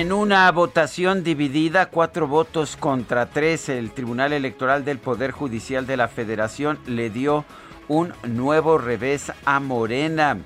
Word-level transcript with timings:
En 0.00 0.14
una 0.14 0.50
votación 0.50 1.22
dividida, 1.22 1.90
cuatro 1.90 2.26
votos 2.26 2.74
contra 2.74 3.28
tres, 3.28 3.68
el 3.68 3.90
Tribunal 3.90 4.32
Electoral 4.32 4.82
del 4.82 4.96
Poder 4.96 5.30
Judicial 5.30 5.86
de 5.86 5.98
la 5.98 6.08
Federación 6.08 6.78
le 6.86 7.10
dio 7.10 7.44
un 7.86 8.14
nuevo 8.26 8.78
revés 8.78 9.30
a 9.44 9.60
Morena. 9.60 10.38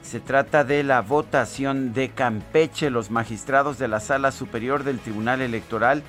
Se 0.00 0.18
trata 0.18 0.64
de 0.64 0.82
la 0.82 1.02
votación 1.02 1.92
de 1.92 2.08
Campeche. 2.08 2.88
Los 2.88 3.10
magistrados 3.10 3.78
de 3.78 3.88
la 3.88 4.00
Sala 4.00 4.32
Superior 4.32 4.82
del 4.82 4.98
Tribunal 4.98 5.42
Electoral 5.42 6.02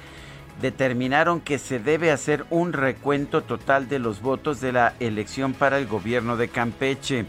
determinaron 0.62 1.42
que 1.42 1.60
se 1.60 1.80
debe 1.80 2.10
hacer 2.10 2.46
un 2.52 2.72
recuento 2.72 3.42
total 3.42 3.90
de 3.90 4.00
los 4.00 4.22
votos 4.22 4.62
de 4.62 4.72
la 4.72 4.94
elección 5.02 5.52
para 5.52 5.78
el 5.78 5.88
gobierno 5.88 6.38
de 6.38 6.48
Campeche. 6.48 7.26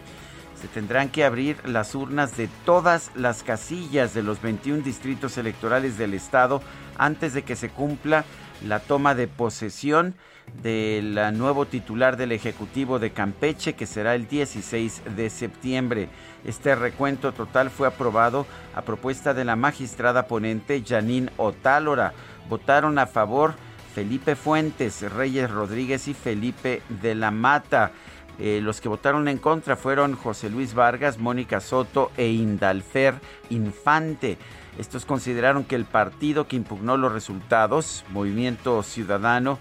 Se 0.64 0.68
tendrán 0.68 1.10
que 1.10 1.24
abrir 1.26 1.58
las 1.68 1.94
urnas 1.94 2.38
de 2.38 2.48
todas 2.64 3.10
las 3.14 3.42
casillas 3.42 4.14
de 4.14 4.22
los 4.22 4.40
21 4.40 4.82
distritos 4.82 5.36
electorales 5.36 5.98
del 5.98 6.14
estado 6.14 6.62
antes 6.96 7.34
de 7.34 7.42
que 7.42 7.54
se 7.54 7.68
cumpla 7.68 8.24
la 8.66 8.80
toma 8.80 9.14
de 9.14 9.28
posesión 9.28 10.14
del 10.62 11.18
nuevo 11.36 11.66
titular 11.66 12.16
del 12.16 12.32
Ejecutivo 12.32 12.98
de 12.98 13.12
Campeche, 13.12 13.74
que 13.74 13.84
será 13.84 14.14
el 14.14 14.26
16 14.26 15.02
de 15.14 15.28
septiembre. 15.28 16.08
Este 16.46 16.74
recuento 16.74 17.32
total 17.32 17.68
fue 17.68 17.86
aprobado 17.86 18.46
a 18.74 18.80
propuesta 18.80 19.34
de 19.34 19.44
la 19.44 19.56
magistrada 19.56 20.26
ponente 20.26 20.82
Janine 20.82 21.30
Otálora. 21.36 22.14
Votaron 22.48 22.98
a 22.98 23.06
favor 23.06 23.54
Felipe 23.94 24.34
Fuentes, 24.34 25.02
Reyes 25.12 25.50
Rodríguez 25.50 26.08
y 26.08 26.14
Felipe 26.14 26.80
de 26.88 27.14
la 27.14 27.30
Mata. 27.30 27.92
Eh, 28.38 28.60
los 28.62 28.80
que 28.80 28.88
votaron 28.88 29.28
en 29.28 29.38
contra 29.38 29.76
fueron 29.76 30.16
José 30.16 30.50
Luis 30.50 30.74
Vargas, 30.74 31.18
Mónica 31.18 31.60
Soto 31.60 32.10
e 32.16 32.28
Indalfer 32.28 33.14
Infante. 33.50 34.38
Estos 34.78 35.04
consideraron 35.04 35.64
que 35.64 35.76
el 35.76 35.84
partido 35.84 36.48
que 36.48 36.56
impugnó 36.56 36.96
los 36.96 37.12
resultados, 37.12 38.04
Movimiento 38.10 38.82
Ciudadano, 38.82 39.58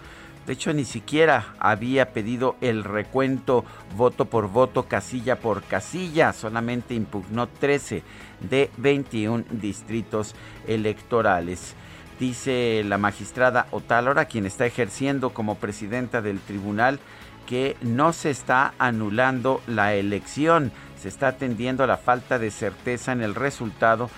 de 0.47 0.53
hecho 0.53 0.73
ni 0.73 0.85
siquiera 0.85 1.53
había 1.59 2.12
pedido 2.13 2.56
el 2.62 2.83
recuento 2.83 3.63
voto 3.95 4.25
por 4.25 4.50
voto, 4.50 4.88
casilla 4.88 5.39
por 5.39 5.63
casilla, 5.63 6.33
solamente 6.33 6.95
impugnó 6.95 7.47
13 7.47 8.03
de 8.50 8.72
21 8.78 9.45
distritos 9.51 10.35
electorales. 10.67 11.75
Dice 12.19 12.83
la 12.85 12.97
magistrada 12.97 13.67
Otálora, 13.72 14.25
quien 14.25 14.45
está 14.45 14.66
ejerciendo 14.66 15.31
como 15.31 15.56
presidenta 15.56 16.22
del 16.22 16.39
tribunal, 16.39 17.00
que 17.48 17.76
no 17.81 18.14
se 18.14 18.30
está 18.30 18.74
anulando 18.80 19.62
la 19.68 19.94
elección, 19.94 20.72
se 21.00 21.09
está 21.09 21.30
atendiendo 21.30 21.84
a 21.84 21.88
la 21.88 21.98
falta 21.98 22.40
de 22.40 22.52
certeza 22.52 23.12
en 23.12 23.22
el 23.22 23.36
resultado 23.36 24.09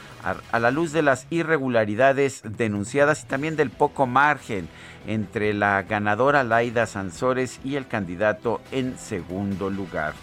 a, 0.51 0.59
la 0.59 0.71
luz 0.71 0.91
de 0.91 1.01
las 1.01 1.27
irregularidades 1.29 2.41
denunciadas 2.43 3.23
y 3.23 3.27
también 3.27 3.55
del 3.55 3.69
poco 3.69 4.07
margen 4.07 4.67
entre 5.07 5.53
la 5.53 5.83
ganadora 5.83 6.43
Laida 6.43 6.87
Sansores 6.87 7.59
y 7.63 7.75
el 7.75 7.87
candidato 7.87 8.61
en 8.71 8.97
segundo 8.97 9.69
lugar. 9.69 10.13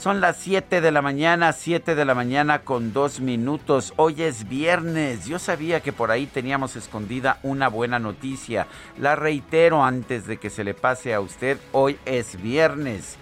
Son 0.00 0.22
las 0.22 0.38
7 0.38 0.80
de 0.80 0.92
la 0.92 1.02
mañana, 1.02 1.52
7 1.52 1.94
de 1.94 2.06
la 2.06 2.14
mañana 2.14 2.60
con 2.60 2.94
dos 2.94 3.20
minutos. 3.20 3.92
Hoy 3.96 4.22
es 4.22 4.48
viernes. 4.48 5.26
Yo 5.26 5.38
sabía 5.38 5.80
que 5.80 5.92
por 5.92 6.10
ahí 6.10 6.24
teníamos 6.24 6.74
escondida 6.74 7.38
una 7.42 7.68
buena 7.68 7.98
noticia. 7.98 8.66
La 8.98 9.14
reitero 9.14 9.84
antes 9.84 10.26
de 10.26 10.38
que 10.38 10.48
se 10.48 10.64
le 10.64 10.72
pase 10.72 11.12
a 11.12 11.20
usted. 11.20 11.58
Hoy 11.72 11.98
es 12.06 12.40
viernes. 12.40 13.18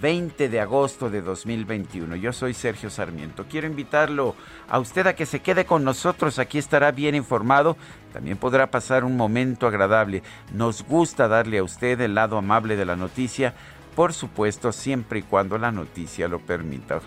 20 0.00 0.48
de 0.48 0.60
agosto 0.60 1.10
de 1.10 1.20
2021. 1.20 2.14
Yo 2.14 2.32
soy 2.32 2.54
Sergio 2.54 2.90
Sarmiento. 2.90 3.46
Quiero 3.50 3.66
invitarlo 3.66 4.36
a 4.68 4.78
usted 4.78 5.08
a 5.08 5.16
que 5.16 5.26
se 5.26 5.40
quede 5.40 5.64
con 5.64 5.82
nosotros. 5.82 6.38
Aquí 6.38 6.58
estará 6.58 6.92
bien 6.92 7.16
informado. 7.16 7.76
También 8.12 8.36
podrá 8.36 8.70
pasar 8.70 9.02
un 9.02 9.16
momento 9.16 9.66
agradable. 9.66 10.22
Nos 10.54 10.84
gusta 10.84 11.26
darle 11.26 11.58
a 11.58 11.64
usted 11.64 12.00
el 12.00 12.14
lado 12.14 12.38
amable 12.38 12.76
de 12.76 12.84
la 12.84 12.94
noticia 12.94 13.52
por 13.94 14.12
supuesto, 14.12 14.72
siempre 14.72 15.20
y 15.20 15.22
cuando 15.22 15.58
la 15.58 15.72
noticia 15.72 16.28
lo 16.28 16.38
permita. 16.40 17.00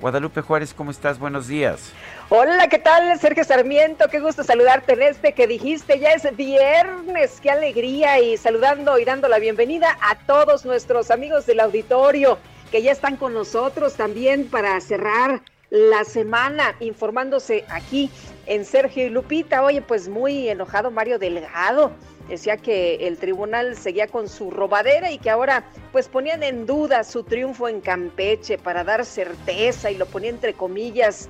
Guadalupe 0.00 0.42
Juárez, 0.42 0.74
¿cómo 0.74 0.90
estás? 0.90 1.18
Buenos 1.18 1.48
días. 1.48 1.92
Hola, 2.28 2.68
¿qué 2.68 2.78
tal? 2.78 3.18
Sergio 3.18 3.44
Sarmiento, 3.44 4.06
qué 4.10 4.20
gusto 4.20 4.42
saludarte 4.42 4.92
en 4.92 5.02
este 5.02 5.32
que 5.32 5.46
dijiste, 5.46 5.98
ya 5.98 6.10
es 6.10 6.36
viernes, 6.36 7.38
qué 7.40 7.50
alegría 7.50 8.20
y 8.20 8.36
saludando 8.36 8.98
y 8.98 9.04
dando 9.04 9.28
la 9.28 9.38
bienvenida 9.38 9.96
a 10.02 10.16
todos 10.26 10.64
nuestros 10.64 11.10
amigos 11.10 11.46
del 11.46 11.60
auditorio 11.60 12.38
que 12.70 12.82
ya 12.82 12.92
están 12.92 13.16
con 13.16 13.32
nosotros 13.34 13.94
también 13.94 14.48
para 14.48 14.80
cerrar 14.80 15.42
la 15.70 16.04
semana 16.04 16.74
informándose 16.80 17.64
aquí 17.68 18.10
en 18.46 18.64
Sergio 18.64 19.06
y 19.06 19.10
Lupita. 19.10 19.62
Oye, 19.62 19.80
pues 19.80 20.08
muy 20.08 20.48
enojado 20.48 20.90
Mario 20.90 21.18
Delgado 21.18 21.92
decía 22.28 22.56
que 22.56 23.06
el 23.06 23.18
tribunal 23.18 23.76
seguía 23.76 24.06
con 24.06 24.28
su 24.28 24.50
robadera 24.50 25.10
y 25.10 25.18
que 25.18 25.30
ahora 25.30 25.64
pues 25.92 26.08
ponían 26.08 26.42
en 26.42 26.66
duda 26.66 27.04
su 27.04 27.24
triunfo 27.24 27.68
en 27.68 27.80
Campeche 27.80 28.58
para 28.58 28.84
dar 28.84 29.04
certeza 29.04 29.90
y 29.90 29.96
lo 29.96 30.06
ponía 30.06 30.30
entre 30.30 30.54
comillas. 30.54 31.28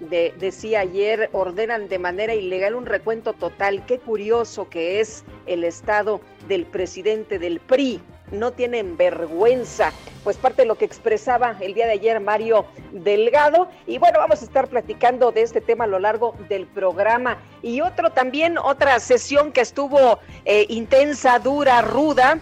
De, 0.00 0.32
decía 0.38 0.80
ayer, 0.80 1.28
ordenan 1.32 1.88
de 1.88 1.98
manera 1.98 2.34
ilegal 2.34 2.74
un 2.74 2.86
recuento 2.86 3.34
total. 3.34 3.84
Qué 3.84 3.98
curioso 3.98 4.70
que 4.70 4.98
es 5.00 5.24
el 5.44 5.62
estado 5.62 6.22
del 6.48 6.64
presidente 6.64 7.38
del 7.38 7.60
PRI 7.60 8.00
no 8.32 8.52
tienen 8.52 8.96
vergüenza. 8.96 9.92
Pues 10.24 10.36
parte 10.36 10.62
de 10.62 10.68
lo 10.68 10.76
que 10.76 10.84
expresaba 10.84 11.56
el 11.60 11.74
día 11.74 11.86
de 11.86 11.92
ayer 11.92 12.20
Mario 12.20 12.66
Delgado. 12.92 13.68
Y 13.86 13.98
bueno, 13.98 14.18
vamos 14.18 14.42
a 14.42 14.44
estar 14.44 14.68
platicando 14.68 15.32
de 15.32 15.42
este 15.42 15.60
tema 15.60 15.84
a 15.84 15.86
lo 15.86 15.98
largo 15.98 16.34
del 16.48 16.66
programa. 16.66 17.38
Y 17.62 17.80
otro 17.80 18.10
también, 18.10 18.58
otra 18.58 19.00
sesión 19.00 19.52
que 19.52 19.62
estuvo 19.62 20.18
eh, 20.44 20.66
intensa, 20.68 21.38
dura, 21.38 21.82
ruda, 21.82 22.38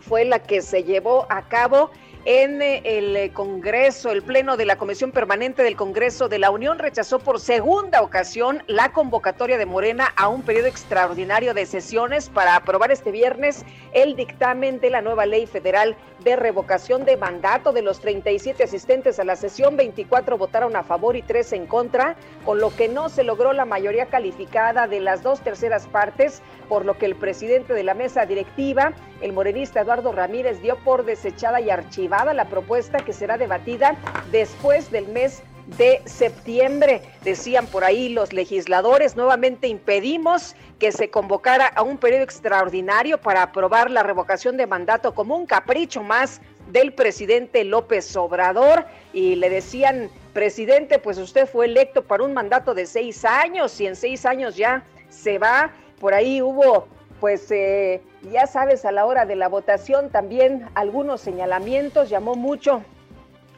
fue 0.00 0.24
la 0.24 0.40
que 0.40 0.62
se 0.62 0.84
llevó 0.84 1.26
a 1.28 1.42
cabo 1.48 1.90
en 2.28 2.60
eh, 2.60 2.82
el 2.84 3.16
eh, 3.16 3.30
Congreso, 3.32 4.10
el 4.10 4.22
Pleno 4.22 4.58
de 4.58 4.66
la 4.66 4.76
Comisión 4.76 5.12
Permanente 5.12 5.62
del 5.62 5.76
Congreso 5.76 6.28
de 6.28 6.38
la 6.38 6.50
Unión 6.50 6.78
rechazó 6.78 7.20
por 7.20 7.40
segunda 7.40 8.02
ocasión 8.02 8.62
la 8.66 8.92
convocatoria 8.92 9.56
de 9.56 9.64
Morena 9.64 10.12
a 10.14 10.28
un 10.28 10.42
periodo 10.42 10.66
extraordinario 10.66 11.54
de 11.54 11.64
sesiones 11.64 12.28
para 12.28 12.54
aprobar 12.54 12.90
este 12.90 13.12
viernes 13.12 13.64
el 13.94 14.14
dictamen 14.14 14.78
de 14.78 14.90
la 14.90 15.00
nueva 15.00 15.24
ley 15.24 15.46
federal 15.46 15.96
de 16.24 16.36
revocación 16.36 17.04
de 17.04 17.16
mandato 17.16 17.72
de 17.72 17.82
los 17.82 18.00
37 18.00 18.64
asistentes 18.64 19.18
a 19.18 19.24
la 19.24 19.36
sesión, 19.36 19.76
24 19.76 20.36
votaron 20.38 20.74
a 20.76 20.82
favor 20.82 21.16
y 21.16 21.22
3 21.22 21.52
en 21.52 21.66
contra, 21.66 22.16
con 22.44 22.58
lo 22.58 22.74
que 22.74 22.88
no 22.88 23.08
se 23.08 23.24
logró 23.24 23.52
la 23.52 23.64
mayoría 23.64 24.06
calificada 24.06 24.86
de 24.86 25.00
las 25.00 25.22
dos 25.22 25.40
terceras 25.40 25.86
partes, 25.86 26.42
por 26.68 26.84
lo 26.84 26.98
que 26.98 27.06
el 27.06 27.14
presidente 27.14 27.74
de 27.74 27.84
la 27.84 27.94
mesa 27.94 28.26
directiva, 28.26 28.92
el 29.20 29.32
morenista 29.32 29.80
Eduardo 29.80 30.12
Ramírez, 30.12 30.60
dio 30.60 30.76
por 30.76 31.04
desechada 31.04 31.60
y 31.60 31.70
archivada 31.70 32.34
la 32.34 32.46
propuesta 32.46 32.98
que 32.98 33.12
será 33.12 33.38
debatida 33.38 33.96
después 34.30 34.90
del 34.90 35.08
mes 35.08 35.42
de 35.76 36.00
septiembre. 36.06 37.02
Decían 37.22 37.66
por 37.66 37.84
ahí 37.84 38.08
los 38.08 38.32
legisladores, 38.32 39.16
nuevamente 39.16 39.68
impedimos 39.68 40.56
que 40.78 40.92
se 40.92 41.10
convocara 41.10 41.66
a 41.66 41.82
un 41.82 41.98
periodo 41.98 42.22
extraordinario 42.22 43.18
para 43.18 43.42
aprobar 43.42 43.90
la 43.90 44.02
revocación 44.02 44.56
de 44.56 44.66
mandato 44.66 45.14
como 45.14 45.36
un 45.36 45.46
capricho 45.46 46.02
más 46.02 46.40
del 46.70 46.92
presidente 46.92 47.64
López 47.64 48.16
Obrador 48.16 48.86
y 49.12 49.36
le 49.36 49.50
decían, 49.50 50.10
presidente, 50.32 50.98
pues 50.98 51.18
usted 51.18 51.46
fue 51.46 51.66
electo 51.66 52.02
para 52.02 52.24
un 52.24 52.32
mandato 52.32 52.74
de 52.74 52.86
seis 52.86 53.24
años 53.24 53.80
y 53.80 53.86
en 53.86 53.96
seis 53.96 54.24
años 54.24 54.56
ya 54.56 54.84
se 55.08 55.38
va. 55.38 55.72
Por 56.00 56.14
ahí 56.14 56.40
hubo, 56.40 56.86
pues 57.20 57.50
eh, 57.50 58.00
ya 58.30 58.46
sabes, 58.46 58.84
a 58.84 58.92
la 58.92 59.04
hora 59.04 59.26
de 59.26 59.36
la 59.36 59.48
votación 59.48 60.10
también 60.10 60.66
algunos 60.74 61.20
señalamientos, 61.20 62.08
llamó 62.08 62.34
mucho 62.36 62.82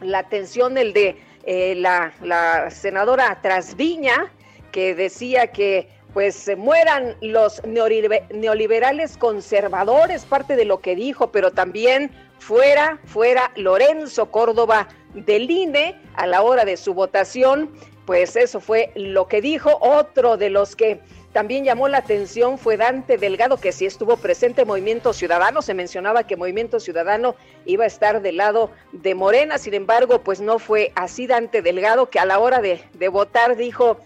la 0.01 0.21
atención 0.21 0.79
el 0.79 0.93
de 0.93 1.19
eh, 1.45 1.75
la, 1.77 2.13
la 2.23 2.71
senadora 2.71 3.39
Trasviña, 3.43 4.33
que 4.73 4.95
decía 4.95 5.49
que 5.49 5.89
pues 6.13 6.35
se 6.35 6.57
mueran 6.57 7.17
los 7.21 7.63
neoliberales 7.65 9.17
conservadores, 9.17 10.25
parte 10.25 10.57
de 10.57 10.65
lo 10.65 10.81
que 10.81 10.97
dijo, 10.97 11.31
pero 11.31 11.53
también 11.53 12.11
fuera, 12.39 12.99
fuera 13.05 13.53
Lorenzo 13.57 14.31
Córdoba 14.31 14.89
del 15.15 15.51
INE 15.51 15.97
a 16.15 16.27
la 16.27 16.43
hora 16.43 16.65
de 16.65 16.77
su 16.77 16.95
votación, 16.95 17.71
pues 18.07 18.35
eso 18.35 18.61
fue 18.61 18.91
lo 18.97 19.29
que 19.29 19.41
dijo. 19.41 19.79
Otro 19.81 20.37
de 20.37 20.51
los 20.51 20.75
que 20.75 21.01
también 21.33 21.65
llamó 21.65 21.87
la 21.87 21.99
atención 21.99 22.59
fue 22.59 22.77
Dante 22.77 23.17
Delgado, 23.17 23.57
que 23.57 23.71
sí 23.71 23.87
estuvo 23.87 24.17
presente 24.17 24.63
en 24.63 24.69
Movimiento 24.69 25.13
Ciudadano. 25.13 25.63
Se 25.63 25.75
mencionaba 25.75 26.25
que 26.25 26.37
Movimiento 26.37 26.81
Ciudadano 26.81 27.37
iba 27.67 27.85
a 27.85 27.87
estar 27.87 28.21
del 28.21 28.39
lado 28.39 28.71
de 28.93 29.15
Morena, 29.15 29.57
sin 29.59 29.75
embargo, 29.75 30.23
pues 30.23 30.41
no 30.41 30.59
fue 30.59 30.91
así 30.97 31.29
Dante 31.29 31.63
Delgado, 31.63 32.11
que 32.11 32.19
a 32.19 32.25
la 32.25 32.41
hora 32.41 32.61
de, 32.61 32.83
de 32.95 33.09
votar 33.09 33.57
dijo 33.57 33.99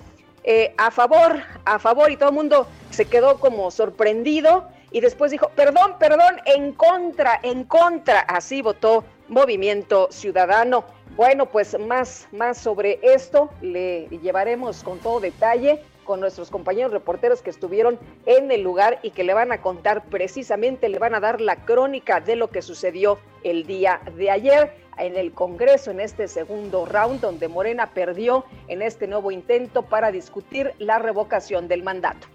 eh, 0.42 0.74
a 0.76 0.90
favor, 0.90 1.40
a 1.64 1.78
favor, 1.78 2.10
y 2.10 2.18
todo 2.18 2.28
el 2.28 2.34
mundo 2.34 2.66
se 2.90 3.06
quedó 3.06 3.40
como 3.40 3.70
sorprendido 3.70 4.68
y 4.90 5.00
después 5.00 5.30
dijo, 5.30 5.48
perdón, 5.56 5.94
perdón, 5.98 6.36
en 6.44 6.72
contra, 6.72 7.40
en 7.42 7.64
contra. 7.64 8.20
Así 8.20 8.60
votó 8.60 9.02
Movimiento 9.28 10.08
Ciudadano. 10.12 10.84
Bueno, 11.16 11.46
pues 11.46 11.78
más, 11.78 12.28
más 12.32 12.58
sobre 12.58 13.00
esto 13.02 13.50
le 13.62 14.08
llevaremos 14.08 14.84
con 14.84 14.98
todo 14.98 15.20
detalle 15.20 15.82
con 16.04 16.20
nuestros 16.20 16.50
compañeros 16.50 16.92
reporteros 16.92 17.42
que 17.42 17.50
estuvieron 17.50 17.98
en 18.26 18.50
el 18.50 18.62
lugar 18.62 19.00
y 19.02 19.10
que 19.10 19.24
le 19.24 19.34
van 19.34 19.52
a 19.52 19.60
contar 19.60 20.04
precisamente, 20.04 20.88
le 20.88 20.98
van 20.98 21.14
a 21.14 21.20
dar 21.20 21.40
la 21.40 21.64
crónica 21.64 22.20
de 22.20 22.36
lo 22.36 22.48
que 22.48 22.62
sucedió 22.62 23.18
el 23.42 23.66
día 23.66 24.00
de 24.16 24.30
ayer 24.30 24.84
en 24.98 25.16
el 25.16 25.32
Congreso 25.32 25.90
en 25.90 26.00
este 26.00 26.28
segundo 26.28 26.86
round 26.86 27.20
donde 27.20 27.48
Morena 27.48 27.90
perdió 27.90 28.44
en 28.68 28.82
este 28.82 29.06
nuevo 29.06 29.30
intento 29.30 29.82
para 29.82 30.12
discutir 30.12 30.72
la 30.78 30.98
revocación 30.98 31.68
del 31.68 31.82
mandato. 31.82 32.28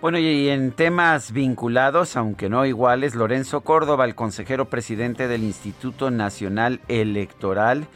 Bueno, 0.00 0.18
y 0.18 0.50
en 0.50 0.72
temas 0.72 1.32
vinculados, 1.32 2.16
aunque 2.16 2.50
no 2.50 2.66
iguales, 2.66 3.14
Lorenzo 3.14 3.62
Córdoba, 3.62 4.04
el 4.04 4.14
consejero 4.14 4.66
presidente 4.66 5.28
del 5.28 5.42
Instituto 5.42 6.10
Nacional 6.10 6.80
Electoral, 6.88 7.86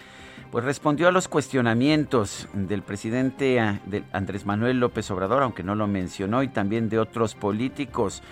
pues 0.50 0.64
respondió 0.64 1.08
a 1.08 1.12
los 1.12 1.28
cuestionamientos 1.28 2.48
del 2.54 2.82
presidente 2.82 3.60
ah, 3.60 3.80
Andrés 4.12 4.46
Manuel 4.46 4.80
López 4.80 5.10
Obrador, 5.10 5.42
aunque 5.42 5.62
no 5.62 5.74
lo 5.74 5.86
mencionó, 5.86 6.42
y 6.42 6.48
también 6.48 6.88
de 6.88 6.98
otros 6.98 7.34
políticos 7.34 8.22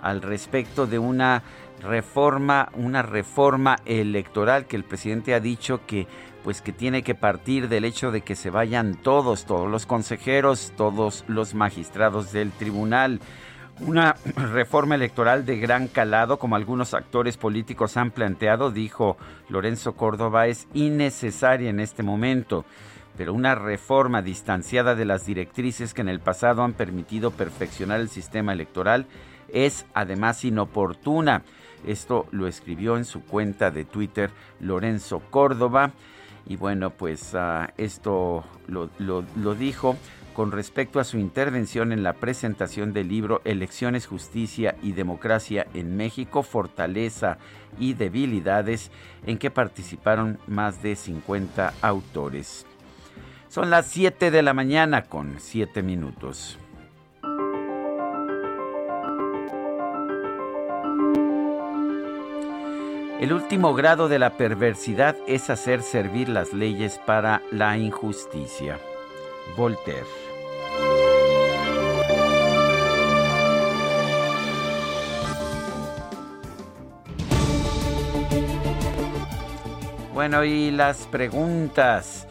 al 0.00 0.22
respecto 0.22 0.86
de 0.86 0.98
una 0.98 1.42
reforma, 1.82 2.68
una 2.74 3.02
reforma 3.02 3.76
electoral 3.84 4.66
que 4.66 4.76
el 4.76 4.84
presidente 4.84 5.34
ha 5.34 5.40
dicho 5.40 5.80
que 5.86 6.06
pues 6.44 6.60
que 6.60 6.72
tiene 6.72 7.02
que 7.02 7.14
partir 7.14 7.70
del 7.70 7.86
hecho 7.86 8.10
de 8.10 8.20
que 8.20 8.36
se 8.36 8.50
vayan 8.50 8.96
todos, 8.96 9.46
todos 9.46 9.68
los 9.68 9.86
consejeros, 9.86 10.74
todos 10.76 11.24
los 11.26 11.54
magistrados 11.54 12.32
del 12.32 12.52
tribunal. 12.52 13.18
Una 13.80 14.14
reforma 14.52 14.94
electoral 14.94 15.44
de 15.44 15.58
gran 15.58 15.88
calado, 15.88 16.38
como 16.38 16.56
algunos 16.56 16.94
actores 16.94 17.36
políticos 17.36 17.96
han 17.96 18.12
planteado, 18.12 18.70
dijo 18.70 19.16
Lorenzo 19.48 19.94
Córdoba, 19.94 20.46
es 20.46 20.68
innecesaria 20.74 21.70
en 21.70 21.80
este 21.80 22.02
momento, 22.02 22.64
pero 23.16 23.34
una 23.34 23.54
reforma 23.54 24.22
distanciada 24.22 24.94
de 24.94 25.04
las 25.04 25.26
directrices 25.26 25.92
que 25.92 26.02
en 26.02 26.08
el 26.08 26.20
pasado 26.20 26.62
han 26.62 26.72
permitido 26.72 27.32
perfeccionar 27.32 28.00
el 28.00 28.08
sistema 28.08 28.52
electoral 28.52 29.06
es 29.48 29.86
además 29.94 30.44
inoportuna. 30.44 31.42
Esto 31.86 32.26
lo 32.30 32.46
escribió 32.46 32.96
en 32.96 33.04
su 33.04 33.22
cuenta 33.22 33.70
de 33.70 33.84
Twitter 33.84 34.30
Lorenzo 34.60 35.20
Córdoba. 35.30 35.92
Y 36.46 36.56
bueno, 36.56 36.90
pues 36.90 37.34
ah, 37.34 37.72
esto 37.76 38.44
lo, 38.66 38.90
lo 38.98 39.54
dijo 39.54 39.96
con 40.34 40.52
respecto 40.52 41.00
a 41.00 41.04
su 41.04 41.16
intervención 41.16 41.92
en 41.92 42.02
la 42.02 42.14
presentación 42.14 42.92
del 42.92 43.08
libro 43.08 43.40
Elecciones, 43.44 44.06
Justicia 44.06 44.76
y 44.82 44.92
Democracia 44.92 45.66
en 45.72 45.96
México, 45.96 46.42
Fortaleza 46.42 47.38
y 47.78 47.94
Debilidades, 47.94 48.90
en 49.26 49.38
que 49.38 49.50
participaron 49.50 50.38
más 50.46 50.82
de 50.82 50.96
50 50.96 51.72
autores. 51.80 52.66
Son 53.48 53.70
las 53.70 53.86
7 53.86 54.30
de 54.32 54.42
la 54.42 54.52
mañana 54.52 55.02
con 55.02 55.36
7 55.38 55.82
minutos. 55.82 56.58
El 63.20 63.32
último 63.32 63.72
grado 63.74 64.08
de 64.08 64.18
la 64.18 64.36
perversidad 64.36 65.16
es 65.28 65.48
hacer 65.48 65.82
servir 65.82 66.28
las 66.28 66.52
leyes 66.52 67.00
para 67.06 67.40
la 67.52 67.78
injusticia. 67.78 68.78
Voltaire. 69.56 70.23
Bueno, 80.14 80.42
y 80.44 80.70
las 80.70 81.08
preguntas. 81.08 82.28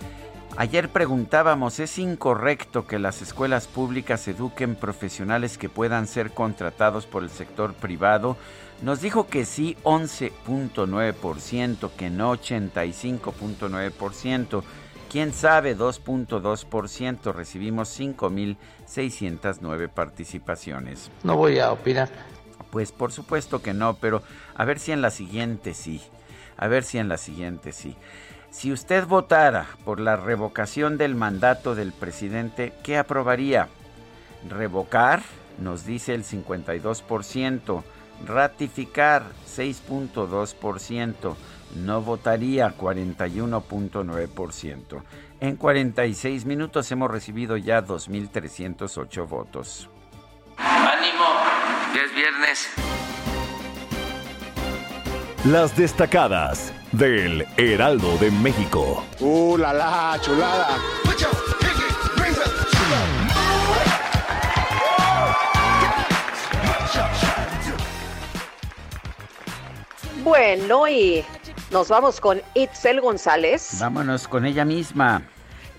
Ayer 0.56 0.88
preguntábamos, 0.88 1.81
¿es 1.81 2.00
incorrecto 2.00 2.88
que 2.88 2.97
las 2.97 3.21
escuelas 3.21 3.68
públicas 3.68 4.25
eduquen 4.30 4.75
profesionales 4.75 5.57
que 5.57 5.68
puedan 5.68 6.07
ser 6.07 6.31
contratados 6.31 7.06
por 7.06 7.24
el 7.24 7.30
sector 7.30 7.74
privado? 7.74 8.38
Nos 8.81 9.01
dijo 9.01 9.27
que 9.27 9.44
sí 9.44 9.75
11.9%, 9.83 11.91
que 11.91 12.09
no 12.09 12.33
85.9%. 12.33 14.63
¿Quién 15.12 15.33
sabe 15.33 15.77
2.2%? 15.77 17.33
Recibimos 17.33 18.00
5.609 18.00 19.89
participaciones. 19.89 21.12
No 21.24 21.35
voy 21.35 21.59
a 21.59 21.74
opinar. 21.74 22.07
Pues 22.71 22.94
por 22.94 23.12
supuesto 23.12 23.62
que 23.62 23.74
no, 23.74 23.95
pero 23.95 24.24
a 24.56 24.63
ver 24.63 24.80
si 24.80 24.94
en 24.94 25.01
la 25.01 25.12
siguiente 25.12 25.73
sí. 25.73 26.02
A 26.57 26.68
ver 26.68 26.83
si 26.83 26.98
en 26.98 27.10
la 27.10 27.18
siguiente 27.18 27.72
sí. 27.72 27.95
Si 28.50 28.72
usted 28.72 29.06
votara 29.06 29.68
por 29.83 30.00
la 30.00 30.16
revocación 30.16 30.98
del 30.98 31.16
mandato 31.16 31.76
del 31.76 31.92
presidente, 31.92 32.74
¿qué 32.83 32.98
aprobaría? 32.98 33.68
Revocar, 34.48 35.22
nos 35.60 35.86
dice 35.86 36.14
el 36.14 36.24
52% 36.24 37.83
ratificar 38.26 39.24
6.2%, 39.48 41.36
no 41.76 42.02
votaría 42.02 42.76
41.9%. 42.78 45.04
En 45.40 45.56
46 45.57 46.45
minutos 46.45 46.92
hemos 46.92 47.10
recibido 47.12 47.57
ya 47.57 47.86
2.308 47.86 49.28
votos. 49.28 49.90
Ánimo, 50.57 51.26
ya 51.95 52.02
es 52.04 52.16
viernes. 52.16 52.69
Las 55.45 55.76
destacadas 55.76 56.71
del 56.94 57.45
Heraldo 57.57 58.18
de 58.18 58.31
México. 58.31 59.04
¡Uh, 59.19 59.57
la, 59.57 59.73
la 59.73 60.18
chulada! 60.21 60.78
Bueno, 70.23 70.88
y 70.88 71.26
nos 71.71 71.90
vamos 71.90 72.21
con 72.21 72.42
Itzel 72.54 73.02
González. 73.02 73.80
Vámonos 73.81 74.30
con 74.30 74.45
ella 74.45 74.64
misma. 74.64 75.23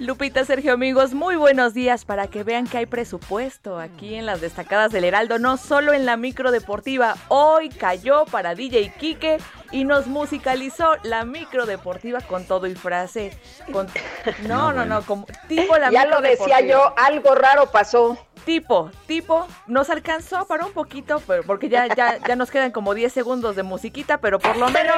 Lupita, 0.01 0.45
Sergio, 0.45 0.73
amigos, 0.73 1.15
muy 1.15 1.37
buenos 1.37 1.73
días 1.73 2.05
para 2.05 2.27
que 2.27 2.43
vean 2.43 2.67
que 2.67 2.79
hay 2.79 2.87
presupuesto 2.87 3.79
aquí 3.79 4.17
en 4.17 4.27
las 4.27 4.41
destacadas 4.41 4.91
del 4.91 5.05
Heraldo, 5.05 5.39
no 5.39 5.57
solo 5.57 5.93
en 5.93 6.05
la 6.05 6.17
micro 6.17 6.51
deportiva. 6.51 7.15
Hoy 7.29 7.69
cayó 7.69 8.25
para 8.25 8.57
DJ 8.57 8.93
Quique 8.99 9.39
y 9.71 9.85
nos 9.85 10.09
musicalizó 10.09 10.97
la 11.05 11.25
micro 11.25 11.65
deportiva 11.65 12.21
con 12.23 12.45
todo 12.45 12.67
y 12.67 12.75
frase. 12.75 13.39
No, 14.49 14.73
no, 14.73 14.85
no, 14.85 15.03
como 15.03 15.27
tipo 15.49 15.77
la 15.79 15.91
Ya 15.91 16.07
lo 16.07 16.21
decía 16.21 16.61
yo, 16.61 16.93
algo 16.97 17.37
raro 17.37 17.71
pasó. 17.71 18.19
Tipo, 18.45 18.91
tipo, 19.07 19.47
nos 19.67 19.91
alcanzó 19.91 20.47
para 20.47 20.67
un 20.67 20.73
poquito, 20.73 21.21
porque 21.47 21.69
ya, 21.69 21.87
ya, 21.95 22.19
ya 22.19 22.37
nos 22.37 22.51
quedan 22.51 22.73
como 22.73 22.95
10 22.95 23.13
segundos 23.13 23.57
de 23.57 23.63
musiquita, 23.63 24.19
pero 24.19 24.39
por 24.39 24.57
lo 24.57 24.69
menos 24.71 24.97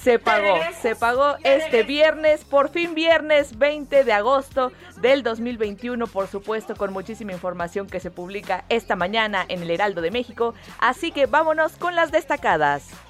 se 0.00 0.18
pagó, 0.18 0.56
se 0.80 0.96
pagó 0.96 1.36
este 1.44 1.82
viernes, 1.82 2.44
por 2.44 2.70
fin 2.70 2.94
viernes 2.94 3.58
20 3.58 4.04
de 4.04 4.12
agosto 4.12 4.72
del 5.00 5.22
2021, 5.22 6.06
por 6.06 6.28
supuesto, 6.28 6.74
con 6.74 6.92
muchísima 6.92 7.32
información 7.32 7.86
que 7.86 8.00
se 8.00 8.10
publica 8.10 8.64
esta 8.68 8.96
mañana 8.96 9.44
en 9.48 9.62
el 9.62 9.70
Heraldo 9.70 10.00
de 10.00 10.10
México, 10.10 10.54
así 10.78 11.12
que 11.12 11.26
vámonos 11.26 11.76
con 11.76 11.94
las 11.94 12.10
destacadas. 12.12 13.09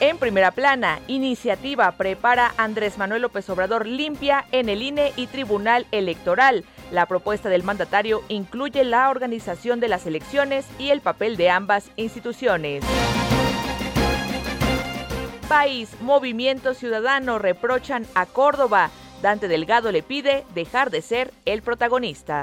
En 0.00 0.18
primera 0.18 0.50
plana, 0.50 0.98
iniciativa 1.06 1.90
prepara 1.92 2.52
Andrés 2.56 2.98
Manuel 2.98 3.22
López 3.22 3.48
Obrador 3.48 3.86
limpia 3.86 4.44
en 4.50 4.68
el 4.68 4.82
INE 4.82 5.12
y 5.16 5.28
Tribunal 5.28 5.86
Electoral. 5.92 6.64
La 6.90 7.06
propuesta 7.06 7.48
del 7.48 7.62
mandatario 7.62 8.22
incluye 8.28 8.84
la 8.84 9.08
organización 9.08 9.78
de 9.80 9.88
las 9.88 10.06
elecciones 10.06 10.66
y 10.78 10.90
el 10.90 11.00
papel 11.00 11.36
de 11.36 11.50
ambas 11.50 11.90
instituciones. 11.96 12.84
País, 15.48 15.90
Movimiento 16.00 16.74
Ciudadano 16.74 17.38
reprochan 17.38 18.06
a 18.14 18.26
Córdoba. 18.26 18.90
Dante 19.22 19.46
Delgado 19.46 19.92
le 19.92 20.02
pide 20.02 20.44
dejar 20.54 20.90
de 20.90 21.02
ser 21.02 21.32
el 21.44 21.62
protagonista. 21.62 22.42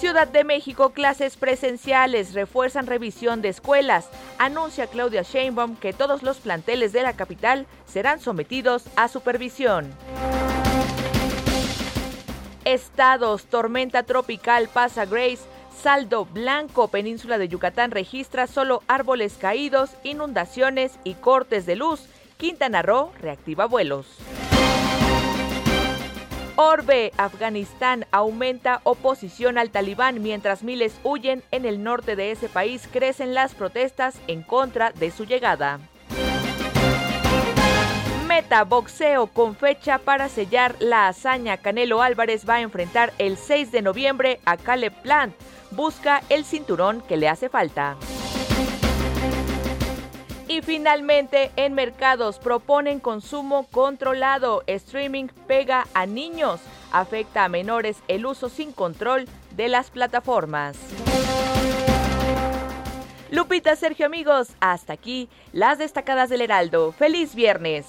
Ciudad 0.00 0.28
de 0.28 0.44
México, 0.44 0.94
clases 0.94 1.36
presenciales, 1.36 2.32
refuerzan 2.32 2.86
revisión 2.86 3.42
de 3.42 3.50
escuelas. 3.50 4.08
Anuncia 4.38 4.86
Claudia 4.86 5.20
Sheinbaum 5.20 5.76
que 5.76 5.92
todos 5.92 6.22
los 6.22 6.38
planteles 6.38 6.94
de 6.94 7.02
la 7.02 7.12
capital 7.12 7.66
serán 7.84 8.18
sometidos 8.18 8.84
a 8.96 9.08
supervisión. 9.08 9.92
Estados, 12.64 13.44
tormenta 13.44 14.02
tropical 14.04 14.70
pasa 14.72 15.04
Grace, 15.04 15.42
saldo 15.82 16.24
blanco, 16.24 16.88
península 16.88 17.36
de 17.36 17.48
Yucatán 17.48 17.90
registra 17.90 18.46
solo 18.46 18.82
árboles 18.88 19.36
caídos, 19.38 19.90
inundaciones 20.02 20.92
y 21.04 21.12
cortes 21.12 21.66
de 21.66 21.76
luz. 21.76 22.06
Quintana 22.38 22.80
Roo 22.80 23.12
reactiva 23.20 23.66
vuelos. 23.66 24.06
Orbe, 26.62 27.10
Afganistán 27.16 28.04
aumenta 28.10 28.82
oposición 28.84 29.56
al 29.56 29.70
talibán 29.70 30.20
mientras 30.20 30.62
miles 30.62 31.00
huyen 31.04 31.42
en 31.52 31.64
el 31.64 31.82
norte 31.82 32.16
de 32.16 32.32
ese 32.32 32.50
país, 32.50 32.86
crecen 32.92 33.32
las 33.32 33.54
protestas 33.54 34.20
en 34.26 34.42
contra 34.42 34.92
de 34.92 35.10
su 35.10 35.24
llegada. 35.24 35.80
Meta 38.28 38.64
boxeo 38.64 39.28
con 39.28 39.56
fecha 39.56 40.00
para 40.00 40.28
sellar 40.28 40.76
la 40.80 41.08
hazaña. 41.08 41.56
Canelo 41.56 42.02
Álvarez 42.02 42.46
va 42.46 42.56
a 42.56 42.60
enfrentar 42.60 43.14
el 43.16 43.38
6 43.38 43.72
de 43.72 43.80
noviembre 43.80 44.38
a 44.44 44.58
Caleb 44.58 44.92
Plant. 45.00 45.34
Busca 45.70 46.22
el 46.28 46.44
cinturón 46.44 47.00
que 47.00 47.16
le 47.16 47.30
hace 47.30 47.48
falta. 47.48 47.96
Y 50.50 50.62
finalmente, 50.62 51.52
en 51.54 51.74
mercados 51.74 52.40
proponen 52.40 52.98
consumo 52.98 53.68
controlado. 53.70 54.64
Streaming 54.66 55.28
pega 55.46 55.86
a 55.94 56.06
niños. 56.06 56.60
Afecta 56.90 57.44
a 57.44 57.48
menores 57.48 57.98
el 58.08 58.26
uso 58.26 58.48
sin 58.48 58.72
control 58.72 59.28
de 59.54 59.68
las 59.68 59.92
plataformas. 59.92 60.76
Lupita, 63.30 63.76
Sergio, 63.76 64.06
amigos, 64.06 64.48
hasta 64.58 64.92
aquí 64.92 65.28
las 65.52 65.78
destacadas 65.78 66.30
del 66.30 66.40
Heraldo. 66.40 66.90
Feliz 66.90 67.36
viernes. 67.36 67.86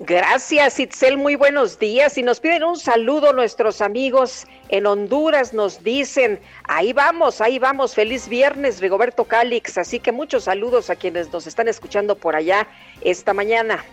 Gracias, 0.00 0.80
Itzel. 0.80 1.16
Muy 1.16 1.36
buenos 1.36 1.78
días. 1.78 2.18
Y 2.18 2.22
nos 2.22 2.40
piden 2.40 2.64
un 2.64 2.76
saludo 2.76 3.32
nuestros 3.32 3.80
amigos 3.80 4.46
en 4.68 4.86
Honduras. 4.86 5.54
Nos 5.54 5.84
dicen, 5.84 6.40
ahí 6.64 6.92
vamos, 6.92 7.40
ahí 7.40 7.58
vamos. 7.58 7.94
Feliz 7.94 8.28
viernes, 8.28 8.80
Rigoberto 8.80 9.24
Calix. 9.24 9.78
Así 9.78 10.00
que 10.00 10.10
muchos 10.10 10.44
saludos 10.44 10.90
a 10.90 10.96
quienes 10.96 11.32
nos 11.32 11.46
están 11.46 11.68
escuchando 11.68 12.16
por 12.16 12.34
allá 12.34 12.66
esta 13.02 13.32
mañana. 13.32 13.84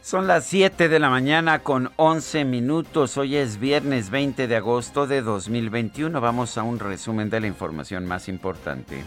Son 0.00 0.26
las 0.26 0.46
7 0.46 0.88
de 0.88 0.98
la 1.00 1.10
mañana 1.10 1.58
con 1.58 1.90
11 1.96 2.46
minutos. 2.46 3.18
Hoy 3.18 3.36
es 3.36 3.58
viernes 3.60 4.08
20 4.08 4.48
de 4.48 4.56
agosto 4.56 5.06
de 5.06 5.20
2021. 5.20 6.18
Vamos 6.18 6.56
a 6.56 6.62
un 6.62 6.78
resumen 6.78 7.28
de 7.28 7.40
la 7.40 7.46
información 7.46 8.06
más 8.06 8.26
importante. 8.26 9.04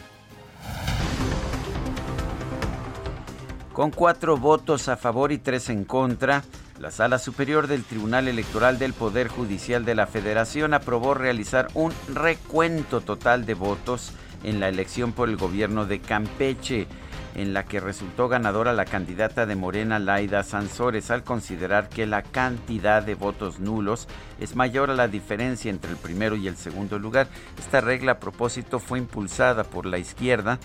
Con 3.82 3.90
cuatro 3.90 4.38
votos 4.38 4.90
a 4.90 4.96
favor 4.96 5.32
y 5.32 5.40
tres 5.40 5.68
en 5.70 5.86
contra, 5.86 6.44
la 6.80 6.92
Sala 6.92 7.18
Superior 7.18 7.66
del 7.66 7.84
Tribunal 7.84 8.28
Electoral 8.28 8.78
del 8.78 8.94
Poder 8.94 9.28
Judicial 9.28 9.86
de 9.86 9.96
la 9.96 10.06
Federación 10.06 10.76
aprobó 10.76 11.16
realizar 11.16 11.68
un 11.74 11.92
recuento 12.14 13.02
total 13.02 13.48
de 13.48 13.56
votos 13.56 14.14
en 14.44 14.60
la 14.60 14.70
elección 14.70 15.14
por 15.14 15.30
el 15.30 15.36
gobierno 15.36 15.88
de 15.88 16.00
Campeche, 16.00 16.86
en 17.34 17.56
la 17.56 17.66
que 17.66 17.80
resultó 17.80 18.28
ganadora 18.28 18.74
la 18.74 18.86
candidata 18.86 19.48
de 19.48 19.56
Morena 19.56 19.98
Laida 19.98 20.44
Sansores 20.44 21.10
al 21.10 21.24
considerar 21.24 21.90
que 21.90 22.06
la 22.06 22.22
cantidad 22.22 23.02
de 23.02 23.16
votos 23.16 23.60
nulos 23.60 24.08
es 24.40 24.56
mayor 24.56 24.92
a 24.92 24.96
la 24.96 25.08
diferencia 25.08 25.72
entre 25.72 25.90
el 25.90 25.98
primero 25.98 26.36
y 26.36 26.48
el 26.48 26.58
segundo 26.58 27.00
lugar. 27.00 27.30
Esta 27.58 27.82
regla 27.82 28.12
a 28.12 28.20
propósito 28.20 28.78
fue 28.78 29.00
impulsada 29.00 29.64
por 29.64 29.88
la 29.88 29.98
izquierda 29.98 30.60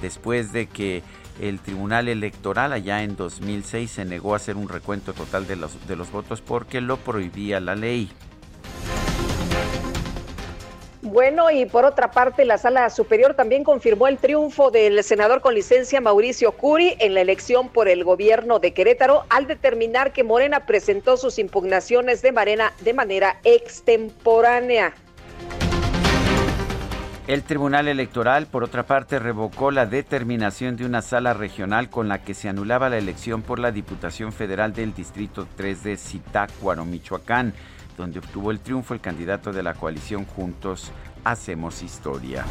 después 0.00 0.52
de 0.52 0.68
que 0.68 1.02
el 1.40 1.60
Tribunal 1.60 2.08
Electoral 2.08 2.72
allá 2.72 3.02
en 3.02 3.16
2006 3.16 3.90
se 3.90 4.04
negó 4.04 4.34
a 4.34 4.36
hacer 4.36 4.56
un 4.56 4.68
recuento 4.68 5.12
total 5.12 5.46
de 5.46 5.56
los, 5.56 6.12
votos 6.12 6.40
porque 6.40 6.80
lo 6.80 6.98
prohibía 6.98 7.60
la 7.60 7.74
ley. 7.74 8.10
Bueno, 11.02 11.50
y 11.50 11.66
por 11.66 11.84
otra 11.84 12.10
parte, 12.10 12.44
la 12.44 12.56
Sala 12.56 12.88
Superior 12.88 13.34
también 13.34 13.64
confirmó 13.64 14.06
el 14.06 14.18
triunfo 14.18 14.70
del 14.70 15.02
senador 15.02 15.40
con 15.40 15.54
licencia 15.54 16.00
Mauricio 16.00 16.52
Curi 16.52 16.94
en 17.00 17.14
la 17.14 17.22
elección 17.22 17.68
por 17.68 17.88
el 17.88 18.04
gobierno 18.04 18.58
de 18.60 18.72
Querétaro 18.72 19.24
al 19.28 19.46
determinar 19.46 20.12
que 20.12 20.22
Morena 20.22 20.66
presentó 20.66 21.16
sus 21.16 21.38
impugnaciones 21.38 22.22
de, 22.22 22.32
de 22.80 22.94
manera 22.94 23.40
extemporánea. 23.42 24.94
El 27.26 27.42
Tribunal 27.44 27.86
Electoral, 27.86 28.46
por 28.46 28.64
otra 28.64 28.84
parte, 28.84 29.18
revocó 29.18 29.70
la 29.70 29.86
determinación 29.86 30.76
de 30.76 30.84
una 30.84 31.00
sala 31.00 31.32
regional 31.32 31.88
con 31.88 32.08
la 32.08 32.22
que 32.22 32.34
se 32.34 32.48
anulaba 32.48 32.88
la 32.88 32.98
elección 32.98 33.42
por 33.42 33.58
la 33.58 33.70
Diputación 33.70 34.32
Federal 34.32 34.72
del 34.72 34.94
Distrito 34.94 35.46
3 35.56 35.84
de 35.84 35.96
Zitácuaro, 35.96 36.84
Michoacán, 36.84 37.54
donde 37.96 38.18
obtuvo 38.18 38.50
el 38.50 38.60
triunfo 38.60 38.94
el 38.94 39.00
candidato 39.00 39.52
de 39.52 39.62
la 39.62 39.74
coalición 39.74 40.24
Juntos 40.24 40.90
Hacemos 41.22 41.82
Historia. 41.82 42.44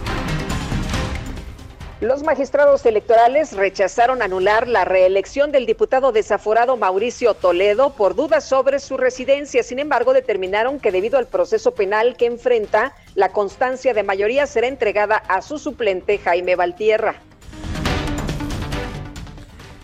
Los 2.02 2.24
magistrados 2.24 2.86
electorales 2.86 3.52
rechazaron 3.52 4.22
anular 4.22 4.70
la 4.70 4.86
reelección 4.86 5.52
del 5.52 5.66
diputado 5.66 6.14
desaforado 6.14 6.78
Mauricio 6.78 7.34
Toledo 7.34 7.90
por 7.90 8.16
dudas 8.16 8.48
sobre 8.48 8.80
su 8.80 8.96
residencia. 8.96 9.64
Sin 9.64 9.80
embargo, 9.80 10.14
determinaron 10.14 10.80
que 10.80 10.94
debido 10.94 11.18
al 11.18 11.28
proceso 11.28 11.74
penal 11.74 12.16
que 12.16 12.26
enfrenta, 12.26 12.96
la 13.16 13.34
constancia 13.34 13.94
de 13.94 14.04
mayoría 14.04 14.48
será 14.48 14.68
entregada 14.68 15.18
a 15.18 15.42
su 15.42 15.60
suplente 15.60 16.20
Jaime 16.20 16.56
Valtierra. 16.56 17.16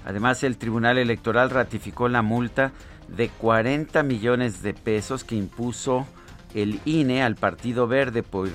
Además, 0.06 0.42
el 0.44 0.58
Tribunal 0.58 0.98
Electoral 0.98 1.50
ratificó 1.50 2.08
la 2.08 2.22
multa 2.22 2.72
de 3.10 3.28
40 3.28 4.04
millones 4.04 4.62
de 4.62 4.74
pesos 4.74 5.26
que 5.26 5.36
impuso 5.36 6.08
el 6.56 6.80
INE 6.86 7.22
al 7.22 7.36
Partido 7.36 7.86
Verde 7.86 8.24
por, 8.24 8.50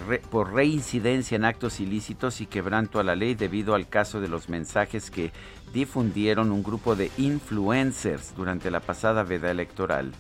reincidencia 0.55 1.37
en 1.37 1.45
actos 1.45 1.81
ilícitos 1.81 2.41
y 2.41 2.47
quebranto 2.47 2.99
a 2.99 3.05
la 3.05 3.15
ley 3.15 3.35
debido 3.35 3.75
al 3.75 3.89
caso 3.89 4.23
de 4.23 4.29
los 4.29 4.49
mensajes 4.49 5.11
que 5.11 5.33
difundieron 5.75 6.51
un 6.51 6.63
grupo 6.63 6.97
de 6.97 7.11
influencers 7.19 8.35
durante 8.35 8.71
la 8.71 8.81
pasada 8.81 9.23
veda 9.23 9.51
electoral. 9.51 10.13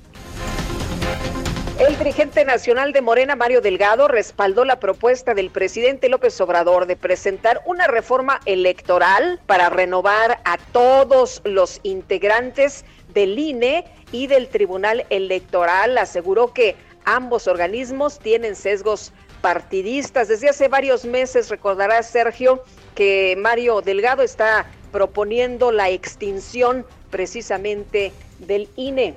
El 1.78 1.96
dirigente 1.96 2.44
nacional 2.44 2.92
de 2.92 3.00
Morena, 3.00 3.36
Mario 3.36 3.62
Delgado, 3.62 4.06
respaldó 4.06 4.66
la 4.66 4.78
propuesta 4.78 5.32
del 5.32 5.48
presidente 5.48 6.10
López 6.10 6.38
Obrador 6.42 6.84
de 6.84 6.96
presentar 6.96 7.62
una 7.64 7.86
reforma 7.86 8.40
electoral 8.44 9.40
para 9.46 9.70
renovar 9.70 10.42
a 10.44 10.58
todos 10.72 11.40
los 11.46 11.80
integrantes 11.82 12.84
del 13.14 13.38
INE 13.38 13.86
y 14.12 14.26
del 14.26 14.48
Tribunal 14.48 15.06
Electoral. 15.08 15.96
Aseguró 15.96 16.52
que 16.52 16.76
Ambos 17.10 17.48
organismos 17.48 18.20
tienen 18.20 18.54
sesgos 18.54 19.12
partidistas. 19.40 20.28
Desde 20.28 20.48
hace 20.48 20.68
varios 20.68 21.04
meses, 21.04 21.48
recordará 21.48 22.04
Sergio, 22.04 22.62
que 22.94 23.36
Mario 23.36 23.80
Delgado 23.80 24.22
está 24.22 24.66
proponiendo 24.92 25.72
la 25.72 25.88
extinción 25.88 26.86
precisamente 27.10 28.12
del 28.38 28.68
INE. 28.76 29.16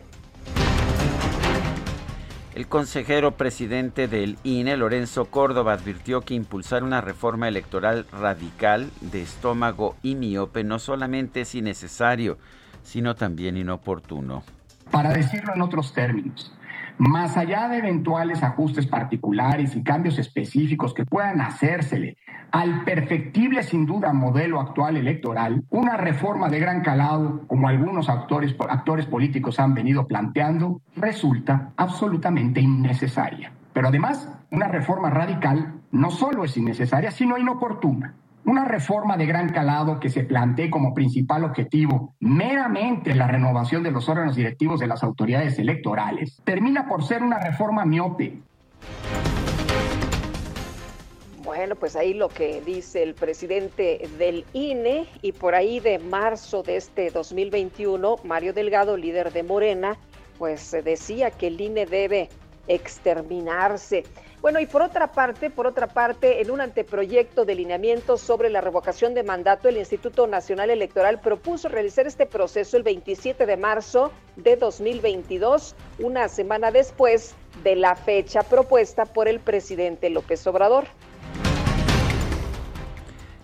El 2.55 2.67
consejero 2.67 3.37
presidente 3.37 4.07
del 4.07 4.39
INE, 4.43 4.75
Lorenzo 4.75 5.25
Córdoba, 5.25 5.73
advirtió 5.73 6.21
que 6.21 6.33
impulsar 6.33 6.83
una 6.83 6.99
reforma 6.99 7.47
electoral 7.47 8.07
radical 8.11 8.89
de 9.01 9.21
estómago 9.21 9.97
y 10.01 10.15
miope 10.15 10.63
no 10.63 10.79
solamente 10.79 11.41
es 11.41 11.53
innecesario, 11.53 12.39
sino 12.81 13.13
también 13.13 13.55
inoportuno. 13.55 14.43
Para 14.89 15.13
decirlo 15.13 15.53
en 15.53 15.61
otros 15.61 15.93
términos, 15.93 16.51
más 16.97 17.37
allá 17.37 17.67
de 17.69 17.77
eventuales 17.77 18.43
ajustes 18.43 18.87
particulares 18.87 19.75
y 19.75 19.83
cambios 19.83 20.19
específicos 20.19 20.93
que 20.93 21.05
puedan 21.05 21.41
hacérsele 21.41 22.17
al 22.51 22.83
perfectible 22.83 23.63
sin 23.63 23.87
duda 23.87 24.13
modelo 24.13 24.59
actual 24.59 24.95
electoral, 24.97 25.63
una 25.71 25.97
reforma 25.97 26.49
de 26.49 26.59
gran 26.59 26.81
calado, 26.81 27.47
como 27.47 27.67
algunos 27.67 28.09
actores, 28.09 28.55
actores 28.69 29.07
políticos 29.07 29.59
han 29.59 29.73
venido 29.73 30.07
planteando, 30.07 30.81
resulta 30.95 31.71
absolutamente 31.77 32.61
innecesaria. 32.61 33.51
Pero 33.73 33.87
además, 33.87 34.29
una 34.51 34.67
reforma 34.67 35.09
radical 35.09 35.81
no 35.91 36.11
solo 36.11 36.43
es 36.43 36.55
innecesaria, 36.55 37.09
sino 37.09 37.39
inoportuna. 37.39 38.13
Una 38.45 38.65
reforma 38.65 39.15
de 39.15 39.25
gran 39.25 39.49
calado 39.49 40.01
que 40.01 40.09
se 40.09 40.23
plantee 40.23 40.69
como 40.69 40.93
principal 40.93 41.45
objetivo 41.45 42.13
meramente 42.19 43.15
la 43.15 43.27
renovación 43.27 43.83
de 43.83 43.91
los 43.91 44.09
órganos 44.09 44.35
directivos 44.35 44.81
de 44.81 44.87
las 44.87 45.01
autoridades 45.01 45.57
electorales 45.59 46.41
termina 46.43 46.85
por 46.87 47.05
ser 47.05 47.23
una 47.23 47.39
reforma 47.39 47.85
miope. 47.85 48.37
Bueno, 51.43 51.75
pues 51.75 51.95
ahí 51.95 52.13
lo 52.13 52.27
que 52.29 52.61
dice 52.61 53.03
el 53.03 53.13
presidente 53.13 54.09
del 54.17 54.45
INE 54.53 55.07
y 55.21 55.31
por 55.31 55.55
ahí 55.55 55.79
de 55.79 55.99
marzo 55.99 56.63
de 56.63 56.77
este 56.77 57.11
2021, 57.11 58.17
Mario 58.25 58.53
Delgado, 58.53 58.97
líder 58.97 59.31
de 59.31 59.43
Morena, 59.43 59.97
pues 60.37 60.75
decía 60.83 61.31
que 61.31 61.47
el 61.47 61.61
INE 61.61 61.85
debe 61.85 62.29
exterminarse. 62.67 64.03
Bueno, 64.43 64.59
y 64.59 64.65
por 64.65 64.81
otra 64.81 65.13
parte, 65.13 65.49
por 65.49 65.67
otra 65.67 65.87
parte, 65.87 66.41
en 66.41 66.51
un 66.51 66.59
anteproyecto 66.59 67.45
de 67.45 67.55
lineamientos 67.55 68.19
sobre 68.19 68.49
la 68.49 68.59
revocación 68.59 69.13
de 69.13 69.23
mandato, 69.23 69.69
el 69.69 69.77
Instituto 69.77 70.27
Nacional 70.27 70.69
Electoral 70.69 71.21
propuso 71.21 71.69
realizar 71.69 72.07
este 72.07 72.25
proceso 72.25 72.75
el 72.75 72.83
27 72.83 73.45
de 73.45 73.55
marzo 73.55 74.11
de 74.35 74.57
2022, 74.57 75.77
una 75.99 76.27
semana 76.27 76.71
después 76.71 77.35
de 77.63 77.77
la 77.77 77.95
fecha 77.95 78.43
propuesta 78.43 79.05
por 79.05 79.29
el 79.29 79.39
presidente 79.39 80.09
López 80.09 80.45
Obrador. 80.45 80.87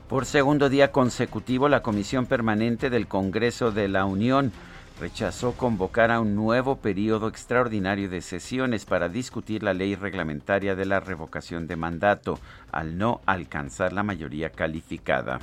Por 0.09 0.25
segundo 0.25 0.67
día 0.67 0.91
consecutivo, 0.91 1.69
la 1.69 1.81
Comisión 1.81 2.25
Permanente 2.25 2.89
del 2.89 3.07
Congreso 3.07 3.71
de 3.71 3.87
la 3.87 4.03
Unión 4.03 4.51
rechazó 4.99 5.53
convocar 5.53 6.11
a 6.11 6.19
un 6.19 6.35
nuevo 6.35 6.75
periodo 6.75 7.27
extraordinario 7.27 8.09
de 8.09 8.21
sesiones 8.21 8.85
para 8.85 9.09
discutir 9.09 9.63
la 9.63 9.73
ley 9.73 9.95
reglamentaria 9.95 10.75
de 10.75 10.85
la 10.85 10.99
revocación 10.99 11.67
de 11.67 11.75
mandato, 11.75 12.39
al 12.71 12.97
no 12.97 13.21
alcanzar 13.25 13.93
la 13.93 14.03
mayoría 14.03 14.49
calificada. 14.49 15.39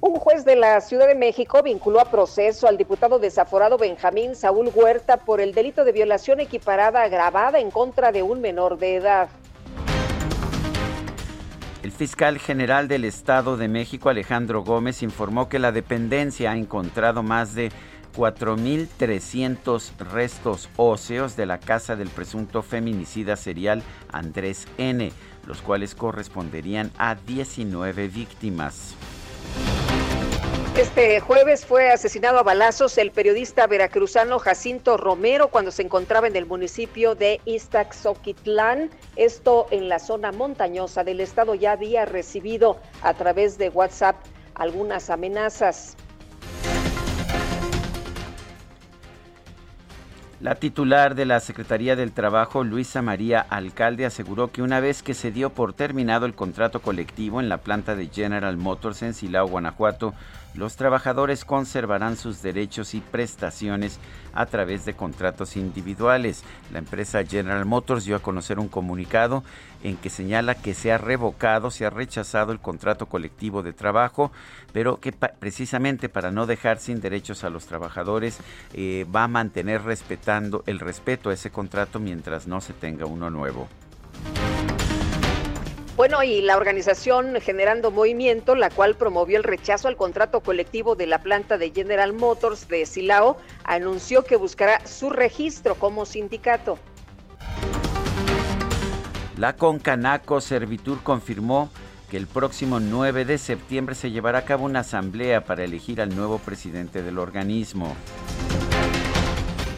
Un 0.00 0.16
juez 0.16 0.44
de 0.44 0.56
la 0.56 0.80
Ciudad 0.80 1.08
de 1.08 1.14
México 1.14 1.62
vinculó 1.62 2.00
a 2.00 2.10
proceso 2.10 2.68
al 2.68 2.76
diputado 2.76 3.18
desaforado 3.18 3.78
Benjamín 3.78 4.36
Saúl 4.36 4.70
Huerta 4.72 5.16
por 5.16 5.40
el 5.40 5.52
delito 5.52 5.84
de 5.84 5.92
violación 5.92 6.38
equiparada 6.40 7.02
agravada 7.02 7.58
en 7.58 7.70
contra 7.70 8.12
de 8.12 8.22
un 8.22 8.40
menor 8.40 8.78
de 8.78 8.96
edad. 8.96 9.28
El 11.86 11.92
fiscal 11.92 12.40
general 12.40 12.88
del 12.88 13.04
Estado 13.04 13.56
de 13.56 13.68
México, 13.68 14.08
Alejandro 14.08 14.64
Gómez, 14.64 15.04
informó 15.04 15.48
que 15.48 15.60
la 15.60 15.70
dependencia 15.70 16.50
ha 16.50 16.56
encontrado 16.56 17.22
más 17.22 17.54
de 17.54 17.70
4.300 18.16 19.96
restos 19.98 20.68
óseos 20.74 21.36
de 21.36 21.46
la 21.46 21.60
casa 21.60 21.94
del 21.94 22.08
presunto 22.08 22.64
feminicida 22.64 23.36
serial 23.36 23.84
Andrés 24.10 24.66
N., 24.78 25.12
los 25.46 25.62
cuales 25.62 25.94
corresponderían 25.94 26.90
a 26.98 27.14
19 27.14 28.08
víctimas. 28.08 28.96
Este 30.78 31.20
jueves 31.20 31.64
fue 31.64 31.90
asesinado 31.90 32.38
a 32.38 32.42
balazos 32.42 32.98
el 32.98 33.10
periodista 33.10 33.66
veracruzano 33.66 34.38
Jacinto 34.38 34.98
Romero 34.98 35.48
cuando 35.48 35.70
se 35.70 35.80
encontraba 35.80 36.26
en 36.26 36.36
el 36.36 36.44
municipio 36.44 37.14
de 37.14 37.40
Iztaxoquitlán, 37.46 38.90
esto 39.16 39.68
en 39.70 39.88
la 39.88 39.98
zona 39.98 40.32
montañosa 40.32 41.02
del 41.02 41.20
estado. 41.20 41.54
Ya 41.54 41.72
había 41.72 42.04
recibido 42.04 42.76
a 43.00 43.14
través 43.14 43.56
de 43.56 43.70
WhatsApp 43.70 44.16
algunas 44.54 45.08
amenazas. 45.08 45.96
La 50.38 50.56
titular 50.56 51.14
de 51.14 51.24
la 51.24 51.40
Secretaría 51.40 51.96
del 51.96 52.12
Trabajo, 52.12 52.62
Luisa 52.62 53.00
María 53.00 53.40
Alcalde, 53.40 54.04
aseguró 54.04 54.52
que 54.52 54.60
una 54.60 54.80
vez 54.80 55.02
que 55.02 55.14
se 55.14 55.30
dio 55.30 55.48
por 55.48 55.72
terminado 55.72 56.26
el 56.26 56.34
contrato 56.34 56.82
colectivo 56.82 57.40
en 57.40 57.48
la 57.48 57.62
planta 57.62 57.96
de 57.96 58.08
General 58.08 58.58
Motors 58.58 59.02
en 59.02 59.14
Silao, 59.14 59.48
Guanajuato, 59.48 60.12
los 60.56 60.76
trabajadores 60.76 61.44
conservarán 61.44 62.16
sus 62.16 62.42
derechos 62.42 62.94
y 62.94 63.00
prestaciones 63.00 63.98
a 64.32 64.46
través 64.46 64.84
de 64.84 64.94
contratos 64.94 65.56
individuales. 65.56 66.44
La 66.72 66.78
empresa 66.78 67.24
General 67.24 67.64
Motors 67.64 68.04
dio 68.04 68.16
a 68.16 68.20
conocer 68.20 68.58
un 68.58 68.68
comunicado 68.68 69.44
en 69.82 69.96
que 69.96 70.10
señala 70.10 70.54
que 70.54 70.74
se 70.74 70.92
ha 70.92 70.98
revocado, 70.98 71.70
se 71.70 71.84
ha 71.84 71.90
rechazado 71.90 72.52
el 72.52 72.60
contrato 72.60 73.06
colectivo 73.06 73.62
de 73.62 73.72
trabajo, 73.72 74.32
pero 74.72 74.98
que 74.98 75.12
precisamente 75.12 76.08
para 76.08 76.30
no 76.30 76.46
dejar 76.46 76.78
sin 76.78 77.00
derechos 77.00 77.44
a 77.44 77.50
los 77.50 77.66
trabajadores 77.66 78.38
eh, 78.72 79.06
va 79.14 79.24
a 79.24 79.28
mantener 79.28 79.82
respetando 79.82 80.62
el 80.66 80.80
respeto 80.80 81.30
a 81.30 81.34
ese 81.34 81.50
contrato 81.50 82.00
mientras 82.00 82.46
no 82.46 82.60
se 82.60 82.72
tenga 82.72 83.06
uno 83.06 83.30
nuevo. 83.30 83.68
Bueno, 85.96 86.22
y 86.22 86.42
la 86.42 86.58
organización 86.58 87.40
Generando 87.40 87.90
Movimiento, 87.90 88.54
la 88.54 88.68
cual 88.68 88.96
promovió 88.96 89.38
el 89.38 89.44
rechazo 89.44 89.88
al 89.88 89.96
contrato 89.96 90.40
colectivo 90.40 90.94
de 90.94 91.06
la 91.06 91.22
planta 91.22 91.56
de 91.56 91.70
General 91.70 92.12
Motors 92.12 92.68
de 92.68 92.84
Silao, 92.84 93.38
anunció 93.64 94.22
que 94.22 94.36
buscará 94.36 94.86
su 94.86 95.08
registro 95.08 95.74
como 95.76 96.04
sindicato. 96.04 96.78
La 99.38 99.56
Concanaco 99.56 100.42
Servitur 100.42 101.02
confirmó 101.02 101.70
que 102.10 102.18
el 102.18 102.26
próximo 102.26 102.78
9 102.78 103.24
de 103.24 103.38
septiembre 103.38 103.94
se 103.94 104.10
llevará 104.10 104.40
a 104.40 104.44
cabo 104.44 104.66
una 104.66 104.80
asamblea 104.80 105.46
para 105.46 105.64
elegir 105.64 106.02
al 106.02 106.14
nuevo 106.14 106.36
presidente 106.38 107.02
del 107.02 107.18
organismo. 107.18 107.96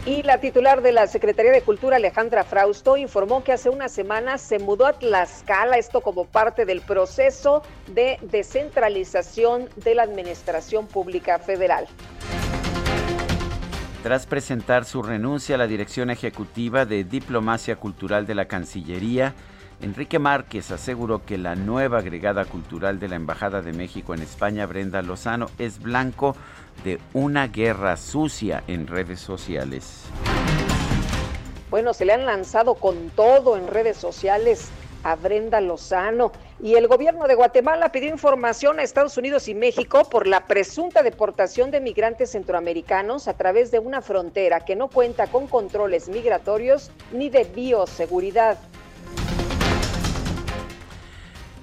Y 0.08 0.22
la 0.22 0.40
titular 0.40 0.80
de 0.80 0.90
la 0.90 1.06
Secretaría 1.06 1.52
de 1.52 1.60
Cultura, 1.60 1.96
Alejandra 1.96 2.42
Frausto, 2.42 2.96
informó 2.96 3.44
que 3.44 3.52
hace 3.52 3.68
unas 3.68 3.92
semanas 3.92 4.40
se 4.40 4.58
mudó 4.58 4.86
a 4.86 4.94
Tlaxcala, 4.94 5.76
esto 5.76 6.00
como 6.00 6.24
parte 6.24 6.64
del 6.64 6.80
proceso 6.80 7.62
de 7.88 8.18
descentralización 8.22 9.68
de 9.76 9.94
la 9.94 10.04
Administración 10.04 10.86
Pública 10.86 11.38
Federal. 11.38 11.86
Tras 14.02 14.24
presentar 14.24 14.86
su 14.86 15.02
renuncia 15.02 15.56
a 15.56 15.58
la 15.58 15.66
dirección 15.66 16.08
ejecutiva 16.08 16.86
de 16.86 17.04
Diplomacia 17.04 17.76
Cultural 17.76 18.26
de 18.26 18.34
la 18.34 18.46
Cancillería, 18.46 19.34
Enrique 19.80 20.18
Márquez 20.18 20.72
aseguró 20.72 21.24
que 21.24 21.38
la 21.38 21.54
nueva 21.54 21.98
agregada 21.98 22.44
cultural 22.44 22.98
de 22.98 23.06
la 23.06 23.14
Embajada 23.14 23.62
de 23.62 23.72
México 23.72 24.12
en 24.12 24.22
España, 24.22 24.66
Brenda 24.66 25.02
Lozano, 25.02 25.46
es 25.58 25.80
blanco 25.80 26.34
de 26.82 26.98
una 27.12 27.46
guerra 27.46 27.96
sucia 27.96 28.64
en 28.66 28.88
redes 28.88 29.20
sociales. 29.20 30.02
Bueno, 31.70 31.94
se 31.94 32.04
le 32.04 32.12
han 32.12 32.26
lanzado 32.26 32.74
con 32.74 33.10
todo 33.10 33.56
en 33.56 33.68
redes 33.68 33.96
sociales 33.96 34.68
a 35.04 35.14
Brenda 35.14 35.60
Lozano 35.60 36.32
y 36.60 36.74
el 36.74 36.88
gobierno 36.88 37.28
de 37.28 37.36
Guatemala 37.36 37.92
pidió 37.92 38.08
información 38.08 38.80
a 38.80 38.82
Estados 38.82 39.16
Unidos 39.16 39.46
y 39.46 39.54
México 39.54 40.08
por 40.10 40.26
la 40.26 40.46
presunta 40.46 41.04
deportación 41.04 41.70
de 41.70 41.80
migrantes 41.80 42.32
centroamericanos 42.32 43.28
a 43.28 43.34
través 43.34 43.70
de 43.70 43.78
una 43.78 44.02
frontera 44.02 44.64
que 44.64 44.74
no 44.74 44.88
cuenta 44.88 45.28
con 45.28 45.46
controles 45.46 46.08
migratorios 46.08 46.90
ni 47.12 47.30
de 47.30 47.44
bioseguridad. 47.44 48.58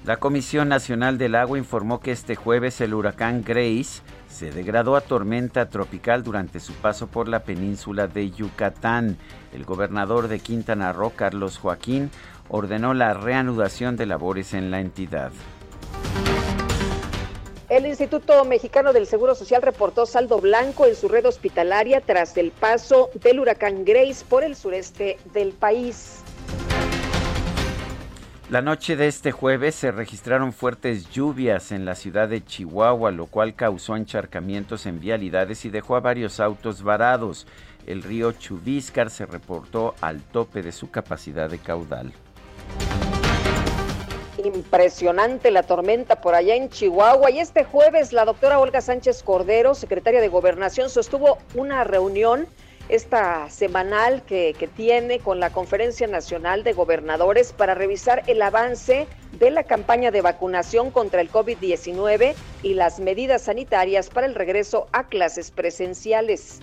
La 0.06 0.18
Comisión 0.18 0.68
Nacional 0.68 1.18
del 1.18 1.34
Agua 1.34 1.58
informó 1.58 1.98
que 1.98 2.12
este 2.12 2.36
jueves 2.36 2.80
el 2.80 2.94
huracán 2.94 3.42
Grace 3.42 4.02
se 4.28 4.52
degradó 4.52 4.94
a 4.94 5.00
tormenta 5.00 5.68
tropical 5.68 6.22
durante 6.22 6.60
su 6.60 6.74
paso 6.74 7.08
por 7.08 7.26
la 7.26 7.40
península 7.42 8.06
de 8.06 8.30
Yucatán. 8.30 9.18
El 9.52 9.64
gobernador 9.64 10.28
de 10.28 10.38
Quintana 10.38 10.92
Roo, 10.92 11.10
Carlos 11.10 11.58
Joaquín, 11.58 12.12
ordenó 12.48 12.94
la 12.94 13.14
reanudación 13.14 13.96
de 13.96 14.06
labores 14.06 14.54
en 14.54 14.70
la 14.70 14.78
entidad. 14.78 15.32
El 17.68 17.84
Instituto 17.84 18.44
Mexicano 18.44 18.92
del 18.92 19.08
Seguro 19.08 19.34
Social 19.34 19.60
reportó 19.60 20.06
saldo 20.06 20.38
blanco 20.38 20.86
en 20.86 20.94
su 20.94 21.08
red 21.08 21.26
hospitalaria 21.26 22.00
tras 22.00 22.36
el 22.36 22.52
paso 22.52 23.10
del 23.24 23.40
huracán 23.40 23.84
Grace 23.84 24.24
por 24.28 24.44
el 24.44 24.54
sureste 24.54 25.18
del 25.32 25.50
país. 25.50 26.22
La 28.48 28.62
noche 28.62 28.94
de 28.94 29.08
este 29.08 29.32
jueves 29.32 29.74
se 29.74 29.90
registraron 29.90 30.52
fuertes 30.52 31.10
lluvias 31.10 31.72
en 31.72 31.84
la 31.84 31.96
ciudad 31.96 32.28
de 32.28 32.44
Chihuahua, 32.44 33.10
lo 33.10 33.26
cual 33.26 33.56
causó 33.56 33.96
encharcamientos 33.96 34.86
en 34.86 35.00
vialidades 35.00 35.64
y 35.64 35.70
dejó 35.70 35.96
a 35.96 36.00
varios 36.00 36.38
autos 36.38 36.84
varados. 36.84 37.48
El 37.88 38.04
río 38.04 38.30
Chubíscar 38.30 39.10
se 39.10 39.26
reportó 39.26 39.96
al 40.00 40.20
tope 40.22 40.62
de 40.62 40.70
su 40.70 40.92
capacidad 40.92 41.50
de 41.50 41.58
caudal. 41.58 42.12
Impresionante 44.38 45.50
la 45.50 45.64
tormenta 45.64 46.20
por 46.20 46.36
allá 46.36 46.54
en 46.54 46.68
Chihuahua. 46.68 47.32
Y 47.32 47.40
este 47.40 47.64
jueves 47.64 48.12
la 48.12 48.24
doctora 48.24 48.60
Olga 48.60 48.80
Sánchez 48.80 49.24
Cordero, 49.24 49.74
secretaria 49.74 50.20
de 50.20 50.28
Gobernación, 50.28 50.88
sostuvo 50.88 51.38
una 51.56 51.82
reunión 51.82 52.46
esta 52.88 53.50
semanal 53.50 54.22
que, 54.22 54.54
que, 54.58 54.68
tiene 54.68 55.18
con 55.18 55.40
la 55.40 55.50
Conferencia 55.50 56.06
Nacional 56.06 56.64
de 56.64 56.72
Gobernadores 56.72 57.52
para 57.52 57.74
revisar 57.74 58.22
el 58.26 58.42
avance 58.42 59.06
de 59.38 59.50
la 59.50 59.64
campaña 59.64 60.10
de 60.10 60.20
vacunación 60.20 60.90
contra 60.90 61.20
el 61.20 61.30
COVID-19 61.30 62.34
y 62.62 62.74
las 62.74 63.00
medidas 63.00 63.42
sanitarias 63.42 64.08
para 64.10 64.26
el 64.26 64.34
regreso 64.34 64.86
a 64.92 65.08
clases 65.08 65.50
presenciales. 65.50 66.60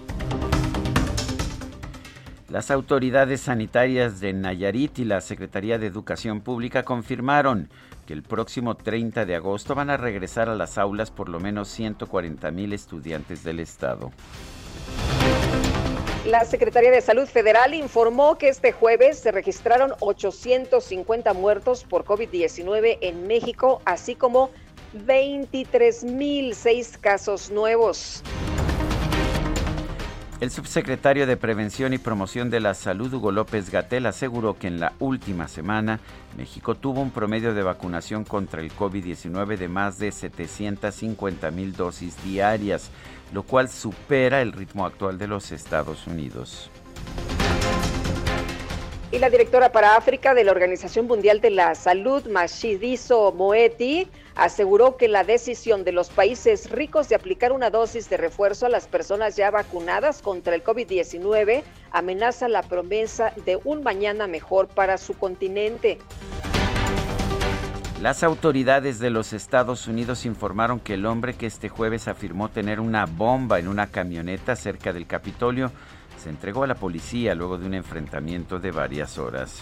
Las 2.53 2.69
autoridades 2.69 3.41
sanitarias 3.41 4.19
de 4.19 4.31
Nayarit 4.31 4.99
y 4.99 5.05
la 5.05 5.21
Secretaría 5.21 5.79
de 5.79 5.87
Educación 5.87 6.41
Pública 6.41 6.83
confirmaron 6.83 7.67
que 8.05 8.13
el 8.13 8.21
próximo 8.21 8.75
30 8.75 9.25
de 9.25 9.35
agosto 9.35 9.73
van 9.73 9.89
a 9.89 9.97
regresar 9.97 10.49
a 10.49 10.55
las 10.55 10.77
aulas 10.77 11.09
por 11.09 11.29
lo 11.29 11.39
menos 11.39 11.69
140 11.69 12.51
mil 12.51 12.73
estudiantes 12.73 13.43
del 13.43 13.59
estado. 13.59 14.11
La 16.25 16.45
Secretaría 16.45 16.89
de 16.89 17.01
Salud 17.01 17.27
Federal 17.27 17.73
informó 17.73 18.37
que 18.37 18.47
este 18.47 18.71
jueves 18.71 19.19
se 19.19 19.33
registraron 19.33 19.91
850 19.99 21.33
muertos 21.33 21.83
por 21.83 22.05
COVID-19 22.05 22.99
en 23.01 23.27
México, 23.27 23.81
así 23.83 24.15
como 24.15 24.49
23.006 25.05 26.97
casos 27.01 27.51
nuevos. 27.51 28.23
El 30.39 30.49
subsecretario 30.49 31.27
de 31.27 31.37
Prevención 31.37 31.93
y 31.93 31.97
Promoción 31.97 32.49
de 32.49 32.59
la 32.59 32.73
Salud, 32.73 33.13
Hugo 33.13 33.31
López 33.31 33.69
Gatel, 33.69 34.05
aseguró 34.05 34.57
que 34.57 34.67
en 34.67 34.79
la 34.79 34.93
última 34.99 35.47
semana 35.47 35.99
México 36.37 36.75
tuvo 36.75 37.01
un 37.01 37.11
promedio 37.11 37.53
de 37.53 37.63
vacunación 37.63 38.25
contra 38.25 38.61
el 38.61 38.71
COVID-19 38.73 39.57
de 39.57 39.67
más 39.67 39.99
de 39.99 40.11
750 40.11 41.51
mil 41.51 41.73
dosis 41.73 42.21
diarias, 42.25 42.91
lo 43.31 43.43
cual 43.43 43.69
supera 43.69 44.41
el 44.41 44.51
ritmo 44.51 44.85
actual 44.85 45.17
de 45.17 45.27
los 45.27 45.51
Estados 45.51 46.07
Unidos. 46.07 46.69
Y 49.13 49.19
la 49.19 49.29
directora 49.29 49.71
para 49.71 49.95
África 49.95 50.33
de 50.33 50.43
la 50.43 50.51
Organización 50.51 51.05
Mundial 51.05 51.39
de 51.39 51.51
la 51.51 51.75
Salud, 51.75 52.25
Mashidiso 52.25 53.31
Moeti, 53.31 54.07
aseguró 54.33 54.97
que 54.97 55.07
la 55.07 55.23
decisión 55.23 55.83
de 55.83 55.91
los 55.91 56.09
países 56.09 56.71
ricos 56.71 57.09
de 57.09 57.15
aplicar 57.15 57.51
una 57.51 57.69
dosis 57.69 58.09
de 58.09 58.17
refuerzo 58.17 58.65
a 58.65 58.69
las 58.69 58.87
personas 58.87 59.35
ya 59.35 59.51
vacunadas 59.51 60.23
contra 60.23 60.55
el 60.55 60.63
COVID-19 60.63 61.61
amenaza 61.91 62.47
la 62.47 62.63
promesa 62.63 63.33
de 63.45 63.59
un 63.63 63.83
mañana 63.83 64.25
mejor 64.25 64.67
para 64.67 64.97
su 64.97 65.13
continente. 65.13 65.99
Las 68.03 68.21
autoridades 68.21 68.99
de 68.99 69.09
los 69.09 69.31
Estados 69.31 69.87
Unidos 69.87 70.25
informaron 70.25 70.81
que 70.81 70.95
el 70.95 71.05
hombre 71.05 71.35
que 71.35 71.45
este 71.45 71.69
jueves 71.69 72.09
afirmó 72.09 72.49
tener 72.49 72.81
una 72.81 73.05
bomba 73.05 73.59
en 73.59 73.69
una 73.69 73.87
camioneta 73.87 74.57
cerca 74.57 74.91
del 74.91 75.07
Capitolio 75.07 75.71
se 76.21 76.27
entregó 76.27 76.65
a 76.65 76.67
la 76.67 76.75
policía 76.75 77.33
luego 77.33 77.57
de 77.57 77.65
un 77.65 77.75
enfrentamiento 77.75 78.59
de 78.59 78.71
varias 78.71 79.17
horas. 79.17 79.61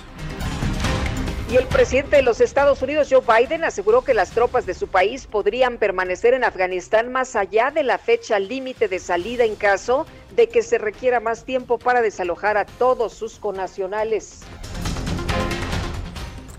Y 1.51 1.55
el 1.55 1.67
presidente 1.67 2.15
de 2.15 2.23
los 2.23 2.41
Estados 2.41 2.81
Unidos, 2.81 3.09
Joe 3.11 3.21
Biden, 3.21 3.63
aseguró 3.63 4.03
que 4.03 4.15
las 4.15 4.31
tropas 4.31 4.65
de 4.65 4.73
su 4.73 4.87
país 4.87 5.27
podrían 5.27 5.77
permanecer 5.77 6.33
en 6.33 6.43
Afganistán 6.43 7.11
más 7.11 7.35
allá 7.35 7.69
de 7.69 7.83
la 7.83 7.99
fecha 7.99 8.39
límite 8.39 8.87
de 8.87 8.97
salida 8.97 9.43
en 9.43 9.55
caso 9.55 10.07
de 10.35 10.49
que 10.49 10.63
se 10.63 10.79
requiera 10.79 11.19
más 11.19 11.45
tiempo 11.45 11.77
para 11.77 12.01
desalojar 12.01 12.57
a 12.57 12.65
todos 12.65 13.13
sus 13.13 13.37
conacionales. 13.37 14.41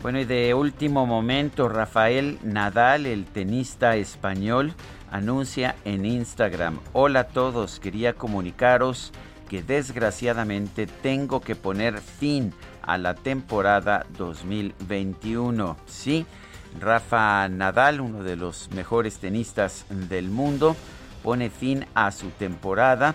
Bueno, 0.03 0.19
y 0.19 0.25
de 0.25 0.53
último 0.53 1.07
momento, 1.07 1.69
Rafael 1.69 2.37
Nadal, 2.43 3.07
el 3.07 3.25
tenista 3.25 3.95
español, 3.95 4.75
anuncia 5.13 5.77
en 5.85 6.05
Instagram, 6.05 6.81
hola 6.93 7.21
a 7.21 7.29
todos, 7.29 7.79
quería 7.79 8.15
comunicaros 8.15 9.13
que 9.49 9.63
desgraciadamente 9.63 10.89
tengo 10.89 11.41
que 11.41 11.55
poner 11.55 12.01
fin 12.01 12.53
a 12.83 12.99
la 12.99 13.15
temporada 13.15 14.05
2021. 14.19 15.77
Sí, 15.87 16.27
Rafa 16.81 17.49
Nadal, 17.49 18.01
uno 18.01 18.25
de 18.25 18.35
los 18.35 18.73
mejores 18.73 19.19
tenistas 19.19 19.87
del 19.89 20.31
mundo, 20.31 20.75
pone 21.23 21.49
fin 21.49 21.87
a 21.95 22.11
su 22.11 22.31
temporada. 22.31 23.15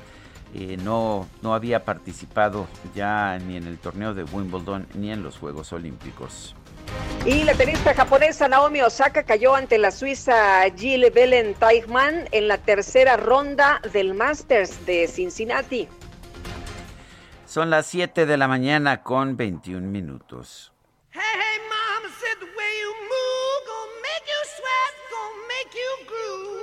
Eh, 0.53 0.77
no, 0.81 1.27
no 1.41 1.53
había 1.53 1.83
participado 1.83 2.65
ya 2.95 3.37
ni 3.39 3.57
en 3.57 3.67
el 3.67 3.77
torneo 3.77 4.13
de 4.13 4.23
Wimbledon 4.23 4.87
ni 4.93 5.11
en 5.11 5.21
los 5.21 5.37
Juegos 5.37 5.73
Olímpicos. 5.73 6.55
Y 7.25 7.43
la 7.43 7.53
tenista 7.53 7.93
japonesa 7.93 8.47
Naomi 8.47 8.81
Osaka 8.81 9.23
cayó 9.23 9.53
ante 9.53 9.77
la 9.77 9.91
suiza 9.91 10.63
Jill 10.77 11.11
Bellen 11.11 11.55
Teichmann 11.55 12.29
en 12.31 12.47
la 12.47 12.57
tercera 12.57 13.17
ronda 13.17 13.81
del 13.91 14.13
Masters 14.13 14.85
de 14.85 15.07
Cincinnati. 15.07 15.89
Son 17.45 17.69
las 17.69 17.85
7 17.87 18.25
de 18.25 18.37
la 18.37 18.47
mañana 18.47 19.03
con 19.03 19.35
21 19.35 19.87
minutos. 19.87 20.71
Hey, 21.11 21.21
hey, 21.21 21.59
mama 21.69 22.13
said 22.19 22.37
the 22.39 22.45
way 22.45 22.79
you 22.81 22.93
move 23.09 23.65
gonna 23.65 24.01
make 24.03 24.25
you 24.27 24.41
sweat, 24.55 24.93
gonna 25.11 25.47
make 25.47 25.73
you 25.73 25.91
groove. 26.07 26.57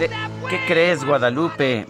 De- 0.00 0.08
¿Qué 0.48 0.58
crees, 0.66 1.04
Guadalupe? 1.04 1.86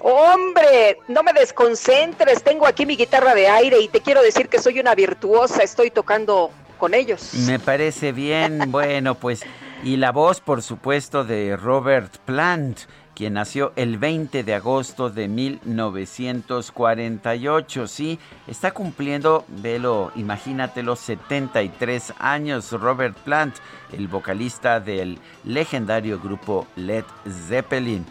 Hombre, 0.00 0.98
no 1.08 1.22
me 1.22 1.32
desconcentres, 1.32 2.42
tengo 2.42 2.66
aquí 2.66 2.84
mi 2.84 2.96
guitarra 2.96 3.34
de 3.34 3.48
aire 3.48 3.80
y 3.80 3.88
te 3.88 4.00
quiero 4.00 4.20
decir 4.22 4.48
que 4.50 4.58
soy 4.60 4.78
una 4.80 4.94
virtuosa, 4.94 5.62
estoy 5.62 5.90
tocando 5.90 6.50
con 6.78 6.92
ellos. 6.92 7.32
Me 7.46 7.58
parece 7.58 8.12
bien. 8.12 8.58
Bueno, 8.70 9.14
pues, 9.14 9.42
y 9.82 9.96
la 9.96 10.12
voz, 10.12 10.40
por 10.40 10.60
supuesto, 10.62 11.24
de 11.24 11.56
Robert 11.56 12.18
Plant, 12.26 12.80
quien 13.14 13.34
nació 13.34 13.72
el 13.76 13.98
20 13.98 14.42
de 14.44 14.54
agosto 14.54 15.10
de 15.10 15.28
1948. 15.28 17.86
Sí, 17.86 18.18
está 18.46 18.70
cumpliendo, 18.72 19.44
velo, 19.48 20.10
imagínatelo, 20.16 20.96
73 20.96 22.14
años. 22.18 22.72
Robert 22.72 23.16
Plant, 23.18 23.56
el 23.92 24.08
vocalista 24.08 24.80
del 24.80 25.18
legendario 25.44 26.18
grupo 26.20 26.66
Led 26.76 27.04
Zeppelin. 27.48 28.06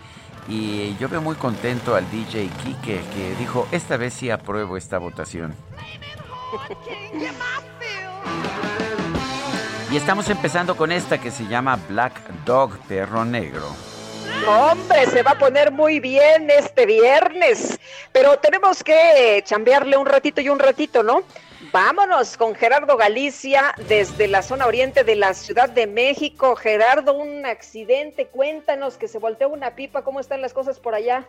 Y 0.47 0.95
yo 0.97 1.09
veo 1.09 1.21
muy 1.21 1.35
contento 1.35 1.95
al 1.95 2.09
DJ 2.09 2.49
Kike, 2.63 3.01
que 3.13 3.35
dijo, 3.39 3.67
esta 3.71 3.97
vez 3.97 4.13
sí 4.13 4.29
apruebo 4.29 4.77
esta 4.77 4.97
votación. 4.97 5.53
Y 9.91 9.95
estamos 9.95 10.29
empezando 10.29 10.75
con 10.75 10.91
esta 10.91 11.19
que 11.19 11.31
se 11.31 11.47
llama 11.47 11.79
Black 11.87 12.13
Dog, 12.45 12.77
perro 12.87 13.23
negro. 13.23 13.92
Hombre, 14.47 15.05
se 15.05 15.23
va 15.23 15.31
a 15.31 15.39
poner 15.39 15.71
muy 15.71 15.99
bien 15.99 16.49
este 16.49 16.85
viernes, 16.85 17.79
pero 18.11 18.37
tenemos 18.37 18.83
que 18.83 19.41
chambearle 19.45 19.95
un 19.95 20.05
ratito 20.05 20.41
y 20.41 20.49
un 20.49 20.59
ratito, 20.59 21.01
¿no? 21.01 21.21
Vámonos 21.71 22.35
con 22.35 22.53
Gerardo 22.53 22.97
Galicia 22.97 23.73
desde 23.87 24.27
la 24.27 24.41
zona 24.41 24.65
oriente 24.65 25.03
de 25.03 25.15
la 25.15 25.33
Ciudad 25.33 25.69
de 25.69 25.87
México. 25.87 26.55
Gerardo, 26.55 27.13
un 27.13 27.45
accidente, 27.45 28.27
cuéntanos 28.27 28.97
que 28.97 29.07
se 29.07 29.17
volteó 29.17 29.49
una 29.49 29.71
pipa, 29.71 30.03
¿cómo 30.03 30.19
están 30.19 30.41
las 30.41 30.53
cosas 30.53 30.79
por 30.79 30.93
allá? 30.93 31.23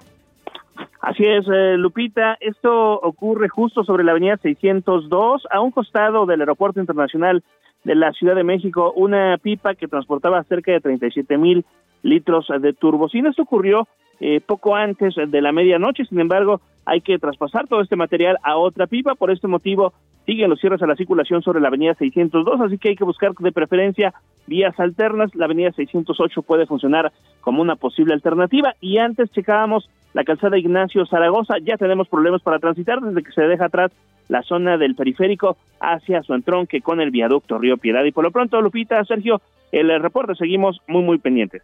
Así 1.00 1.24
es, 1.24 1.46
eh, 1.46 1.76
Lupita. 1.76 2.36
Esto 2.40 2.94
ocurre 2.94 3.48
justo 3.48 3.84
sobre 3.84 4.04
la 4.04 4.10
avenida 4.10 4.38
602, 4.38 5.46
a 5.50 5.60
un 5.60 5.70
costado 5.70 6.26
del 6.26 6.40
Aeropuerto 6.40 6.80
Internacional 6.80 7.44
de 7.84 7.94
la 7.94 8.12
Ciudad 8.12 8.34
de 8.34 8.44
México, 8.44 8.92
una 8.96 9.38
pipa 9.38 9.74
que 9.74 9.86
transportaba 9.86 10.42
cerca 10.44 10.72
de 10.72 10.80
37 10.80 11.38
mil 11.38 11.64
litros 12.04 12.46
de 12.60 12.72
turbocina. 12.72 13.30
Esto 13.30 13.42
ocurrió 13.42 13.88
eh, 14.20 14.40
poco 14.40 14.76
antes 14.76 15.14
de 15.16 15.40
la 15.42 15.50
medianoche, 15.50 16.04
sin 16.04 16.20
embargo, 16.20 16.60
hay 16.86 17.00
que 17.00 17.18
traspasar 17.18 17.66
todo 17.66 17.80
este 17.80 17.96
material 17.96 18.38
a 18.42 18.56
otra 18.56 18.86
pipa. 18.86 19.14
Por 19.14 19.30
este 19.30 19.48
motivo, 19.48 19.92
siguen 20.26 20.50
los 20.50 20.60
cierres 20.60 20.82
a 20.82 20.86
la 20.86 20.96
circulación 20.96 21.42
sobre 21.42 21.60
la 21.60 21.68
avenida 21.68 21.94
602, 21.94 22.60
así 22.60 22.78
que 22.78 22.90
hay 22.90 22.96
que 22.96 23.04
buscar 23.04 23.32
de 23.34 23.52
preferencia 23.52 24.14
vías 24.46 24.78
alternas. 24.78 25.34
La 25.34 25.46
avenida 25.46 25.72
608 25.72 26.42
puede 26.42 26.66
funcionar 26.66 27.12
como 27.40 27.62
una 27.62 27.76
posible 27.76 28.14
alternativa. 28.14 28.74
Y 28.80 28.98
antes 28.98 29.30
checábamos 29.32 29.88
la 30.12 30.24
calzada 30.24 30.58
Ignacio 30.58 31.06
Zaragoza. 31.06 31.56
Ya 31.62 31.76
tenemos 31.76 32.08
problemas 32.08 32.42
para 32.42 32.58
transitar 32.58 33.00
desde 33.00 33.22
que 33.22 33.32
se 33.32 33.42
deja 33.42 33.66
atrás 33.66 33.92
la 34.28 34.42
zona 34.42 34.78
del 34.78 34.94
periférico 34.94 35.56
hacia 35.80 36.22
su 36.22 36.34
entronque 36.34 36.80
con 36.80 37.00
el 37.00 37.10
viaducto 37.10 37.58
Río 37.58 37.76
Piedad. 37.78 38.04
Y 38.04 38.12
por 38.12 38.24
lo 38.24 38.30
pronto, 38.30 38.60
Lupita, 38.60 39.04
Sergio, 39.04 39.40
el 39.72 40.00
reporte 40.00 40.34
seguimos 40.34 40.80
muy, 40.86 41.02
muy 41.02 41.18
pendientes. 41.18 41.62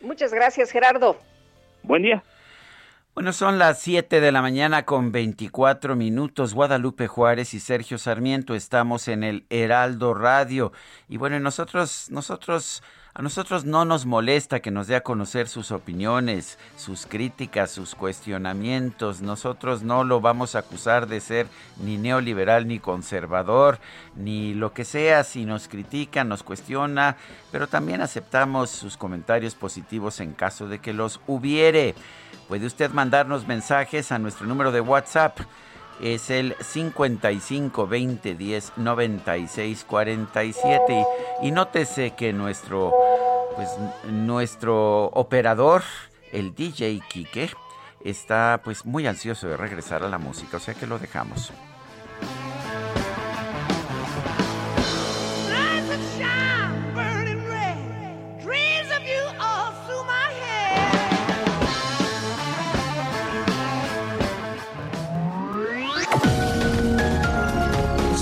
Muchas 0.00 0.32
gracias, 0.32 0.70
Gerardo. 0.70 1.18
Buen 1.82 2.02
día. 2.02 2.22
Bueno, 3.14 3.32
son 3.32 3.58
las 3.58 3.80
7 3.80 4.20
de 4.20 4.32
la 4.32 4.40
mañana 4.40 4.84
con 4.84 5.12
24 5.12 5.96
minutos. 5.96 6.54
Guadalupe 6.54 7.06
Juárez 7.08 7.54
y 7.54 7.60
Sergio 7.60 7.98
Sarmiento 7.98 8.54
estamos 8.54 9.08
en 9.08 9.24
el 9.24 9.46
Heraldo 9.50 10.14
Radio. 10.14 10.72
Y 11.08 11.16
bueno, 11.16 11.40
nosotros, 11.40 12.08
nosotros, 12.10 12.82
a 13.20 13.22
nosotros 13.22 13.66
no 13.66 13.84
nos 13.84 14.06
molesta 14.06 14.60
que 14.60 14.70
nos 14.70 14.86
dé 14.86 14.96
a 14.96 15.02
conocer 15.02 15.46
sus 15.46 15.72
opiniones, 15.72 16.58
sus 16.74 17.04
críticas, 17.04 17.70
sus 17.70 17.94
cuestionamientos. 17.94 19.20
Nosotros 19.20 19.82
no 19.82 20.04
lo 20.04 20.22
vamos 20.22 20.54
a 20.54 20.60
acusar 20.60 21.06
de 21.06 21.20
ser 21.20 21.46
ni 21.84 21.98
neoliberal 21.98 22.66
ni 22.66 22.78
conservador, 22.78 23.78
ni 24.16 24.54
lo 24.54 24.72
que 24.72 24.86
sea. 24.86 25.22
Si 25.22 25.44
nos 25.44 25.68
critica, 25.68 26.24
nos 26.24 26.42
cuestiona, 26.42 27.18
pero 27.52 27.66
también 27.66 28.00
aceptamos 28.00 28.70
sus 28.70 28.96
comentarios 28.96 29.54
positivos 29.54 30.18
en 30.20 30.32
caso 30.32 30.66
de 30.66 30.78
que 30.78 30.94
los 30.94 31.20
hubiere. 31.26 31.94
Puede 32.48 32.64
usted 32.64 32.90
mandarnos 32.90 33.46
mensajes 33.46 34.12
a 34.12 34.18
nuestro 34.18 34.46
número 34.46 34.72
de 34.72 34.80
WhatsApp. 34.80 35.40
Es 36.02 36.30
el 36.30 36.56
55 36.60 37.86
20 37.86 38.34
10 38.34 38.72
96 38.76 39.84
47. 39.86 41.06
Y, 41.42 41.48
y 41.48 41.50
nótese 41.52 42.12
que 42.12 42.32
nuestro, 42.32 42.94
pues, 43.56 43.68
nuestro 44.10 45.06
operador, 45.06 45.82
el 46.32 46.54
DJ 46.54 47.00
Kike, 47.08 47.50
está 48.04 48.60
pues 48.64 48.86
muy 48.86 49.06
ansioso 49.06 49.48
de 49.48 49.56
regresar 49.56 50.02
a 50.02 50.08
la 50.08 50.18
música, 50.18 50.56
o 50.56 50.60
sea 50.60 50.74
que 50.74 50.86
lo 50.86 50.98
dejamos. 50.98 51.52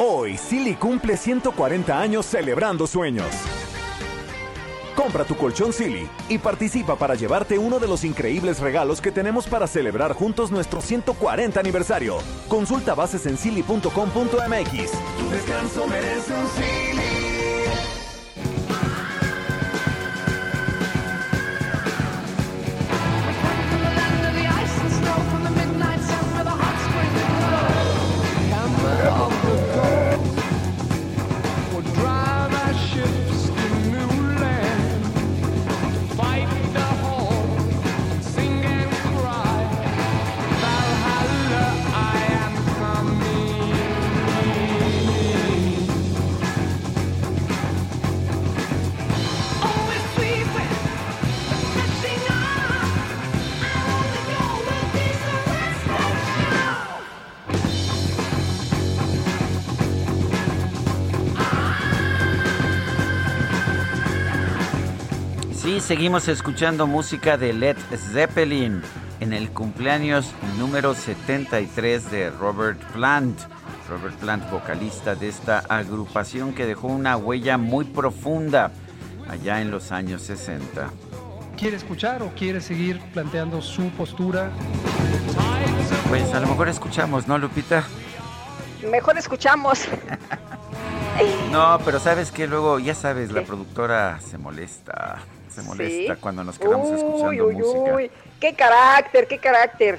Hoy, 0.00 0.36
Silly 0.36 0.76
cumple 0.76 1.16
140 1.16 2.00
años 2.00 2.24
celebrando 2.24 2.86
sueños. 2.86 3.26
Compra 4.94 5.24
tu 5.24 5.36
colchón 5.36 5.72
Silly 5.72 6.08
y 6.28 6.38
participa 6.38 6.94
para 6.94 7.16
llevarte 7.16 7.58
uno 7.58 7.80
de 7.80 7.88
los 7.88 8.04
increíbles 8.04 8.60
regalos 8.60 9.00
que 9.00 9.10
tenemos 9.10 9.48
para 9.48 9.66
celebrar 9.66 10.12
juntos 10.12 10.52
nuestro 10.52 10.80
140 10.80 11.58
aniversario. 11.58 12.18
Consulta 12.46 12.94
bases 12.94 13.26
en 13.26 13.36
silly.com.mx. 13.36 13.90
Tu 13.90 15.30
descanso 15.30 15.88
merece 15.88 16.32
un 16.32 16.48
Silly. 16.48 17.27
Seguimos 65.88 66.28
escuchando 66.28 66.86
música 66.86 67.38
de 67.38 67.54
Led 67.54 67.78
Zeppelin 68.12 68.82
en 69.20 69.32
el 69.32 69.48
cumpleaños 69.48 70.34
número 70.58 70.94
73 70.94 72.10
de 72.10 72.28
Robert 72.28 72.78
Plant. 72.92 73.40
Robert 73.88 74.14
Plant, 74.16 74.50
vocalista 74.50 75.14
de 75.14 75.28
esta 75.28 75.60
agrupación 75.60 76.52
que 76.52 76.66
dejó 76.66 76.88
una 76.88 77.16
huella 77.16 77.56
muy 77.56 77.86
profunda 77.86 78.70
allá 79.30 79.62
en 79.62 79.70
los 79.70 79.90
años 79.90 80.20
60. 80.20 80.90
¿Quiere 81.56 81.78
escuchar 81.78 82.22
o 82.22 82.34
quiere 82.34 82.60
seguir 82.60 83.00
planteando 83.14 83.62
su 83.62 83.88
postura? 83.92 84.50
Pues 86.10 86.34
a 86.34 86.40
lo 86.40 86.48
mejor 86.48 86.68
escuchamos, 86.68 87.26
¿no, 87.26 87.38
Lupita? 87.38 87.82
Mejor 88.90 89.16
escuchamos. 89.16 89.88
No, 91.50 91.80
pero 91.84 91.98
sabes 91.98 92.30
que 92.30 92.46
luego, 92.46 92.78
ya 92.78 92.94
sabes, 92.94 93.32
la 93.32 93.42
productora 93.42 94.20
se 94.20 94.38
molesta. 94.38 95.18
Se 95.58 95.66
molesta 95.66 96.14
Sí. 96.14 96.20
cuando 96.20 96.44
nos 96.44 96.58
quedamos 96.58 96.88
Uy, 96.88 96.96
escuchando 96.96 97.46
uy, 97.46 97.56
música. 97.56 97.94
uy. 97.96 98.10
Qué 98.40 98.54
carácter, 98.54 99.26
qué 99.26 99.38
carácter. 99.38 99.98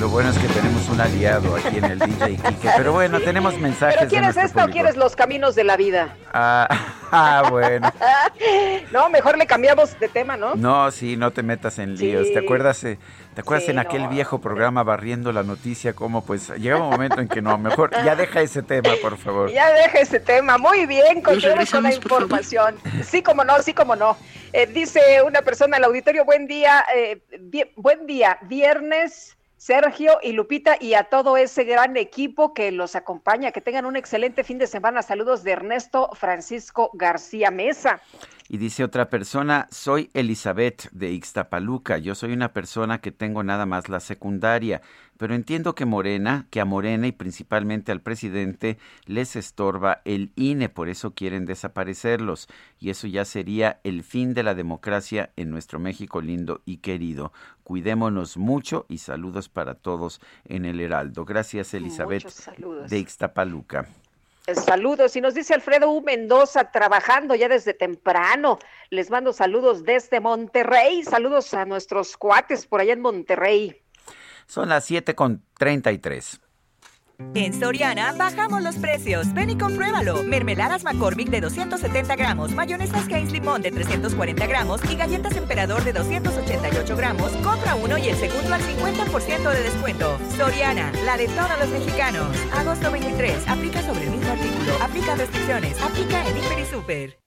Lo 0.00 0.08
bueno 0.08 0.30
es 0.30 0.38
que 0.38 0.46
tenemos 0.46 0.88
un 0.90 1.00
aliado 1.00 1.56
aquí 1.56 1.78
en 1.78 1.84
el 1.84 1.98
DJ 1.98 2.36
Kike. 2.36 2.70
Pero 2.76 2.92
bueno, 2.92 3.18
tenemos 3.20 3.58
mensajes 3.58 3.96
¿Pero 3.98 4.08
quieres 4.08 4.36
esto 4.36 4.64
o 4.64 4.68
quieres 4.68 4.96
los 4.96 5.16
caminos 5.16 5.56
de 5.56 5.64
la 5.64 5.76
vida? 5.76 6.14
Ah, 6.32 6.68
ah, 7.10 7.48
bueno. 7.50 7.92
No, 8.92 9.10
mejor 9.10 9.36
le 9.36 9.46
cambiamos 9.46 9.98
de 9.98 10.08
tema, 10.08 10.36
¿no? 10.36 10.54
No, 10.54 10.90
sí, 10.90 11.16
no 11.16 11.30
te 11.32 11.42
metas 11.42 11.78
en 11.78 11.96
líos. 11.96 12.28
Sí. 12.28 12.32
¿Te 12.32 12.38
acuerdas, 12.38 12.82
eh, 12.84 12.98
¿te 13.38 13.42
acuerdas 13.42 13.66
Sí, 13.66 13.70
en 13.70 13.78
aquel 13.78 14.02
no. 14.02 14.08
viejo 14.08 14.40
programa 14.40 14.82
barriendo 14.82 15.30
la 15.30 15.44
noticia? 15.44 15.92
Como 15.92 16.24
pues 16.24 16.48
llegaba 16.58 16.82
un 16.82 16.90
momento 16.90 17.20
en 17.20 17.28
que 17.28 17.40
no, 17.40 17.56
mejor 17.56 17.92
ya 18.04 18.16
deja 18.16 18.40
ese 18.40 18.64
tema, 18.64 18.90
por 19.00 19.16
favor. 19.16 19.48
Ya 19.52 19.72
deja 19.72 20.00
ese 20.00 20.18
tema. 20.18 20.58
Muy 20.58 20.86
bien, 20.86 21.22
continuemos 21.22 21.70
con 21.70 21.84
la 21.84 21.94
información. 21.94 22.74
Sí, 23.04 23.22
como 23.22 23.44
no, 23.44 23.62
sí, 23.62 23.74
como 23.74 23.94
no. 23.94 24.16
Eh, 24.52 24.66
dice 24.66 25.22
una 25.24 25.42
persona 25.42 25.76
al 25.76 25.84
auditorio, 25.84 26.24
buen 26.24 26.48
día, 26.48 26.84
eh, 26.92 27.20
buen 27.76 28.08
día, 28.08 28.40
viernes. 28.42 29.36
Sergio 29.56 30.18
y 30.22 30.32
Lupita 30.32 30.76
y 30.80 30.94
a 30.94 31.04
todo 31.04 31.36
ese 31.36 31.64
gran 31.64 31.96
equipo 31.96 32.54
que 32.54 32.70
los 32.72 32.96
acompaña. 32.96 33.52
Que 33.52 33.60
tengan 33.60 33.86
un 33.86 33.96
excelente 33.96 34.42
fin 34.42 34.58
de 34.58 34.66
semana. 34.66 35.02
Saludos 35.02 35.44
de 35.44 35.52
Ernesto 35.52 36.10
Francisco 36.14 36.90
García 36.94 37.50
Mesa. 37.50 38.00
Y 38.50 38.56
dice 38.56 38.82
otra 38.82 39.10
persona, 39.10 39.68
soy 39.70 40.08
Elizabeth 40.14 40.90
de 40.92 41.12
Ixtapaluca. 41.12 41.98
Yo 41.98 42.14
soy 42.14 42.32
una 42.32 42.54
persona 42.54 42.98
que 42.98 43.12
tengo 43.12 43.42
nada 43.42 43.66
más 43.66 43.90
la 43.90 44.00
secundaria, 44.00 44.80
pero 45.18 45.34
entiendo 45.34 45.74
que 45.74 45.84
Morena, 45.84 46.46
que 46.48 46.62
a 46.62 46.64
Morena 46.64 47.06
y 47.06 47.12
principalmente 47.12 47.92
al 47.92 48.00
presidente 48.00 48.78
les 49.04 49.36
estorba 49.36 50.00
el 50.06 50.32
INE, 50.34 50.70
por 50.70 50.88
eso 50.88 51.12
quieren 51.12 51.44
desaparecerlos. 51.44 52.48
Y 52.80 52.88
eso 52.88 53.06
ya 53.06 53.26
sería 53.26 53.80
el 53.84 54.02
fin 54.02 54.32
de 54.32 54.42
la 54.42 54.54
democracia 54.54 55.30
en 55.36 55.50
nuestro 55.50 55.78
México 55.78 56.22
lindo 56.22 56.62
y 56.64 56.78
querido. 56.78 57.34
Cuidémonos 57.64 58.38
mucho 58.38 58.86
y 58.88 58.98
saludos 58.98 59.50
para 59.50 59.74
todos 59.74 60.22
en 60.46 60.64
el 60.64 60.80
Heraldo. 60.80 61.26
Gracias 61.26 61.74
Elizabeth 61.74 62.24
de 62.88 62.98
Ixtapaluca. 62.98 63.86
Saludos. 64.54 65.14
Y 65.16 65.20
nos 65.20 65.34
dice 65.34 65.54
Alfredo 65.54 65.90
U. 65.90 66.02
Mendoza, 66.02 66.70
trabajando 66.70 67.34
ya 67.34 67.48
desde 67.48 67.74
temprano. 67.74 68.58
Les 68.90 69.10
mando 69.10 69.32
saludos 69.32 69.84
desde 69.84 70.20
Monterrey. 70.20 71.02
Saludos 71.02 71.52
a 71.54 71.64
nuestros 71.64 72.16
cuates 72.16 72.66
por 72.66 72.80
allá 72.80 72.94
en 72.94 73.00
Monterrey. 73.00 73.82
Son 74.46 74.68
las 74.68 74.86
7 74.86 75.14
con 75.14 75.42
33. 75.58 76.40
En 77.34 77.52
Soriana 77.52 78.12
bajamos 78.12 78.62
los 78.62 78.76
precios. 78.76 79.32
Ven 79.34 79.50
y 79.50 79.58
compruébalo. 79.58 80.22
Mermeladas 80.22 80.84
McCormick 80.84 81.28
de 81.30 81.40
270 81.40 82.16
gramos, 82.16 82.52
mayonesas 82.52 83.08
Heinz 83.08 83.32
Limón 83.32 83.60
de 83.60 83.70
340 83.70 84.46
gramos 84.46 84.80
y 84.90 84.96
galletas 84.96 85.36
Emperador 85.36 85.84
de 85.84 85.92
288 85.92 86.96
gramos. 86.96 87.30
Compra 87.42 87.74
uno 87.74 87.98
y 87.98 88.08
el 88.08 88.16
segundo 88.16 88.54
al 88.54 88.60
50% 88.60 89.50
de 89.50 89.62
descuento. 89.62 90.18
Soriana, 90.36 90.92
la 91.04 91.16
de 91.16 91.26
todos 91.28 91.58
los 91.60 91.68
mexicanos. 91.68 92.28
Agosto 92.52 92.90
23. 92.90 93.48
Aplica 93.48 93.82
sobre 93.82 94.04
el 94.04 94.10
mismo 94.10 94.30
artículo. 94.30 94.72
Aplica 94.82 95.14
restricciones. 95.16 95.80
Aplica 95.82 96.24
en 96.28 96.36
Hiper 96.36 96.58
y 96.60 96.66
Super. 96.66 97.18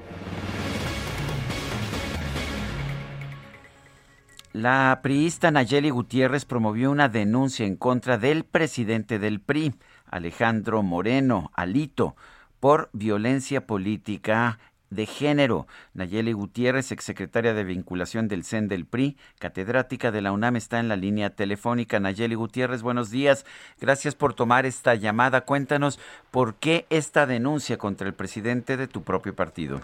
La 4.53 4.99
priista 5.01 5.49
Nayeli 5.49 5.91
Gutiérrez 5.91 6.43
promovió 6.43 6.91
una 6.91 7.07
denuncia 7.07 7.65
en 7.65 7.77
contra 7.77 8.17
del 8.17 8.43
presidente 8.43 9.17
del 9.17 9.39
PRI, 9.39 9.73
Alejandro 10.07 10.83
Moreno, 10.83 11.51
Alito, 11.55 12.17
por 12.59 12.89
violencia 12.91 13.65
política 13.65 14.59
de 14.89 15.05
género. 15.05 15.67
Nayeli 15.93 16.33
Gutiérrez, 16.33 16.91
exsecretaria 16.91 17.53
de 17.53 17.63
vinculación 17.63 18.27
del 18.27 18.43
CEN 18.43 18.67
del 18.67 18.85
PRI, 18.85 19.15
catedrática 19.39 20.11
de 20.11 20.21
la 20.21 20.33
UNAM, 20.33 20.57
está 20.57 20.81
en 20.81 20.89
la 20.89 20.97
línea 20.97 21.29
telefónica. 21.29 22.01
Nayeli 22.01 22.35
Gutiérrez, 22.35 22.81
buenos 22.81 23.09
días. 23.09 23.45
Gracias 23.79 24.15
por 24.15 24.33
tomar 24.33 24.65
esta 24.65 24.95
llamada. 24.95 25.45
Cuéntanos 25.45 25.97
por 26.29 26.55
qué 26.55 26.85
esta 26.89 27.25
denuncia 27.25 27.77
contra 27.77 28.05
el 28.05 28.13
presidente 28.13 28.75
de 28.75 28.89
tu 28.89 29.01
propio 29.01 29.33
partido. 29.33 29.79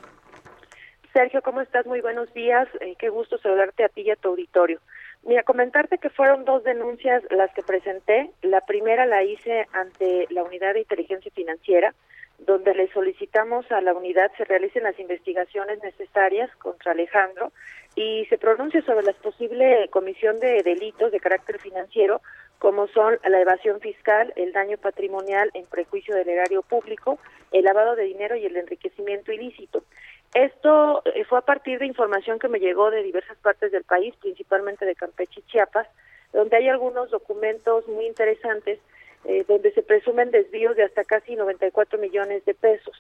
Sergio, 1.18 1.42
¿cómo 1.42 1.62
estás? 1.62 1.88
Muy 1.88 2.00
buenos 2.02 2.32
días. 2.36 2.68
Eh, 2.80 2.94
qué 3.00 3.10
gusto 3.10 3.40
saludarte 3.40 3.84
a 3.84 3.90
ti 3.90 4.02
y 4.02 4.12
a 4.12 4.16
tu 4.16 4.30
auditorio. 4.30 4.80
Mira, 5.24 5.42
comentarte 5.42 5.98
que 5.98 6.12
fueron 6.12 6.46
dos 6.46 6.64
denuncias 6.64 7.24
las 7.32 7.52
que 7.56 7.64
presenté. 7.64 8.30
La 8.44 8.62
primera 8.62 9.08
la 9.08 9.24
hice 9.24 9.66
ante 9.74 10.28
la 10.30 10.44
Unidad 10.44 10.76
de 10.76 10.82
Inteligencia 10.82 11.32
Financiera, 11.34 11.96
donde 12.38 12.76
le 12.76 12.88
solicitamos 12.92 13.66
a 13.72 13.82
la 13.82 13.96
unidad 13.96 14.32
se 14.38 14.46
realicen 14.46 14.84
las 14.84 15.00
investigaciones 15.00 15.82
necesarias 15.82 16.56
contra 16.58 16.92
Alejandro 16.92 17.52
y 17.96 18.28
se 18.30 18.38
pronuncie 18.38 18.84
sobre 18.84 19.08
la 19.08 19.14
posible 19.14 19.90
comisión 19.90 20.40
de 20.40 20.62
delitos 20.62 21.12
de 21.12 21.20
carácter 21.20 21.58
financiero, 21.58 22.22
como 22.60 22.88
son 22.90 23.18
la 23.28 23.42
evasión 23.42 23.80
fiscal, 23.80 24.34
el 24.36 24.54
daño 24.54 24.78
patrimonial 24.78 25.50
en 25.56 25.66
prejuicio 25.66 26.16
del 26.16 26.30
erario 26.30 26.62
público, 26.62 27.18
el 27.52 27.66
lavado 27.66 27.96
de 27.96 28.04
dinero 28.04 28.36
y 28.36 28.46
el 28.46 28.56
enriquecimiento 28.56 29.32
ilícito. 29.32 29.84
Esto 30.34 31.02
eh, 31.06 31.24
fue 31.26 31.40
a 31.40 31.42
partir 31.42 31.80
de 31.80 31.86
información 31.86 32.40
que 32.40 32.48
me 32.48 32.60
llegó 32.60 32.92
de 32.92 33.04
diversas 33.04 33.38
partes 33.38 33.72
del 33.72 33.84
país, 33.84 34.14
principalmente 34.22 34.86
de 34.86 34.96
Campeche 34.96 35.40
y 35.40 35.52
Chiapas, 35.52 35.88
donde 36.34 36.58
hay 36.58 36.68
algunos 36.68 37.10
documentos 37.10 37.88
muy 37.88 38.06
interesantes 38.06 38.80
eh, 39.26 39.44
donde 39.48 39.72
se 39.74 39.84
presumen 39.84 40.32
desvíos 40.32 40.76
de 40.76 40.84
hasta 40.84 41.04
casi 41.04 41.36
94 41.36 41.98
millones 42.00 42.46
de 42.46 42.54
pesos. 42.54 42.96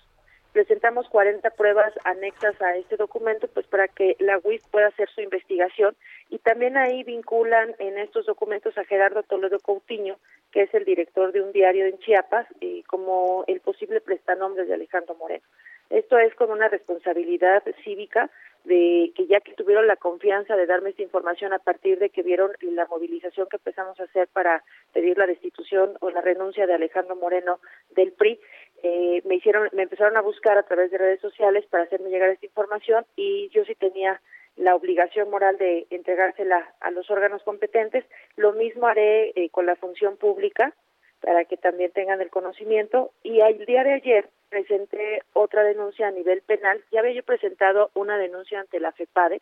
Presentamos 0.52 1.08
40 1.10 1.48
pruebas 1.52 1.94
anexas 2.04 2.60
a 2.62 2.76
este 2.76 2.98
documento, 2.98 3.48
pues 3.48 3.68
para 3.68 3.88
que 3.88 4.16
la 4.20 4.40
UIF 4.44 4.66
pueda 4.72 4.88
hacer 4.88 5.08
su 5.10 5.22
investigación 5.22 5.96
y 6.30 6.40
también 6.40 6.78
ahí 6.78 7.04
vinculan 7.04 7.76
en 7.78 8.00
estos 8.00 8.26
documentos 8.26 8.76
a 8.78 8.86
Gerardo 8.86 9.22
Toledo 9.24 9.60
Coutinho, 9.60 10.18
que 10.52 10.64
es 10.64 10.74
el 10.74 10.84
director 10.84 11.32
de 11.32 11.42
un 11.42 11.52
diario 11.52 11.86
en 11.86 12.00
Chiapas, 12.00 12.48
y 12.60 12.82
como 12.84 13.44
el 13.48 13.60
posible 13.60 14.02
prestanombre 14.02 14.66
de 14.66 14.74
Alejandro 14.74 15.14
Moreno. 15.16 15.46
Esto 15.90 16.18
es 16.18 16.34
con 16.36 16.52
una 16.52 16.68
responsabilidad 16.68 17.64
cívica 17.84 18.30
de 18.66 19.14
que 19.16 19.28
ya 19.28 19.40
que 19.40 19.54
tuvieron 19.54 19.88
la 19.88 19.96
confianza 19.96 20.58
de 20.58 20.66
darme 20.66 20.90
esta 20.90 21.02
información 21.02 21.54
a 21.54 21.60
partir 21.60 22.00
de 22.00 22.10
que 22.10 22.22
vieron 22.22 22.52
la 22.62 22.86
movilización 22.86 23.48
que 23.50 23.56
empezamos 23.56 23.98
a 24.00 24.04
hacer 24.04 24.28
para 24.28 24.64
pedir 24.94 25.18
la 25.18 25.26
destitución 25.26 25.94
o 26.02 26.10
la 26.10 26.20
renuncia 26.20 26.68
de 26.68 26.74
Alejandro 26.74 27.16
Moreno 27.16 27.60
del 27.96 28.12
PRI, 28.12 28.40
eh, 28.84 29.22
me 29.26 29.36
hicieron, 29.36 29.70
me 29.72 29.84
empezaron 29.84 30.18
a 30.18 30.22
buscar 30.22 30.58
a 30.58 30.64
través 30.64 30.92
de 30.92 30.98
redes 30.98 31.22
sociales 31.22 31.66
para 31.68 31.84
hacerme 31.84 32.10
llegar 32.10 32.30
esta 32.30 32.46
información 32.46 33.06
y 33.16 33.50
yo 33.50 33.64
sí 33.66 33.74
tenía 33.76 34.22
la 34.58 34.76
obligación 34.76 35.30
moral 35.30 35.58
de 35.58 35.88
entregársela 35.90 36.74
a 36.80 36.92
los 36.92 37.10
órganos 37.10 37.44
competentes. 37.44 38.06
Lo 38.36 38.54
mismo 38.54 38.88
haré 38.88 39.32
eh, 39.36 39.50
con 39.50 39.66
la 39.66 39.76
función 39.76 40.18
pública 40.18 40.74
para 41.22 41.46
que 41.46 41.58
también 41.58 41.92
tengan 41.92 42.22
el 42.22 42.30
conocimiento. 42.30 43.12
Y 43.24 43.40
el 43.40 43.66
día 43.66 43.84
de 43.84 43.94
ayer 43.94 44.30
presenté 44.50 45.22
otra 45.34 45.64
denuncia 45.64 46.08
a 46.08 46.12
nivel 46.12 46.42
penal. 46.42 46.84
Ya 46.92 47.00
había 47.00 47.14
yo 47.14 47.24
presentado 47.24 47.92
una 47.94 48.18
denuncia 48.18 48.60
ante 48.60 48.80
la 48.80 48.92
FEPADE 48.92 49.42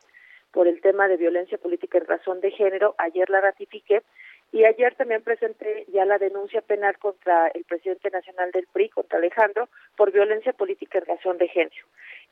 por 0.52 0.68
el 0.68 0.82
tema 0.82 1.08
de 1.08 1.18
violencia 1.18 1.58
política 1.58 1.98
en 1.98 2.06
razón 2.06 2.40
de 2.42 2.52
género. 2.52 2.96
Ayer 2.98 3.30
la 3.30 3.42
ratifiqué 3.42 4.04
y 4.52 4.64
ayer 4.64 4.96
también 4.96 5.22
presenté 5.22 5.86
ya 5.92 6.06
la 6.06 6.18
denuncia 6.18 6.62
penal 6.62 6.98
contra 6.98 7.48
el 7.50 7.66
presidente 7.66 8.10
nacional 8.10 8.52
del 8.52 8.68
PRI, 8.72 8.90
contra 8.90 9.18
Alejandro, 9.20 9.68
por 9.98 10.12
violencia 10.12 10.54
política 10.54 11.00
en 11.00 11.06
razón 11.06 11.38
de 11.38 11.48
género. 11.50 11.86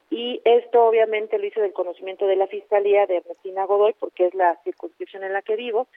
Y 0.09 0.41
esto 0.45 0.85
obviamente 0.85 1.37
lo 1.37 1.45
hice 1.45 1.59
del 1.59 1.73
conocimiento 1.73 2.27
de 2.27 2.35
la 2.35 2.47
Fiscalía 2.47 3.07
de 3.07 3.17
Ernestina 3.17 3.65
Godoy, 3.65 3.93
porque 3.99 4.27
es 4.27 4.35
la 4.35 4.57
circunscripción 4.63 5.23
en 5.23 5.33
la 5.33 5.41
que 5.41 5.55
vivo, 5.55 5.87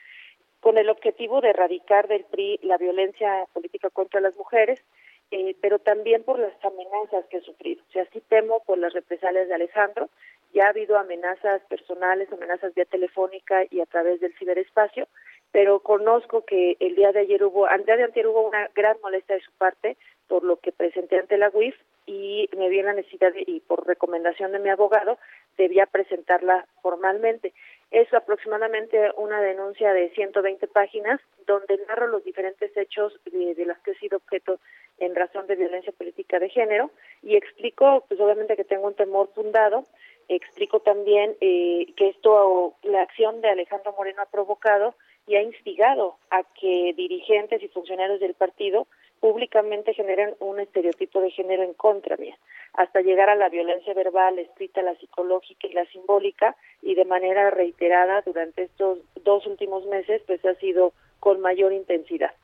con 0.60 0.78
el 0.78 0.88
objetivo 0.88 1.40
de 1.40 1.50
erradicar 1.50 2.08
del 2.08 2.24
PRI 2.24 2.58
la 2.62 2.78
violencia 2.78 3.46
política 3.52 3.90
contra 3.90 4.20
las 4.20 4.34
mujeres 4.34 4.82
eh, 5.30 5.56
pero 5.60 5.78
también 5.78 6.22
por 6.22 6.38
las 6.38 6.52
amenazas 6.64 7.26
que 7.26 7.38
he 7.38 7.40
sufrido. 7.42 7.82
O 7.88 7.92
sea, 7.92 8.06
sí 8.12 8.22
temo 8.28 8.60
por 8.64 8.78
las 8.78 8.92
represalias 8.92 9.48
de 9.48 9.54
Alejandro. 9.54 10.08
Ya 10.54 10.66
ha 10.66 10.70
habido 10.70 10.96
amenazas 10.96 11.62
personales, 11.68 12.32
amenazas 12.32 12.74
vía 12.74 12.84
telefónica 12.84 13.64
y 13.70 13.80
a 13.80 13.86
través 13.86 14.20
del 14.20 14.36
ciberespacio, 14.38 15.08
pero 15.50 15.80
conozco 15.80 16.44
que 16.44 16.76
el 16.80 16.94
día 16.94 17.12
de 17.12 17.20
ayer 17.20 17.42
hubo, 17.44 17.68
el 17.68 17.84
día 17.84 17.96
de 17.96 18.04
ayer 18.04 18.26
hubo 18.26 18.46
una 18.46 18.68
gran 18.74 18.96
molestia 19.02 19.36
de 19.36 19.42
su 19.42 19.52
parte 19.52 19.96
por 20.28 20.44
lo 20.44 20.56
que 20.58 20.72
presenté 20.72 21.18
ante 21.18 21.38
la 21.38 21.50
UIF 21.52 21.74
y 22.06 22.48
me 22.56 22.68
vi 22.68 22.82
la 22.82 22.92
necesidad 22.92 23.32
y 23.34 23.60
por 23.60 23.86
recomendación 23.86 24.52
de 24.52 24.60
mi 24.60 24.70
abogado 24.70 25.18
debía 25.58 25.86
presentarla 25.86 26.66
formalmente. 26.82 27.52
Es 27.90 28.12
aproximadamente 28.12 29.10
una 29.16 29.40
denuncia 29.40 29.92
de 29.92 30.10
120 30.10 30.66
páginas 30.68 31.20
donde 31.46 31.78
narro 31.86 32.08
los 32.08 32.24
diferentes 32.24 32.76
hechos 32.76 33.18
de, 33.24 33.54
de 33.54 33.64
las 33.64 33.78
que 33.80 33.92
he 33.92 33.98
sido 33.98 34.18
objeto 34.18 34.58
en 34.98 35.14
razón 35.14 35.46
de 35.46 35.56
violencia 35.56 35.92
política 35.92 36.38
de 36.38 36.48
género 36.48 36.90
y 37.22 37.36
explico, 37.36 38.04
pues 38.08 38.20
obviamente 38.20 38.56
que 38.56 38.64
tengo 38.64 38.86
un 38.86 38.94
temor 38.94 39.28
fundado, 39.34 39.84
explico 40.28 40.80
también 40.80 41.36
eh, 41.40 41.86
que 41.96 42.08
esto, 42.08 42.74
la 42.82 43.02
acción 43.02 43.40
de 43.40 43.50
Alejandro 43.50 43.94
Moreno 43.96 44.22
ha 44.22 44.30
provocado 44.30 44.94
y 45.26 45.36
ha 45.36 45.42
instigado 45.42 46.16
a 46.30 46.44
que 46.44 46.94
dirigentes 46.96 47.62
y 47.62 47.68
funcionarios 47.68 48.20
del 48.20 48.34
partido 48.34 48.86
públicamente 49.26 49.92
generen 49.92 50.36
un 50.38 50.60
estereotipo 50.60 51.20
de 51.20 51.32
género 51.32 51.64
en 51.64 51.74
contra 51.74 52.16
mía, 52.16 52.38
hasta 52.74 53.00
llegar 53.00 53.28
a 53.28 53.34
la 53.34 53.48
violencia 53.48 53.92
verbal, 53.92 54.38
escrita, 54.38 54.82
la 54.82 54.94
psicológica 54.94 55.66
y 55.66 55.72
la 55.72 55.84
simbólica, 55.86 56.54
y 56.80 56.94
de 56.94 57.04
manera 57.04 57.50
reiterada 57.50 58.22
durante 58.24 58.62
estos 58.62 59.00
dos 59.24 59.44
últimos 59.48 59.84
meses, 59.86 60.22
pues 60.28 60.44
ha 60.44 60.54
sido 60.60 60.92
con 61.18 61.40
mayor 61.40 61.72
intensidad 61.72 62.34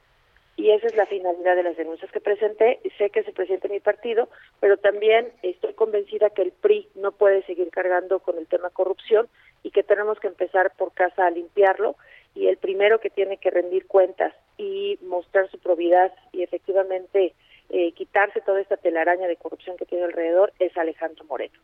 y 0.56 0.70
esa 0.70 0.86
es 0.86 0.96
la 0.96 1.06
finalidad 1.06 1.56
de 1.56 1.62
las 1.62 1.76
denuncias 1.76 2.10
que 2.12 2.20
presenté. 2.20 2.78
Sé 2.98 3.10
que 3.10 3.22
se 3.22 3.32
presenta 3.32 3.68
mi 3.68 3.80
partido, 3.80 4.28
pero 4.60 4.76
también 4.76 5.32
estoy 5.42 5.72
convencida 5.72 6.30
que 6.30 6.42
el 6.42 6.52
PRI 6.52 6.88
no 6.94 7.12
puede 7.12 7.42
seguir 7.44 7.70
cargando 7.70 8.20
con 8.20 8.36
el 8.36 8.46
tema 8.46 8.68
corrupción 8.70 9.28
y 9.62 9.70
que 9.70 9.82
tenemos 9.82 10.20
que 10.20 10.26
empezar 10.26 10.72
por 10.76 10.92
casa 10.92 11.26
a 11.26 11.30
limpiarlo 11.30 11.96
y 12.34 12.46
el 12.46 12.56
primero 12.56 13.00
que 13.00 13.10
tiene 13.10 13.36
que 13.36 13.50
rendir 13.50 13.86
cuentas 13.86 14.34
y 14.56 14.98
mostrar 15.02 15.50
su 15.50 15.58
probidad 15.58 16.12
y 16.32 16.42
efectivamente 16.42 17.34
eh, 17.70 17.92
quitarse 17.92 18.40
toda 18.40 18.60
esta 18.60 18.76
telaraña 18.76 19.26
de 19.26 19.36
corrupción 19.36 19.76
que 19.76 19.86
tiene 19.86 20.04
alrededor 20.04 20.52
es 20.58 20.76
Alejandro 20.76 21.24
Moreno. 21.24 21.58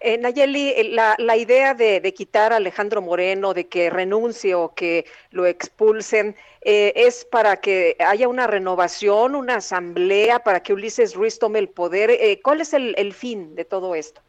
Eh, 0.00 0.18
Nayeli, 0.18 0.70
eh, 0.70 0.84
la, 0.84 1.36
idea 1.36 1.74
de, 1.74 2.14
quitar 2.14 2.52
a 2.52 2.56
Alejandro 2.56 3.02
Moreno, 3.02 3.54
de 3.54 3.68
que 3.68 3.90
renuncie 3.90 4.54
o 4.54 4.74
que 4.74 5.06
lo 5.30 5.46
expulsen, 5.46 6.36
eh, 6.62 6.92
es 6.96 7.24
para 7.24 7.56
que 7.56 7.96
haya 7.98 8.28
una 8.28 8.46
renovación, 8.46 9.34
una 9.34 9.56
asamblea, 9.56 10.40
para 10.40 10.62
que 10.62 10.72
Ulises 10.72 11.14
Ruiz 11.14 11.38
tome 11.38 11.58
el 11.58 11.68
poder. 11.68 12.10
Eh, 12.10 12.40
¿Cuál 12.42 12.60
es 12.60 12.72
el 12.74 13.12
fin 13.12 13.54
de 13.54 13.64
todo 13.64 13.94
esto? 13.94 14.20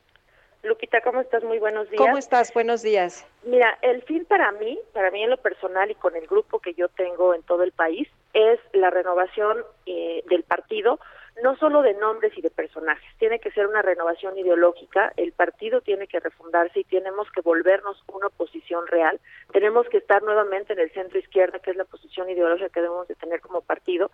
Lupita, 0.65 1.01
¿cómo 1.01 1.21
estás? 1.21 1.43
Muy 1.43 1.59
buenos 1.59 1.89
días. 1.89 2.01
¿Cómo 2.01 2.17
estás? 2.17 2.53
Buenos 2.53 2.81
días. 2.81 3.25
Mira, 3.43 3.77
el 3.81 4.01
fin 4.03 4.25
para 4.25 4.51
mí, 4.53 4.79
para 4.93 5.11
mí 5.11 5.23
en 5.23 5.29
lo 5.29 5.37
personal 5.37 5.91
y 5.91 5.95
con 5.95 6.15
el 6.15 6.25
grupo 6.25 6.59
que 6.59 6.73
yo 6.73 6.89
tengo 6.89 7.33
en 7.35 7.43
todo 7.43 7.63
el 7.63 7.71
país, 7.71 8.07
es 8.33 8.59
la 8.73 8.89
renovación 8.89 9.59
eh, 9.85 10.23
del 10.27 10.43
partido, 10.43 10.99
no 11.43 11.55
solo 11.57 11.81
de 11.81 11.93
nombres 11.93 12.35
y 12.37 12.41
de 12.41 12.49
personajes, 12.49 13.05
tiene 13.19 13.39
que 13.39 13.51
ser 13.51 13.67
una 13.67 13.81
renovación 13.81 14.37
ideológica, 14.37 15.13
el 15.17 15.33
partido 15.33 15.81
tiene 15.81 16.07
que 16.07 16.19
refundarse 16.19 16.79
y 16.79 16.83
tenemos 16.85 17.29
que 17.31 17.41
volvernos 17.41 18.01
una 18.11 18.27
oposición 18.27 18.87
real, 18.87 19.19
tenemos 19.51 19.87
que 19.89 19.97
estar 19.97 20.23
nuevamente 20.23 20.73
en 20.73 20.79
el 20.79 20.91
centro 20.91 21.19
izquierda, 21.19 21.59
que 21.59 21.71
es 21.71 21.77
la 21.77 21.85
posición 21.85 22.29
ideológica 22.29 22.69
que 22.69 22.81
debemos 22.81 23.07
de 23.07 23.15
tener 23.15 23.41
como 23.41 23.61
partido, 23.61 24.11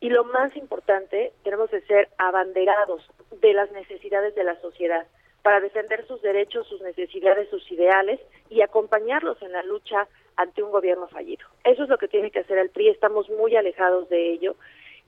y 0.00 0.08
lo 0.08 0.24
más 0.24 0.56
importante, 0.56 1.32
tenemos 1.44 1.70
que 1.70 1.82
ser 1.82 2.08
abanderados 2.18 3.06
de 3.40 3.52
las 3.52 3.70
necesidades 3.72 4.34
de 4.34 4.44
la 4.44 4.58
sociedad 4.60 5.06
para 5.42 5.60
defender 5.60 6.06
sus 6.06 6.22
derechos, 6.22 6.66
sus 6.68 6.80
necesidades, 6.80 7.48
sus 7.50 7.70
ideales 7.70 8.20
y 8.48 8.62
acompañarlos 8.62 9.40
en 9.42 9.52
la 9.52 9.62
lucha 9.62 10.08
ante 10.36 10.62
un 10.62 10.70
gobierno 10.70 11.08
fallido. 11.08 11.46
Eso 11.64 11.82
es 11.82 11.88
lo 11.88 11.98
que 11.98 12.08
tiene 12.08 12.30
que 12.30 12.40
hacer 12.40 12.58
el 12.58 12.70
PRI, 12.70 12.88
estamos 12.88 13.28
muy 13.30 13.54
alejados 13.56 14.08
de 14.08 14.32
ello 14.32 14.56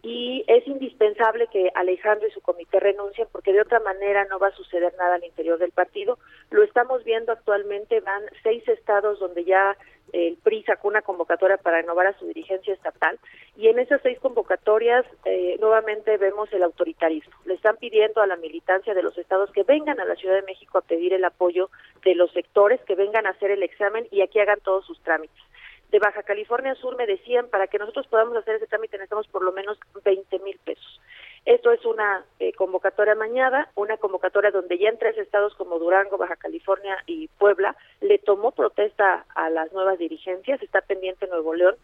y 0.04 0.44
es 0.48 0.66
indispensable 0.66 1.46
que 1.46 1.70
Alejandro 1.74 2.28
y 2.28 2.30
su 2.30 2.42
comité 2.42 2.78
renuncien 2.78 3.26
porque 3.32 3.54
de 3.54 3.62
otra 3.62 3.80
manera 3.80 4.26
no 4.26 4.38
va 4.38 4.48
a 4.48 4.54
suceder 4.54 4.92
nada 4.98 5.14
al 5.14 5.24
interior 5.24 5.58
del 5.58 5.72
partido. 5.72 6.18
Lo 6.50 6.62
estamos 6.62 7.02
viendo 7.04 7.32
actualmente, 7.32 8.00
van 8.00 8.22
seis 8.42 8.68
estados 8.68 9.18
donde 9.18 9.44
ya 9.44 9.76
el 10.12 10.36
PRI 10.36 10.62
sacó 10.64 10.88
una 10.88 11.00
convocatoria 11.00 11.56
para 11.56 11.80
renovar 11.80 12.06
a 12.06 12.18
su 12.18 12.26
dirigencia 12.26 12.74
estatal 12.74 13.18
y 13.56 13.68
en 13.68 13.78
esas 13.78 14.02
seis 14.02 14.20
convocatorias 14.20 15.06
eh, 15.24 15.56
nuevamente 15.58 16.18
vemos 16.18 16.52
el 16.52 16.62
autoritarismo. 16.62 17.32
Le 17.46 17.54
están 17.54 17.78
pidiendo 17.78 18.20
a 18.20 18.26
la 18.26 18.36
militancia 18.36 18.92
de 18.92 19.02
los 19.02 19.16
estados 19.16 19.50
que 19.52 19.62
vengan 19.62 19.98
a 20.00 20.04
la 20.04 20.16
Ciudad 20.16 20.34
de 20.34 20.42
México 20.42 20.76
a 20.76 20.82
pedir 20.82 21.14
el 21.14 21.24
apoyo 21.24 21.70
de 22.04 22.14
los 22.14 22.30
sectores, 22.32 22.78
que 22.82 22.94
vengan 22.94 23.26
a 23.26 23.30
hacer 23.30 23.50
el 23.50 23.62
examen 23.62 24.06
y 24.10 24.20
aquí 24.20 24.38
hagan 24.38 24.60
todos 24.60 24.84
sus 24.84 25.00
trámites 25.00 25.42
de 25.90 25.98
Baja 25.98 26.22
California 26.22 26.74
Sur 26.74 26.96
me 26.96 27.06
decían, 27.06 27.48
para 27.48 27.66
que 27.66 27.78
nosotros 27.78 28.06
podamos 28.08 28.36
hacer 28.36 28.56
ese 28.56 28.66
trámite 28.66 28.96
necesitamos 28.96 29.28
por 29.28 29.42
lo 29.42 29.52
menos 29.52 29.78
20 30.04 30.38
mil 30.40 30.58
pesos. 30.64 31.00
Esto 31.44 31.72
es 31.72 31.84
una 31.84 32.24
eh, 32.38 32.52
convocatoria 32.54 33.14
mañana, 33.14 33.68
una 33.74 33.98
convocatoria 33.98 34.50
donde 34.50 34.78
ya 34.78 34.88
en 34.88 34.98
tres 34.98 35.18
estados 35.18 35.54
como 35.56 35.78
Durango, 35.78 36.16
Baja 36.16 36.36
California 36.36 36.96
y 37.06 37.28
Puebla 37.28 37.76
le 38.00 38.18
tomó 38.18 38.52
protesta 38.52 39.26
a 39.34 39.50
las 39.50 39.70
nuevas 39.72 39.98
dirigencias, 39.98 40.62
está 40.62 40.80
pendiente 40.80 41.26
Nuevo 41.26 41.54
León, 41.54 41.76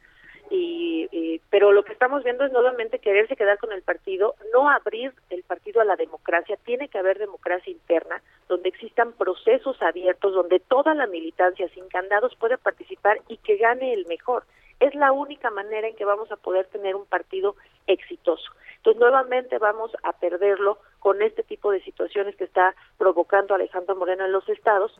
y, 0.48 1.40
pero 1.50 1.72
lo 1.72 1.84
que 1.84 1.92
estamos 1.92 2.24
viendo 2.24 2.44
es 2.44 2.52
nuevamente 2.52 2.98
quererse 2.98 3.36
quedar 3.36 3.58
con 3.58 3.72
el 3.72 3.82
partido, 3.82 4.34
no 4.52 4.70
abrir 4.70 5.12
el 5.30 5.42
partido 5.42 5.80
a 5.80 5.84
la 5.84 5.96
democracia, 5.96 6.56
tiene 6.64 6.88
que 6.88 6.98
haber 6.98 7.18
democracia 7.18 7.70
interna, 7.70 8.22
donde 8.48 8.68
existan 8.68 9.12
procesos 9.12 9.80
abiertos, 9.82 10.32
donde 10.34 10.60
toda 10.60 10.94
la 10.94 11.06
militancia 11.06 11.68
sin 11.74 11.88
candados 11.88 12.34
pueda 12.36 12.56
participar 12.56 13.20
y 13.28 13.36
que 13.38 13.56
gane 13.56 13.92
el 13.92 14.06
mejor. 14.06 14.44
Es 14.78 14.94
la 14.94 15.12
única 15.12 15.50
manera 15.50 15.88
en 15.88 15.96
que 15.96 16.04
vamos 16.04 16.32
a 16.32 16.36
poder 16.36 16.66
tener 16.66 16.96
un 16.96 17.04
partido 17.04 17.56
exitoso. 17.86 18.50
Entonces, 18.76 19.00
nuevamente 19.00 19.58
vamos 19.58 19.92
a 20.02 20.12
perderlo 20.12 20.78
con 21.00 21.22
este 21.22 21.42
tipo 21.42 21.72
de 21.72 21.82
situaciones 21.82 22.36
que 22.36 22.44
está 22.44 22.74
provocando 22.98 23.54
Alejandro 23.54 23.96
Moreno 23.96 24.24
en 24.24 24.32
los 24.32 24.48
estados 24.48 24.92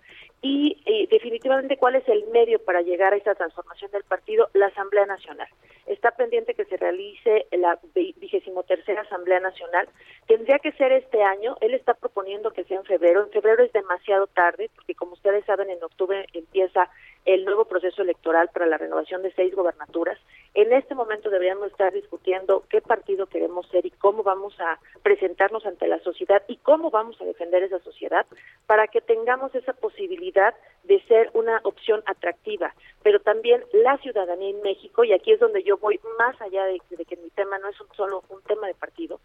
y 0.43 0.83
eh, 0.87 1.07
definitivamente 1.11 1.77
cuál 1.77 1.95
es 1.95 2.09
el 2.09 2.27
medio 2.33 2.59
para 2.59 2.83
llegar 2.83 3.13
a 3.13 3.17
esa 3.17 3.35
transformación 3.35 3.91
del 3.93 4.05
partido, 4.05 4.49
la 4.55 4.67
Asamblea 4.67 5.07
Nacional. 5.07 5.49
Está 5.87 6.13
pendiente 6.13 6.55
que 6.55 6.65
se 6.67 6.77
realice 6.77 7.47
la 7.53 7.79
vigésimo 7.95 8.63
tercera 8.63 9.03
Asamblea 9.03 9.41
Nacional. 9.41 9.89
Tendría 10.27 10.59
que 10.59 10.73
ser 10.73 10.93
este 10.93 11.23
año. 11.23 11.57
Él 11.61 11.75
está 11.75 11.95
proponiendo 11.95 12.53
que 12.53 12.65
sea 12.65 12.79
en 12.79 12.85
febrero. 12.85 13.25
En 13.25 13.31
febrero 13.31 13.65
es 13.65 13.73
demasiado 13.73 14.29
tarde 14.29 14.71
porque, 14.75 14.95
como 14.95 15.15
ustedes 15.15 15.45
saben, 15.47 15.69
en 15.69 15.83
octubre 15.83 16.27
empieza 16.33 16.89
el 17.25 17.45
nuevo 17.45 17.65
proceso 17.65 18.03
electoral 18.03 18.49
para 18.53 18.67
la 18.67 18.79
renovación 18.79 19.23
de 19.23 19.33
seis 19.33 19.55
gobernaturas. 19.55 20.19
En 20.55 20.73
este 20.73 20.95
momento 20.95 21.31
deberíamos 21.31 21.71
estar 21.71 21.93
discutiendo 21.93 22.65
qué 22.69 22.81
partido 22.81 23.27
queremos 23.27 23.69
ser 23.69 23.87
y 23.87 23.91
cómo 23.91 24.23
vamos 24.23 24.59
a 24.61 24.79
presentarnos 25.03 25.65
ante 25.67 25.87
la 25.91 25.99
sociedad 26.01 26.43
y 26.49 26.57
cómo 26.57 26.91
vamos 26.91 27.21
a 27.21 27.25
defender 27.25 27.63
esa 27.63 27.79
sociedad 27.81 28.27
para 28.67 28.87
que 28.87 29.01
tengamos 29.01 29.55
esa 29.55 29.75
posibilidad 29.75 30.55
de 30.85 31.03
ser 31.03 31.31
una 31.35 31.61
opción 31.65 32.03
atractiva, 32.07 32.75
pero 33.03 33.21
también 33.21 33.63
la 33.73 33.99
ciudadanía 33.99 34.51
en 34.51 34.63
México, 34.63 35.05
y 35.05 35.13
aquí 35.13 35.33
es 35.33 35.41
donde 35.41 35.63
yo 35.63 35.77
voy 35.77 36.01
más 36.19 36.41
allá 36.41 36.65
de, 36.65 36.81
que 37.05 37.17
mi 37.17 37.31
tema 37.31 37.59
no 37.59 37.69
es 37.69 37.81
un, 37.81 37.89
solo 37.95 38.23
un 38.31 38.43
tema 38.43 38.67
de 38.67 38.75
partido, 38.75 39.21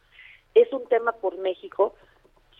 es 0.53 0.71
un 0.73 0.85
tema 0.87 1.13
por 1.13 1.37
México, 1.37 1.95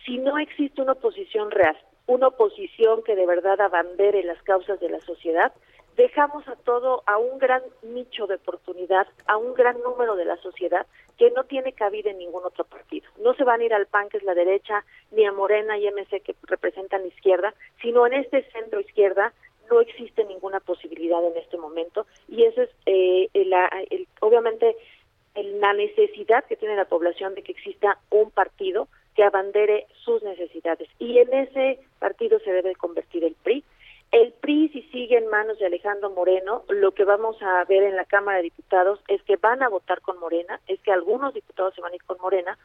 si 0.04 0.18
no 0.18 0.38
existe 0.38 0.80
una 0.80 0.92
oposición 0.92 1.50
real, 1.50 1.76
una 2.06 2.28
oposición 2.28 3.02
que 3.02 3.16
de 3.16 3.26
verdad 3.26 3.60
abandere 3.60 4.22
las 4.22 4.40
causas 4.42 4.78
de 4.80 4.88
la 4.88 5.00
sociedad, 5.00 5.52
dejamos 5.96 6.46
a 6.48 6.56
todo, 6.56 7.02
a 7.06 7.18
un 7.18 7.38
gran 7.38 7.62
nicho 7.82 8.26
de 8.26 8.36
oportunidad, 8.36 9.06
a 9.26 9.36
un 9.36 9.54
gran 9.54 9.80
número 9.80 10.14
de 10.16 10.24
la 10.24 10.36
sociedad 10.36 10.86
que 11.18 11.30
no 11.30 11.44
tiene 11.44 11.72
cabida 11.72 12.10
en 12.10 12.18
ningún 12.18 12.44
otro 12.44 12.64
partido. 12.64 13.08
No 13.18 13.34
se 13.34 13.44
van 13.44 13.60
a 13.60 13.64
ir 13.64 13.74
al 13.74 13.86
PAN, 13.86 14.08
que 14.08 14.18
es 14.18 14.22
la 14.22 14.34
derecha, 14.34 14.84
ni 15.10 15.24
a 15.24 15.32
Morena 15.32 15.78
y 15.78 15.88
MC, 15.88 16.20
que 16.20 16.34
representan 16.42 17.02
la 17.02 17.08
izquierda, 17.08 17.54
sino 17.80 18.06
en 18.06 18.12
este 18.12 18.42
centro 18.52 18.80
izquierda 18.80 19.32
no 19.70 19.80
existe 19.80 20.24
ninguna 20.24 20.60
posibilidad 20.60 21.24
en 21.24 21.36
este 21.36 21.56
momento 21.56 22.06
y 22.28 22.44
eso 22.44 22.62
es 22.62 22.70
eh, 22.86 23.28
el, 23.34 24.06
obviamente 24.20 24.76
la 25.34 25.72
necesidad 25.72 26.44
que 26.44 26.56
tiene 26.56 26.76
la 26.76 26.84
población 26.84 27.34
de 27.34 27.42
que 27.42 27.52
exista 27.52 27.98
un 28.10 28.30
partido 28.30 28.88
que 29.16 29.24
abandere 29.24 29.86
sus 30.04 30.22
necesidades 30.22 30.88
y 30.98 31.18
en 31.18 31.32
ese 31.32 31.80
partido 31.98 32.38
se 32.40 32.52
debe 32.52 32.74
convertir 32.76 33.24
el 33.24 33.34
PRI 33.42 33.64
el 34.12 34.32
PRI, 34.32 34.68
si 34.70 34.82
sigue 34.82 35.18
en 35.18 35.28
manos 35.28 35.58
de 35.58 35.66
Alejandro 35.66 36.10
Moreno, 36.10 36.64
lo 36.68 36.92
que 36.92 37.04
vamos 37.04 37.36
a 37.42 37.64
ver 37.64 37.82
en 37.82 37.96
la 37.96 38.04
Cámara 38.04 38.38
de 38.38 38.44
Diputados 38.44 39.00
es 39.08 39.22
que 39.22 39.36
van 39.36 39.62
a 39.62 39.68
votar 39.68 40.00
con 40.00 40.18
Morena, 40.18 40.60
es 40.66 40.80
que 40.80 40.92
algunos 40.92 41.34
diputados 41.34 41.74
se 41.74 41.80
van 41.80 41.92
a 41.92 41.96
ir 41.96 42.04
con 42.04 42.18
Morena, 42.18 42.56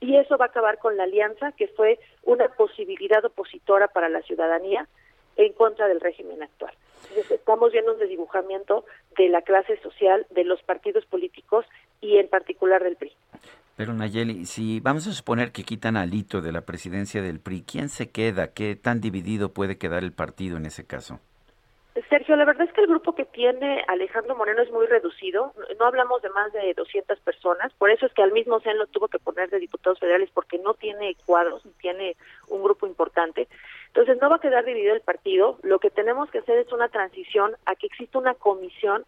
y 0.00 0.16
eso 0.16 0.36
va 0.38 0.46
a 0.46 0.48
acabar 0.48 0.78
con 0.78 0.96
la 0.96 1.04
alianza, 1.04 1.52
que 1.52 1.68
fue 1.68 1.98
una 2.22 2.48
posibilidad 2.48 3.24
opositora 3.24 3.88
para 3.88 4.08
la 4.08 4.22
ciudadanía 4.22 4.86
en 5.36 5.52
contra 5.52 5.88
del 5.88 6.00
régimen 6.00 6.42
actual. 6.42 6.74
estamos 7.30 7.72
viendo 7.72 7.92
un 7.92 7.98
desdibujamiento 7.98 8.84
de 9.16 9.28
la 9.28 9.42
clase 9.42 9.78
social, 9.78 10.26
de 10.30 10.44
los 10.44 10.62
partidos 10.62 11.06
políticos 11.06 11.66
y 12.00 12.18
en 12.18 12.28
particular 12.28 12.82
del 12.84 12.96
PRI. 12.96 13.12
Pero 13.80 13.94
Nayeli, 13.94 14.44
si 14.44 14.78
vamos 14.80 15.06
a 15.06 15.12
suponer 15.12 15.52
que 15.52 15.64
quitan 15.64 15.96
a 15.96 16.04
Lito 16.04 16.42
de 16.42 16.52
la 16.52 16.66
presidencia 16.66 17.22
del 17.22 17.40
PRI, 17.40 17.62
¿quién 17.62 17.88
se 17.88 18.10
queda? 18.10 18.52
¿Qué 18.52 18.76
tan 18.76 19.00
dividido 19.00 19.54
puede 19.54 19.78
quedar 19.78 20.04
el 20.04 20.12
partido 20.12 20.58
en 20.58 20.66
ese 20.66 20.86
caso? 20.86 21.18
Sergio, 22.10 22.36
la 22.36 22.44
verdad 22.44 22.66
es 22.66 22.74
que 22.74 22.82
el 22.82 22.88
grupo 22.88 23.14
que 23.14 23.24
tiene 23.24 23.82
Alejandro 23.88 24.36
Moreno 24.36 24.60
es 24.60 24.70
muy 24.70 24.84
reducido. 24.84 25.54
No 25.78 25.86
hablamos 25.86 26.20
de 26.20 26.28
más 26.28 26.52
de 26.52 26.74
200 26.74 27.20
personas. 27.20 27.72
Por 27.78 27.88
eso 27.90 28.04
es 28.04 28.12
que 28.12 28.22
al 28.22 28.32
mismo 28.32 28.60
CEN 28.60 28.76
lo 28.76 28.86
tuvo 28.86 29.08
que 29.08 29.18
poner 29.18 29.48
de 29.48 29.58
diputados 29.58 29.98
federales 29.98 30.28
porque 30.34 30.58
no 30.58 30.74
tiene 30.74 31.16
cuadros, 31.24 31.62
tiene 31.80 32.16
un 32.48 32.62
grupo 32.62 32.86
importante. 32.86 33.48
Entonces 33.86 34.18
no 34.20 34.28
va 34.28 34.36
a 34.36 34.40
quedar 34.40 34.66
dividido 34.66 34.94
el 34.94 35.00
partido. 35.00 35.58
Lo 35.62 35.78
que 35.78 35.88
tenemos 35.88 36.30
que 36.30 36.40
hacer 36.40 36.58
es 36.58 36.70
una 36.70 36.90
transición 36.90 37.56
a 37.64 37.74
que 37.76 37.86
exista 37.86 38.18
una 38.18 38.34
comisión 38.34 39.06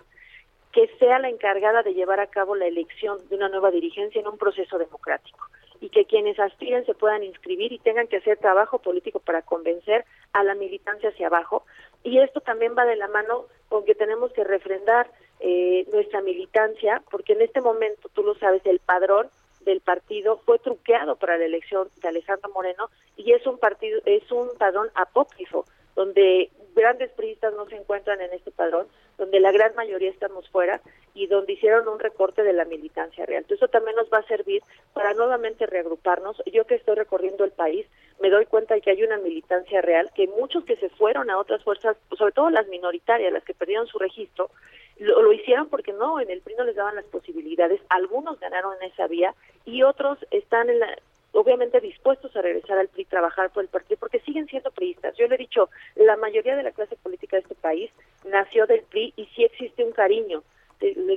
que 0.72 0.88
sea 0.98 1.18
la 1.18 1.28
encargada 1.28 1.82
de 1.82 1.94
llevar 1.94 2.20
a 2.20 2.26
cabo 2.26 2.56
la 2.56 2.66
elección 2.66 3.18
de 3.28 3.36
una 3.36 3.48
nueva 3.48 3.70
dirigencia 3.70 4.20
en 4.20 4.26
un 4.26 4.38
proceso 4.38 4.78
democrático 4.78 5.46
y 5.80 5.90
que 5.90 6.04
quienes 6.04 6.38
aspiren 6.38 6.86
se 6.86 6.94
puedan 6.94 7.24
inscribir 7.24 7.72
y 7.72 7.78
tengan 7.78 8.06
que 8.06 8.18
hacer 8.18 8.38
trabajo 8.38 8.78
político 8.78 9.18
para 9.18 9.42
convencer 9.42 10.04
a 10.32 10.44
la 10.44 10.54
militancia 10.54 11.08
hacia 11.08 11.26
abajo. 11.26 11.64
Y 12.04 12.18
esto 12.18 12.40
también 12.40 12.74
va 12.78 12.86
de 12.86 12.96
la 12.96 13.08
mano 13.08 13.46
con 13.68 13.84
que 13.84 13.94
tenemos 13.94 14.32
que 14.32 14.44
refrendar 14.44 15.10
eh, 15.40 15.84
nuestra 15.92 16.22
militancia, 16.22 17.02
porque 17.10 17.32
en 17.32 17.42
este 17.42 17.60
momento, 17.60 18.08
tú 18.14 18.22
lo 18.22 18.36
sabes, 18.36 18.64
el 18.64 18.78
padrón 18.78 19.28
del 19.64 19.80
partido 19.80 20.38
fue 20.44 20.58
truqueado 20.60 21.16
para 21.16 21.36
la 21.36 21.46
elección 21.46 21.88
de 22.00 22.08
Alejandro 22.08 22.50
Moreno 22.52 22.88
y 23.16 23.32
es 23.32 23.46
un 23.46 23.58
partido 23.58 24.00
es 24.04 24.30
un 24.32 24.50
padrón 24.58 24.88
apócrifo 24.94 25.64
donde 25.94 26.50
grandes 26.74 27.10
priistas 27.12 27.54
no 27.54 27.66
se 27.66 27.76
encuentran 27.76 28.20
en 28.20 28.32
este 28.32 28.50
padrón, 28.50 28.86
donde 29.22 29.38
la 29.38 29.52
gran 29.52 29.72
mayoría 29.76 30.10
estamos 30.10 30.48
fuera 30.48 30.80
y 31.14 31.28
donde 31.28 31.52
hicieron 31.52 31.86
un 31.86 32.00
recorte 32.00 32.42
de 32.42 32.52
la 32.52 32.64
militancia 32.64 33.24
real. 33.24 33.42
Entonces, 33.42 33.62
eso 33.62 33.70
también 33.70 33.94
nos 33.94 34.10
va 34.12 34.18
a 34.18 34.26
servir 34.26 34.62
para 34.94 35.14
nuevamente 35.14 35.64
reagruparnos. 35.66 36.42
Yo 36.52 36.66
que 36.66 36.74
estoy 36.74 36.96
recorriendo 36.96 37.44
el 37.44 37.52
país, 37.52 37.86
me 38.20 38.30
doy 38.30 38.46
cuenta 38.46 38.74
de 38.74 38.80
que 38.80 38.90
hay 38.90 39.04
una 39.04 39.18
militancia 39.18 39.80
real, 39.80 40.10
que 40.16 40.26
muchos 40.26 40.64
que 40.64 40.74
se 40.76 40.88
fueron 40.88 41.30
a 41.30 41.38
otras 41.38 41.62
fuerzas, 41.62 41.96
sobre 42.18 42.32
todo 42.32 42.50
las 42.50 42.66
minoritarias, 42.66 43.32
las 43.32 43.44
que 43.44 43.54
perdieron 43.54 43.86
su 43.86 44.00
registro, 44.00 44.50
lo, 44.98 45.22
lo, 45.22 45.32
hicieron 45.32 45.68
porque 45.68 45.92
no, 45.92 46.20
en 46.20 46.28
el 46.28 46.40
PRI 46.40 46.56
no 46.56 46.64
les 46.64 46.74
daban 46.74 46.96
las 46.96 47.04
posibilidades, 47.04 47.80
algunos 47.90 48.40
ganaron 48.40 48.74
en 48.80 48.90
esa 48.90 49.06
vía 49.06 49.34
y 49.64 49.84
otros 49.84 50.18
están 50.32 50.68
en 50.68 50.80
la, 50.80 50.96
obviamente 51.33 51.80
dispuestos 51.80 52.35
a 52.37 52.43
regresar 52.43 52.78
al 52.78 52.89
PRI, 52.89 53.05
trabajar 53.07 53.51
por 53.51 53.62
el 53.62 53.68
partido, 53.68 53.99
porque 53.99 54.20
siguen 54.20 54.47
siendo 54.47 54.70
priistas. 54.70 55.16
Yo 55.16 55.26
le 55.26 55.35
he 55.35 55.39
dicho, 55.39 55.70
la 55.97 56.16
mayoría 56.16 56.57
de 56.57 56.62
la 56.62 56.72
clase 56.72 56.97
política 56.97 57.37
de 57.37 57.43
este 57.43 57.55
país 57.55 57.91
nació 58.28 58.66
del 58.66 58.83
PRI 58.83 59.14
y 59.16 59.26
sí 59.35 59.45
existe 59.45 59.85
un 59.85 59.93
cariño. 59.93 60.43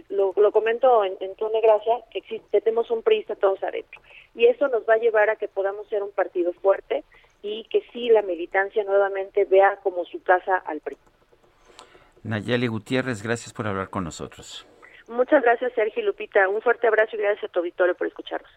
Lo, 0.09 0.51
comento 0.51 1.03
en, 1.03 1.17
en 1.19 1.33
de 1.35 1.61
gracia, 1.61 1.95
que 2.11 2.19
existe, 2.19 2.61
tenemos 2.61 2.91
un 2.91 3.01
priista 3.01 3.35
todos 3.35 3.63
adentro. 3.63 3.99
Y 4.35 4.45
eso 4.45 4.67
nos 4.67 4.87
va 4.87 4.93
a 4.93 4.97
llevar 4.97 5.31
a 5.31 5.37
que 5.37 5.47
podamos 5.47 5.87
ser 5.87 6.03
un 6.03 6.11
partido 6.11 6.53
fuerte 6.53 7.03
y 7.41 7.63
que 7.65 7.83
sí 7.91 8.09
la 8.09 8.21
militancia 8.21 8.83
nuevamente 8.83 9.45
vea 9.45 9.79
como 9.81 10.05
su 10.05 10.21
casa 10.21 10.57
al 10.57 10.81
PRI. 10.81 10.97
Nayeli 12.23 12.67
Gutiérrez, 12.67 13.21
gracias 13.21 13.53
por 13.53 13.67
hablar 13.67 13.89
con 13.89 14.03
nosotros. 14.03 14.67
Muchas 15.07 15.43
gracias, 15.43 15.73
Sergio 15.73 16.01
y 16.01 16.05
Lupita. 16.05 16.47
Un 16.49 16.61
fuerte 16.61 16.87
abrazo 16.87 17.15
y 17.15 17.19
gracias 17.19 17.43
a 17.49 17.53
tu 17.53 17.59
auditorio 17.59 17.95
por 17.95 18.07
escucharnos. 18.07 18.49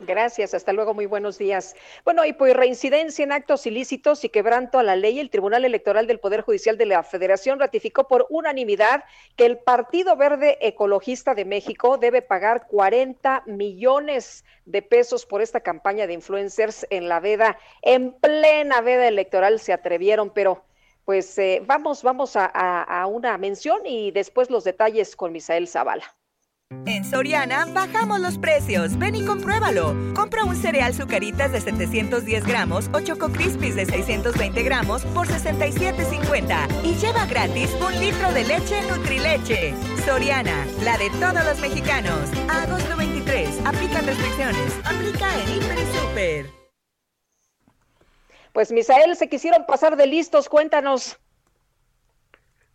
Gracias, 0.00 0.54
hasta 0.54 0.72
luego, 0.72 0.94
muy 0.94 1.06
buenos 1.06 1.38
días. 1.38 1.74
Bueno, 2.04 2.24
y 2.24 2.32
pues 2.32 2.54
reincidencia 2.54 3.24
en 3.24 3.32
actos 3.32 3.66
ilícitos 3.66 4.24
y 4.24 4.28
quebranto 4.28 4.78
a 4.78 4.84
la 4.84 4.94
ley, 4.94 5.18
el 5.18 5.28
Tribunal 5.28 5.64
Electoral 5.64 6.06
del 6.06 6.20
Poder 6.20 6.42
Judicial 6.42 6.78
de 6.78 6.86
la 6.86 7.02
Federación 7.02 7.58
ratificó 7.58 8.06
por 8.06 8.26
unanimidad 8.30 9.02
que 9.34 9.44
el 9.44 9.58
Partido 9.58 10.14
Verde 10.16 10.56
Ecologista 10.60 11.34
de 11.34 11.44
México 11.44 11.98
debe 11.98 12.22
pagar 12.22 12.68
40 12.68 13.42
millones 13.46 14.44
de 14.66 14.82
pesos 14.82 15.26
por 15.26 15.42
esta 15.42 15.60
campaña 15.60 16.06
de 16.06 16.12
influencers 16.12 16.86
en 16.90 17.08
la 17.08 17.18
veda, 17.18 17.58
en 17.82 18.12
plena 18.12 18.80
veda 18.80 19.08
electoral 19.08 19.58
se 19.58 19.72
atrevieron, 19.72 20.30
pero 20.30 20.64
pues 21.04 21.36
eh, 21.38 21.60
vamos, 21.66 22.04
vamos 22.04 22.36
a, 22.36 22.44
a 22.44 23.06
una 23.06 23.36
mención 23.36 23.84
y 23.84 24.12
después 24.12 24.48
los 24.48 24.62
detalles 24.62 25.16
con 25.16 25.32
Misael 25.32 25.66
Zavala. 25.66 26.17
En 26.84 27.02
Soriana 27.02 27.64
bajamos 27.66 28.20
los 28.20 28.36
precios. 28.36 28.98
Ven 28.98 29.14
y 29.14 29.24
compruébalo. 29.24 29.94
Compra 30.14 30.44
un 30.44 30.54
cereal 30.54 30.92
Zucaritas 30.92 31.50
de 31.52 31.60
710 31.62 32.46
gramos 32.46 32.90
o 32.92 33.00
Choco 33.00 33.30
Crispies 33.30 33.74
de 33.74 33.86
620 33.86 34.62
gramos 34.62 35.02
por 35.06 35.26
67.50 35.26 36.84
y 36.84 36.94
lleva 36.96 37.24
gratis 37.24 37.70
un 37.80 37.98
litro 37.98 38.32
de 38.32 38.44
leche 38.44 38.82
Nutrileche. 38.90 39.74
Soriana, 40.04 40.66
la 40.82 40.98
de 40.98 41.08
todos 41.10 41.42
los 41.44 41.58
mexicanos. 41.60 42.28
Agosto 42.48 42.96
23. 42.98 43.48
Aplican 43.64 44.06
restricciones. 44.06 44.78
Aplica 44.84 45.26
en 45.40 45.56
Hiper 45.56 45.78
y 45.78 45.98
Super. 45.98 46.50
Pues 48.52 48.72
Misael, 48.72 49.16
se 49.16 49.28
quisieron 49.28 49.64
pasar 49.66 49.96
de 49.96 50.06
listos, 50.06 50.48
cuéntanos. 50.48 51.18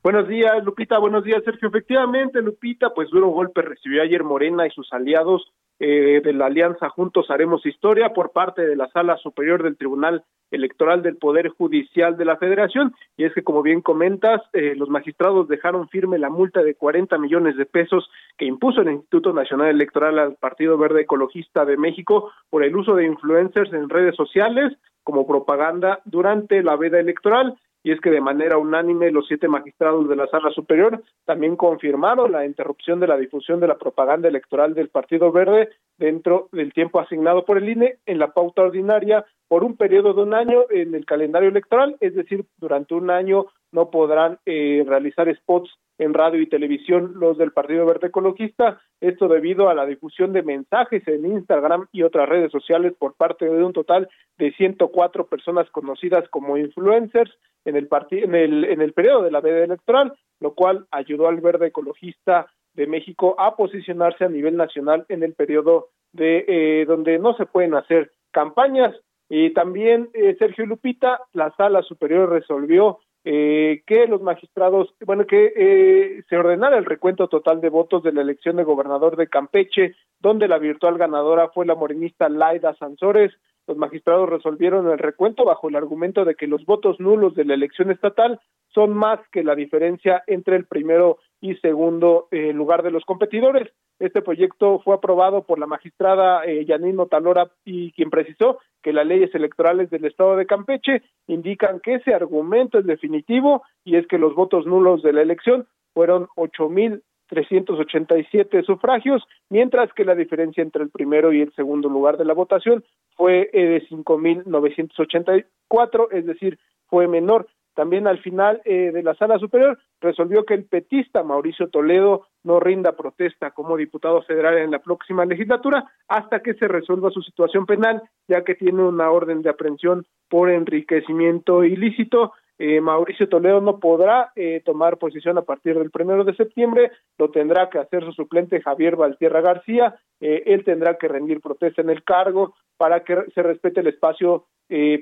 Buenos 0.04 0.28
días, 0.28 0.62
Lupita. 0.66 0.97
Buenos 0.97 1.24
días, 1.24 1.41
Sergio. 1.45 1.70
Efectivamente, 1.70 2.41
Lupita, 2.41 2.89
pues 2.93 3.10
duro 3.10 3.30
golpe 3.30 3.62
recibió 3.62 4.01
ayer 4.04 4.22
Morena 4.22 4.68
y 4.68 4.70
sus 4.72 4.91
aliados 4.91 5.54
eh, 5.80 6.20
de 6.22 6.34
la 6.34 6.47
Alianza 6.47 6.89
Juntos 6.89 7.32
Haremos 7.32 7.66
Historia 7.66 8.10
por 8.10 8.34
parte 8.34 8.68
de 8.68 8.76
la 8.76 8.89
Sala 8.89 9.16
Superior 9.16 9.64
del 9.64 9.78
Tribunal 9.78 10.26
Electoral 10.51 11.04
del 11.04 11.16
Poder 11.16 11.47
Judicial 11.47 12.18
de 12.18 12.26
la 12.26 12.36
Federación. 12.36 12.93
Y 13.16 13.24
es 13.24 13.34
que, 13.34 13.43
como 13.43 13.62
bien 13.62 13.80
comentas, 13.80 14.41
eh, 14.51 14.76
los 14.76 14.89
magistrados 14.89 15.47
dejaron 15.47 15.88
firme 15.88 16.20
la 16.20 16.30
multa 16.30 16.62
de 16.64 16.76
40 16.76 17.18
millones 17.18 17.56
de 17.56 17.66
pesos 17.66 18.10
que 18.38 18.43
impuso 18.43 18.82
el 18.82 18.91
Instituto 18.91 19.32
Nacional 19.32 19.70
Electoral 19.70 20.20
al 20.20 20.36
Partido 20.36 20.78
Verde 20.78 21.04
Ecologista 21.04 21.64
de 21.64 21.78
México 21.78 22.30
por 22.49 22.66
el 22.66 22.76
uso 22.76 22.93
de 22.95 23.06
influencers 23.06 23.72
en 23.72 23.88
redes 23.88 24.18
sociales 24.18 24.74
como 25.04 25.26
propaganda 25.26 26.01
durante 26.04 26.62
la 26.62 26.76
veda 26.76 26.99
electoral 26.99 27.58
y 27.84 27.92
es 27.92 28.00
que 28.00 28.10
de 28.10 28.22
manera 28.22 28.58
unánime 28.58 29.12
los 29.12 29.28
siete 29.28 29.48
magistrados 29.48 30.08
de 30.08 30.16
la 30.16 30.28
Sala 30.28 30.52
Superior 30.52 31.04
también 31.26 31.58
confirmaron 31.58 32.32
la 32.32 32.46
interrupción 32.46 33.00
de 33.00 33.08
la 33.08 33.18
difusión 33.18 33.60
de 33.60 33.68
la 33.68 33.78
propaganda 33.78 34.30
electoral 34.30 34.74
del 34.74 34.90
Partido 34.90 35.32
Verde 35.32 35.70
dentro 35.98 36.48
del 36.52 36.72
tiempo 36.74 37.00
asignado 37.00 37.46
por 37.46 37.58
el 37.58 37.70
INE 37.70 37.98
en 38.06 38.20
la 38.20 38.32
pauta 38.32 38.64
ordinaria 38.64 39.26
por 39.48 39.64
un 39.64 39.76
periodo 39.76 40.14
de 40.14 40.24
un 40.24 40.34
año 40.34 40.62
en 40.70 40.96
el 40.96 41.06
calendario 41.06 41.50
electoral, 41.50 41.98
es 42.00 42.16
decir, 42.16 42.46
durante 42.58 42.96
un 42.96 43.12
año 43.12 43.46
no 43.72 43.92
podrán 43.92 44.40
eh, 44.46 44.84
realizar 44.88 45.34
spots 45.36 45.78
en 45.98 46.14
radio 46.14 46.41
y 46.41 46.48
televisión 46.48 47.14
los 47.16 47.38
del 47.38 47.52
Partido 47.52 47.86
Verde 47.86 48.08
Ecologista, 48.08 48.82
esto 49.00 49.28
debido 49.28 49.70
a 49.70 49.74
la 49.74 49.86
difusión 49.86 50.34
de 50.34 50.44
mensajes 50.44 51.08
en 51.08 51.26
Instagram 51.26 51.88
y 51.91 52.04
otras 52.04 52.28
redes 52.28 52.52
sociales 52.52 52.94
por 52.98 53.16
parte 53.16 53.46
de 53.46 53.64
un 53.64 53.74
total 53.74 54.10
de 54.38 54.52
104 54.54 55.28
personas 55.28 55.70
conocidas 55.70 56.28
como 56.30 56.58
influencers 56.58 57.32
en 57.66 57.76
el 57.76 57.88
en 58.12 58.36
el 58.36 58.66
en 58.66 58.82
el 58.82 58.94
periodo 58.94 59.24
de 59.24 59.32
la 59.32 59.41
veda 59.41 59.64
electoral, 59.64 60.14
lo 60.39 60.54
cual 60.54 60.88
ayudó 60.91 61.28
al 61.28 61.41
Verde 61.41 61.68
Ecologista 61.68 62.48
de 62.74 62.88
México 62.88 63.36
a 63.39 63.56
posicionarse 63.56 64.26
a 64.26 64.30
nivel 64.30 64.58
nacional 64.58 65.06
en 65.10 65.24
el 65.24 65.34
periodo 65.34 65.89
de 66.12 66.46
eh, 66.48 66.86
donde 66.86 67.20
no 67.20 67.36
se 67.36 67.46
pueden 67.46 67.76
hacer 67.76 68.12
campañas. 68.32 68.96
Y 69.30 69.54
también 69.54 70.10
eh, 70.14 70.36
Sergio 70.38 70.66
Lupita 70.66 71.20
la 71.34 71.52
sala 71.56 71.82
superior 71.84 72.30
resolvió 72.30 73.00
eh, 73.26 73.84
que 73.88 74.06
los 74.08 74.22
magistrados, 74.22 74.94
bueno, 75.06 75.26
que 75.26 75.54
eh, 75.56 76.24
se 76.30 76.38
ordenara 76.38 76.78
el 76.78 76.86
recuento 76.86 77.30
total 77.30 77.62
de 77.62 77.70
votos 77.70 78.04
de 78.04 78.12
la 78.12 78.22
elección 78.22 78.58
de 78.58 78.64
gobernador 78.64 79.16
de 79.16 79.28
Campeche, 79.28 79.96
donde 80.20 80.48
la 80.48 80.58
virtual 80.58 80.98
ganadora 80.98 81.50
fue 81.50 81.66
la 81.66 81.76
morenista 81.76 82.28
Laida 82.28 82.76
Sansores. 82.76 83.32
Los 83.66 83.78
magistrados 83.78 84.30
resolvieron 84.30 84.92
el 84.92 85.00
recuento 85.00 85.46
bajo 85.46 85.70
el 85.70 85.78
argumento 85.78 86.26
de 86.26 86.36
que 86.36 86.48
los 86.48 86.66
votos 86.66 87.00
nulos 87.00 87.34
de 87.34 87.46
la 87.46 87.54
elección 87.54 87.92
estatal 87.92 88.42
son 88.74 88.94
más 88.94 89.20
que 89.32 89.44
la 89.44 89.56
diferencia 89.56 90.24
entre 90.28 90.58
el 90.58 90.66
primero 90.66 91.20
y 91.44 91.54
segundo 91.56 92.28
eh, 92.32 92.54
lugar 92.54 92.84
de 92.84 92.91
los 92.91 93.04
competidores. 93.04 93.68
Este 94.00 94.22
proyecto 94.22 94.80
fue 94.80 94.96
aprobado 94.96 95.44
por 95.44 95.60
la 95.60 95.68
magistrada 95.68 96.46
eh, 96.46 96.64
Yanino 96.64 97.08
Talora 97.08 97.52
y 97.66 97.91
quien 97.91 98.10
precisó 98.10 98.60
que 98.82 98.94
las 98.94 99.06
leyes 99.06 99.36
electorales 99.36 99.89
del 99.89 100.06
estado 100.06 100.38
de 100.38 100.46
Campeche 100.46 101.02
indican 101.28 101.82
que 101.82 101.96
ese 101.96 102.14
argumento 102.14 102.80
es 102.80 102.86
definitivo 102.86 103.64
y 103.84 103.98
es 103.98 104.08
que 104.08 104.18
los 104.18 104.34
votos 104.36 104.66
nulos 104.66 105.04
de 105.04 105.12
la 105.12 105.22
elección 105.22 105.68
fueron 105.94 106.30
ocho 106.38 106.70
mil 106.70 107.04
387 107.28 108.64
sufragios, 108.64 109.22
mientras 109.50 109.91
que 109.91 110.06
la 110.06 110.16
diferencia 110.16 110.64
entre 110.64 110.84
el 110.84 110.91
primero 110.91 111.34
y 111.34 111.41
el 111.41 111.54
segundo 111.56 111.89
lugar 111.89 112.16
de 112.18 112.24
la 112.24 112.34
votación 112.34 112.86
fue 113.18 113.50
eh, 113.52 113.66
de 113.66 113.86
5.984, 113.89 116.08
es 116.12 116.26
decir, 116.26 116.58
fue 116.88 117.10
menor. 117.10 117.50
También 117.74 118.08
al 118.08 118.20
final 118.20 118.62
eh, 118.66 118.92
de 118.92 119.04
la 119.04 119.16
sala 119.16 119.40
superior 119.40 119.80
resolvió 120.00 120.46
que 120.46 120.54
el 120.54 120.66
petista 120.66 121.24
Mauricio 121.24 121.70
Toledo 121.70 122.28
no 122.44 122.60
rinda 122.60 122.92
protesta 122.92 123.52
como 123.52 123.78
diputado 123.78 124.22
federal 124.22 124.58
en 124.58 124.72
la 124.72 124.80
próxima 124.80 125.26
legislatura 125.26 125.86
hasta 126.08 126.42
que 126.42 126.54
se 126.54 126.68
resuelva 126.68 127.10
su 127.10 127.22
situación 127.22 127.66
penal, 127.66 128.02
ya 128.28 128.44
que 128.44 128.56
tiene 128.56 128.84
una 128.84 129.10
orden 129.10 129.42
de 129.42 129.50
aprehensión 129.50 130.06
por 130.30 130.50
enriquecimiento 130.50 131.64
ilícito 131.64 132.34
eh, 132.60 132.82
Mauricio 132.82 133.28
Toledo 133.28 133.62
no 133.62 133.80
podrá 133.80 134.32
eh, 134.36 134.62
tomar 134.64 134.97
posición 134.97 135.38
a 135.38 135.41
partir 135.41 135.78
del 135.78 135.89
primero 135.89 136.24
de 136.24 136.36
septiembre, 136.36 136.91
lo 137.18 137.32
tendrá 137.32 137.70
que 137.70 137.80
hacer 137.80 138.04
su 138.06 138.12
suplente 138.12 138.62
Javier 138.62 138.95
Valtierra 138.95 139.41
García, 139.41 139.95
eh, 140.20 140.43
él 140.45 140.64
tendrá 140.64 140.97
que 140.97 141.08
rendir 141.08 141.41
protesta 141.41 141.82
en 141.82 141.89
el 141.89 142.04
cargo 142.04 142.54
para 142.78 143.04
que 143.04 143.18
se 143.34 143.41
respete 143.41 143.80
el 143.80 143.88
espacio 143.88 144.45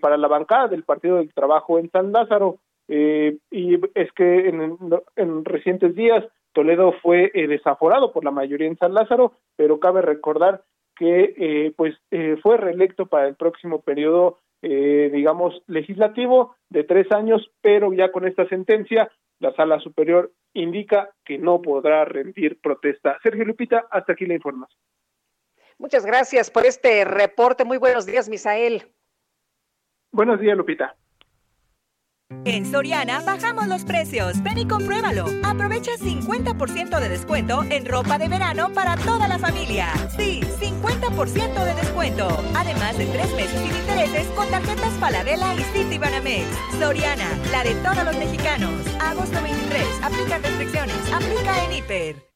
para 0.02 0.18
la 0.18 0.28
bancada 0.28 0.68
del 0.68 0.84
Partido 0.84 1.18
del 1.18 1.34
Trabajo 1.34 1.80
en 1.80 1.90
San 1.92 2.12
Lázaro. 2.12 2.58
y 2.90 3.80
es 3.96 4.12
que 4.12 4.50
en, 4.50 4.78
en, 5.16 5.46
recientes 5.46 5.96
días 5.96 6.26
Toledo 6.52 6.92
fue 7.02 7.32
desaforado 7.34 8.12
por 8.12 8.26
la 8.26 8.32
mayoría 8.32 8.68
en 8.68 8.78
San 8.78 8.94
Lázaro, 8.94 9.32
pero 9.56 9.80
cabe 9.80 10.02
recordar 10.02 10.64
que 10.98 11.74
pues 11.78 11.96
fue 12.42 12.58
reelecto 12.58 13.06
para 13.06 13.30
el 13.30 13.36
próximo 13.36 13.82
periodo 13.82 14.40
eh, 14.62 15.10
digamos, 15.12 15.62
legislativo 15.68 16.56
de 16.70 16.84
tres 16.84 17.12
años, 17.12 17.50
pero 17.62 17.94
ya 17.94 18.12
con 18.12 18.28
esta 18.28 18.48
sentencia, 18.48 19.12
la 19.40 19.54
sala 19.56 19.80
superior 19.80 20.32
indica 20.54 21.10
que 21.26 21.38
no 21.38 21.62
podrá 21.62 22.06
rendir 22.06 22.60
protesta. 22.62 23.18
Sergio 23.24 23.46
Lupita, 23.46 23.88
hasta 23.90 24.14
aquí 24.14 24.26
la 24.26 24.36
información. 24.36 24.80
Muchas 25.78 26.06
gracias 26.06 26.52
por 26.52 26.66
este 26.66 27.04
reporte. 27.06 27.66
Muy 27.66 27.78
buenos 27.78 28.06
días, 28.06 28.30
Misael. 28.30 28.84
Buenos 30.12 30.40
días, 30.40 30.56
Lupita. 30.56 30.96
En 32.46 32.66
Soriana 32.66 33.22
bajamos 33.22 33.68
los 33.68 33.86
precios. 33.86 34.42
Ven 34.42 34.58
y 34.58 34.68
compruébalo. 34.68 35.26
Aprovecha 35.44 35.92
50% 36.00 37.00
de 37.00 37.10
descuento 37.10 37.64
en 37.70 37.86
ropa 37.86 38.18
de 38.18 38.28
verano 38.28 38.72
para 38.74 38.96
toda 38.98 39.28
la 39.28 39.38
familia. 39.38 39.94
Sí, 40.18 40.42
50% 40.60 41.64
de 41.64 41.76
descuento. 41.76 42.28
Además 42.56 42.98
de 42.98 43.06
tres 43.06 43.32
meses 43.36 43.60
sin 43.62 43.76
intereses 43.76 44.26
con 44.36 44.50
tarjetas 44.50 44.94
Paladela 45.00 45.54
y 45.56 45.64
City 45.74 45.98
Banamex. 45.98 46.48
Soriana, 46.80 47.30
la 47.52 47.64
de 47.64 47.76
todos 47.76 48.04
los 48.06 48.18
mexicanos. 48.18 48.72
Agosto 49.00 49.42
23. 49.42 49.86
Aplica 50.04 50.38
restricciones. 50.40 51.14
Aplica 51.14 51.66
en 51.66 51.74
Hiper. 51.74 52.32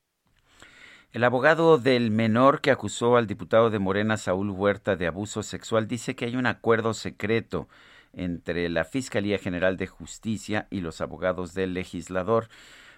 El 1.14 1.24
abogado 1.24 1.78
del 1.78 2.12
menor 2.12 2.60
que 2.60 2.72
acusó 2.72 3.16
al 3.16 3.26
diputado 3.26 3.70
de 3.70 3.80
Morena, 3.80 4.18
Saúl 4.18 4.50
Huerta, 4.50 4.98
de 4.98 5.08
abuso 5.08 5.44
sexual, 5.44 5.88
dice 5.88 6.14
que 6.14 6.26
hay 6.26 6.36
un 6.36 6.46
acuerdo 6.46 6.94
secreto 6.94 7.70
entre 8.16 8.70
la 8.70 8.86
Fiscalía 8.86 9.38
General 9.38 9.78
de 9.78 9.88
Justicia 9.88 10.68
y 10.70 10.82
los 10.82 11.02
abogados 11.02 11.54
del 11.54 11.74
legislador. 11.74 12.48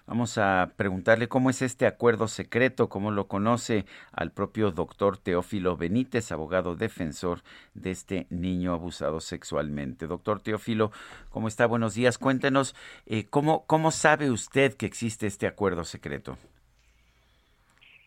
Vamos 0.08 0.38
a 0.38 0.72
preguntarle 0.76 1.28
cómo 1.28 1.50
es 1.50 1.60
este 1.60 1.86
acuerdo 1.86 2.28
secreto, 2.28 2.88
cómo 2.88 3.10
lo 3.10 3.28
conoce 3.28 3.84
al 4.10 4.32
propio 4.32 4.70
doctor 4.70 5.18
Teófilo 5.18 5.76
Benítez, 5.76 6.32
abogado 6.32 6.76
defensor 6.76 7.42
de 7.74 7.90
este 7.90 8.26
niño 8.30 8.72
abusado 8.72 9.20
sexualmente. 9.20 10.06
Doctor 10.06 10.40
Teófilo, 10.40 10.92
¿cómo 11.28 11.46
está? 11.46 11.66
Buenos 11.66 11.94
días. 11.94 12.16
Cuéntenos, 12.16 12.74
eh, 13.04 13.26
¿cómo, 13.28 13.66
¿cómo 13.66 13.90
sabe 13.90 14.30
usted 14.30 14.74
que 14.78 14.86
existe 14.86 15.26
este 15.26 15.46
acuerdo 15.46 15.84
secreto? 15.84 16.38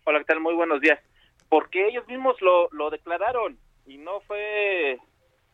Hola, 0.05 0.17
¿qué 0.17 0.25
tal? 0.25 0.39
Muy 0.39 0.55
buenos 0.55 0.81
días. 0.81 0.99
Porque 1.49 1.87
ellos 1.87 2.07
mismos 2.07 2.35
lo, 2.41 2.67
lo 2.71 2.89
declararon 2.89 3.59
y 3.85 3.99
no 3.99 4.21
fue 4.21 4.97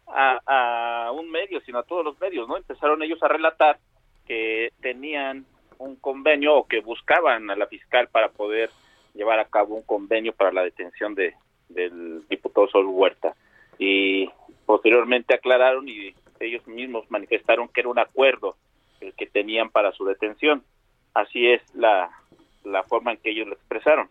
a, 0.07 1.11
un 1.13 1.29
medio, 1.29 1.61
sino 1.61 1.79
a 1.79 1.83
todos 1.83 2.03
los 2.03 2.19
medios, 2.19 2.47
¿no? 2.47 2.57
Empezaron 2.57 3.01
ellos 3.03 3.21
a 3.23 3.27
relatar 3.27 3.79
que 4.25 4.71
tenían 4.81 5.45
un 5.77 5.95
convenio 5.95 6.55
o 6.55 6.67
que 6.67 6.81
buscaban 6.81 7.49
a 7.49 7.55
la 7.55 7.67
fiscal 7.67 8.07
para 8.09 8.29
poder 8.29 8.69
llevar 9.13 9.39
a 9.39 9.45
cabo 9.45 9.75
un 9.75 9.83
convenio 9.83 10.33
para 10.33 10.51
la 10.51 10.63
detención 10.63 11.15
de 11.15 11.35
del 11.69 12.25
diputado 12.29 12.67
Sol 12.67 12.85
Huerta 12.87 13.35
y 13.77 14.29
posteriormente 14.65 15.33
aclararon 15.33 15.87
y 15.87 16.13
ellos 16.39 16.65
mismos 16.67 17.09
manifestaron 17.09 17.67
que 17.67 17.81
era 17.81 17.89
un 17.89 17.99
acuerdo 17.99 18.55
el 19.01 19.13
que 19.13 19.27
tenían 19.27 19.69
para 19.69 19.91
su 19.91 20.05
detención. 20.05 20.63
Así 21.13 21.47
es 21.47 21.61
la, 21.75 22.09
la 22.63 22.83
forma 22.83 23.11
en 23.11 23.17
que 23.17 23.31
ellos 23.31 23.47
lo 23.47 23.53
expresaron. 23.53 24.09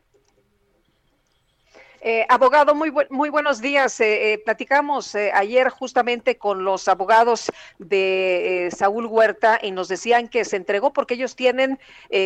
Eh, 2.08 2.24
abogado, 2.28 2.72
muy, 2.76 2.90
bu- 2.90 3.10
muy 3.10 3.30
buenos 3.30 3.60
días. 3.60 3.98
Eh, 4.00 4.34
eh, 4.34 4.38
platicamos 4.38 5.12
eh, 5.16 5.32
ayer 5.34 5.70
justamente 5.70 6.38
con 6.38 6.62
los 6.62 6.86
abogados 6.86 7.50
de 7.80 8.66
eh, 8.66 8.70
Saúl 8.70 9.06
Huerta 9.06 9.58
y 9.60 9.72
nos 9.72 9.88
decían 9.88 10.28
que 10.28 10.44
se 10.44 10.54
entregó 10.54 10.92
porque 10.92 11.14
ellos 11.14 11.34
tienen 11.34 11.80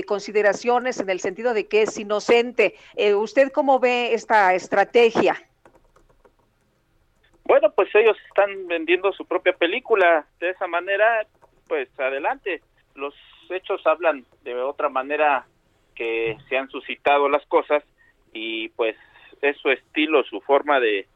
consideraciones 0.06 1.00
en 1.00 1.08
el 1.08 1.20
sentido 1.20 1.54
de 1.54 1.66
que 1.66 1.80
es 1.80 1.98
inocente. 1.98 2.74
¿Usted 3.16 3.50
cómo 3.52 3.80
ve 3.80 4.12
esta 4.12 4.52
estrategia? 4.52 5.42
Bueno, 7.44 7.72
pues 7.72 7.88
ellos 7.94 8.18
están 8.28 8.66
vendiendo 8.66 9.14
su 9.14 9.24
propia 9.24 9.54
película. 9.54 10.26
De 10.40 10.50
esa 10.50 10.66
manera, 10.66 11.26
pues 11.66 11.88
adelante. 11.98 12.60
Los 12.94 13.14
hechos 13.48 13.80
hablan 13.86 14.26
de 14.42 14.56
otra 14.56 14.90
manera 14.90 15.46
que 15.94 16.36
se 16.50 16.58
han 16.58 16.68
suscitado 16.68 17.30
las 17.30 17.46
cosas 17.46 17.82
y 18.34 18.68
pues 18.70 18.94
es 19.42 19.56
su 19.58 19.70
estilo, 19.70 20.22
su 20.24 20.40
forma 20.40 20.80
de 20.80 21.06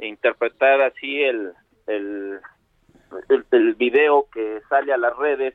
interpretar 0.00 0.80
así 0.80 1.22
el, 1.22 1.52
el, 1.86 2.40
el, 3.50 3.74
video 3.74 4.28
que 4.32 4.60
sale 4.68 4.92
a 4.92 4.98
las 4.98 5.16
redes 5.16 5.54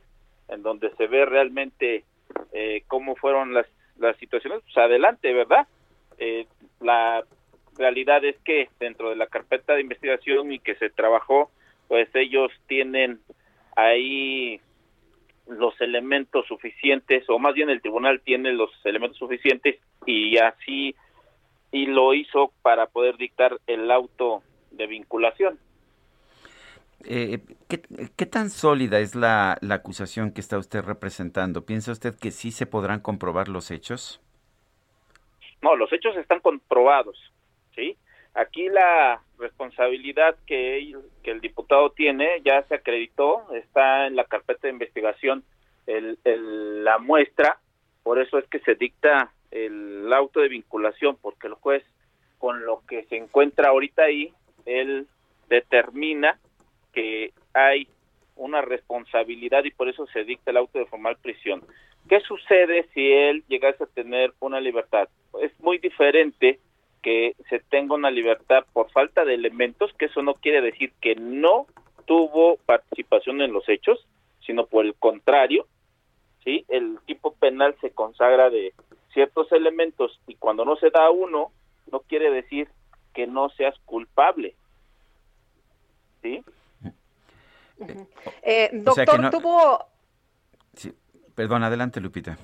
en 0.49 0.63
donde 0.63 0.91
se 0.95 1.07
ve 1.07 1.25
realmente 1.25 2.03
eh, 2.51 2.83
cómo 2.87 3.15
fueron 3.15 3.53
las, 3.53 3.67
las 3.97 4.17
situaciones, 4.17 4.61
pues 4.63 4.77
adelante, 4.77 5.33
¿verdad? 5.33 5.67
Eh, 6.17 6.45
la 6.81 7.23
realidad 7.77 8.23
es 8.23 8.37
que 8.43 8.69
dentro 8.79 9.09
de 9.09 9.15
la 9.15 9.27
carpeta 9.27 9.73
de 9.73 9.81
investigación 9.81 10.51
y 10.51 10.59
que 10.59 10.75
se 10.75 10.89
trabajó, 10.89 11.51
pues 11.87 12.09
ellos 12.13 12.51
tienen 12.67 13.19
ahí 13.75 14.59
los 15.47 15.79
elementos 15.81 16.45
suficientes, 16.47 17.29
o 17.29 17.39
más 17.39 17.53
bien 17.53 17.69
el 17.69 17.81
tribunal 17.81 18.21
tiene 18.21 18.53
los 18.53 18.71
elementos 18.85 19.17
suficientes 19.17 19.77
y 20.05 20.37
así 20.37 20.95
y 21.73 21.87
lo 21.87 22.13
hizo 22.13 22.53
para 22.61 22.85
poder 22.85 23.17
dictar 23.17 23.59
el 23.67 23.91
auto 23.91 24.43
de 24.71 24.87
vinculación. 24.87 25.59
Eh, 27.05 27.39
¿qué, 27.67 27.81
qué 28.15 28.25
tan 28.25 28.49
sólida 28.49 28.99
es 28.99 29.15
la, 29.15 29.57
la 29.59 29.75
acusación 29.75 30.31
que 30.31 30.39
está 30.39 30.57
usted 30.57 30.83
representando? 30.83 31.65
¿Piensa 31.65 31.91
usted 31.91 32.15
que 32.15 32.31
sí 32.31 32.51
se 32.51 32.65
podrán 32.67 33.01
comprobar 33.01 33.49
los 33.49 33.71
hechos? 33.71 34.21
No, 35.61 35.75
los 35.75 35.91
hechos 35.91 36.15
están 36.15 36.39
comprobados, 36.39 37.17
¿sí? 37.75 37.97
Aquí 38.35 38.69
la 38.69 39.21
responsabilidad 39.39 40.35
que, 40.45 40.77
él- 40.77 40.99
que 41.23 41.31
el 41.31 41.41
diputado 41.41 41.89
tiene 41.91 42.41
ya 42.45 42.61
se 42.67 42.75
acreditó, 42.75 43.51
está 43.53 44.05
en 44.07 44.15
la 44.15 44.25
carpeta 44.25 44.67
de 44.67 44.73
investigación 44.73 45.43
el, 45.87 46.19
el- 46.23 46.83
la 46.83 46.99
muestra, 46.99 47.57
por 48.03 48.19
eso 48.21 48.37
es 48.37 48.47
que 48.47 48.59
se 48.59 48.75
dicta 48.75 49.31
el 49.53 50.11
auto 50.11 50.39
de 50.39 50.49
vinculación, 50.49 51.15
porque 51.21 51.47
el 51.47 51.53
juez, 51.53 51.83
con 52.39 52.65
lo 52.65 52.81
que 52.87 53.03
se 53.05 53.17
encuentra 53.17 53.69
ahorita 53.69 54.03
ahí, 54.03 54.33
él 54.65 55.07
determina 55.47 56.39
que 56.91 57.31
hay 57.53 57.87
una 58.35 58.61
responsabilidad 58.61 59.63
y 59.63 59.71
por 59.71 59.89
eso 59.89 60.07
se 60.07 60.23
dicta 60.23 60.51
el 60.51 60.57
auto 60.57 60.79
de 60.79 60.87
formal 60.87 61.17
prisión. 61.21 61.63
¿Qué 62.09 62.19
sucede 62.21 62.87
si 62.93 63.11
él 63.11 63.43
llegase 63.47 63.83
a 63.83 63.87
tener 63.87 64.33
una 64.39 64.59
libertad? 64.59 65.07
Es 65.41 65.51
muy 65.59 65.77
diferente 65.77 66.59
que 67.03 67.35
se 67.49 67.59
tenga 67.59 67.95
una 67.95 68.09
libertad 68.09 68.65
por 68.73 68.89
falta 68.91 69.23
de 69.23 69.35
elementos, 69.35 69.93
que 69.93 70.05
eso 70.05 70.23
no 70.23 70.33
quiere 70.33 70.61
decir 70.61 70.91
que 70.99 71.15
no 71.15 71.67
tuvo 72.05 72.57
participación 72.65 73.41
en 73.41 73.53
los 73.53 73.67
hechos, 73.69 74.05
sino 74.45 74.65
por 74.65 74.85
el 74.85 74.95
contrario, 74.95 75.67
¿sí? 76.43 76.65
El 76.67 76.97
tipo 77.05 77.33
penal 77.35 77.75
se 77.81 77.91
consagra 77.91 78.49
de 78.49 78.73
ciertos 79.13 79.51
elementos 79.51 80.19
y 80.27 80.35
cuando 80.35 80.65
no 80.65 80.75
se 80.75 80.89
da 80.89 81.09
uno, 81.11 81.51
no 81.91 81.99
quiere 82.01 82.31
decir 82.31 82.69
que 83.13 83.27
no 83.27 83.49
seas 83.49 83.75
culpable, 83.85 84.55
¿sí? 86.21 86.43
Eh, 88.43 88.69
O 88.85 88.93
sea 88.93 89.05
doctor, 89.05 89.21
no- 89.21 89.29
tuvo 89.29 89.85
Sí. 90.75 90.93
Perdón, 91.35 91.63
adelante, 91.63 91.99
Lupita. 91.99 92.37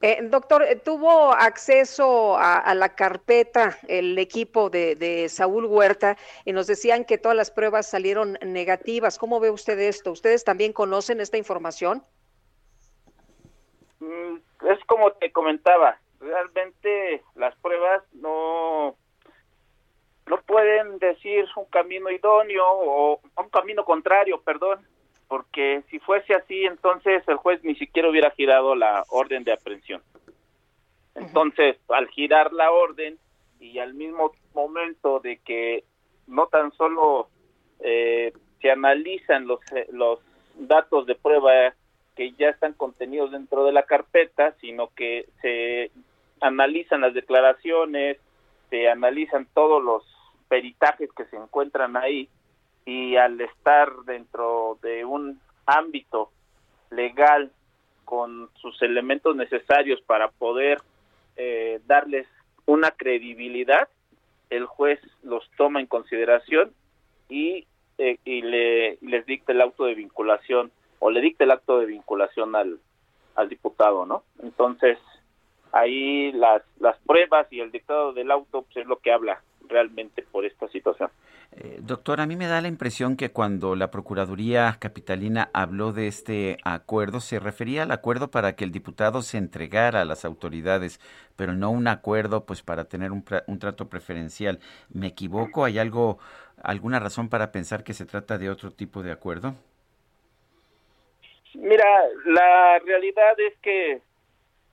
Eh, 0.00 0.18
doctor, 0.22 0.62
eh, 0.64 0.76
¿tuvo 0.76 1.32
acceso 1.32 2.36
a, 2.36 2.58
a 2.58 2.74
la 2.74 2.94
carpeta 2.96 3.78
el 3.86 4.18
equipo 4.18 4.68
de, 4.68 4.96
de 4.96 5.28
Saúl 5.28 5.66
Huerta 5.66 6.16
y 6.44 6.52
nos 6.52 6.66
decían 6.66 7.04
que 7.04 7.18
todas 7.18 7.36
las 7.36 7.50
pruebas 7.52 7.88
salieron 7.88 8.36
negativas? 8.44 9.16
¿Cómo 9.18 9.38
ve 9.38 9.50
usted 9.50 9.78
esto? 9.78 10.10
¿Ustedes 10.10 10.42
también 10.44 10.72
conocen 10.72 11.20
esta 11.20 11.36
información? 11.38 12.02
Mm, 14.00 14.38
es 14.68 14.84
como 14.86 15.12
te 15.12 15.32
comentaba, 15.32 15.98
realmente 16.20 17.22
las 17.34 17.54
pruebas 17.56 18.02
no 18.14 18.96
no 20.26 20.40
pueden 20.42 20.98
decir 20.98 21.46
un 21.56 21.64
camino 21.66 22.10
idóneo 22.10 22.64
o 22.66 23.20
un 23.36 23.48
camino 23.48 23.84
contrario, 23.84 24.40
perdón, 24.40 24.86
porque 25.26 25.82
si 25.90 25.98
fuese 25.98 26.34
así, 26.34 26.64
entonces 26.64 27.22
el 27.26 27.36
juez 27.36 27.62
ni 27.64 27.74
siquiera 27.74 28.08
hubiera 28.08 28.30
girado 28.30 28.74
la 28.74 29.04
orden 29.08 29.44
de 29.44 29.52
aprehensión. 29.52 30.02
Entonces, 31.14 31.76
al 31.88 32.08
girar 32.08 32.52
la 32.52 32.70
orden 32.70 33.18
y 33.60 33.78
al 33.78 33.94
mismo 33.94 34.32
momento 34.54 35.20
de 35.20 35.38
que 35.38 35.84
no 36.26 36.46
tan 36.46 36.72
solo 36.72 37.28
eh, 37.80 38.32
se 38.60 38.70
analizan 38.70 39.46
los, 39.46 39.60
eh, 39.72 39.86
los 39.90 40.20
datos 40.54 41.06
de 41.06 41.14
prueba 41.14 41.74
que 42.16 42.32
ya 42.32 42.50
están 42.50 42.74
contenidos 42.74 43.32
dentro 43.32 43.64
de 43.64 43.72
la 43.72 43.84
carpeta, 43.84 44.54
sino 44.60 44.88
que 44.94 45.28
se 45.40 45.90
analizan 46.40 47.00
las 47.00 47.14
declaraciones, 47.14 48.18
se 48.70 48.88
analizan 48.88 49.46
todos 49.54 49.82
los 49.82 50.02
peritajes 50.48 51.10
que 51.12 51.24
se 51.26 51.36
encuentran 51.36 51.96
ahí 51.96 52.28
y 52.84 53.16
al 53.16 53.40
estar 53.40 53.90
dentro 54.04 54.78
de 54.82 55.04
un 55.04 55.40
ámbito 55.66 56.30
legal 56.90 57.50
con 58.04 58.50
sus 58.60 58.82
elementos 58.82 59.34
necesarios 59.36 60.00
para 60.02 60.28
poder 60.28 60.82
eh, 61.36 61.80
darles 61.86 62.26
una 62.66 62.90
credibilidad, 62.90 63.88
el 64.50 64.66
juez 64.66 65.00
los 65.22 65.48
toma 65.56 65.80
en 65.80 65.86
consideración 65.86 66.72
y, 67.28 67.66
eh, 67.98 68.18
y 68.24 68.42
le, 68.42 68.98
les 69.00 69.24
dicta 69.24 69.52
el 69.52 69.62
auto 69.62 69.84
de 69.84 69.94
vinculación 69.94 70.70
o 71.04 71.10
le 71.10 71.20
dicta 71.20 71.42
el 71.42 71.50
acto 71.50 71.80
de 71.80 71.86
vinculación 71.86 72.54
al, 72.54 72.78
al 73.34 73.48
diputado, 73.48 74.06
¿no? 74.06 74.22
Entonces, 74.40 74.98
ahí 75.72 76.30
las, 76.30 76.62
las 76.78 76.96
pruebas 76.98 77.48
y 77.50 77.58
el 77.58 77.72
dictado 77.72 78.12
del 78.12 78.30
auto 78.30 78.62
pues, 78.62 78.76
es 78.76 78.86
lo 78.86 78.98
que 79.00 79.12
habla 79.12 79.42
realmente 79.68 80.22
por 80.22 80.44
esta 80.44 80.68
situación. 80.68 81.10
Eh, 81.50 81.80
doctor, 81.82 82.20
a 82.20 82.26
mí 82.26 82.36
me 82.36 82.46
da 82.46 82.60
la 82.60 82.68
impresión 82.68 83.16
que 83.16 83.32
cuando 83.32 83.74
la 83.74 83.90
Procuraduría 83.90 84.76
Capitalina 84.78 85.50
habló 85.52 85.92
de 85.92 86.06
este 86.06 86.58
acuerdo, 86.62 87.18
se 87.18 87.40
refería 87.40 87.82
al 87.82 87.90
acuerdo 87.90 88.30
para 88.30 88.54
que 88.54 88.62
el 88.62 88.70
diputado 88.70 89.22
se 89.22 89.38
entregara 89.38 90.02
a 90.02 90.04
las 90.04 90.24
autoridades, 90.24 91.00
pero 91.34 91.52
no 91.52 91.70
un 91.70 91.88
acuerdo 91.88 92.46
pues 92.46 92.62
para 92.62 92.84
tener 92.84 93.10
un, 93.10 93.24
un 93.48 93.58
trato 93.58 93.88
preferencial. 93.88 94.60
¿Me 94.88 95.08
equivoco? 95.08 95.64
¿Hay 95.64 95.80
algo, 95.80 96.18
alguna 96.62 97.00
razón 97.00 97.28
para 97.28 97.50
pensar 97.50 97.82
que 97.82 97.92
se 97.92 98.06
trata 98.06 98.38
de 98.38 98.50
otro 98.50 98.70
tipo 98.70 99.02
de 99.02 99.10
acuerdo? 99.10 99.56
Mira, 101.54 101.84
la 102.24 102.78
realidad 102.78 103.38
es 103.38 103.56
que 103.58 104.00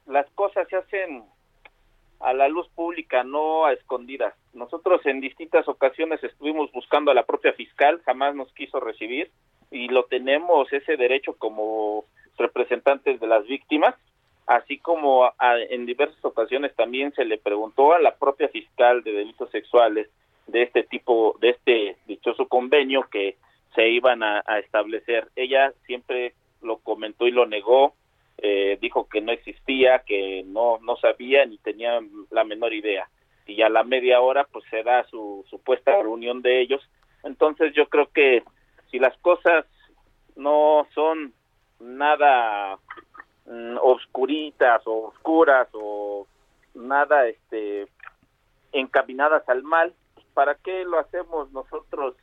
las 0.08 0.30
cosas 0.32 0.68
se 0.70 0.78
hacen 0.78 1.24
a 2.20 2.34
la 2.34 2.48
luz 2.48 2.68
pública, 2.70 3.24
no 3.24 3.66
a 3.66 3.74
escondidas. 3.74 4.34
Nosotros 4.54 5.06
en 5.06 5.22
distintas 5.22 5.68
ocasiones 5.68 6.24
estuvimos 6.24 6.72
buscando 6.72 7.12
a 7.12 7.14
la 7.14 7.26
propia 7.26 7.54
fiscal, 7.54 8.02
jamás 8.06 8.36
nos 8.36 8.52
quiso 8.54 8.80
recibir 8.80 9.32
y 9.72 9.88
lo 9.88 10.06
tenemos 10.06 10.72
ese 10.74 10.98
derecho 10.98 11.34
como 11.38 12.06
representantes 12.38 13.20
de 13.20 13.28
las 13.28 13.46
víctimas, 13.46 13.96
así 14.48 14.80
como 14.80 15.32
en 15.70 15.86
diversas 15.86 16.24
ocasiones 16.26 16.76
también 16.76 17.14
se 17.14 17.26
le 17.26 17.38
preguntó 17.38 17.94
a 17.94 18.00
la 18.00 18.16
propia 18.16 18.50
fiscal 18.50 19.04
de 19.04 19.12
delitos 19.12 19.50
sexuales 19.52 20.10
de 20.48 20.64
este 20.64 20.84
tipo, 20.84 21.38
de 21.40 21.50
este 21.50 21.98
dichoso 22.08 22.48
convenio 22.48 23.04
que 23.12 23.38
se 23.76 23.88
iban 23.90 24.24
a 24.24 24.60
establecer. 24.60 25.28
Ella 25.36 25.72
siempre 25.86 26.34
lo 26.62 26.78
comentó 26.78 27.28
y 27.28 27.32
lo 27.32 27.46
negó, 27.46 27.94
eh, 28.38 28.78
dijo 28.82 29.08
que 29.10 29.22
no 29.22 29.32
existía, 29.32 30.00
que 30.00 30.44
no, 30.46 30.80
no 30.82 30.96
sabía 30.98 31.46
ni 31.46 31.58
tenía 31.58 32.00
la 32.32 32.44
menor 32.44 32.74
idea. 32.74 33.10
Y 33.46 33.62
a 33.62 33.70
la 33.70 33.84
media 33.84 34.22
hora 34.22 34.46
pues 34.46 34.64
se 34.70 34.84
da 34.84 35.04
su 35.06 35.46
supuesta 35.50 35.92
reunión 36.02 36.42
de 36.42 36.62
ellos. 36.62 36.82
Entonces 37.24 37.74
yo 37.74 37.88
creo 37.88 38.10
que 38.12 38.44
si 38.92 39.00
las 39.00 39.18
cosas 39.20 39.66
no 40.36 40.88
son 40.94 41.34
nada 41.80 42.78
mm, 43.46 43.78
oscuritas 43.82 44.82
o 44.86 45.08
oscuras 45.08 45.68
o 45.74 46.28
nada 46.74 47.28
este 47.28 47.88
encaminadas 48.72 49.48
al 49.50 49.64
mal, 49.64 49.94
¿para 50.34 50.56
qué 50.56 50.86
lo 50.86 51.00
hacemos 51.00 51.52
nosotros 51.52 52.16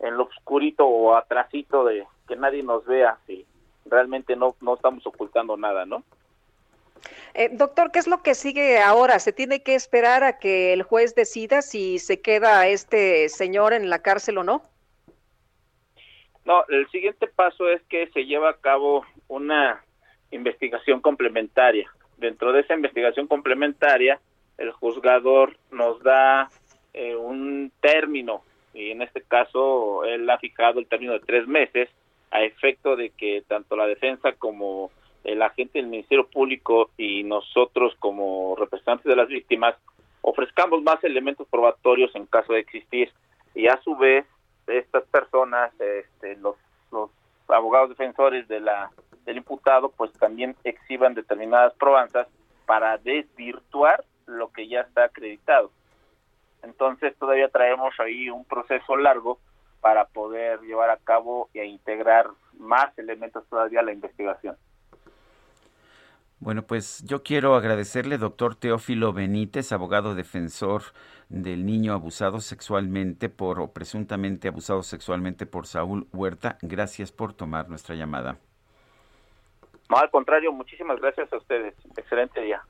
en 0.00 0.16
lo 0.16 0.24
oscurito 0.24 0.86
o 0.86 1.14
atrasito 1.14 1.84
de 1.84 2.06
que 2.26 2.36
nadie 2.36 2.62
nos 2.62 2.84
vea 2.86 3.18
si 3.26 3.46
realmente 3.86 4.36
no, 4.36 4.56
no 4.60 4.74
estamos 4.74 5.06
ocultando 5.06 5.56
nada, 5.56 5.84
¿no? 5.84 6.04
Eh, 7.34 7.50
doctor, 7.52 7.90
¿qué 7.90 7.98
es 7.98 8.06
lo 8.06 8.22
que 8.22 8.34
sigue 8.34 8.78
ahora? 8.78 9.18
¿Se 9.18 9.32
tiene 9.32 9.62
que 9.62 9.74
esperar 9.74 10.22
a 10.22 10.38
que 10.38 10.72
el 10.72 10.82
juez 10.82 11.14
decida 11.14 11.62
si 11.62 11.98
se 11.98 12.20
queda 12.20 12.66
este 12.68 13.28
señor 13.28 13.72
en 13.72 13.90
la 13.90 14.00
cárcel 14.00 14.38
o 14.38 14.44
no? 14.44 14.62
No, 16.44 16.64
el 16.68 16.88
siguiente 16.90 17.26
paso 17.26 17.68
es 17.68 17.82
que 17.88 18.06
se 18.08 18.26
lleva 18.26 18.50
a 18.50 18.56
cabo 18.56 19.04
una 19.28 19.82
investigación 20.30 21.00
complementaria. 21.00 21.90
Dentro 22.18 22.52
de 22.52 22.60
esa 22.60 22.74
investigación 22.74 23.26
complementaria, 23.26 24.20
el 24.58 24.70
juzgador 24.72 25.56
nos 25.70 26.02
da 26.02 26.50
eh, 26.92 27.16
un 27.16 27.72
término, 27.80 28.44
y 28.72 28.90
en 28.90 29.02
este 29.02 29.22
caso 29.22 30.04
él 30.04 30.28
ha 30.30 30.38
fijado 30.38 30.78
el 30.78 30.86
término 30.86 31.14
de 31.14 31.20
tres 31.20 31.46
meses, 31.46 31.88
a 32.34 32.42
efecto 32.42 32.96
de 32.96 33.10
que 33.10 33.44
tanto 33.46 33.76
la 33.76 33.86
defensa 33.86 34.32
como 34.32 34.90
el 35.22 35.40
agente 35.40 35.78
del 35.78 35.86
Ministerio 35.86 36.26
Público 36.26 36.90
y 36.98 37.22
nosotros 37.22 37.94
como 38.00 38.56
representantes 38.56 39.06
de 39.06 39.14
las 39.14 39.28
víctimas 39.28 39.76
ofrezcamos 40.20 40.82
más 40.82 41.02
elementos 41.04 41.46
probatorios 41.48 42.12
en 42.16 42.26
caso 42.26 42.52
de 42.52 42.58
existir 42.58 43.12
y 43.54 43.68
a 43.68 43.80
su 43.82 43.96
vez 43.96 44.26
estas 44.66 45.04
personas, 45.04 45.72
este, 45.80 46.36
los, 46.36 46.56
los 46.90 47.10
abogados 47.46 47.90
defensores 47.90 48.48
de 48.48 48.60
la 48.60 48.90
del 49.24 49.36
imputado, 49.36 49.90
pues 49.90 50.12
también 50.14 50.56
exhiban 50.64 51.14
determinadas 51.14 51.72
probanzas 51.74 52.26
para 52.66 52.98
desvirtuar 52.98 54.04
lo 54.26 54.50
que 54.50 54.66
ya 54.68 54.80
está 54.80 55.04
acreditado. 55.04 55.70
Entonces 56.62 57.16
todavía 57.16 57.48
traemos 57.48 57.94
ahí 58.00 58.28
un 58.28 58.44
proceso 58.44 58.96
largo 58.96 59.38
para 59.84 60.06
poder 60.06 60.62
llevar 60.62 60.88
a 60.88 60.96
cabo 60.96 61.50
e 61.52 61.66
integrar 61.66 62.30
más 62.58 62.96
elementos 62.96 63.46
todavía 63.50 63.80
a 63.80 63.82
la 63.82 63.92
investigación. 63.92 64.56
Bueno, 66.40 66.62
pues 66.62 67.04
yo 67.04 67.22
quiero 67.22 67.54
agradecerle, 67.54 68.16
doctor 68.16 68.54
Teófilo 68.54 69.12
Benítez, 69.12 69.72
abogado 69.72 70.14
defensor 70.14 70.84
del 71.28 71.66
niño 71.66 71.92
abusado 71.92 72.40
sexualmente 72.40 73.28
por 73.28 73.60
o 73.60 73.74
presuntamente 73.74 74.48
abusado 74.48 74.82
sexualmente 74.82 75.44
por 75.44 75.66
Saúl 75.66 76.08
Huerta. 76.14 76.56
Gracias 76.62 77.12
por 77.12 77.34
tomar 77.34 77.68
nuestra 77.68 77.94
llamada. 77.94 78.38
No, 79.90 79.98
al 79.98 80.08
contrario, 80.08 80.50
muchísimas 80.50 80.98
gracias 80.98 81.30
a 81.30 81.36
ustedes. 81.36 81.74
Excelente 81.94 82.40
día. 82.40 82.62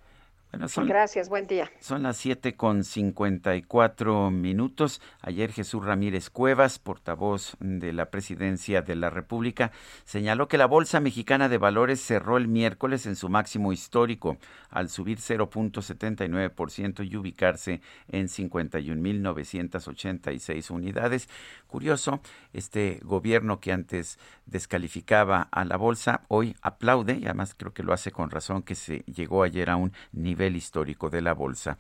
Gracias, 0.86 1.28
buen 1.28 1.46
día. 1.46 1.70
Son 1.80 2.02
las 2.02 2.16
7 2.18 2.57
con 2.57 2.84
54 2.84 4.30
minutos. 4.30 5.00
Ayer 5.20 5.52
Jesús 5.52 5.84
Ramírez 5.84 6.30
Cuevas, 6.30 6.78
portavoz 6.78 7.57
de 7.61 7.92
la 7.92 8.11
Presidencia 8.11 8.80
de 8.82 8.96
la 8.96 9.11
República, 9.11 9.70
señaló 10.05 10.48
que 10.48 10.59
la 10.59 10.66
Bolsa 10.66 11.00
Mexicana 11.00 11.48
de 11.48 11.59
Valores 11.59 12.00
cerró 12.00 12.36
el 12.36 12.48
miércoles 12.48 13.07
en 13.07 13.14
su 13.16 13.28
máximo 13.28 13.72
histórico, 13.72 14.38
al 14.70 14.88
subir 14.88 15.18
0.79% 15.18 17.09
y 17.09 17.16
ubicarse 17.16 17.80
en 18.09 18.28
51.986 18.28 20.70
unidades. 20.70 21.28
Curioso, 21.66 22.20
este 22.52 23.00
gobierno 23.02 23.59
que 23.61 23.72
antes 23.72 24.18
descalificaba 24.47 25.49
a 25.51 25.64
la 25.64 25.76
bolsa, 25.76 26.22
hoy 26.28 26.57
aplaude, 26.62 27.18
y 27.20 27.24
además 27.24 27.55
creo 27.57 27.72
que 27.72 27.82
lo 27.82 27.92
hace 27.92 28.11
con 28.11 28.30
razón, 28.30 28.62
que 28.62 28.74
se 28.74 28.99
llegó 29.01 29.42
ayer 29.42 29.70
a 29.70 29.76
un 29.76 29.92
nivel 30.12 30.57
histórico 30.57 31.11
de 31.11 31.22
la 31.22 31.34
bolsa. 31.34 31.76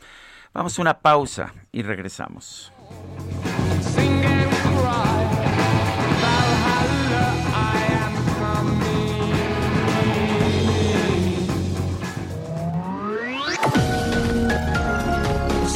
Vamos 0.52 0.78
a 0.78 0.82
una 0.82 0.98
pausa 1.00 1.52
y 1.72 1.82
regresamos. 1.82 2.72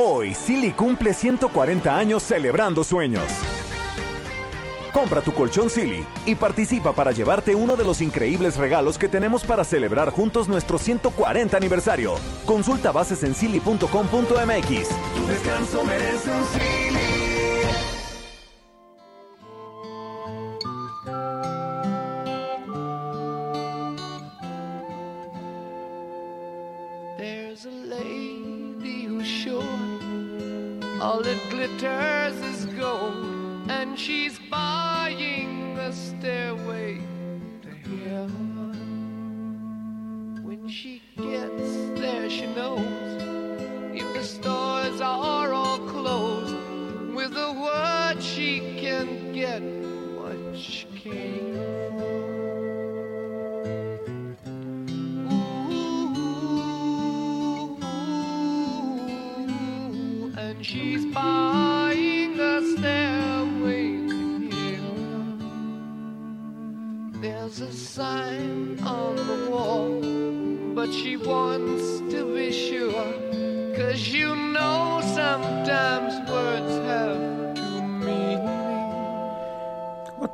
Hoy, 0.00 0.32
Silly 0.32 0.70
cumple 0.70 1.12
140 1.12 1.98
años 1.98 2.22
celebrando 2.22 2.84
sueños. 2.84 3.24
Compra 4.92 5.22
tu 5.22 5.32
colchón 5.32 5.68
Silly 5.68 6.06
y 6.24 6.36
participa 6.36 6.92
para 6.92 7.10
llevarte 7.10 7.56
uno 7.56 7.74
de 7.74 7.82
los 7.82 8.00
increíbles 8.00 8.56
regalos 8.56 8.96
que 8.96 9.08
tenemos 9.08 9.42
para 9.42 9.64
celebrar 9.64 10.10
juntos 10.10 10.46
nuestro 10.46 10.78
140 10.78 11.56
aniversario. 11.56 12.14
Consulta 12.46 12.92
bases 12.92 13.24
en 13.24 13.34
silly.com.mx. 13.34 13.88
Tu 13.88 15.26
descanso 15.26 15.82
merece 15.84 16.30
un 16.30 16.44
Silly. 16.44 17.27
All 31.00 31.22
that 31.22 31.38
glitters 31.50 32.36
is 32.40 32.66
gold, 32.66 33.70
and 33.70 33.96
she's 33.98 34.38
buying 34.50 35.78
a 35.78 35.92
stairway 35.92 37.00
to 37.62 37.68
heaven. 38.08 38.74
When 40.42 40.68
she 40.68 41.02
gets 41.16 42.00
there, 42.00 42.28
she 42.28 42.46
knows 42.46 43.22
if 43.94 44.12
the 44.12 44.24
stores 44.24 45.00
are 45.00 45.52
all 45.52 45.78
closed, 45.78 46.56
with 47.14 47.36
a 47.36 47.52
word 47.52 48.20
she 48.22 48.58
can 48.80 49.32
get 49.32 49.62
what 50.18 50.56
she 50.56 50.86
came 50.96 51.67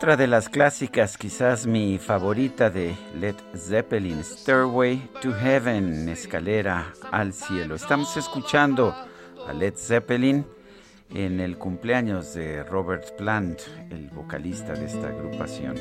Otra 0.05 0.19
de 0.19 0.27
las 0.27 0.51
clásicas, 0.51 1.17
quizás 1.17 1.67
mi 1.67 1.97
favorita 1.97 2.69
de 2.69 2.95
Led 3.19 3.37
Zeppelin, 3.57 4.23
Stairway 4.23 4.99
to 5.23 5.33
Heaven, 5.33 6.11
escalera 6.11 6.93
al 7.11 7.33
cielo. 7.33 7.75
Estamos 7.75 8.15
escuchando 8.19 8.95
a 9.49 9.53
Led 9.55 9.73
Zeppelin 9.77 10.45
en 11.09 11.41
el 11.41 11.57
cumpleaños 11.57 12.35
de 12.35 12.65
Robert 12.65 13.17
Plant, 13.17 13.61
el 13.89 14.11
vocalista 14.11 14.75
de 14.75 14.85
esta 14.85 15.09
agrupación. 15.09 15.77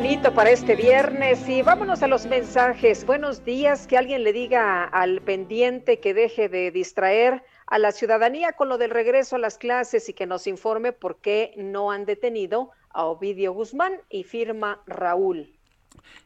Bonito 0.00 0.32
para 0.32 0.50
este 0.50 0.76
viernes. 0.76 1.48
Y 1.48 1.60
vámonos 1.62 2.04
a 2.04 2.06
los 2.06 2.24
mensajes. 2.24 3.04
Buenos 3.04 3.44
días. 3.44 3.88
Que 3.88 3.98
alguien 3.98 4.22
le 4.22 4.32
diga 4.32 4.84
al 4.84 5.20
pendiente 5.22 5.98
que 5.98 6.14
deje 6.14 6.48
de 6.48 6.70
distraer 6.70 7.42
a 7.66 7.80
la 7.80 7.90
ciudadanía 7.90 8.52
con 8.52 8.68
lo 8.68 8.78
del 8.78 8.90
regreso 8.90 9.34
a 9.34 9.40
las 9.40 9.58
clases 9.58 10.08
y 10.08 10.12
que 10.12 10.24
nos 10.24 10.46
informe 10.46 10.92
por 10.92 11.20
qué 11.20 11.52
no 11.56 11.90
han 11.90 12.04
detenido 12.04 12.70
a 12.90 13.06
Ovidio 13.06 13.52
Guzmán 13.52 13.94
y 14.08 14.22
firma 14.22 14.82
Raúl. 14.86 15.52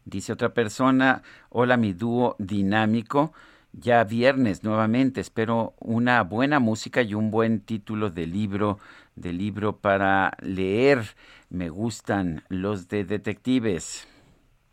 Dice 0.05 0.35
otra 0.35 0.53
persona, 0.53 1.23
hola 1.49 1.79
mi 1.79 1.95
dúo 1.95 2.37
dinámico, 2.39 3.33
ya 3.73 4.05
viernes 4.05 4.65
nuevamente, 4.65 5.23
espero 5.23 5.73
una 5.81 6.23
buena 6.25 6.61
música 6.61 7.01
y 7.01 7.15
un 7.15 7.31
buen 7.31 7.61
título 7.61 8.11
de 8.11 8.27
libro, 8.27 8.79
de 9.17 9.33
libro 9.33 9.79
para 9.79 10.37
leer. 10.41 11.03
Me 11.51 11.69
gustan 11.69 12.45
los 12.49 12.89
de 12.89 13.05
detectives. 13.05 14.09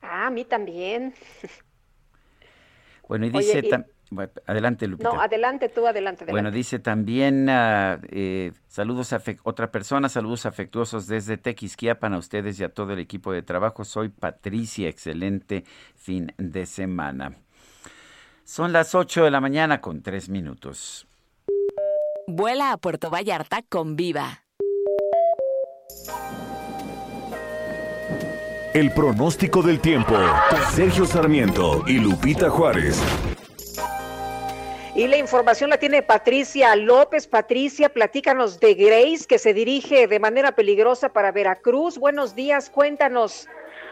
Ah, 0.02 0.28
a 0.28 0.30
mí 0.30 0.46
también. 0.46 1.14
Bueno, 3.08 3.26
y 3.26 3.30
Oye, 3.30 3.40
dice... 3.40 3.60
y- 3.64 3.70
tam- 3.72 3.86
bueno, 4.12 4.32
Adelante, 4.48 4.88
Lupita. 4.88 5.12
No, 5.14 5.22
adelante 5.22 5.70
tú, 5.70 5.86
adelante, 5.86 6.24
adelante. 6.24 6.32
Bueno, 6.32 6.50
dice 6.50 6.80
también 6.80 7.48
ah, 7.48 8.00
eh, 8.10 8.54
saludos 8.68 9.14
a 9.14 9.22
otra 9.44 9.72
persona, 9.72 10.10
saludos 10.10 10.48
afectuosos 10.48 11.06
desde 11.06 11.38
Tequisquiapan 11.38 12.14
a 12.14 12.18
ustedes 12.18 12.60
y 12.60 12.64
a 12.64 12.70
todo 12.74 12.94
el 12.94 13.00
equipo 13.00 13.32
de 13.32 13.44
trabajo. 13.44 13.86
Soy 13.86 14.10
Patricia, 14.10 14.90
excelente 14.90 15.64
fin 15.96 16.34
de 16.40 16.66
semana. 16.66 17.36
Son 18.46 18.74
las 18.74 18.96
8 18.96 19.26
de 19.26 19.32
la 19.32 19.42
mañana 19.42 19.80
con 19.80 20.02
3 20.02 20.30
minutos. 20.30 21.06
Vuela 22.32 22.72
a 22.72 22.78
Puerto 22.78 23.10
Vallarta 23.10 23.64
con 23.68 23.96
Viva. 23.96 24.44
El 28.76 28.92
pronóstico 28.92 29.64
del 29.64 29.80
tiempo. 29.80 30.16
Sergio 30.72 31.06
Sarmiento 31.06 31.84
y 31.88 31.94
Lupita 31.94 32.52
Juárez. 32.52 33.02
Y 34.94 35.08
la 35.08 35.18
información 35.18 35.72
la 35.72 35.78
tiene 35.78 36.04
Patricia 36.04 36.76
López. 36.76 37.26
Patricia, 37.26 37.90
platícanos 37.90 38.60
de 38.60 38.76
Grace, 38.76 39.26
que 39.28 39.40
se 39.40 39.56
dirige 39.56 40.06
de 40.06 40.20
manera 40.20 40.52
peligrosa 40.52 41.10
para 41.10 41.32
Veracruz. 41.32 41.98
Buenos 41.98 42.36
días, 42.36 42.70
cuéntanos. 42.70 43.48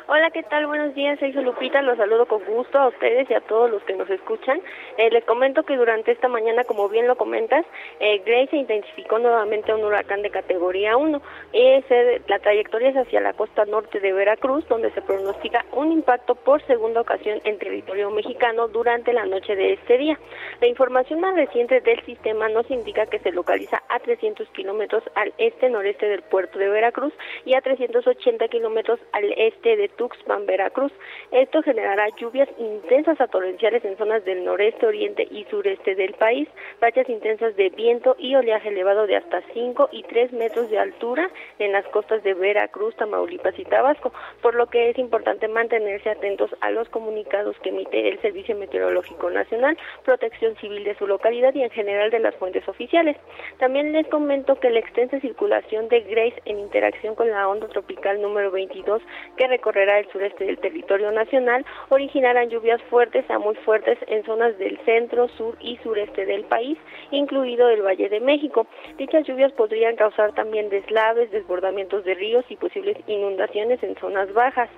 Hola, 0.09 0.31
¿qué 0.31 0.41
tal? 0.43 0.67
Buenos 0.67 0.95
días, 0.95 1.19
soy 1.19 1.33
Lupita, 1.33 1.81
los 1.81 1.97
saludo 1.97 2.27
con 2.27 2.41
gusto 2.45 2.79
a 2.79 2.87
ustedes 2.87 3.29
y 3.29 3.33
a 3.33 3.41
todos 3.41 3.69
los 3.69 3.83
que 3.83 3.93
nos 3.93 4.09
escuchan. 4.09 4.61
Eh, 4.97 5.09
les 5.11 5.25
comento 5.25 5.63
que 5.63 5.75
durante 5.75 6.13
esta 6.13 6.29
mañana, 6.29 6.63
como 6.63 6.87
bien 6.87 7.07
lo 7.07 7.17
comentas, 7.17 7.65
eh, 7.99 8.19
Grace 8.25 8.47
se 8.51 8.55
intensificó 8.55 9.19
nuevamente 9.19 9.69
a 9.69 9.75
un 9.75 9.83
huracán 9.83 10.21
de 10.21 10.29
categoría 10.29 10.95
1. 10.95 11.21
Ese- 11.51 12.21
la 12.27 12.39
trayectoria 12.39 12.87
es 12.91 12.95
hacia 12.95 13.19
la 13.19 13.33
costa 13.33 13.65
norte 13.65 13.99
de 13.99 14.13
Veracruz, 14.13 14.65
donde 14.69 14.91
se 14.91 15.01
pronostica 15.01 15.65
un 15.73 15.91
impacto 15.91 16.35
por 16.35 16.61
segunda 16.67 17.01
ocasión 17.01 17.41
en 17.43 17.59
territorio 17.59 18.09
mexicano 18.09 18.69
durante 18.69 19.11
la 19.11 19.25
noche 19.25 19.57
de 19.57 19.73
este 19.73 19.97
día. 19.97 20.17
La 20.61 20.67
información 20.67 21.19
más 21.19 21.35
reciente 21.35 21.81
del 21.81 21.99
sistema 22.05 22.47
nos 22.47 22.71
indica 22.71 23.07
que 23.07 23.19
se 23.19 23.33
localiza 23.33 23.83
a 23.89 23.99
300 23.99 24.47
kilómetros 24.51 25.03
al 25.15 25.33
este-noreste 25.37 26.07
del 26.07 26.21
puerto 26.21 26.57
de 26.59 26.69
Veracruz 26.69 27.13
y 27.43 27.55
a 27.55 27.61
380 27.61 28.47
kilómetros 28.47 29.01
al 29.11 29.33
este 29.35 29.75
de 29.75 29.89
Tuxpan, 29.97 30.45
Veracruz. 30.45 30.91
Esto 31.31 31.61
generará 31.61 32.07
lluvias 32.17 32.47
intensas 32.57 33.19
a 33.19 33.27
torrenciales 33.27 33.83
en 33.83 33.97
zonas 33.97 34.23
del 34.23 34.45
noreste, 34.45 34.85
oriente 34.85 35.27
y 35.29 35.43
sureste 35.45 35.95
del 35.95 36.13
país, 36.13 36.47
rachas 36.79 37.09
intensas 37.09 37.55
de 37.55 37.69
viento 37.69 38.15
y 38.17 38.35
oleaje 38.35 38.69
elevado 38.69 39.07
de 39.07 39.17
hasta 39.17 39.41
5 39.53 39.89
y 39.91 40.03
3 40.03 40.31
metros 40.33 40.69
de 40.69 40.79
altura 40.79 41.29
en 41.59 41.73
las 41.73 41.85
costas 41.87 42.23
de 42.23 42.33
Veracruz, 42.33 42.95
Tamaulipas 42.95 43.57
y 43.59 43.65
Tabasco, 43.65 44.13
por 44.41 44.55
lo 44.55 44.67
que 44.67 44.89
es 44.89 44.97
importante 44.97 45.47
mantenerse 45.47 46.09
atentos 46.09 46.51
a 46.61 46.71
los 46.71 46.87
comunicados 46.89 47.57
que 47.59 47.69
emite 47.69 48.07
el 48.07 48.21
Servicio 48.21 48.55
Meteorológico 48.55 49.29
Nacional, 49.29 49.77
Protección 50.05 50.55
Civil 50.57 50.83
de 50.83 50.95
su 50.95 51.07
localidad 51.07 51.53
y 51.55 51.63
en 51.63 51.71
general 51.71 52.11
de 52.11 52.19
las 52.19 52.35
fuentes 52.35 52.67
oficiales. 52.67 53.17
También 53.57 53.91
les 53.91 54.07
comento 54.07 54.59
que 54.59 54.69
la 54.69 54.79
extensa 54.79 55.19
circulación 55.19 55.89
de 55.89 56.01
Grace 56.01 56.41
en 56.45 56.59
interacción 56.59 57.15
con 57.15 57.29
la 57.29 57.47
onda 57.47 57.67
tropical 57.67 58.21
número 58.21 58.51
22 58.51 59.01
que 59.35 59.47
recorrerá 59.47 59.86
el 59.95 60.09
sureste 60.11 60.45
del 60.45 60.57
territorio 60.57 61.11
nacional 61.11 61.65
originarán 61.89 62.49
lluvias 62.49 62.81
fuertes 62.83 63.29
a 63.29 63.39
muy 63.39 63.55
fuertes 63.55 63.97
en 64.07 64.23
zonas 64.25 64.57
del 64.57 64.77
centro, 64.85 65.27
sur 65.29 65.55
y 65.59 65.77
sureste 65.77 66.25
del 66.25 66.43
país, 66.45 66.77
incluido 67.11 67.69
el 67.69 67.81
Valle 67.81 68.09
de 68.09 68.19
México. 68.19 68.67
Dichas 68.97 69.25
lluvias 69.25 69.51
podrían 69.53 69.95
causar 69.95 70.33
también 70.33 70.69
deslaves, 70.69 71.31
desbordamientos 71.31 72.03
de 72.03 72.15
ríos 72.15 72.45
y 72.49 72.57
posibles 72.57 72.97
inundaciones 73.07 73.81
en 73.83 73.95
zonas 73.95 74.33
bajas. 74.33 74.69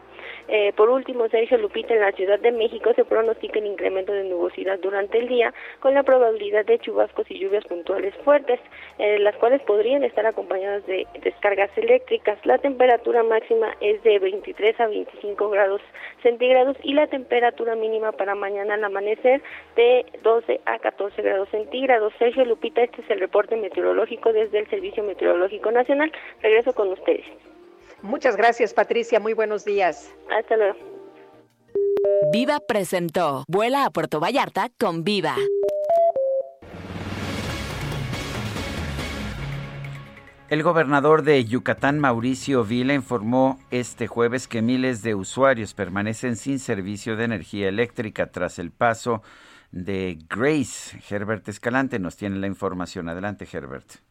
Eh, 0.52 0.74
por 0.76 0.90
último, 0.90 1.30
Sergio 1.30 1.60
Lupita, 1.60 1.94
en 1.94 2.02
la 2.02 2.12
Ciudad 2.14 2.40
de 2.40 2.52
México 2.52 2.92
se 2.96 3.06
pronostica 3.06 3.60
el 3.60 3.68
incremento 3.68 4.12
de 4.12 4.24
nubosidad 4.24 4.80
durante 4.80 5.20
el 5.20 5.28
día 5.28 5.54
con 5.80 5.94
la 5.94 6.02
probabilidad 6.02 6.66
de 6.66 6.80
chubascos 6.80 7.30
y 7.30 7.38
lluvias 7.38 7.64
puntuales 7.66 8.16
fuertes, 8.24 8.60
eh, 8.98 9.20
las 9.20 9.36
cuales 9.36 9.62
podrían 9.62 10.04
estar 10.04 10.26
acompañadas 10.26 10.84
de 10.88 11.06
descargas 11.22 11.70
eléctricas. 11.78 12.44
La 12.48 12.58
temperatura 12.58 13.22
máxima 13.22 13.76
es 13.80 14.02
de 14.02 14.18
23 14.18 14.80
a 14.80 14.88
25 14.88 15.50
grados 15.52 15.82
centígrados 16.24 16.78
y 16.82 16.94
la 16.96 17.06
temperatura 17.06 17.76
mínima 17.76 18.12
para 18.12 18.34
mañana 18.34 18.74
al 18.74 18.84
amanecer 18.84 19.44
de 19.76 20.04
12 20.24 20.62
a 20.66 20.80
14 20.80 21.22
grados 21.22 21.50
centígrados. 21.50 22.12
Sergio 22.18 22.44
Lupita, 22.44 22.82
este 22.82 23.02
es 23.04 23.10
el 23.12 23.20
reporte 23.20 23.56
meteorológico 23.56 24.34
desde 24.34 24.58
el 24.58 24.68
Servicio 24.68 25.04
Meteorológico 25.04 25.72
Nacional. 25.72 26.12
Regreso 26.42 26.74
con 26.74 26.90
ustedes. 26.90 27.26
Muchas 28.02 28.38
gracias, 28.38 28.74
Patricia. 28.74 29.20
Muy 29.20 29.34
buenos 29.34 29.66
días. 29.66 30.14
Hasta 30.32 30.58
luego. 30.58 30.78
Viva 32.32 32.60
presentó 32.60 33.44
Vuela 33.48 33.86
a 33.86 33.90
Puerto 33.90 34.20
Vallarta 34.20 34.70
con 34.78 35.04
Viva. 35.04 35.36
El 40.50 40.64
gobernador 40.64 41.22
de 41.22 41.46
Yucatán, 41.46 42.00
Mauricio 42.00 42.64
Vila, 42.64 42.96
informó 42.96 43.60
este 43.70 44.08
jueves 44.08 44.48
que 44.48 44.64
miles 44.64 45.04
de 45.04 45.14
usuarios 45.14 45.76
permanecen 45.76 46.38
sin 46.38 46.58
servicio 46.58 47.16
de 47.16 47.26
energía 47.26 47.68
eléctrica 47.68 48.32
tras 48.32 48.58
el 48.58 48.72
paso 48.72 49.22
de 49.72 50.18
Grace. 50.28 51.00
Herbert 51.08 51.48
Escalante 51.50 52.00
nos 52.00 52.16
tiene 52.16 52.38
la 52.38 52.48
información. 52.48 53.10
Adelante, 53.10 53.48
Herbert. 53.52 54.09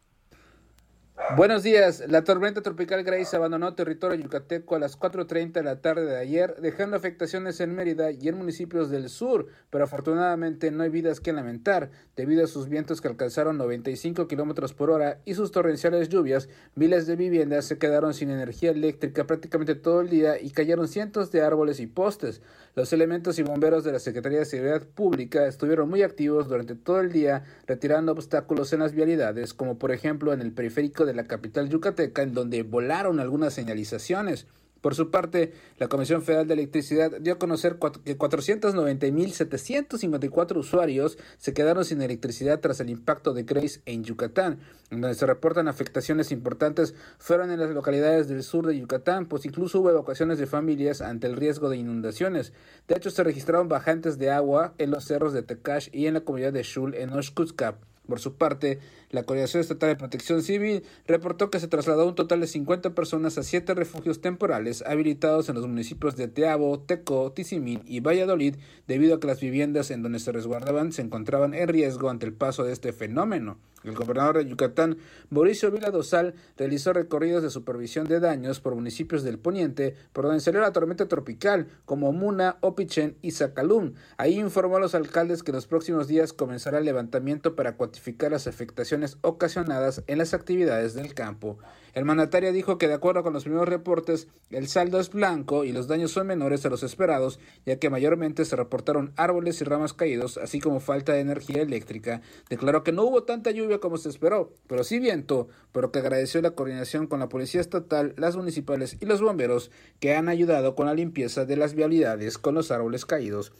Buenos 1.35 1.61
días. 1.61 2.03
La 2.07 2.23
tormenta 2.23 2.61
tropical 2.61 3.03
Grace 3.03 3.35
abandonó 3.35 3.75
territorio 3.75 4.19
yucateco 4.19 4.75
a 4.75 4.79
las 4.79 4.97
4.30 4.97 5.51
de 5.51 5.63
la 5.63 5.79
tarde 5.79 6.05
de 6.05 6.17
ayer, 6.17 6.55
dejando 6.59 6.95
afectaciones 6.97 7.59
en 7.59 7.75
Mérida 7.75 8.09
y 8.11 8.29
en 8.29 8.37
municipios 8.37 8.89
del 8.89 9.09
sur, 9.09 9.45
pero 9.69 9.83
afortunadamente 9.83 10.71
no 10.71 10.81
hay 10.81 10.89
vidas 10.89 11.19
que 11.19 11.31
lamentar. 11.31 11.91
Debido 12.15 12.43
a 12.43 12.47
sus 12.47 12.67
vientos 12.67 12.99
que 12.99 13.09
alcanzaron 13.09 13.57
95 13.57 14.27
kilómetros 14.27 14.73
por 14.73 14.89
hora 14.89 15.19
y 15.23 15.35
sus 15.35 15.51
torrenciales 15.51 16.09
lluvias, 16.09 16.49
miles 16.73 17.05
de 17.05 17.15
viviendas 17.15 17.65
se 17.65 17.77
quedaron 17.77 18.13
sin 18.13 18.31
energía 18.31 18.71
eléctrica 18.71 19.27
prácticamente 19.27 19.75
todo 19.75 20.01
el 20.01 20.09
día 20.09 20.41
y 20.41 20.49
cayeron 20.49 20.87
cientos 20.87 21.31
de 21.31 21.41
árboles 21.41 21.79
y 21.79 21.85
postes. 21.85 22.41
Los 22.75 22.91
elementos 22.93 23.37
y 23.37 23.43
bomberos 23.43 23.83
de 23.83 23.91
la 23.91 23.99
Secretaría 23.99 24.39
de 24.39 24.45
Seguridad 24.45 24.87
Pública 24.87 25.45
estuvieron 25.45 25.89
muy 25.89 26.01
activos 26.01 26.47
durante 26.47 26.75
todo 26.75 27.01
el 27.01 27.11
día, 27.11 27.43
retirando 27.67 28.13
obstáculos 28.13 28.73
en 28.73 28.79
las 28.79 28.93
vialidades, 28.93 29.53
como 29.53 29.77
por 29.77 29.91
ejemplo 29.91 30.33
en 30.33 30.41
el 30.41 30.53
periférico 30.53 31.05
de 31.05 31.08
la 31.13 31.27
capital 31.27 31.69
yucateca, 31.69 32.21
en 32.21 32.33
donde 32.33 32.63
volaron 32.63 33.19
algunas 33.19 33.53
señalizaciones. 33.53 34.47
Por 34.81 34.95
su 34.95 35.11
parte, 35.11 35.53
la 35.77 35.87
Comisión 35.89 36.21
Federal 36.21 36.47
de 36.47 36.53
Electricidad 36.53 37.11
dio 37.19 37.33
a 37.33 37.39
conocer 37.39 37.77
que 38.05 38.17
490.754 38.17 40.55
usuarios 40.55 41.17
se 41.37 41.53
quedaron 41.53 41.83
sin 41.83 42.01
electricidad 42.01 42.61
tras 42.61 42.79
el 42.79 42.89
impacto 42.89 43.33
de 43.33 43.43
Grace 43.43 43.81
en 43.85 44.05
Yucatán, 44.05 44.59
donde 44.89 45.15
se 45.15 45.25
reportan 45.25 45.67
afectaciones 45.67 46.31
importantes 46.31 46.95
fueron 47.17 47.51
en 47.51 47.59
las 47.59 47.71
localidades 47.71 48.29
del 48.29 48.43
sur 48.43 48.65
de 48.67 48.79
Yucatán, 48.79 49.25
pues 49.25 49.45
incluso 49.45 49.81
hubo 49.81 49.89
evacuaciones 49.89 50.39
de 50.39 50.47
familias 50.47 51.01
ante 51.01 51.27
el 51.27 51.35
riesgo 51.35 51.69
de 51.69 51.75
inundaciones. 51.75 52.53
De 52.87 52.95
hecho, 52.95 53.09
se 53.09 53.25
registraron 53.25 53.67
bajantes 53.67 54.17
de 54.17 54.31
agua 54.31 54.75
en 54.77 54.91
los 54.91 55.03
cerros 55.03 55.33
de 55.33 55.43
Tecash 55.43 55.89
y 55.91 56.05
en 56.05 56.13
la 56.13 56.21
comunidad 56.21 56.53
de 56.53 56.63
Shul 56.63 56.95
en 56.95 57.11
Oshkutzcap. 57.11 57.88
Por 58.09 58.19
su 58.19 58.33
parte, 58.33 58.79
la 59.11 59.23
Coordinación 59.23 59.61
Estatal 59.61 59.89
de 59.89 59.95
Protección 59.95 60.41
Civil 60.41 60.83
reportó 61.05 61.51
que 61.51 61.59
se 61.59 61.67
trasladó 61.67 62.07
un 62.07 62.15
total 62.15 62.41
de 62.41 62.47
50 62.47 62.95
personas 62.95 63.37
a 63.37 63.43
siete 63.43 63.75
refugios 63.75 64.19
temporales 64.19 64.83
habilitados 64.85 65.47
en 65.47 65.55
los 65.55 65.67
municipios 65.67 66.15
de 66.17 66.27
Teabo, 66.27 66.79
Teco, 66.79 67.31
Tizimín 67.31 67.83
y 67.85 67.99
Valladolid 67.99 68.55
debido 68.87 69.15
a 69.15 69.19
que 69.19 69.27
las 69.27 69.39
viviendas 69.39 69.91
en 69.91 70.01
donde 70.01 70.19
se 70.19 70.31
resguardaban 70.31 70.91
se 70.91 71.03
encontraban 71.03 71.53
en 71.53 71.67
riesgo 71.67 72.09
ante 72.09 72.25
el 72.25 72.33
paso 72.33 72.63
de 72.63 72.73
este 72.73 72.93
fenómeno. 72.93 73.57
El 73.83 73.95
gobernador 73.95 74.37
de 74.37 74.45
Yucatán, 74.45 74.97
Mauricio 75.29 75.71
Vila 75.71 75.91
Dosal, 75.91 76.35
realizó 76.57 76.93
recorridos 76.93 77.43
de 77.43 77.49
supervisión 77.49 78.07
de 78.07 78.19
daños 78.19 78.59
por 78.59 78.75
municipios 78.75 79.23
del 79.23 79.39
poniente 79.39 79.95
por 80.13 80.25
donde 80.25 80.41
salió 80.41 80.59
la 80.61 80.73
tormenta 80.73 81.07
tropical, 81.07 81.67
como 81.85 82.11
Muna, 82.11 82.57
Opichen 82.61 83.15
y 83.21 83.31
Zacalum. 83.31 83.93
Ahí 84.17 84.39
informó 84.39 84.77
a 84.77 84.79
los 84.79 84.95
alcaldes 84.95 85.43
que 85.43 85.51
en 85.51 85.55
los 85.55 85.67
próximos 85.67 86.07
días 86.07 86.33
comenzará 86.33 86.79
el 86.79 86.85
levantamiento 86.85 87.55
para 87.55 87.75
cuantificar 87.75 88.31
las 88.31 88.47
afectaciones 88.47 89.17
ocasionadas 89.21 90.03
en 90.07 90.17
las 90.17 90.33
actividades 90.33 90.93
del 90.93 91.13
campo. 91.13 91.57
El 91.93 92.05
mandatario 92.05 92.51
dijo 92.51 92.77
que 92.77 92.87
de 92.87 92.93
acuerdo 92.93 93.23
con 93.23 93.33
los 93.33 93.43
primeros 93.43 93.67
reportes, 93.67 94.27
el 94.49 94.67
saldo 94.67 94.99
es 94.99 95.09
blanco 95.09 95.63
y 95.63 95.71
los 95.71 95.87
daños 95.87 96.11
son 96.11 96.27
menores 96.27 96.65
a 96.65 96.69
los 96.69 96.83
esperados, 96.83 97.39
ya 97.65 97.77
que 97.77 97.89
mayormente 97.89 98.45
se 98.45 98.55
reportaron 98.55 99.13
árboles 99.15 99.61
y 99.61 99.63
ramas 99.63 99.93
caídos, 99.93 100.37
así 100.37 100.59
como 100.59 100.79
falta 100.79 101.13
de 101.13 101.21
energía 101.21 101.61
eléctrica. 101.61 102.21
Declaró 102.49 102.83
que 102.83 102.91
no 102.91 103.03
hubo 103.03 103.23
tanta 103.23 103.51
lluvia 103.51 103.79
como 103.79 103.97
se 103.97 104.09
esperó, 104.09 104.53
pero 104.67 104.83
sí 104.83 104.99
viento, 104.99 105.47
por 105.71 105.83
lo 105.83 105.91
que 105.91 105.99
agradeció 105.99 106.41
la 106.41 106.51
coordinación 106.51 107.07
con 107.07 107.19
la 107.19 107.29
Policía 107.29 107.61
Estatal, 107.61 108.13
las 108.17 108.35
municipales 108.35 108.97
y 108.99 109.05
los 109.05 109.21
bomberos 109.21 109.71
que 109.99 110.15
han 110.15 110.29
ayudado 110.29 110.75
con 110.75 110.85
la 110.85 110.93
limpieza 110.93 111.45
de 111.45 111.57
las 111.57 111.73
vialidades 111.73 112.37
con 112.37 112.55
los 112.55 112.71
árboles 112.71 113.05
caídos. 113.05 113.51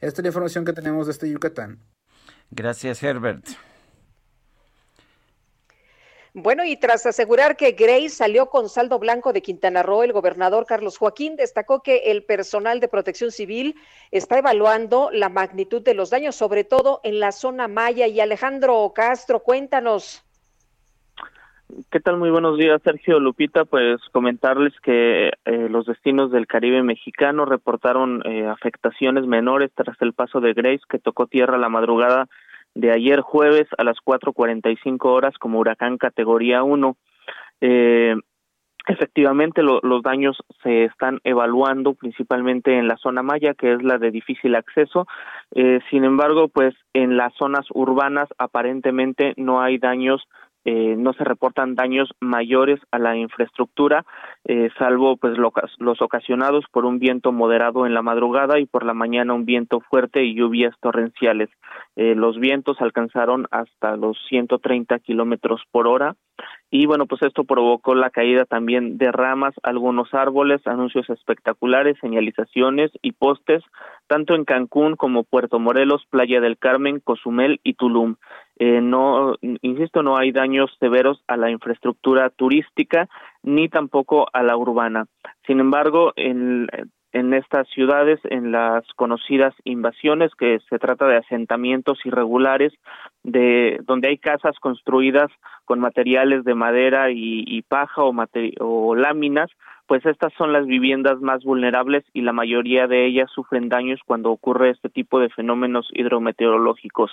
Esta 0.00 0.20
es 0.20 0.24
la 0.24 0.28
información 0.28 0.64
que 0.64 0.72
tenemos 0.72 1.06
desde 1.06 1.30
Yucatán. 1.30 1.80
Gracias, 2.50 3.02
Herbert. 3.02 3.46
Bueno, 6.38 6.64
y 6.66 6.76
tras 6.76 7.06
asegurar 7.06 7.56
que 7.56 7.72
Grace 7.72 8.10
salió 8.10 8.50
con 8.50 8.68
saldo 8.68 8.98
blanco 8.98 9.32
de 9.32 9.40
Quintana 9.40 9.82
Roo, 9.82 10.02
el 10.02 10.12
gobernador 10.12 10.66
Carlos 10.66 10.98
Joaquín 10.98 11.34
destacó 11.34 11.82
que 11.82 12.10
el 12.10 12.24
personal 12.24 12.78
de 12.78 12.88
protección 12.88 13.30
civil 13.30 13.74
está 14.10 14.36
evaluando 14.36 15.08
la 15.10 15.30
magnitud 15.30 15.80
de 15.80 15.94
los 15.94 16.10
daños, 16.10 16.36
sobre 16.36 16.62
todo 16.62 17.00
en 17.04 17.20
la 17.20 17.32
zona 17.32 17.68
Maya. 17.68 18.06
Y 18.06 18.20
Alejandro 18.20 18.92
Castro, 18.94 19.40
cuéntanos. 19.40 20.22
¿Qué 21.90 22.00
tal? 22.00 22.18
Muy 22.18 22.28
buenos 22.28 22.58
días, 22.58 22.82
Sergio 22.82 23.18
Lupita. 23.18 23.64
Pues 23.64 23.98
comentarles 24.12 24.78
que 24.82 25.28
eh, 25.28 25.68
los 25.70 25.86
destinos 25.86 26.30
del 26.30 26.46
Caribe 26.46 26.82
mexicano 26.82 27.46
reportaron 27.46 28.20
eh, 28.26 28.46
afectaciones 28.46 29.26
menores 29.26 29.70
tras 29.74 29.96
el 30.02 30.12
paso 30.12 30.40
de 30.40 30.52
Grace, 30.52 30.82
que 30.86 30.98
tocó 30.98 31.28
tierra 31.28 31.56
la 31.56 31.70
madrugada 31.70 32.28
de 32.76 32.92
ayer 32.92 33.20
jueves 33.20 33.66
a 33.78 33.84
las 33.84 33.96
4.45 34.04 35.06
horas 35.06 35.34
como 35.38 35.58
huracán 35.58 35.96
categoría 35.96 36.62
1. 36.62 36.96
Eh, 37.62 38.14
efectivamente, 38.86 39.62
lo, 39.62 39.80
los 39.82 40.02
daños 40.02 40.36
se 40.62 40.84
están 40.84 41.20
evaluando 41.24 41.94
principalmente 41.94 42.78
en 42.78 42.86
la 42.86 42.98
zona 42.98 43.22
Maya, 43.22 43.54
que 43.54 43.72
es 43.72 43.82
la 43.82 43.96
de 43.98 44.10
difícil 44.10 44.54
acceso. 44.54 45.06
Eh, 45.54 45.80
sin 45.90 46.04
embargo, 46.04 46.48
pues 46.48 46.74
en 46.92 47.16
las 47.16 47.32
zonas 47.34 47.66
urbanas 47.72 48.28
aparentemente 48.36 49.32
no 49.38 49.62
hay 49.62 49.78
daños 49.78 50.22
eh, 50.68 50.96
no 50.98 51.12
se 51.12 51.22
reportan 51.22 51.76
daños 51.76 52.10
mayores 52.18 52.80
a 52.90 52.98
la 52.98 53.16
infraestructura, 53.16 54.04
eh, 54.44 54.68
salvo 54.76 55.16
pues 55.16 55.38
lo, 55.38 55.52
los 55.78 56.02
ocasionados 56.02 56.64
por 56.72 56.84
un 56.84 56.98
viento 56.98 57.30
moderado 57.30 57.86
en 57.86 57.94
la 57.94 58.02
madrugada 58.02 58.58
y 58.58 58.66
por 58.66 58.84
la 58.84 58.92
mañana 58.92 59.32
un 59.32 59.44
viento 59.44 59.78
fuerte 59.78 60.24
y 60.24 60.34
lluvias 60.34 60.74
torrenciales. 60.80 61.50
Eh, 61.94 62.16
los 62.16 62.40
vientos 62.40 62.80
alcanzaron 62.80 63.46
hasta 63.52 63.96
los 63.96 64.18
130 64.28 64.98
kilómetros 64.98 65.62
por 65.70 65.86
hora 65.86 66.16
y 66.70 66.86
bueno 66.86 67.06
pues 67.06 67.22
esto 67.22 67.44
provocó 67.44 67.94
la 67.94 68.10
caída 68.10 68.44
también 68.44 68.98
de 68.98 69.12
ramas, 69.12 69.54
algunos 69.62 70.12
árboles, 70.14 70.66
anuncios 70.66 71.08
espectaculares, 71.10 71.96
señalizaciones 72.00 72.90
y 73.02 73.12
postes 73.12 73.62
tanto 74.06 74.34
en 74.34 74.44
Cancún 74.44 74.96
como 74.96 75.24
Puerto 75.24 75.58
Morelos, 75.58 76.06
Playa 76.10 76.40
del 76.40 76.58
Carmen, 76.58 77.00
Cozumel 77.00 77.60
y 77.64 77.74
Tulum. 77.74 78.16
Eh, 78.58 78.80
no, 78.80 79.36
insisto, 79.42 80.02
no 80.02 80.16
hay 80.16 80.32
daños 80.32 80.70
severos 80.80 81.22
a 81.26 81.36
la 81.36 81.50
infraestructura 81.50 82.30
turística 82.30 83.08
ni 83.42 83.68
tampoco 83.68 84.28
a 84.32 84.42
la 84.42 84.56
urbana. 84.56 85.06
Sin 85.46 85.60
embargo, 85.60 86.12
en, 86.16 86.68
en 87.16 87.32
estas 87.32 87.66
ciudades, 87.68 88.20
en 88.24 88.52
las 88.52 88.84
conocidas 88.94 89.54
invasiones, 89.64 90.34
que 90.34 90.58
se 90.68 90.78
trata 90.78 91.06
de 91.06 91.16
asentamientos 91.16 91.98
irregulares, 92.04 92.74
de 93.22 93.80
donde 93.84 94.08
hay 94.08 94.18
casas 94.18 94.58
construidas 94.60 95.30
con 95.64 95.80
materiales 95.80 96.44
de 96.44 96.54
madera 96.54 97.10
y, 97.10 97.62
paja 97.62 98.02
o 98.02 98.94
láminas, 98.94 99.50
pues 99.86 100.04
estas 100.04 100.32
son 100.34 100.52
las 100.52 100.66
viviendas 100.66 101.20
más 101.20 101.42
vulnerables 101.42 102.04
y 102.12 102.20
la 102.20 102.32
mayoría 102.32 102.86
de 102.86 103.06
ellas 103.06 103.30
sufren 103.32 103.68
daños 103.68 104.00
cuando 104.04 104.30
ocurre 104.30 104.70
este 104.70 104.88
tipo 104.90 105.18
de 105.18 105.30
fenómenos 105.30 105.88
hidrometeorológicos. 105.92 107.12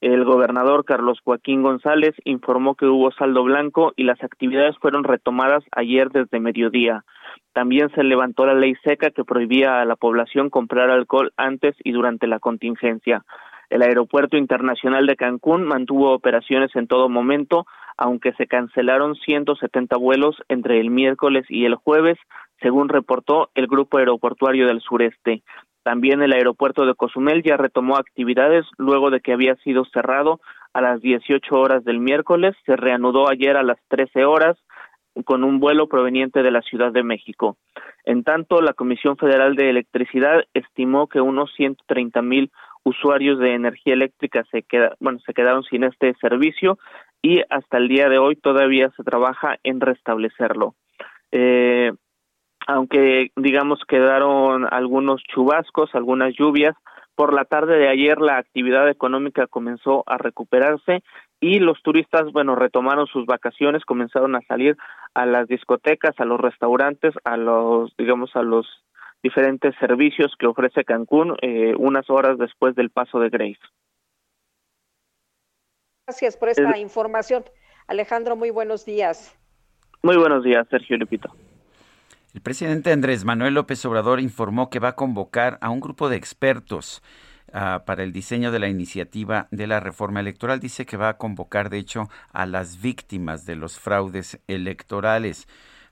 El 0.00 0.24
gobernador 0.24 0.84
Carlos 0.84 1.20
Joaquín 1.24 1.62
González 1.62 2.14
informó 2.24 2.74
que 2.74 2.86
hubo 2.86 3.10
saldo 3.12 3.44
blanco 3.44 3.92
y 3.96 4.04
las 4.04 4.22
actividades 4.22 4.76
fueron 4.78 5.04
retomadas 5.04 5.64
ayer 5.72 6.10
desde 6.10 6.38
mediodía. 6.38 7.04
También 7.58 7.90
se 7.90 8.04
levantó 8.04 8.46
la 8.46 8.54
ley 8.54 8.76
seca 8.84 9.10
que 9.10 9.24
prohibía 9.24 9.80
a 9.80 9.84
la 9.84 9.96
población 9.96 10.48
comprar 10.48 10.90
alcohol 10.90 11.32
antes 11.36 11.74
y 11.82 11.90
durante 11.90 12.28
la 12.28 12.38
contingencia. 12.38 13.24
El 13.68 13.82
Aeropuerto 13.82 14.36
Internacional 14.36 15.08
de 15.08 15.16
Cancún 15.16 15.64
mantuvo 15.64 16.12
operaciones 16.12 16.70
en 16.76 16.86
todo 16.86 17.08
momento, 17.08 17.66
aunque 17.96 18.32
se 18.34 18.46
cancelaron 18.46 19.16
170 19.16 19.96
vuelos 19.96 20.36
entre 20.48 20.78
el 20.78 20.90
miércoles 20.90 21.46
y 21.48 21.64
el 21.64 21.74
jueves, 21.74 22.16
según 22.62 22.88
reportó 22.88 23.50
el 23.56 23.66
Grupo 23.66 23.98
Aeroportuario 23.98 24.68
del 24.68 24.80
Sureste. 24.80 25.42
También 25.82 26.22
el 26.22 26.34
aeropuerto 26.34 26.86
de 26.86 26.94
Cozumel 26.94 27.42
ya 27.42 27.56
retomó 27.56 27.96
actividades 27.96 28.66
luego 28.76 29.10
de 29.10 29.18
que 29.18 29.32
había 29.32 29.56
sido 29.56 29.84
cerrado 29.86 30.38
a 30.74 30.80
las 30.80 31.00
18 31.00 31.56
horas 31.56 31.82
del 31.84 31.98
miércoles, 31.98 32.54
se 32.66 32.76
reanudó 32.76 33.28
ayer 33.28 33.56
a 33.56 33.64
las 33.64 33.78
13 33.88 34.26
horas 34.26 34.56
con 35.24 35.44
un 35.44 35.60
vuelo 35.60 35.88
proveniente 35.88 36.42
de 36.42 36.50
la 36.50 36.62
Ciudad 36.62 36.92
de 36.92 37.02
México. 37.02 37.56
En 38.04 38.24
tanto, 38.24 38.60
la 38.60 38.72
Comisión 38.72 39.16
Federal 39.16 39.54
de 39.54 39.70
Electricidad 39.70 40.44
estimó 40.54 41.08
que 41.08 41.20
unos 41.20 41.52
130 41.56 42.22
mil 42.22 42.50
usuarios 42.84 43.38
de 43.38 43.54
energía 43.54 43.94
eléctrica 43.94 44.44
se 44.50 44.62
queda, 44.62 44.94
bueno, 45.00 45.18
se 45.26 45.34
quedaron 45.34 45.62
sin 45.64 45.84
este 45.84 46.14
servicio 46.20 46.78
y 47.22 47.42
hasta 47.50 47.78
el 47.78 47.88
día 47.88 48.08
de 48.08 48.18
hoy 48.18 48.36
todavía 48.36 48.90
se 48.96 49.04
trabaja 49.04 49.56
en 49.62 49.80
restablecerlo. 49.80 50.74
Eh, 51.32 51.92
aunque 52.66 53.30
digamos 53.36 53.80
quedaron 53.88 54.66
algunos 54.70 55.22
chubascos, 55.22 55.94
algunas 55.94 56.34
lluvias, 56.34 56.76
por 57.14 57.34
la 57.34 57.44
tarde 57.44 57.78
de 57.78 57.88
ayer 57.88 58.20
la 58.20 58.38
actividad 58.38 58.88
económica 58.88 59.46
comenzó 59.48 60.04
a 60.06 60.18
recuperarse 60.18 61.02
y 61.40 61.60
los 61.60 61.80
turistas, 61.82 62.32
bueno, 62.32 62.56
retomaron 62.56 63.06
sus 63.06 63.26
vacaciones, 63.26 63.84
comenzaron 63.84 64.34
a 64.34 64.40
salir 64.42 64.76
a 65.14 65.26
las 65.26 65.46
discotecas, 65.46 66.14
a 66.18 66.24
los 66.24 66.40
restaurantes, 66.40 67.14
a 67.24 67.36
los, 67.36 67.94
digamos, 67.96 68.34
a 68.34 68.42
los 68.42 68.66
diferentes 69.22 69.74
servicios 69.78 70.34
que 70.38 70.46
ofrece 70.46 70.84
Cancún 70.84 71.36
eh, 71.42 71.74
unas 71.76 72.08
horas 72.10 72.38
después 72.38 72.74
del 72.74 72.90
paso 72.90 73.20
de 73.20 73.30
Grace. 73.30 73.60
Gracias 76.06 76.36
por 76.36 76.48
esta 76.48 76.78
información. 76.78 77.44
Alejandro, 77.86 78.34
muy 78.34 78.50
buenos 78.50 78.84
días. 78.84 79.36
Muy 80.02 80.16
buenos 80.16 80.42
días, 80.42 80.66
Sergio 80.70 80.96
Lupito. 80.96 81.30
El 82.34 82.40
presidente 82.40 82.92
Andrés 82.92 83.24
Manuel 83.24 83.54
López 83.54 83.84
Obrador 83.84 84.20
informó 84.20 84.70
que 84.70 84.78
va 84.78 84.88
a 84.88 84.94
convocar 84.94 85.58
a 85.60 85.70
un 85.70 85.80
grupo 85.80 86.08
de 86.08 86.16
expertos 86.16 87.02
uh, 87.48 87.84
para 87.84 88.02
el 88.02 88.12
diseño 88.12 88.50
de 88.50 88.58
la 88.58 88.68
iniciativa 88.68 89.48
de 89.50 89.66
la 89.66 89.80
reforma 89.80 90.20
electoral. 90.20 90.60
Dice 90.60 90.86
que 90.86 90.96
va 90.96 91.08
a 91.08 91.18
convocar, 91.18 91.70
de 91.70 91.78
hecho, 91.78 92.08
a 92.32 92.46
las 92.46 92.80
víctimas 92.80 93.46
de 93.46 93.56
los 93.56 93.78
fraudes 93.78 94.40
electorales. 94.46 95.46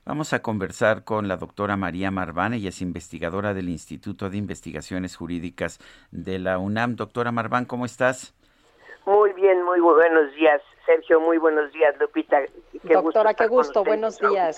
Vamos 0.07 0.31
a 0.31 0.41
conversar 0.41 1.03
con 1.03 1.27
la 1.27 1.35
doctora 1.35 1.75
María 1.75 2.11
Marván, 2.11 2.53
ella 2.53 2.69
es 2.69 2.81
investigadora 2.81 3.53
del 3.53 3.67
Instituto 3.67 4.29
de 4.29 4.37
Investigaciones 4.37 5.17
Jurídicas 5.17 5.79
de 6.11 6.39
la 6.39 6.59
UNAM. 6.59 6.95
Doctora 6.95 7.33
Marván, 7.33 7.65
¿cómo 7.65 7.85
estás? 7.85 8.33
Muy 9.05 9.33
bien, 9.33 9.63
muy 9.63 9.81
buenos 9.81 10.33
días, 10.35 10.61
Sergio, 10.85 11.19
muy 11.19 11.37
buenos 11.37 11.73
días, 11.73 11.93
Lupita. 11.99 12.37
Qué 12.71 12.93
Doctora, 12.93 13.31
gusto 13.31 13.43
qué 13.43 13.47
gusto, 13.47 13.83
buenos 13.83 14.17
días. 14.19 14.57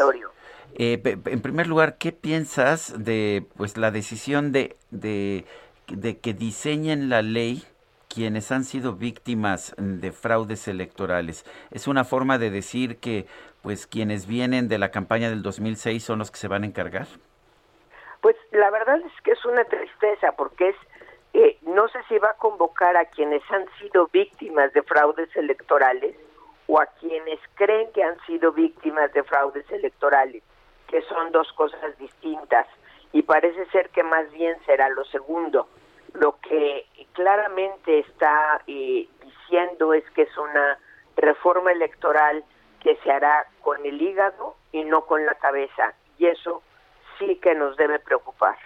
Eh, 0.76 1.02
en 1.04 1.42
primer 1.42 1.66
lugar, 1.66 1.98
¿qué 1.98 2.12
piensas 2.12 2.94
de 3.04 3.44
pues 3.58 3.76
la 3.76 3.90
decisión 3.90 4.52
de, 4.52 4.76
de, 4.92 5.46
de 5.92 6.20
que 6.20 6.34
diseñen 6.34 7.10
la 7.10 7.22
ley 7.22 7.64
quienes 8.08 8.52
han 8.52 8.64
sido 8.64 8.94
víctimas 8.94 9.74
de 9.78 10.12
fraudes 10.12 10.68
electorales? 10.68 11.46
¿Es 11.72 11.88
una 11.88 12.04
forma 12.04 12.38
de 12.38 12.50
decir 12.50 12.98
que 13.00 13.28
pues 13.62 13.88
quienes 13.88 14.28
vienen 14.28 14.68
de 14.68 14.78
la 14.78 14.92
campaña 14.92 15.30
del 15.30 15.44
2006 15.44 16.04
son 16.04 16.20
los 16.20 16.32
que 16.32 16.38
se 16.38 16.48
van 16.48 16.64
a 16.64 16.68
encargar? 16.68 17.08
Pues 18.22 18.36
la 18.52 18.70
verdad 18.70 19.00
es 19.00 19.22
que 19.24 19.32
es 19.32 19.46
una 19.46 19.64
tristeza 19.66 20.32
porque 20.34 20.70
es 20.70 20.76
eh, 21.34 21.58
no 21.62 21.88
sé 21.90 22.00
si 22.08 22.18
va 22.18 22.32
a 22.32 22.38
convocar 22.38 22.98
a 22.98 23.06
quienes 23.06 23.44
han 23.52 23.66
sido 23.80 24.08
víctimas 24.08 24.74
de 24.74 24.82
fraudes 24.82 25.34
electorales 25.36 26.16
o 26.68 26.80
a 26.80 26.88
quienes 27.00 27.40
creen 27.56 27.92
que 27.92 28.04
han 28.04 28.20
sido 28.26 28.52
víctimas 28.52 29.14
de 29.14 29.24
fraudes 29.24 29.70
electorales, 29.72 30.44
que 30.88 31.02
son 31.04 31.32
dos 31.32 31.52
cosas 31.54 31.98
distintas 32.00 32.68
y 33.12 33.22
parece 33.22 33.66
ser 33.68 33.90
que 33.90 34.04
más 34.04 34.30
bien 34.32 34.58
será 34.66 34.90
lo 34.90 35.04
segundo. 35.06 35.68
Lo 36.14 36.40
que 36.40 36.86
claramente 37.14 38.00
está 38.00 38.62
eh, 38.68 39.08
diciendo 39.24 39.94
es 39.94 40.04
que 40.12 40.24
es 40.24 40.38
una 40.38 40.80
reforma 41.18 41.72
electoral 41.72 42.44
que 42.80 42.96
se 43.04 43.12
hará 43.12 43.46
con 43.62 43.86
el 43.86 44.02
hígado 44.02 44.56
y 44.72 44.84
no 44.86 45.06
con 45.06 45.26
la 45.26 45.36
cabeza. 45.36 45.94
Y 46.18 46.28
eso 46.28 46.64
sí 47.18 47.36
que 47.38 47.54
nos 47.56 47.76
debe 47.78 48.00
preocupar. 48.00 48.58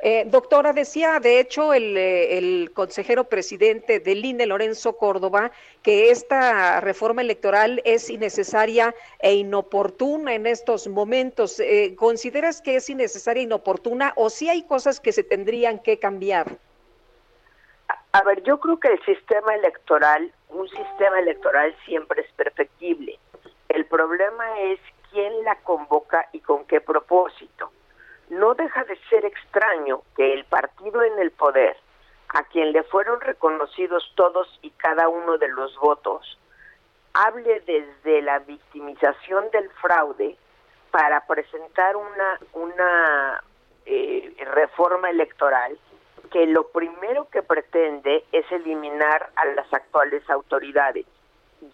Eh, 0.00 0.24
doctora, 0.26 0.72
decía 0.72 1.18
de 1.18 1.40
hecho 1.40 1.72
el, 1.72 1.96
eh, 1.96 2.68
consejero 2.74 3.24
presidente 3.24 4.00
del 4.00 4.24
INE, 4.24 4.46
Lorenzo 4.46 4.96
Córdoba, 4.96 5.50
que 5.82 6.10
esta 6.10 6.80
reforma 6.80 7.22
electoral 7.22 7.80
es 7.84 8.10
innecesaria 8.10 8.94
e 9.20 9.34
inoportuna 9.34 10.34
en 10.34 10.46
estos 10.46 10.88
momentos. 10.88 11.58
Eh, 11.60 11.94
¿Consideras 11.96 12.60
que 12.60 12.76
es 12.76 12.90
innecesaria 12.90 13.40
e 13.40 13.44
inoportuna 13.44 14.12
o 14.16 14.28
si 14.28 14.48
hay 14.48 14.62
cosas 14.64 15.00
que 15.00 15.12
se 15.12 15.22
tendrían 15.22 15.78
que 15.78 15.98
cambiar? 15.98 16.58
A 18.12 18.22
ver, 18.22 18.42
yo 18.42 18.60
creo 18.60 18.78
que 18.78 18.88
el 18.88 19.04
sistema 19.04 19.54
electoral, 19.54 20.32
un 20.50 20.68
sistema 20.68 21.18
electoral 21.18 21.74
siempre 21.84 22.22
es 22.22 22.32
perfectible. 22.34 23.18
El 23.68 23.86
problema 23.86 24.60
es 24.60 24.78
quién 25.10 25.44
la 25.44 25.56
convoca 25.62 26.28
y 26.32 26.40
con 26.40 26.64
qué 26.66 26.80
propósito. 26.80 27.72
No 28.38 28.54
deja 28.54 28.82
de 28.84 28.96
ser 29.08 29.24
extraño 29.24 30.02
que 30.16 30.34
el 30.34 30.44
partido 30.44 31.02
en 31.02 31.20
el 31.20 31.30
poder, 31.30 31.76
a 32.30 32.42
quien 32.42 32.72
le 32.72 32.82
fueron 32.82 33.20
reconocidos 33.20 34.12
todos 34.16 34.58
y 34.60 34.70
cada 34.70 35.08
uno 35.08 35.38
de 35.38 35.46
los 35.48 35.76
votos, 35.78 36.36
hable 37.12 37.60
desde 37.60 38.22
la 38.22 38.40
victimización 38.40 39.50
del 39.52 39.70
fraude 39.80 40.36
para 40.90 41.24
presentar 41.26 41.94
una, 41.96 42.40
una 42.54 43.44
eh, 43.86 44.34
reforma 44.52 45.10
electoral 45.10 45.78
que 46.32 46.46
lo 46.46 46.66
primero 46.68 47.28
que 47.30 47.42
pretende 47.42 48.24
es 48.32 48.50
eliminar 48.50 49.30
a 49.36 49.44
las 49.46 49.72
actuales 49.72 50.28
autoridades. 50.28 51.06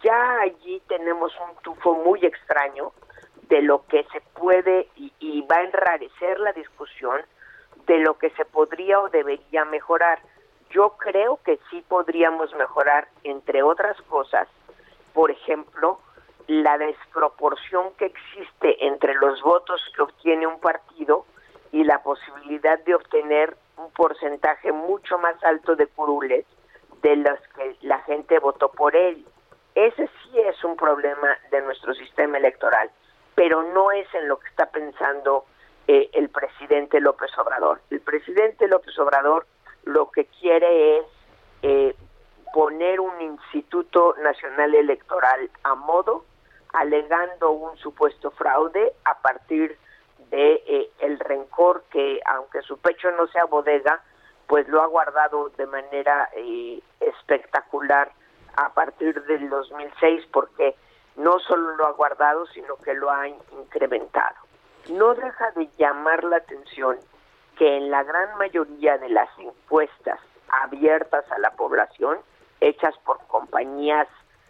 Ya 0.03 0.41
allí 0.41 0.79
tenemos 0.87 1.33
un 1.39 1.55
tufo 1.63 1.95
muy 1.95 2.23
extraño 2.23 2.91
de 3.51 3.61
lo 3.61 3.85
que 3.87 4.05
se 4.13 4.21
puede 4.21 4.87
y, 4.95 5.41
va 5.51 5.57
a 5.57 5.63
enrarecer 5.63 6.39
la 6.39 6.53
discusión 6.53 7.19
de 7.85 7.99
lo 7.99 8.17
que 8.17 8.29
se 8.31 8.45
podría 8.45 9.01
o 9.01 9.09
debería 9.09 9.65
mejorar. 9.65 10.19
Yo 10.69 10.95
creo 10.97 11.37
que 11.43 11.59
sí 11.69 11.83
podríamos 11.89 12.55
mejorar, 12.55 13.09
entre 13.25 13.61
otras 13.61 14.01
cosas, 14.03 14.47
por 15.13 15.31
ejemplo, 15.31 15.99
la 16.47 16.77
desproporción 16.77 17.91
que 17.97 18.05
existe 18.05 18.85
entre 18.85 19.15
los 19.15 19.41
votos 19.41 19.81
que 19.93 20.01
obtiene 20.01 20.47
un 20.47 20.61
partido 20.61 21.25
y 21.73 21.83
la 21.83 22.01
posibilidad 22.01 22.79
de 22.79 22.95
obtener 22.95 23.57
un 23.75 23.91
porcentaje 23.91 24.71
mucho 24.71 25.17
más 25.17 25.35
alto 25.43 25.75
de 25.75 25.87
curules 25.87 26.45
de 27.01 27.17
los 27.17 27.39
que 27.55 27.75
la 27.81 27.99
gente 28.03 28.39
votó 28.39 28.71
por 28.71 28.95
él. 28.95 29.25
Ese 29.75 30.07
sí 30.07 30.39
es 30.39 30.63
un 30.63 30.77
problema 30.77 31.37
de 31.49 31.61
nuestro 31.61 31.93
sistema 31.93 32.37
electoral, 32.37 32.89
pero 33.35 33.63
no 33.63 33.91
es 33.91 34.07
en 34.13 34.27
lo 34.27 34.39
que 34.39 34.49
está 34.49 34.67
pensando 34.67 35.45
eh, 35.87 36.09
el 36.13 36.29
presidente 36.29 36.99
López 36.99 37.31
Obrador. 37.37 37.81
El 37.89 38.01
presidente 38.01 38.67
López 38.67 38.97
Obrador 38.99 39.45
lo 39.83 40.11
que 40.11 40.25
quiere 40.25 40.99
es 40.99 41.05
eh, 41.63 41.95
poner 42.53 42.99
un 42.99 43.19
Instituto 43.21 44.15
Nacional 44.21 44.75
Electoral 44.75 45.49
a 45.63 45.75
modo, 45.75 46.25
alegando 46.73 47.51
un 47.51 47.77
supuesto 47.77 48.31
fraude 48.31 48.93
a 49.05 49.19
partir 49.21 49.77
de 50.29 50.63
eh, 50.65 50.91
el 50.99 51.19
rencor 51.19 51.83
que, 51.91 52.19
aunque 52.25 52.61
su 52.61 52.77
pecho 52.77 53.11
no 53.11 53.27
sea 53.27 53.45
bodega, 53.45 54.01
pues 54.47 54.67
lo 54.67 54.81
ha 54.81 54.87
guardado 54.87 55.49
de 55.57 55.65
manera 55.65 56.29
eh, 56.35 56.81
espectacular 56.99 58.11
a 58.55 58.73
partir 58.73 59.21
del 59.23 59.49
2006, 59.49 60.25
porque 60.31 60.75
no 61.15 61.39
solo 61.39 61.75
lo 61.75 61.87
ha 61.87 61.91
guardado, 61.91 62.45
sino 62.47 62.75
que 62.77 62.93
lo 62.93 63.09
ha 63.11 63.27
incrementado. 63.27 64.35
No 64.89 65.13
deja 65.13 65.51
de 65.51 65.69
llamar 65.77 66.23
la 66.23 66.37
atención 66.37 66.97
que 67.57 67.77
en 67.77 67.91
la 67.91 68.03
gran 68.03 68.37
mayoría 68.37 68.97
de 68.97 69.09
las 69.09 69.29
encuestas 69.37 70.19
abiertas 70.63 71.29
a 71.31 71.39
la 71.39 71.51
población, 71.51 72.19
hechas 72.59 72.97
por 73.05 73.19
compañías 73.27 74.07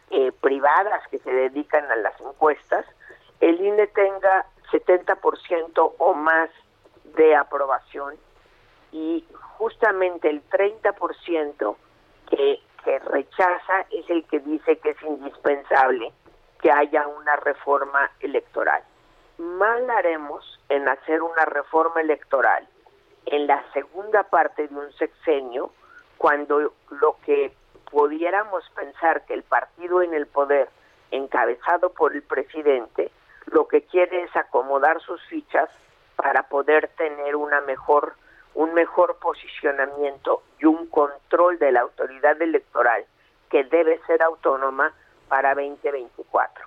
eh, 0.10 0.32
privadas 0.42 1.08
que 1.10 1.20
se 1.20 1.32
dedican 1.32 1.90
a 1.92 1.96
las 1.98 2.20
encuestas, 2.22 2.86
el 3.40 3.60
INE 3.60 3.88
tenga 3.88 4.46
70% 4.72 5.94
o 5.98 6.14
más 6.14 6.50
de 7.16 7.36
aprobación 7.36 8.16
y 8.92 9.26
justamente 9.58 10.30
el 10.30 10.48
30% 10.50 11.76
que, 12.30 12.60
que 12.84 13.00
rechaza 13.00 13.86
es 13.90 14.10
el 14.10 14.24
que 14.26 14.40
dice 14.40 14.78
que 14.78 14.92
es 14.92 15.02
indispensable 15.04 16.14
que 16.62 16.72
haya 16.72 17.08
una 17.08 17.36
reforma 17.38 18.12
electoral. 18.20 18.84
Mal 19.38 19.90
haremos 19.90 20.60
en 20.70 20.88
hacer 20.88 21.22
una 21.22 21.46
reforma 21.46 22.02
electoral 22.02 22.68
en 23.26 23.48
la 23.48 23.64
segunda 23.74 24.24
parte 24.24 24.68
de 24.68 24.76
un 24.76 24.92
sexenio 24.94 25.72
cuando 26.18 26.74
lo 26.90 27.18
que 27.26 27.54
pudiéramos 27.90 28.64
pensar 28.76 29.26
que 29.26 29.34
el 29.34 29.44
partido 29.44 30.02
en 30.02 30.14
el 30.14 30.28
poder 30.28 30.70
encabezado 31.12 31.92
por 31.92 32.14
el 32.14 32.24
presidente 32.24 33.12
lo 33.48 33.68
que 33.68 33.82
quiere 33.84 34.24
es 34.24 34.36
acomodar 34.36 35.02
sus 35.02 35.22
fichas 35.26 35.70
para 36.16 36.44
poder 36.44 36.90
tener 36.90 37.36
una 37.36 37.62
mejor 37.62 38.14
un 38.54 38.74
mejor 38.74 39.18
posicionamiento 39.18 40.44
y 40.60 40.66
un 40.66 40.88
control 40.88 41.58
de 41.58 41.72
la 41.72 41.82
autoridad 41.82 42.42
electoral 42.42 43.06
que 43.50 43.64
debe 43.64 44.00
ser 44.06 44.22
autónoma 44.22 44.94
para 45.32 45.56
2024. 45.56 46.66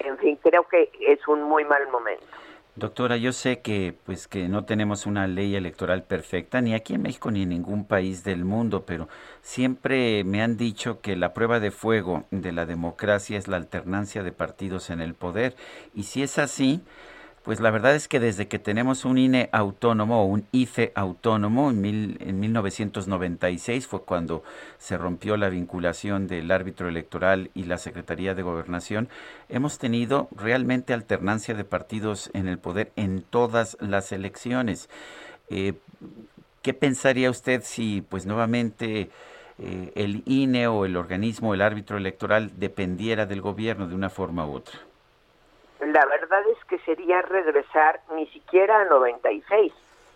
En 0.00 0.18
fin, 0.18 0.38
creo 0.42 0.68
que 0.68 0.90
es 1.00 1.26
un 1.26 1.42
muy 1.42 1.64
mal 1.64 1.88
momento. 1.90 2.26
Doctora, 2.76 3.16
yo 3.16 3.32
sé 3.32 3.60
que 3.60 3.96
pues 4.04 4.28
que 4.28 4.46
no 4.46 4.66
tenemos 4.66 5.06
una 5.06 5.26
ley 5.26 5.56
electoral 5.56 6.02
perfecta 6.02 6.60
ni 6.60 6.74
aquí 6.74 6.94
en 6.94 7.02
México 7.02 7.30
ni 7.30 7.44
en 7.44 7.48
ningún 7.48 7.86
país 7.86 8.22
del 8.22 8.44
mundo, 8.44 8.84
pero 8.84 9.08
siempre 9.40 10.22
me 10.24 10.42
han 10.42 10.58
dicho 10.58 11.00
que 11.00 11.16
la 11.16 11.32
prueba 11.32 11.60
de 11.60 11.70
fuego 11.70 12.24
de 12.30 12.52
la 12.52 12.66
democracia 12.66 13.38
es 13.38 13.48
la 13.48 13.56
alternancia 13.56 14.22
de 14.22 14.32
partidos 14.32 14.90
en 14.90 15.00
el 15.00 15.14
poder 15.14 15.54
y 15.94 16.02
si 16.02 16.22
es 16.22 16.38
así, 16.38 16.82
pues 17.44 17.60
la 17.60 17.70
verdad 17.70 17.94
es 17.94 18.08
que 18.08 18.20
desde 18.20 18.48
que 18.48 18.58
tenemos 18.58 19.04
un 19.04 19.18
INE 19.18 19.50
autónomo 19.52 20.22
o 20.22 20.24
un 20.24 20.46
IFE 20.50 20.92
autónomo 20.94 21.70
en, 21.70 21.80
mil, 21.82 22.16
en 22.20 22.40
1996 22.40 23.86
fue 23.86 24.00
cuando 24.00 24.42
se 24.78 24.96
rompió 24.96 25.36
la 25.36 25.50
vinculación 25.50 26.26
del 26.26 26.50
árbitro 26.50 26.88
electoral 26.88 27.50
y 27.54 27.64
la 27.64 27.76
Secretaría 27.76 28.34
de 28.34 28.40
Gobernación, 28.40 29.10
hemos 29.50 29.78
tenido 29.78 30.28
realmente 30.34 30.94
alternancia 30.94 31.54
de 31.54 31.64
partidos 31.64 32.30
en 32.32 32.48
el 32.48 32.58
poder 32.58 32.92
en 32.96 33.22
todas 33.22 33.76
las 33.78 34.10
elecciones. 34.12 34.88
Eh, 35.50 35.74
¿Qué 36.62 36.72
pensaría 36.72 37.28
usted 37.28 37.60
si 37.62 38.00
pues 38.00 38.24
nuevamente 38.24 39.10
eh, 39.58 39.92
el 39.96 40.22
INE 40.24 40.66
o 40.68 40.86
el 40.86 40.96
organismo, 40.96 41.52
el 41.52 41.60
árbitro 41.60 41.98
electoral 41.98 42.52
dependiera 42.58 43.26
del 43.26 43.42
gobierno 43.42 43.86
de 43.86 43.94
una 43.94 44.08
forma 44.08 44.46
u 44.46 44.54
otra? 44.54 44.78
la 45.94 46.06
verdad 46.06 46.40
sería 46.80 47.22
regresar 47.22 48.00
ni 48.14 48.26
siquiera 48.28 48.80
a 48.80 48.84
96, 48.84 49.72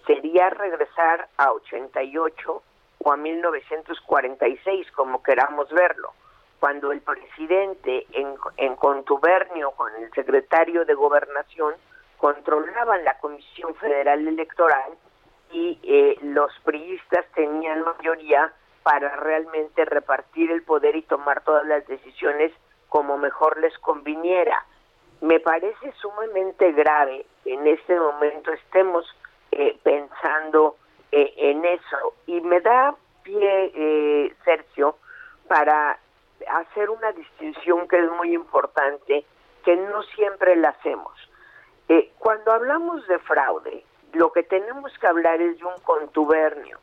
sería 0.07 0.51
regresar 0.51 1.29
a 1.37 1.53
88 1.53 2.63
o 2.99 3.13
a 3.13 3.17
1946, 3.17 4.91
como 4.93 5.23
queramos 5.23 5.71
verlo, 5.71 6.13
cuando 6.61 6.93
el 6.93 7.01
presidente 7.01 8.07
en, 8.13 8.35
en 8.57 8.77
contubernio 8.77 9.71
con 9.73 9.95
el 9.97 10.11
secretario 10.13 10.85
de 10.85 10.95
gobernación 10.95 11.75
controlaban 12.17 13.05
la 13.05 13.19
Comisión 13.19 13.75
Federal 13.77 14.27
Electoral 14.27 14.93
y 15.53 15.79
eh, 15.83 16.19
los 16.23 16.53
priistas 16.65 17.25
tenían 17.35 17.83
mayoría 17.83 18.53
para 18.83 19.17
realmente 19.17 19.85
repartir 19.85 20.51
el 20.51 20.63
poder 20.63 20.97
y 20.97 21.03
tomar 21.03 21.43
todas 21.43 21.67
las 21.67 21.87
decisiones 21.87 22.53
como 22.89 23.19
mejor 23.19 23.59
les 23.61 23.77
conviniera 23.79 24.65
me 25.21 25.41
parece 25.41 25.93
sumamente 26.01 26.73
grave 26.73 27.27
que 27.45 27.55
en 27.55 27.67
este 27.67 27.99
momento 27.99 28.53
estemos 28.53 29.05
eh, 29.53 29.79
pensando 29.83 30.77
eh, 31.11 31.33
en 31.37 31.65
eso 31.65 32.15
y 32.27 32.41
me 32.41 32.61
da 32.61 32.95
pie, 33.23 33.73
eh, 33.75 34.35
Sergio, 34.45 34.97
para 35.49 35.99
hacer 36.51 36.91
una 36.91 37.13
distinción 37.13 37.89
que 37.89 37.99
es 37.99 38.11
muy 38.13 38.35
importante, 38.35 39.25
que 39.65 39.77
no 39.77 40.03
siempre 40.03 40.57
la 40.57 40.71
hacemos. 40.71 41.13
cuando 42.19 42.53
hablamos 42.53 43.07
de 43.09 43.19
fraude, 43.21 43.85
lo 44.13 44.31
que 44.33 44.43
tenemos 44.43 44.93
que 44.99 45.07
hablar 45.07 45.41
es 45.41 45.59
de 45.59 45.65
un 45.65 45.79
contubernio 45.83 46.79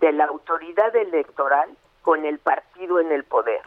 de 0.00 0.12
la 0.12 0.26
autoridad 0.26 0.94
electoral 0.94 1.70
con 2.02 2.24
el 2.26 2.38
partido 2.38 3.00
en 3.00 3.10
el 3.12 3.24
poder. 3.24 3.62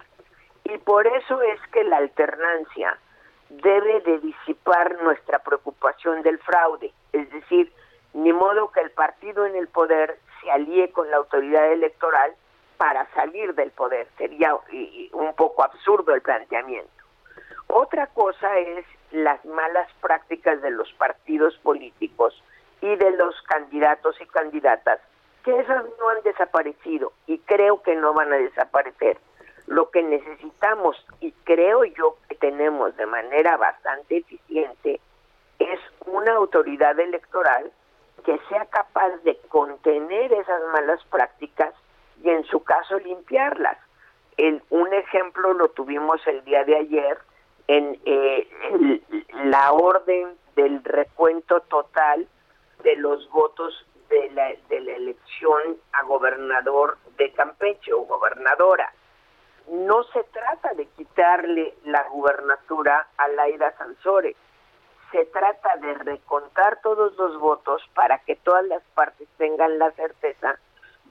Y 0.63 0.77
por 0.79 1.07
eso 1.07 1.41
es 1.41 1.59
que 1.71 1.83
la 1.83 1.97
alternancia 1.97 2.97
debe 3.49 4.01
de 4.01 4.19
disipar 4.19 5.01
nuestra 5.01 5.39
preocupación 5.39 6.21
del 6.23 6.39
fraude, 6.39 6.91
es 7.13 7.29
decir, 7.31 7.71
ni 8.13 8.33
modo 8.33 8.71
que 8.71 8.81
el 8.81 8.91
partido 8.91 9.45
en 9.45 9.55
el 9.55 9.67
poder 9.67 10.17
se 10.41 10.51
alíe 10.51 10.91
con 10.91 11.09
la 11.11 11.17
autoridad 11.17 11.71
electoral 11.71 12.33
para 12.77 13.07
salir 13.13 13.53
del 13.55 13.71
poder, 13.71 14.07
sería 14.17 14.55
un 15.13 15.33
poco 15.35 15.63
absurdo 15.63 16.13
el 16.13 16.21
planteamiento. 16.21 16.89
Otra 17.67 18.07
cosa 18.07 18.57
es 18.59 18.85
las 19.11 19.43
malas 19.45 19.89
prácticas 20.01 20.61
de 20.61 20.71
los 20.71 20.91
partidos 20.93 21.57
políticos 21.57 22.41
y 22.81 22.95
de 22.95 23.11
los 23.11 23.41
candidatos 23.43 24.19
y 24.19 24.25
candidatas, 24.25 24.99
que 25.43 25.57
esas 25.59 25.83
no 25.99 26.09
han 26.09 26.21
desaparecido 26.23 27.13
y 27.27 27.39
creo 27.39 27.81
que 27.81 27.95
no 27.95 28.13
van 28.13 28.33
a 28.33 28.37
desaparecer. 28.37 29.17
Lo 29.67 29.89
que 29.89 30.03
necesitamos, 30.03 30.95
y 31.19 31.31
creo 31.43 31.83
yo 31.85 32.17
que 32.29 32.35
tenemos 32.35 32.95
de 32.97 33.05
manera 33.05 33.57
bastante 33.57 34.17
eficiente, 34.17 34.99
es 35.59 35.79
una 36.05 36.33
autoridad 36.33 36.99
electoral 36.99 37.71
que 38.23 38.39
sea 38.49 38.65
capaz 38.65 39.09
de 39.23 39.37
contener 39.49 40.33
esas 40.33 40.61
malas 40.71 41.03
prácticas 41.05 41.73
y 42.23 42.29
en 42.29 42.43
su 42.45 42.63
caso 42.63 42.99
limpiarlas. 42.99 43.77
Un 44.69 44.93
ejemplo 44.93 45.53
lo 45.53 45.69
tuvimos 45.69 46.25
el 46.27 46.43
día 46.43 46.63
de 46.63 46.75
ayer 46.75 47.17
en 47.67 47.99
eh, 48.05 48.47
la 49.45 49.71
orden 49.71 50.35
del 50.55 50.83
recuento 50.83 51.61
total 51.61 52.27
de 52.83 52.95
los 52.97 53.29
votos 53.31 53.85
de 54.09 54.29
la, 54.31 54.53
de 54.69 54.81
la 54.81 54.91
elección 54.93 55.77
a 55.93 56.03
gobernador 56.03 56.97
de 57.17 57.31
Campeche 57.31 57.93
o 57.93 58.01
gobernadora 58.01 58.93
no 59.69 60.03
se 60.05 60.23
trata 60.25 60.73
de 60.73 60.85
quitarle 60.87 61.73
la 61.85 62.07
gubernatura 62.09 63.07
a 63.17 63.27
Laida 63.29 63.75
Sansores, 63.77 64.35
se 65.11 65.25
trata 65.25 65.77
de 65.77 65.93
recontar 65.93 66.81
todos 66.81 67.15
los 67.15 67.39
votos 67.39 67.81
para 67.93 68.19
que 68.19 68.35
todas 68.35 68.65
las 68.65 68.83
partes 68.93 69.27
tengan 69.37 69.79
la 69.79 69.91
certeza 69.91 70.59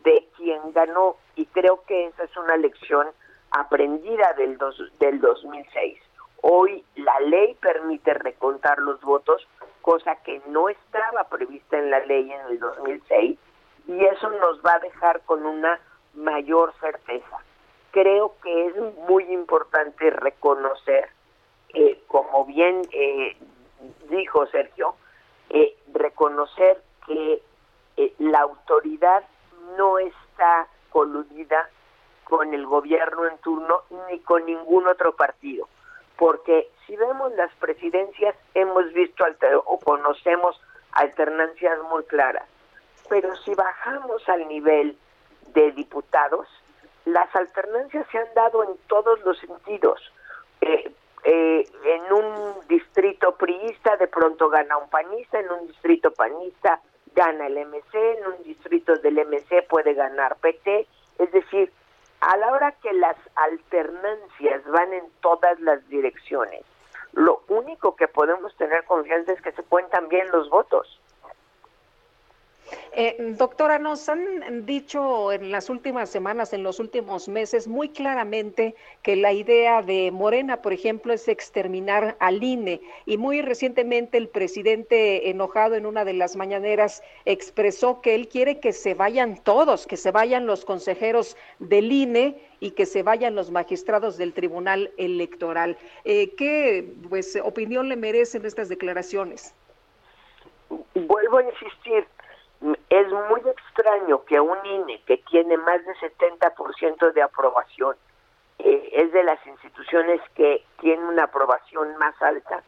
de 0.02 0.28
quién 0.36 0.60
ganó 0.72 1.16
y 1.36 1.46
creo 1.46 1.82
que 1.84 2.06
esa 2.06 2.24
es 2.24 2.36
una 2.36 2.56
lección 2.56 3.08
aprendida 3.50 4.32
del, 4.34 4.58
dos, 4.58 4.76
del 4.98 5.20
2006. 5.20 5.98
Hoy 6.42 6.84
la 6.96 7.18
ley 7.20 7.54
permite 7.54 8.12
recontar 8.12 8.78
los 8.78 9.00
votos, 9.00 9.46
cosa 9.80 10.16
que 10.16 10.42
no 10.48 10.68
estaba 10.68 11.24
prevista 11.24 11.78
en 11.78 11.90
la 11.90 12.00
ley 12.00 12.30
en 12.30 12.40
el 12.48 12.58
2006 12.58 13.38
y 13.86 14.04
eso 14.04 14.30
nos 14.30 14.60
va 14.60 14.74
a 14.74 14.80
dejar 14.80 15.22
con 15.22 15.46
una 15.46 15.80
mayor 16.14 16.74
certeza. 16.80 17.38
Creo 17.94 18.34
que 18.42 18.66
es 18.66 18.74
muy 19.08 19.22
importante 19.32 20.10
reconocer, 20.10 21.10
eh, 21.68 22.02
como 22.08 22.44
bien 22.44 22.82
eh, 22.90 23.36
dijo 24.10 24.46
Sergio, 24.46 24.96
eh, 25.50 25.76
reconocer 25.92 26.82
que 27.06 27.40
eh, 27.96 28.12
la 28.18 28.40
autoridad 28.40 29.22
no 29.78 30.00
está 30.00 30.66
coludida 30.90 31.70
con 32.24 32.52
el 32.52 32.66
gobierno 32.66 33.28
en 33.28 33.38
turno 33.38 33.82
ni 34.10 34.18
con 34.18 34.44
ningún 34.44 34.88
otro 34.88 35.14
partido. 35.14 35.68
Porque 36.16 36.68
si 36.88 36.96
vemos 36.96 37.32
las 37.36 37.54
presidencias, 37.60 38.34
hemos 38.54 38.92
visto 38.92 39.24
alter- 39.24 39.62
o 39.66 39.78
conocemos 39.78 40.60
alternancias 40.90 41.78
muy 41.88 42.02
claras. 42.06 42.48
Pero 43.08 43.36
si 43.36 43.54
bajamos 43.54 44.28
al 44.28 44.48
nivel 44.48 44.98
de 45.52 45.70
diputados, 45.70 46.48
las 47.04 47.34
alternancias 47.36 48.06
se 48.10 48.18
han 48.18 48.32
dado 48.34 48.64
en 48.64 48.76
todos 48.88 49.20
los 49.24 49.38
sentidos. 49.38 50.00
Eh, 50.60 50.92
eh, 51.24 51.64
en 51.84 52.12
un 52.12 52.68
distrito 52.68 53.34
priista 53.36 53.96
de 53.96 54.08
pronto 54.08 54.48
gana 54.48 54.76
un 54.76 54.88
panista, 54.90 55.40
en 55.40 55.50
un 55.50 55.66
distrito 55.68 56.10
panista 56.12 56.80
gana 57.14 57.46
el 57.46 57.66
MC, 57.66 57.94
en 57.94 58.26
un 58.26 58.42
distrito 58.42 58.96
del 58.96 59.18
MC 59.26 59.66
puede 59.68 59.94
ganar 59.94 60.36
PT, 60.36 60.86
es 61.18 61.32
decir, 61.32 61.72
a 62.20 62.36
la 62.36 62.52
hora 62.52 62.72
que 62.82 62.92
las 62.92 63.16
alternancias 63.36 64.64
van 64.66 64.92
en 64.92 65.04
todas 65.20 65.58
las 65.60 65.86
direcciones, 65.88 66.64
lo 67.12 67.42
único 67.48 67.94
que 67.94 68.08
podemos 68.08 68.54
tener 68.56 68.84
confianza 68.84 69.32
es 69.32 69.40
que 69.40 69.52
se 69.52 69.62
cuentan 69.62 70.08
bien 70.08 70.28
los 70.32 70.50
votos. 70.50 71.00
Eh, 72.96 73.16
doctora, 73.36 73.80
nos 73.80 74.08
han 74.08 74.64
dicho 74.66 75.32
en 75.32 75.50
las 75.50 75.68
últimas 75.68 76.08
semanas, 76.08 76.52
en 76.52 76.62
los 76.62 76.78
últimos 76.78 77.28
meses, 77.28 77.66
muy 77.66 77.88
claramente 77.88 78.76
que 79.02 79.16
la 79.16 79.32
idea 79.32 79.82
de 79.82 80.12
Morena, 80.12 80.62
por 80.62 80.72
ejemplo, 80.72 81.12
es 81.12 81.26
exterminar 81.26 82.16
al 82.20 82.40
INE. 82.40 82.80
Y 83.04 83.18
muy 83.18 83.42
recientemente 83.42 84.16
el 84.16 84.28
presidente, 84.28 85.28
enojado 85.28 85.74
en 85.74 85.86
una 85.86 86.04
de 86.04 86.12
las 86.12 86.36
mañaneras, 86.36 87.02
expresó 87.24 88.00
que 88.00 88.14
él 88.14 88.28
quiere 88.28 88.60
que 88.60 88.72
se 88.72 88.94
vayan 88.94 89.42
todos, 89.42 89.88
que 89.88 89.96
se 89.96 90.12
vayan 90.12 90.46
los 90.46 90.64
consejeros 90.64 91.36
del 91.58 91.90
INE 91.90 92.38
y 92.60 92.70
que 92.72 92.86
se 92.86 93.02
vayan 93.02 93.34
los 93.34 93.50
magistrados 93.50 94.18
del 94.18 94.32
Tribunal 94.32 94.92
Electoral. 94.98 95.76
Eh, 96.04 96.32
¿Qué 96.36 96.94
pues, 97.08 97.36
opinión 97.42 97.88
le 97.88 97.96
merecen 97.96 98.46
estas 98.46 98.68
declaraciones? 98.68 99.52
Vuelvo 100.94 101.38
a 101.38 101.42
insistir, 101.42 102.06
es 102.88 103.08
muy 103.10 103.40
extraño 103.40 104.24
que 104.24 104.40
un 104.40 104.64
INE 104.64 105.02
que 105.06 105.18
tiene 105.18 105.56
más 105.56 105.84
del 105.84 105.96
70% 105.96 107.12
de 107.12 107.22
aprobación, 107.22 107.96
eh, 108.58 108.90
es 108.92 109.12
de 109.12 109.24
las 109.24 109.44
instituciones 109.46 110.20
que 110.34 110.64
tiene 110.80 111.04
una 111.04 111.24
aprobación 111.24 111.96
más 111.98 112.20
alta, 112.22 112.62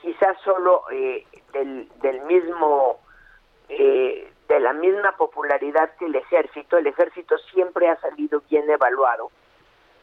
quizás 0.00 0.36
solo 0.42 0.82
eh, 0.90 1.26
del, 1.52 1.88
del 2.00 2.20
mismo, 2.22 3.00
eh, 3.68 4.32
de 4.48 4.60
la 4.60 4.72
misma 4.72 5.12
popularidad 5.16 5.90
que 5.98 6.06
el 6.06 6.14
ejército. 6.14 6.78
El 6.78 6.86
ejército 6.86 7.36
siempre 7.52 7.88
ha 7.88 7.96
salido 8.00 8.42
bien 8.48 8.68
evaluado. 8.70 9.30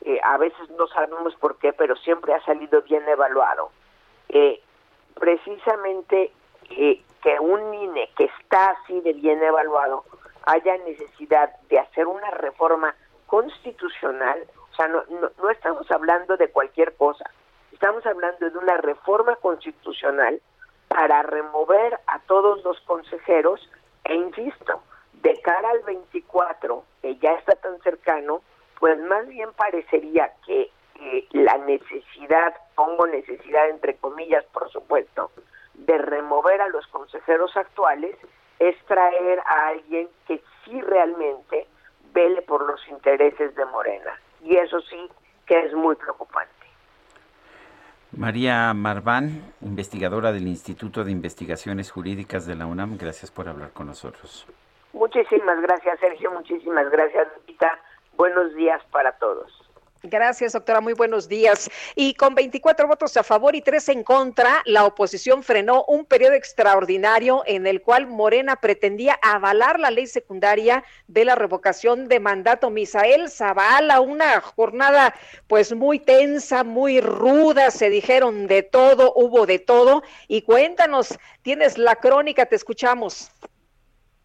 Eh, 0.06 0.20
a 0.22 0.38
veces 0.38 0.70
no 0.72 0.88
sabemos 0.88 1.34
por 1.36 1.58
qué, 1.58 1.72
pero 1.72 1.96
siempre 1.96 2.34
ha 2.34 2.44
salido 2.44 2.82
bien 2.82 3.08
evaluado. 3.08 3.72
Eh, 4.28 4.62
precisamente 5.18 6.34
eh, 6.70 7.02
que 7.22 7.40
un 7.40 7.74
INE 7.74 8.10
que 8.18 8.26
está 8.26 8.72
así 8.72 9.00
de 9.02 9.14
bien 9.14 9.42
evaluado 9.42 10.04
haya 10.46 10.78
necesidad 10.80 11.56
de 11.70 11.80
hacer 11.80 12.08
una 12.08 12.30
reforma 12.32 12.96
constitucional, 13.28 14.46
o 14.72 14.76
sea, 14.76 14.88
no, 14.88 15.04
no, 15.10 15.50
estamos 15.50 15.90
hablando 15.90 16.38
de 16.38 16.50
cualquier 16.50 16.96
cosa, 16.96 17.30
estamos 17.72 18.06
hablando 18.06 18.50
de 18.50 18.58
una 18.58 18.78
reforma 18.78 19.36
constitucional 19.38 20.42
para 20.90 21.24
remover 21.24 22.00
a 22.08 22.20
todos 22.20 22.64
los 22.64 22.80
consejeros 22.82 23.70
e 24.04 24.16
insisto, 24.16 24.84
de 25.14 25.40
cara 25.42 25.70
al 25.70 25.80
24, 25.84 26.84
que 27.02 27.16
ya 27.18 27.32
está 27.34 27.56
tan 27.56 27.80
cercano, 27.82 28.42
pues 28.80 29.00
más 29.00 29.28
bien 29.28 29.50
parecería 29.54 30.34
que 30.46 30.70
la 31.32 31.58
necesidad, 31.60 32.54
pongo 32.76 33.08
necesidad 33.08 33.70
entre 33.70 33.96
comillas, 33.98 34.44
por 34.54 34.70
supuesto, 34.72 35.32
de 35.94 36.00
remover 36.00 36.62
a 36.62 36.70
los 36.70 36.86
consejeros 36.88 37.56
actuales 37.56 38.16
es 38.60 38.76
traer 38.86 39.40
a 39.40 39.68
alguien 39.68 40.08
que 40.28 40.42
sí 40.64 40.82
realmente 40.82 41.68
vele 42.14 42.42
por 42.42 42.66
los 42.66 42.80
intereses 42.88 43.56
de 43.56 43.66
Morena. 43.66 44.20
Y 44.44 44.58
eso 44.58 44.82
sí 44.82 45.10
que 45.46 45.66
es 45.66 45.74
muy 45.74 45.96
preocupante. 45.96 46.52
María 48.16 48.74
Marván, 48.74 49.54
investigadora 49.62 50.32
del 50.32 50.48
Instituto 50.48 51.04
de 51.04 51.12
Investigaciones 51.12 51.92
Jurídicas 51.92 52.46
de 52.46 52.56
la 52.56 52.68
UNAM, 52.68 52.98
gracias 52.98 53.32
por 53.32 53.50
hablar 53.50 53.72
con 53.72 53.88
nosotros. 53.88 54.46
Muchísimas 54.94 55.60
gracias, 55.62 56.00
Sergio. 56.00 56.32
Muchísimas 56.32 56.90
gracias, 56.92 57.28
Lupita. 57.36 57.80
Buenos 58.16 58.54
días 58.56 58.82
para 58.92 59.14
todos. 59.14 59.63
Gracias, 60.06 60.52
doctora. 60.52 60.82
Muy 60.82 60.92
buenos 60.92 61.30
días. 61.30 61.72
Y 61.96 62.14
con 62.16 62.36
24 62.36 62.90
votos 62.90 63.16
a 63.16 63.24
favor 63.24 63.56
y 63.56 63.62
3 63.62 63.88
en 63.88 64.04
contra, 64.04 64.62
la 64.66 64.84
oposición 64.84 65.44
frenó 65.44 65.86
un 65.88 66.04
periodo 66.06 66.34
extraordinario 66.34 67.42
en 67.46 67.66
el 67.66 67.82
cual 67.82 68.08
Morena 68.08 68.58
pretendía 68.58 69.18
avalar 69.22 69.80
la 69.80 69.92
ley 69.92 70.06
secundaria 70.06 70.84
de 71.08 71.24
la 71.24 71.36
revocación 71.36 72.10
de 72.10 72.20
mandato. 72.20 72.70
Misael 72.70 73.30
Zavala, 73.30 74.02
una 74.02 74.42
jornada 74.42 75.16
pues 75.48 75.74
muy 75.74 76.00
tensa, 76.00 76.66
muy 76.66 77.00
ruda, 77.00 77.72
se 77.72 77.90
dijeron 77.90 78.48
de 78.48 78.62
todo, 78.62 79.14
hubo 79.16 79.46
de 79.46 79.60
todo. 79.60 80.04
Y 80.28 80.42
cuéntanos, 80.42 81.18
tienes 81.44 81.78
la 81.78 81.96
crónica, 81.96 82.46
te 82.46 82.58
escuchamos. 82.58 83.32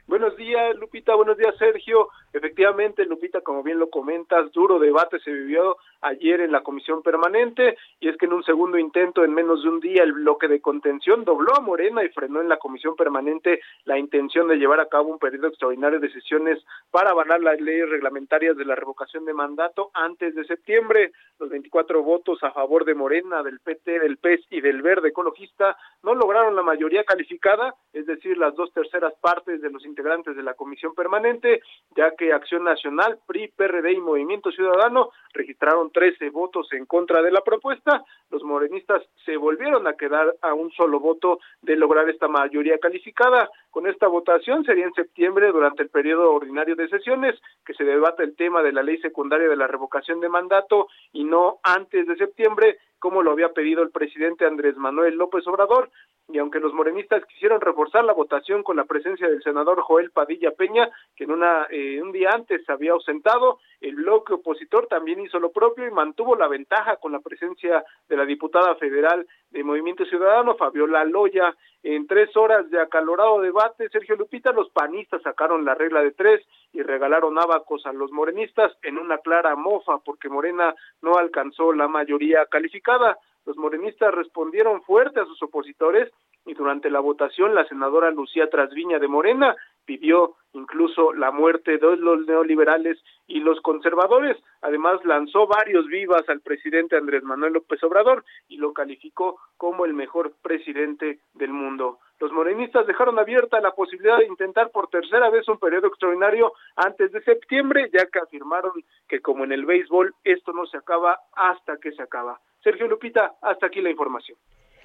Buenos 0.08 0.34
días, 0.38 0.74
Lupita. 0.76 1.14
Buenos 1.14 1.36
días, 1.36 1.54
Sergio. 1.58 2.08
Efectivamente, 2.32 3.04
Lupita, 3.06 3.40
como 3.40 3.62
bien 3.62 3.78
lo 3.78 3.88
comentas, 3.88 4.52
duro 4.52 4.78
debate 4.78 5.18
se 5.20 5.32
vivió 5.32 5.76
ayer 6.02 6.40
en 6.40 6.52
la 6.52 6.62
comisión 6.62 7.02
permanente 7.02 7.76
y 8.00 8.08
es 8.08 8.16
que 8.16 8.26
en 8.26 8.34
un 8.34 8.44
segundo 8.44 8.78
intento, 8.78 9.24
en 9.24 9.34
menos 9.34 9.62
de 9.62 9.68
un 9.68 9.80
día, 9.80 10.02
el 10.02 10.12
bloque 10.12 10.46
de 10.46 10.60
contención 10.60 11.24
dobló 11.24 11.56
a 11.56 11.60
Morena 11.60 12.04
y 12.04 12.08
frenó 12.10 12.40
en 12.40 12.48
la 12.48 12.58
comisión 12.58 12.96
permanente 12.96 13.60
la 13.84 13.98
intención 13.98 14.48
de 14.48 14.56
llevar 14.56 14.80
a 14.80 14.88
cabo 14.88 15.10
un 15.10 15.18
periodo 15.18 15.48
extraordinario 15.48 16.00
de 16.00 16.12
sesiones 16.12 16.62
para 16.90 17.10
avalar 17.10 17.40
las 17.40 17.60
leyes 17.60 17.88
reglamentarias 17.88 18.56
de 18.56 18.64
la 18.64 18.74
revocación 18.74 19.24
de 19.24 19.32
mandato 19.32 19.90
antes 19.94 20.34
de 20.34 20.44
septiembre. 20.44 21.12
Los 21.38 21.48
24 21.50 22.02
votos 22.02 22.42
a 22.42 22.50
favor 22.52 22.84
de 22.84 22.94
Morena, 22.94 23.42
del 23.42 23.60
PT, 23.60 24.00
del 24.00 24.18
PES 24.18 24.40
y 24.50 24.60
del 24.60 24.82
Verde 24.82 25.08
Ecologista 25.08 25.76
no 26.02 26.14
lograron 26.14 26.54
la 26.54 26.62
mayoría 26.62 27.04
calificada, 27.04 27.74
es 27.92 28.06
decir, 28.06 28.36
las 28.36 28.54
dos 28.54 28.72
terceras 28.72 29.14
partes 29.20 29.60
de 29.60 29.70
los 29.70 29.84
integrantes 29.84 30.36
de 30.36 30.42
la 30.42 30.54
comisión 30.54 30.94
permanente, 30.94 31.60
ya 31.96 32.12
que 32.18 32.32
Acción 32.32 32.64
Nacional, 32.64 33.18
PRI, 33.26 33.48
PRD 33.48 33.92
y 33.92 34.00
Movimiento 34.00 34.50
Ciudadano 34.50 35.10
registraron 35.32 35.90
13 35.92 36.30
votos 36.30 36.68
en 36.72 36.84
contra 36.84 37.22
de 37.22 37.30
la 37.30 37.40
propuesta. 37.40 38.04
Los 38.30 38.42
morenistas 38.42 39.02
se 39.24 39.36
volvieron 39.36 39.86
a 39.86 39.94
quedar 39.94 40.34
a 40.42 40.52
un 40.52 40.70
solo 40.72 41.00
voto 41.00 41.38
de 41.62 41.76
lograr 41.76 42.10
esta 42.10 42.28
mayoría 42.28 42.78
calificada. 42.78 43.48
Con 43.70 43.86
esta 43.86 44.08
votación 44.08 44.64
sería 44.64 44.84
en 44.84 44.92
septiembre, 44.94 45.52
durante 45.52 45.82
el 45.82 45.90
periodo 45.90 46.32
ordinario 46.32 46.74
de 46.74 46.88
sesiones, 46.88 47.40
que 47.64 47.74
se 47.74 47.84
debata 47.84 48.22
el 48.22 48.34
tema 48.34 48.62
de 48.62 48.72
la 48.72 48.82
ley 48.82 48.98
secundaria 48.98 49.48
de 49.48 49.56
la 49.56 49.68
revocación 49.68 50.20
de 50.20 50.28
mandato 50.28 50.88
y 51.12 51.24
no 51.24 51.60
antes 51.62 52.06
de 52.06 52.16
septiembre, 52.16 52.78
como 52.98 53.22
lo 53.22 53.30
había 53.30 53.52
pedido 53.52 53.82
el 53.82 53.90
presidente 53.90 54.44
Andrés 54.44 54.76
Manuel 54.76 55.14
López 55.14 55.46
Obrador. 55.46 55.90
Y 56.30 56.38
aunque 56.38 56.60
los 56.60 56.74
morenistas 56.74 57.24
quisieron 57.24 57.60
reforzar 57.60 58.04
la 58.04 58.12
votación 58.12 58.62
con 58.62 58.76
la 58.76 58.84
presencia 58.84 59.28
del 59.28 59.42
senador 59.42 59.80
Joel 59.80 60.10
Padilla 60.10 60.50
Peña, 60.50 60.90
que 61.16 61.24
en 61.24 61.30
una 61.30 61.66
eh, 61.70 62.02
un 62.02 62.12
día 62.12 62.30
antes 62.34 62.64
se 62.66 62.72
había 62.72 62.92
ausentado, 62.92 63.60
el 63.80 63.96
bloque 63.96 64.34
opositor 64.34 64.86
también 64.88 65.20
hizo 65.20 65.40
lo 65.40 65.50
propio 65.50 65.86
y 65.86 65.90
mantuvo 65.90 66.36
la 66.36 66.46
ventaja 66.46 66.96
con 66.96 67.12
la 67.12 67.20
presencia 67.20 67.82
de 68.08 68.16
la 68.16 68.26
diputada 68.26 68.74
federal 68.74 69.26
de 69.50 69.64
Movimiento 69.64 70.04
Ciudadano, 70.04 70.54
Fabiola 70.56 71.04
Loya. 71.04 71.54
En 71.82 72.06
tres 72.06 72.36
horas 72.36 72.68
de 72.70 72.80
acalorado 72.80 73.40
debate, 73.40 73.88
Sergio 73.88 74.16
Lupita, 74.16 74.52
los 74.52 74.68
panistas 74.70 75.22
sacaron 75.22 75.64
la 75.64 75.74
regla 75.74 76.02
de 76.02 76.10
tres 76.10 76.44
y 76.72 76.82
regalaron 76.82 77.38
abacos 77.38 77.86
a 77.86 77.92
los 77.92 78.10
morenistas 78.10 78.76
en 78.82 78.98
una 78.98 79.18
clara 79.18 79.56
mofa 79.56 79.98
porque 80.04 80.28
Morena 80.28 80.74
no 81.00 81.16
alcanzó 81.16 81.72
la 81.72 81.88
mayoría 81.88 82.44
calificada. 82.46 83.16
Los 83.48 83.56
morenistas 83.56 84.12
respondieron 84.12 84.82
fuerte 84.82 85.20
a 85.20 85.24
sus 85.24 85.42
opositores 85.42 86.12
y 86.44 86.52
durante 86.52 86.90
la 86.90 87.00
votación 87.00 87.54
la 87.54 87.66
senadora 87.66 88.10
Lucía 88.10 88.50
Trasviña 88.50 88.98
de 88.98 89.08
Morena 89.08 89.56
pidió 89.86 90.34
incluso 90.52 91.14
la 91.14 91.30
muerte 91.30 91.78
de 91.78 91.96
los 91.96 92.26
neoliberales 92.26 93.02
y 93.26 93.40
los 93.40 93.58
conservadores. 93.62 94.36
Además 94.60 95.02
lanzó 95.06 95.46
varios 95.46 95.86
vivas 95.86 96.28
al 96.28 96.42
presidente 96.42 96.98
Andrés 96.98 97.22
Manuel 97.22 97.54
López 97.54 97.82
Obrador 97.84 98.22
y 98.48 98.58
lo 98.58 98.74
calificó 98.74 99.40
como 99.56 99.86
el 99.86 99.94
mejor 99.94 100.34
presidente 100.42 101.20
del 101.32 101.54
mundo. 101.54 102.00
Los 102.20 102.30
morenistas 102.32 102.86
dejaron 102.86 103.18
abierta 103.18 103.62
la 103.62 103.74
posibilidad 103.74 104.18
de 104.18 104.26
intentar 104.26 104.70
por 104.72 104.90
tercera 104.90 105.30
vez 105.30 105.48
un 105.48 105.58
periodo 105.58 105.86
extraordinario 105.86 106.52
antes 106.76 107.12
de 107.12 107.22
septiembre, 107.22 107.88
ya 107.94 108.04
que 108.12 108.18
afirmaron 108.18 108.72
que 109.08 109.22
como 109.22 109.44
en 109.44 109.52
el 109.52 109.64
béisbol 109.64 110.14
esto 110.22 110.52
no 110.52 110.66
se 110.66 110.76
acaba 110.76 111.18
hasta 111.34 111.78
que 111.78 111.92
se 111.92 112.02
acaba. 112.02 112.38
Sergio 112.62 112.88
Lupita, 112.88 113.36
hasta 113.42 113.66
aquí 113.66 113.80
la 113.80 113.90
información. 113.90 114.38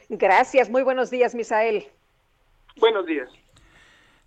Gracias, 0.10 0.70
muy 0.70 0.84
buenos 0.84 1.10
días, 1.10 1.34
Misael. 1.36 1.88
Buenos 2.78 3.06
días. 3.06 3.30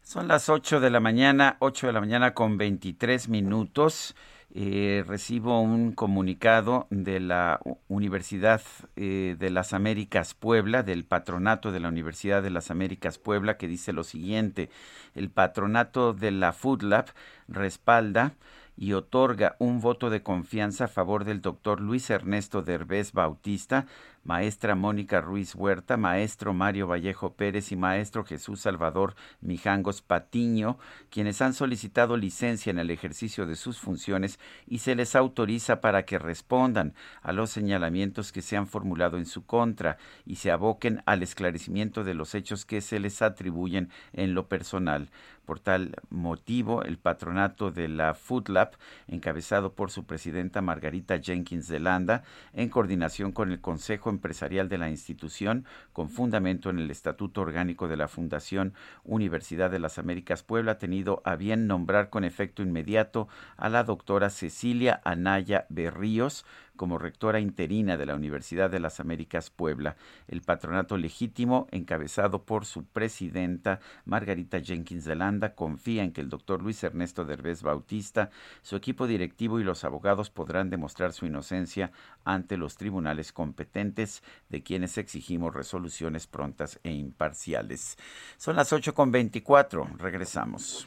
Son 0.02 0.28
las 0.28 0.48
8 0.48 0.80
de 0.80 0.90
la 0.90 1.00
mañana, 1.00 1.56
8 1.58 1.88
de 1.88 1.92
la 1.92 2.00
mañana 2.00 2.32
con 2.32 2.58
23 2.58 3.28
minutos. 3.28 4.14
Eh, 4.54 5.04
recibo 5.06 5.60
un 5.60 5.92
comunicado 5.92 6.86
de 6.90 7.20
la 7.20 7.60
Universidad 7.88 8.62
eh, 8.94 9.34
de 9.38 9.50
las 9.50 9.72
Américas 9.74 10.32
Puebla, 10.34 10.82
del 10.82 11.04
patronato 11.04 11.72
de 11.72 11.80
la 11.80 11.88
Universidad 11.88 12.42
de 12.42 12.50
las 12.50 12.70
Américas 12.70 13.18
Puebla, 13.18 13.58
que 13.58 13.68
dice 13.68 13.92
lo 13.92 14.04
siguiente, 14.04 14.70
el 15.14 15.28
patronato 15.28 16.14
de 16.14 16.30
la 16.30 16.52
Food 16.52 16.84
Lab 16.84 17.06
respalda 17.48 18.34
y 18.76 18.92
otorga 18.92 19.56
un 19.58 19.80
voto 19.80 20.10
de 20.10 20.22
confianza 20.22 20.84
a 20.84 20.88
favor 20.88 21.24
del 21.24 21.40
doctor 21.40 21.80
Luis 21.80 22.10
Ernesto 22.10 22.62
Derbez 22.62 23.12
Bautista, 23.12 23.86
maestra 24.26 24.74
Mónica 24.74 25.20
Ruiz 25.20 25.54
Huerta, 25.54 25.96
maestro 25.96 26.52
Mario 26.52 26.88
Vallejo 26.88 27.34
Pérez 27.34 27.70
y 27.70 27.76
maestro 27.76 28.24
Jesús 28.24 28.60
Salvador 28.60 29.14
Mijangos 29.40 30.02
Patiño, 30.02 30.78
quienes 31.10 31.40
han 31.40 31.54
solicitado 31.54 32.16
licencia 32.16 32.70
en 32.70 32.80
el 32.80 32.90
ejercicio 32.90 33.46
de 33.46 33.54
sus 33.54 33.78
funciones 33.78 34.40
y 34.66 34.78
se 34.78 34.96
les 34.96 35.14
autoriza 35.14 35.80
para 35.80 36.04
que 36.04 36.18
respondan 36.18 36.94
a 37.22 37.32
los 37.32 37.50
señalamientos 37.50 38.32
que 38.32 38.42
se 38.42 38.56
han 38.56 38.66
formulado 38.66 39.16
en 39.16 39.26
su 39.26 39.46
contra 39.46 39.96
y 40.24 40.36
se 40.36 40.50
aboquen 40.50 41.02
al 41.06 41.22
esclarecimiento 41.22 42.02
de 42.02 42.14
los 42.14 42.34
hechos 42.34 42.64
que 42.64 42.80
se 42.80 42.98
les 42.98 43.22
atribuyen 43.22 43.90
en 44.12 44.34
lo 44.34 44.48
personal. 44.48 45.08
Por 45.46 45.60
tal 45.60 45.94
motivo, 46.10 46.82
el 46.82 46.98
patronato 46.98 47.70
de 47.70 47.86
la 47.86 48.14
Food 48.14 48.48
Lab, 48.48 48.72
encabezado 49.06 49.74
por 49.74 49.92
su 49.92 50.04
presidenta 50.04 50.60
Margarita 50.60 51.20
Jenkins 51.20 51.68
de 51.68 51.78
Landa, 51.78 52.24
en 52.52 52.68
coordinación 52.68 53.30
con 53.30 53.52
el 53.52 53.60
Consejo 53.60 54.10
Empresarial 54.16 54.68
de 54.68 54.78
la 54.78 54.90
institución, 54.90 55.64
con 55.92 56.08
fundamento 56.08 56.70
en 56.70 56.78
el 56.78 56.90
Estatuto 56.90 57.42
Orgánico 57.42 57.86
de 57.86 57.96
la 57.96 58.08
Fundación 58.08 58.74
Universidad 59.04 59.70
de 59.70 59.78
las 59.78 59.98
Américas 59.98 60.42
Puebla, 60.42 60.72
ha 60.72 60.78
tenido 60.78 61.22
a 61.24 61.36
bien 61.36 61.66
nombrar 61.66 62.10
con 62.10 62.24
efecto 62.24 62.62
inmediato 62.62 63.28
a 63.56 63.68
la 63.68 63.84
doctora 63.84 64.30
Cecilia 64.30 65.00
Anaya 65.04 65.66
Berríos, 65.68 66.44
como 66.76 66.98
rectora 66.98 67.40
interina 67.40 67.96
de 67.96 68.06
la 68.06 68.14
Universidad 68.14 68.70
de 68.70 68.80
las 68.80 69.00
Américas 69.00 69.50
Puebla. 69.50 69.96
El 70.28 70.42
patronato 70.42 70.96
legítimo, 70.96 71.66
encabezado 71.70 72.44
por 72.44 72.64
su 72.64 72.84
presidenta 72.84 73.80
Margarita 74.04 74.60
Jenkins 74.60 75.04
de 75.04 75.16
Landa, 75.16 75.54
confía 75.54 76.04
en 76.04 76.12
que 76.12 76.20
el 76.20 76.28
doctor 76.28 76.62
Luis 76.62 76.82
Ernesto 76.84 77.24
Derbez 77.24 77.62
Bautista, 77.62 78.30
su 78.62 78.76
equipo 78.76 79.06
directivo 79.06 79.58
y 79.58 79.64
los 79.64 79.84
abogados 79.84 80.30
podrán 80.30 80.70
demostrar 80.70 81.12
su 81.12 81.26
inocencia 81.26 81.90
ante 82.24 82.56
los 82.56 82.76
tribunales 82.76 83.32
competentes 83.32 84.22
de 84.48 84.62
quienes 84.62 84.98
exigimos 84.98 85.54
resoluciones 85.54 86.26
prontas 86.26 86.78
e 86.82 86.92
imparciales. 86.92 87.96
Son 88.36 88.56
las 88.56 88.72
8.24. 88.72 89.96
Regresamos. 89.98 90.86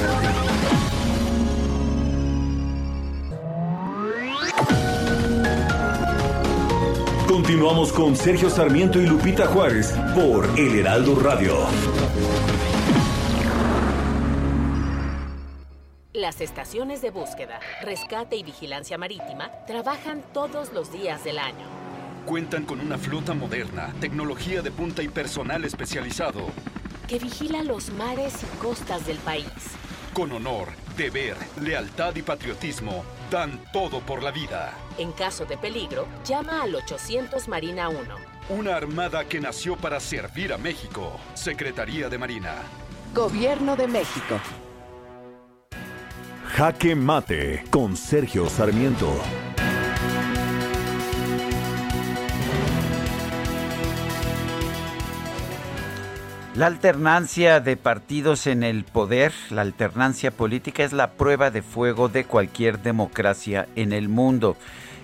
Continuamos 7.51 7.91
con 7.91 8.15
Sergio 8.15 8.49
Sarmiento 8.49 8.97
y 8.97 9.05
Lupita 9.05 9.45
Juárez 9.45 9.93
por 10.15 10.47
El 10.57 10.79
Heraldo 10.79 11.15
Radio. 11.15 11.57
Las 16.13 16.39
estaciones 16.39 17.01
de 17.01 17.09
búsqueda, 17.09 17.59
rescate 17.81 18.37
y 18.37 18.43
vigilancia 18.43 18.97
marítima 18.97 19.51
trabajan 19.67 20.23
todos 20.33 20.71
los 20.71 20.93
días 20.93 21.25
del 21.25 21.39
año. 21.39 21.67
Cuentan 22.25 22.63
con 22.63 22.79
una 22.79 22.97
flota 22.97 23.33
moderna, 23.33 23.93
tecnología 23.99 24.61
de 24.61 24.71
punta 24.71 25.03
y 25.03 25.09
personal 25.09 25.65
especializado. 25.65 26.45
Que 27.09 27.19
vigila 27.19 27.63
los 27.63 27.91
mares 27.91 28.33
y 28.43 28.57
costas 28.61 29.05
del 29.05 29.17
país. 29.17 29.80
Con 30.13 30.33
honor, 30.33 30.67
deber, 30.97 31.37
lealtad 31.61 32.13
y 32.17 32.21
patriotismo, 32.21 33.05
dan 33.29 33.61
todo 33.71 34.01
por 34.01 34.21
la 34.21 34.31
vida. 34.31 34.73
En 34.97 35.13
caso 35.13 35.45
de 35.45 35.57
peligro, 35.57 36.05
llama 36.25 36.63
al 36.63 36.75
800 36.75 37.47
Marina 37.47 37.87
1. 37.87 37.99
Una 38.49 38.75
armada 38.75 39.23
que 39.23 39.39
nació 39.39 39.77
para 39.77 40.01
servir 40.01 40.51
a 40.51 40.57
México. 40.57 41.17
Secretaría 41.33 42.09
de 42.09 42.17
Marina. 42.17 42.55
Gobierno 43.13 43.77
de 43.77 43.87
México. 43.87 44.37
Jaque 46.45 46.93
Mate 46.93 47.63
con 47.69 47.95
Sergio 47.95 48.49
Sarmiento. 48.49 49.13
La 56.53 56.65
alternancia 56.65 57.61
de 57.61 57.77
partidos 57.77 58.45
en 58.45 58.63
el 58.63 58.83
poder, 58.83 59.31
la 59.51 59.61
alternancia 59.61 60.31
política 60.31 60.83
es 60.83 60.91
la 60.91 61.11
prueba 61.11 61.49
de 61.49 61.61
fuego 61.61 62.09
de 62.09 62.25
cualquier 62.25 62.81
democracia 62.81 63.69
en 63.77 63.93
el 63.93 64.09
mundo. 64.09 64.57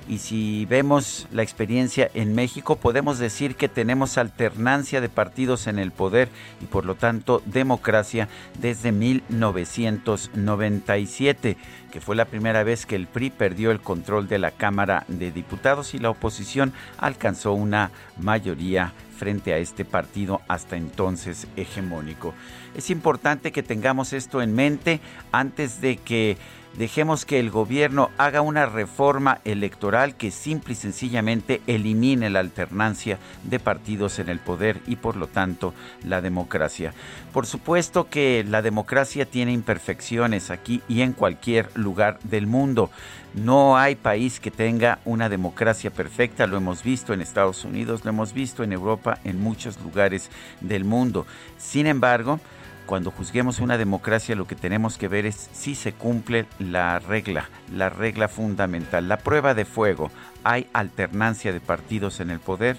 Y 0.07 0.19
si 0.19 0.65
vemos 0.65 1.27
la 1.31 1.43
experiencia 1.43 2.09
en 2.13 2.33
México, 2.33 2.77
podemos 2.77 3.19
decir 3.19 3.57
que 3.57 3.67
tenemos 3.67 4.17
alternancia 4.17 5.01
de 5.01 5.09
partidos 5.09 5.67
en 5.67 5.79
el 5.79 5.91
poder 5.91 6.29
y 6.61 6.65
por 6.65 6.85
lo 6.85 6.95
tanto 6.95 7.41
democracia 7.45 8.29
desde 8.57 8.93
1997, 8.93 11.57
que 11.91 11.99
fue 11.99 12.15
la 12.15 12.23
primera 12.23 12.63
vez 12.63 12.85
que 12.85 12.95
el 12.95 13.07
PRI 13.07 13.31
perdió 13.31 13.71
el 13.71 13.81
control 13.81 14.29
de 14.29 14.39
la 14.39 14.51
Cámara 14.51 15.03
de 15.09 15.31
Diputados 15.31 15.93
y 15.93 15.99
la 15.99 16.09
oposición 16.09 16.71
alcanzó 16.97 17.51
una 17.51 17.91
mayoría 18.17 18.93
frente 19.17 19.53
a 19.53 19.57
este 19.57 19.83
partido 19.83 20.41
hasta 20.47 20.77
entonces 20.77 21.47
hegemónico. 21.57 22.33
Es 22.75 22.89
importante 22.89 23.51
que 23.51 23.63
tengamos 23.63 24.13
esto 24.13 24.41
en 24.41 24.53
mente 24.53 25.01
antes 25.31 25.81
de 25.81 25.97
que 25.97 26.37
dejemos 26.75 27.25
que 27.25 27.39
el 27.39 27.49
gobierno 27.49 28.09
haga 28.17 28.41
una 28.41 28.65
reforma 28.65 29.39
electoral 29.45 30.15
que 30.15 30.31
simple 30.31 30.73
y 30.73 30.75
sencillamente 30.75 31.61
elimine 31.67 32.29
la 32.29 32.39
alternancia 32.39 33.19
de 33.43 33.59
partidos 33.59 34.19
en 34.19 34.29
el 34.29 34.39
poder 34.39 34.81
y 34.87 34.97
por 34.97 35.15
lo 35.15 35.27
tanto 35.27 35.73
la 36.03 36.21
democracia. 36.21 36.93
Por 37.33 37.45
supuesto 37.45 38.09
que 38.09 38.43
la 38.47 38.61
democracia 38.61 39.25
tiene 39.25 39.51
imperfecciones 39.51 40.51
aquí 40.51 40.81
y 40.87 41.01
en 41.01 41.13
cualquier 41.13 41.69
lugar 41.75 42.19
del 42.23 42.47
mundo. 42.47 42.89
No 43.33 43.77
hay 43.77 43.95
país 43.95 44.39
que 44.39 44.49
tenga 44.49 44.99
una 45.05 45.29
democracia 45.29 45.91
perfecta, 45.91 46.47
lo 46.47 46.57
hemos 46.57 46.81
visto 46.83 47.13
en 47.13 47.21
Estados 47.21 47.65
Unidos, 47.65 48.03
lo 48.03 48.09
hemos 48.09 48.33
visto 48.33 48.63
en 48.63 48.73
Europa, 48.73 49.19
en 49.23 49.39
muchos 49.39 49.79
lugares 49.81 50.31
del 50.61 50.85
mundo. 50.85 51.27
Sin 51.57 51.85
embargo, 51.85 52.39
cuando 52.87 53.11
juzguemos 53.11 53.59
una 53.59 53.77
democracia 53.77 54.35
lo 54.35 54.47
que 54.47 54.55
tenemos 54.55 54.97
que 54.97 55.09
ver 55.09 55.27
es 55.27 55.49
si 55.51 55.75
se 55.75 55.93
cumple 55.93 56.47
la 56.57 56.97
regla, 56.97 57.49
la 57.75 57.89
regla 57.89 58.29
fundamental, 58.29 59.07
la 59.07 59.17
prueba 59.17 59.53
de 59.53 59.65
fuego. 59.65 60.09
Hay 60.43 60.67
alternancia 60.73 61.53
de 61.53 61.59
partidos 61.59 62.21
en 62.21 62.31
el 62.31 62.39
poder. 62.39 62.77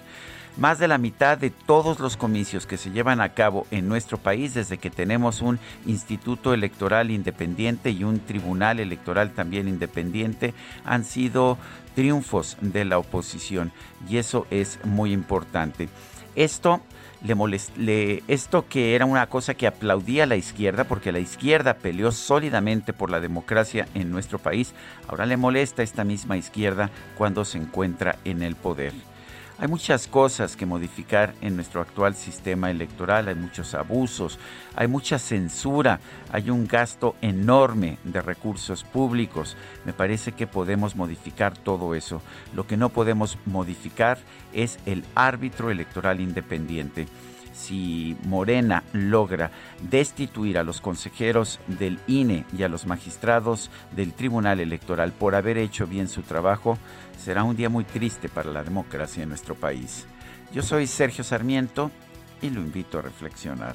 Más 0.57 0.81
de 0.81 0.89
la 0.89 0.99
mitad 0.99 1.39
de 1.39 1.51
todos 1.51 2.01
los 2.01 2.17
comicios 2.17 2.67
que 2.67 2.79
se 2.79 2.91
llevan 2.91 3.21
a 3.21 3.35
cabo 3.35 3.67
en 3.71 3.87
nuestro 3.87 4.19
país 4.19 4.55
desde 4.55 4.79
que 4.79 4.91
tenemos 4.91 5.41
un 5.43 5.61
instituto 5.87 6.53
electoral 6.53 7.13
independiente 7.13 7.91
y 7.91 8.03
un 8.03 8.19
tribunal 8.19 8.81
electoral 8.81 9.33
también 9.33 9.69
independiente 9.69 10.55
han 10.85 11.05
sido 11.05 11.59
triunfos 11.95 12.57
de 12.61 12.85
la 12.85 12.99
oposición 12.99 13.73
y 14.09 14.17
eso 14.17 14.47
es 14.51 14.81
muy 14.85 15.13
importante. 15.13 15.89
Esto 16.35 16.81
le, 17.23 17.35
molest, 17.35 17.77
le 17.77 18.23
esto 18.29 18.67
que 18.69 18.95
era 18.95 19.05
una 19.05 19.27
cosa 19.27 19.55
que 19.55 19.67
aplaudía 19.67 20.25
a 20.25 20.27
la 20.27 20.37
izquierda 20.37 20.85
porque 20.85 21.13
la 21.13 21.19
izquierda 21.19 21.75
peleó 21.75 22.13
sólidamente 22.13 22.93
por 22.93 23.11
la 23.11 23.21
democracia 23.21 23.89
en 23.95 24.11
nuestro 24.11 24.39
país, 24.39 24.75
ahora 25.09 25.27
le 25.27 25.37
molesta 25.37 25.83
esta 25.83 26.05
misma 26.05 26.37
izquierda 26.37 26.91
cuando 27.17 27.45
se 27.45 27.59
encuentra 27.59 28.17
en 28.25 28.43
el 28.43 28.55
poder. 28.55 28.93
Hay 29.61 29.67
muchas 29.67 30.07
cosas 30.07 30.55
que 30.55 30.67
modificar 30.67 31.35
en 31.41 31.57
nuestro 31.57 31.81
actual 31.81 32.15
sistema 32.15 32.71
electoral, 32.71 33.27
hay 33.27 33.35
muchos 33.35 33.75
abusos, 33.75 34.39
hay 34.77 34.87
mucha 34.87 35.19
censura, 35.19 35.99
hay 36.31 36.49
un 36.51 36.69
gasto 36.69 37.17
enorme 37.23 37.99
de 38.05 38.23
recursos 38.23 38.85
públicos. 38.85 39.57
Me 39.85 39.93
parece 39.93 40.31
que 40.31 40.47
podemos 40.47 40.95
modificar 40.95 41.59
todo 41.59 41.97
eso. 41.97 42.23
Lo 42.55 42.69
que 42.69 42.77
no 42.77 42.91
podemos 42.91 43.37
modificar 43.47 44.19
es 44.53 44.79
el 44.87 45.03
árbitro 45.17 45.73
electoral 45.73 46.21
independiente 46.21 47.09
si 47.59 48.17
Morena 48.25 48.85
logra 48.93 49.51
destituir 49.91 50.59
a 50.59 50.63
los 50.63 50.81
consejeros 50.81 51.61
del 51.67 51.99
INE 52.07 52.45
y 52.57 52.63
a 52.63 52.69
los 52.69 52.87
magistrados 52.87 53.71
del 53.95 54.13
Tribunal 54.13 54.61
Electoral 54.61 55.13
por 55.13 55.35
haber 55.35 55.59
hecho 55.59 55.87
bien 55.87 56.09
su 56.09 56.23
trabajo, 56.23 56.79
será 57.19 57.43
un 57.43 57.57
día 57.57 57.69
muy 57.69 57.85
triste 57.85 58.29
para 58.29 58.51
la 58.51 58.63
democracia 58.63 59.23
en 59.23 59.29
nuestro 59.29 59.55
país. 59.55 60.07
Yo 60.53 60.63
soy 60.63 60.87
Sergio 60.87 61.25
Sarmiento 61.25 61.91
y 62.41 62.51
lo 62.51 62.61
invito 62.61 62.99
a 62.99 63.03
reflexionar. 63.03 63.75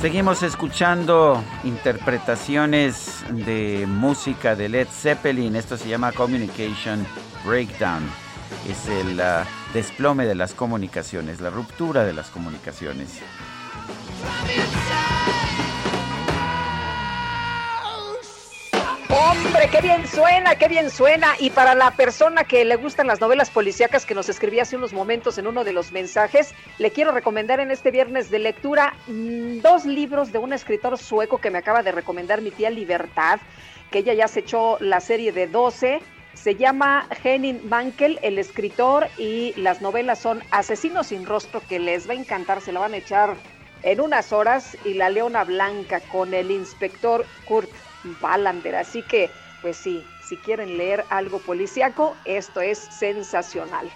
Seguimos 0.00 0.42
escuchando 0.42 1.44
interpretaciones 1.62 3.22
de 3.28 3.84
música 3.86 4.56
de 4.56 4.70
Led 4.70 4.88
Zeppelin. 4.88 5.54
Esto 5.56 5.76
se 5.76 5.90
llama 5.90 6.10
Communication 6.12 7.06
Breakdown. 7.44 8.08
Es 8.66 8.88
el 8.88 9.20
uh, 9.20 9.44
desplome 9.74 10.24
de 10.24 10.34
las 10.34 10.54
comunicaciones, 10.54 11.42
la 11.42 11.50
ruptura 11.50 12.04
de 12.04 12.14
las 12.14 12.30
comunicaciones. 12.30 13.20
Hombre, 19.12 19.68
qué 19.72 19.80
bien 19.80 20.06
suena, 20.06 20.54
qué 20.54 20.68
bien 20.68 20.88
suena. 20.88 21.34
Y 21.40 21.50
para 21.50 21.74
la 21.74 21.90
persona 21.90 22.44
que 22.44 22.64
le 22.64 22.76
gustan 22.76 23.08
las 23.08 23.20
novelas 23.20 23.50
policíacas 23.50 24.06
que 24.06 24.14
nos 24.14 24.28
escribía 24.28 24.62
hace 24.62 24.76
unos 24.76 24.92
momentos 24.92 25.36
en 25.36 25.48
uno 25.48 25.64
de 25.64 25.72
los 25.72 25.90
mensajes, 25.90 26.54
le 26.78 26.92
quiero 26.92 27.10
recomendar 27.10 27.58
en 27.58 27.72
este 27.72 27.90
viernes 27.90 28.30
de 28.30 28.38
lectura 28.38 28.94
mm, 29.08 29.62
dos 29.62 29.84
libros 29.84 30.30
de 30.30 30.38
un 30.38 30.52
escritor 30.52 30.96
sueco 30.96 31.38
que 31.38 31.50
me 31.50 31.58
acaba 31.58 31.82
de 31.82 31.90
recomendar 31.90 32.40
mi 32.40 32.52
tía 32.52 32.70
Libertad, 32.70 33.40
que 33.90 33.98
ella 33.98 34.14
ya 34.14 34.28
se 34.28 34.40
echó 34.40 34.76
la 34.78 35.00
serie 35.00 35.32
de 35.32 35.48
12. 35.48 36.00
Se 36.34 36.54
llama 36.54 37.08
Henning 37.24 37.68
Mankel, 37.68 38.20
el 38.22 38.38
escritor, 38.38 39.08
y 39.18 39.54
las 39.56 39.82
novelas 39.82 40.20
son 40.20 40.40
Asesinos 40.52 41.08
sin 41.08 41.26
rostro, 41.26 41.60
que 41.68 41.80
les 41.80 42.08
va 42.08 42.12
a 42.12 42.16
encantar, 42.16 42.60
se 42.60 42.70
la 42.70 42.78
van 42.78 42.94
a 42.94 42.98
echar 42.98 43.34
en 43.82 44.00
unas 44.00 44.32
horas, 44.32 44.76
y 44.84 44.94
La 44.94 45.10
Leona 45.10 45.42
Blanca 45.42 45.98
con 45.98 46.32
el 46.32 46.52
inspector 46.52 47.26
Kurt 47.44 47.70
Wallander. 48.20 48.76
Así 48.76 49.02
que, 49.02 49.30
pues 49.62 49.76
sí, 49.76 50.04
si 50.22 50.36
quieren 50.36 50.78
leer 50.78 51.04
algo 51.10 51.38
policíaco, 51.40 52.16
esto 52.24 52.60
es 52.60 52.78
sensacional. 52.78 53.90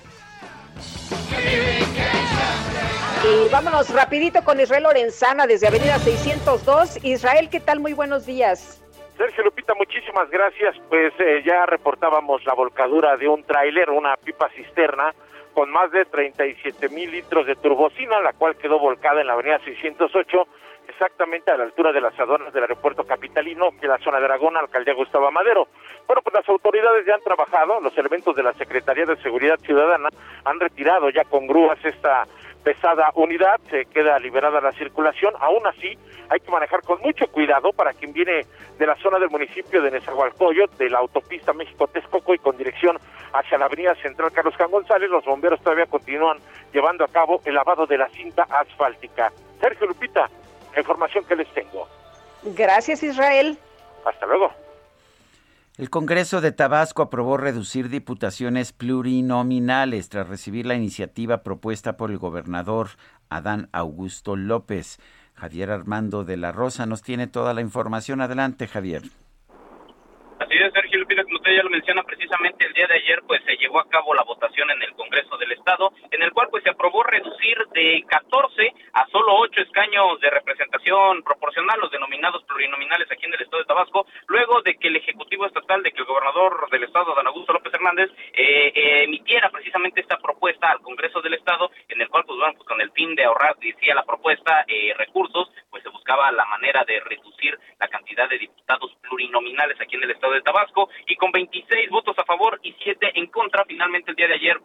Y 3.25 3.49
vámonos 3.51 3.89
rapidito 3.91 4.45
con 4.45 4.61
Israel 4.61 4.83
Lorenzana 4.83 5.47
desde 5.47 5.69
Avenida 5.69 5.99
602. 5.99 7.05
Israel, 7.05 7.49
¿qué 7.51 7.61
tal? 7.61 7.81
Muy 7.81 7.95
buenos 7.95 8.27
días. 8.27 8.83
Sergio 9.17 9.45
Lupita, 9.45 9.75
muchísimas 9.75 10.29
gracias. 10.29 10.77
Pues 10.89 11.13
eh, 11.19 11.43
ya 11.45 11.65
reportábamos 11.67 12.45
la 12.45 12.55
volcadura 12.55 13.17
de 13.17 13.29
un 13.29 13.45
tráiler, 13.45 13.91
una 13.91 14.17
pipa 14.17 14.51
cisterna 14.51 15.15
con 15.55 15.71
más 15.71 15.91
de 15.93 16.05
37 16.05 16.89
mil 16.89 17.13
litros 17.13 17.47
de 17.47 17.55
turbocina, 17.55 18.21
la 18.21 18.33
cual 18.33 18.57
quedó 18.57 18.79
volcada 18.79 19.21
en 19.21 19.29
la 19.29 19.35
avenida 19.35 19.61
608 19.65 20.47
exactamente 20.95 21.51
a 21.51 21.57
la 21.57 21.65
altura 21.65 21.93
de 21.93 22.01
las 22.01 22.19
aduanas 22.19 22.53
del 22.53 22.63
aeropuerto 22.63 23.05
capitalino, 23.05 23.71
que 23.81 23.89
la 23.89 23.99
zona 23.99 24.19
de 24.19 24.27
Aragón, 24.27 24.57
alcaldía 24.57 24.95
Gustavo 24.95 25.31
Madero. 25.31 25.69
Bueno, 26.07 26.23
pues 26.23 26.35
las 26.35 26.49
autoridades 26.49 27.05
ya 27.07 27.15
han 27.15 27.21
trabajado, 27.21 27.81
los 27.81 27.97
elementos 27.99 28.35
de 28.37 28.43
la 28.43 28.53
Secretaría 28.55 29.05
de 29.05 29.17
Seguridad 29.17 29.59
Ciudadana 29.61 30.09
han 30.45 30.61
retirado 30.61 31.11
ya 31.11 31.25
con 31.25 31.47
grúas 31.47 31.79
esta 31.85 32.25
pesada 32.63 33.11
unidad, 33.15 33.61
se 33.69 33.85
queda 33.87 34.19
liberada 34.19 34.61
la 34.61 34.73
circulación, 34.73 35.35
aún 35.39 35.67
así 35.67 35.99
hay 36.31 36.41
que 36.41 36.51
manejar 36.51 36.81
con 36.83 37.01
mucho 37.03 37.27
cuidado 37.27 37.73
para 37.73 37.93
quien 37.93 38.13
viene 38.13 38.47
de 38.79 38.87
la 38.87 38.97
zona 38.97 39.19
del 39.19 39.29
municipio 39.29 39.83
de 39.83 39.91
Nezahualcóyotl, 39.91 40.79
de 40.79 40.89
la 40.89 40.99
autopista 40.99 41.53
México-Texcoco 41.53 42.35
y 42.35 42.39
con 42.39 42.57
dirección 42.57 42.99
hacia 43.35 43.59
la 43.59 43.67
avenida 43.67 43.95
central 43.97 44.33
Carlos 44.33 44.57
Can 44.57 44.71
González, 44.71 45.11
los 45.11 45.25
bomberos 45.25 45.61
todavía 45.61 45.87
continúan 45.87 46.39
llevando 46.73 47.05
a 47.05 47.09
cabo 47.09 47.41
el 47.45 47.55
lavado 47.55 47.87
de 47.87 47.99
la 47.99 48.09
cinta 48.09 48.47
asfáltica. 48.49 49.31
Sergio 49.61 49.87
Lupita, 49.87 50.31
la 50.75 50.81
información 50.81 51.25
que 51.25 51.37
les 51.37 51.49
tengo. 51.55 51.89
Gracias, 52.43 53.03
Israel. 53.03 53.59
Hasta 54.05 54.27
luego. 54.27 54.53
El 55.77 55.91
Congreso 55.91 56.41
de 56.41 56.53
Tabasco 56.53 57.03
aprobó 57.03 57.37
reducir 57.37 57.89
diputaciones 57.89 58.73
plurinominales 58.73 60.09
tras 60.09 60.29
recibir 60.29 60.67
la 60.67 60.77
iniciativa 60.77 61.43
propuesta 61.43 61.97
por 61.97 62.13
el 62.13 62.19
gobernador 62.19 62.91
Adán 63.29 63.69
Augusto 63.73 64.37
López. 64.37 65.01
Javier 65.35 65.73
Armando 65.73 66.23
de 66.23 66.37
la 66.37 66.53
Rosa 66.53 66.87
nos 66.87 67.03
tiene 67.03 67.27
toda 67.27 67.55
la 67.55 67.61
información. 67.61 68.21
Adelante, 68.21 68.69
Javier. 68.69 69.03
Así 70.39 70.55
es, 70.55 70.73
Como 70.95 71.37
usted 71.37 71.57
ya 71.57 71.63
lo 71.65 71.71
menciona, 71.71 72.05
precisamente 72.05 72.67
el 72.67 72.73
día 72.73 72.87
de 72.87 72.95
ayer 72.95 73.21
pues 73.27 73.43
se 73.45 73.57
llevó 73.57 73.81
a 73.81 73.89
cabo 73.89 74.15
la 74.15 74.23
votación 74.23 74.71
en 74.71 74.81
el 74.81 74.93
Congreso 74.93 75.37
del 75.39 75.51
Estado, 75.51 75.93
en 76.09 76.23
el 76.23 76.31
cual 76.31 76.47
pues 76.51 76.63
se 76.63 76.71
aprobó 76.71 77.03
reducir 77.03 77.59
de 77.73 78.05
14 78.07 78.73
a 78.93 79.05
solo 79.09 79.35
8 79.39 79.61
escaños 79.63 80.21
de 80.21 80.31
representación 80.31 81.25
proporcional, 81.25 81.81
los 81.81 81.91
denominados 81.91 82.45
plurinominales 82.45 83.11
aquí 83.11 83.27
en 83.27 83.35
el 83.35 83.43
estado 83.43 83.63
de 83.63 83.67
Tabasco, 83.67 84.07
luego 84.29 84.63
de 84.63 84.77
que 84.77 84.87
el 84.87 84.97
Ejecutivo 84.97 85.47
Estatal, 85.47 85.83
de 85.83 85.91
que 85.91 85.99
el 85.99 86.07
gobernador 86.07 86.71
del 86.71 86.85
estado, 86.85 87.13
Dan 87.17 87.27
Augusto 87.27 87.53
López 87.53 87.75
Hernández, 87.75 88.11
eh, 88.33 88.73
eh, 88.73 89.05
emitiera 89.05 89.51
precisamente 89.51 90.01
esta 90.01 90.19
propuesta 90.19 90.71
al 90.71 90.81
Congreso 90.81 91.21
del 91.23 91.35
Estado, 91.35 91.73
en 91.89 92.01
el 92.01 92.09
cual, 92.09 92.23
pues 92.25 92.39
bueno, 92.39 92.55
pues 92.55 92.69
con 92.69 92.81
el 92.81 92.93
fin 92.93 93.17
de 93.17 93.25
ahorrar, 93.25 93.57
decía 93.59 93.97
la 93.97 94.05
propuesta, 94.05 94.65
eh, 94.69 94.95
recursos, 94.97 95.51
pues 95.71 95.83
se 95.83 95.89
buscaba 95.89 96.31
la 96.31 96.45
manera 96.45 96.85
de 96.87 97.01
reducir 97.01 97.59
la 97.81 97.89
cantidad 97.89 98.29
de 98.29 98.39
diputados 98.39 98.95
plurinominales 99.03 99.81
aquí 99.81 99.97
en 99.97 100.05
el 100.05 100.13
estado 100.13 100.35
de 100.35 100.43
Tabasco, 100.43 100.84
y 101.07 101.17
con 101.17 101.31
26 101.33 101.91
votos 101.91 102.19
a 102.19 102.25
favor 102.25 102.59
y 102.63 102.75
7 102.83 103.13
en 103.15 103.27
contra, 103.29 103.65
finalmente 103.65 104.11
el 104.11 104.17
día 104.17 104.29
de 104.29 104.35
ayer 104.35 104.59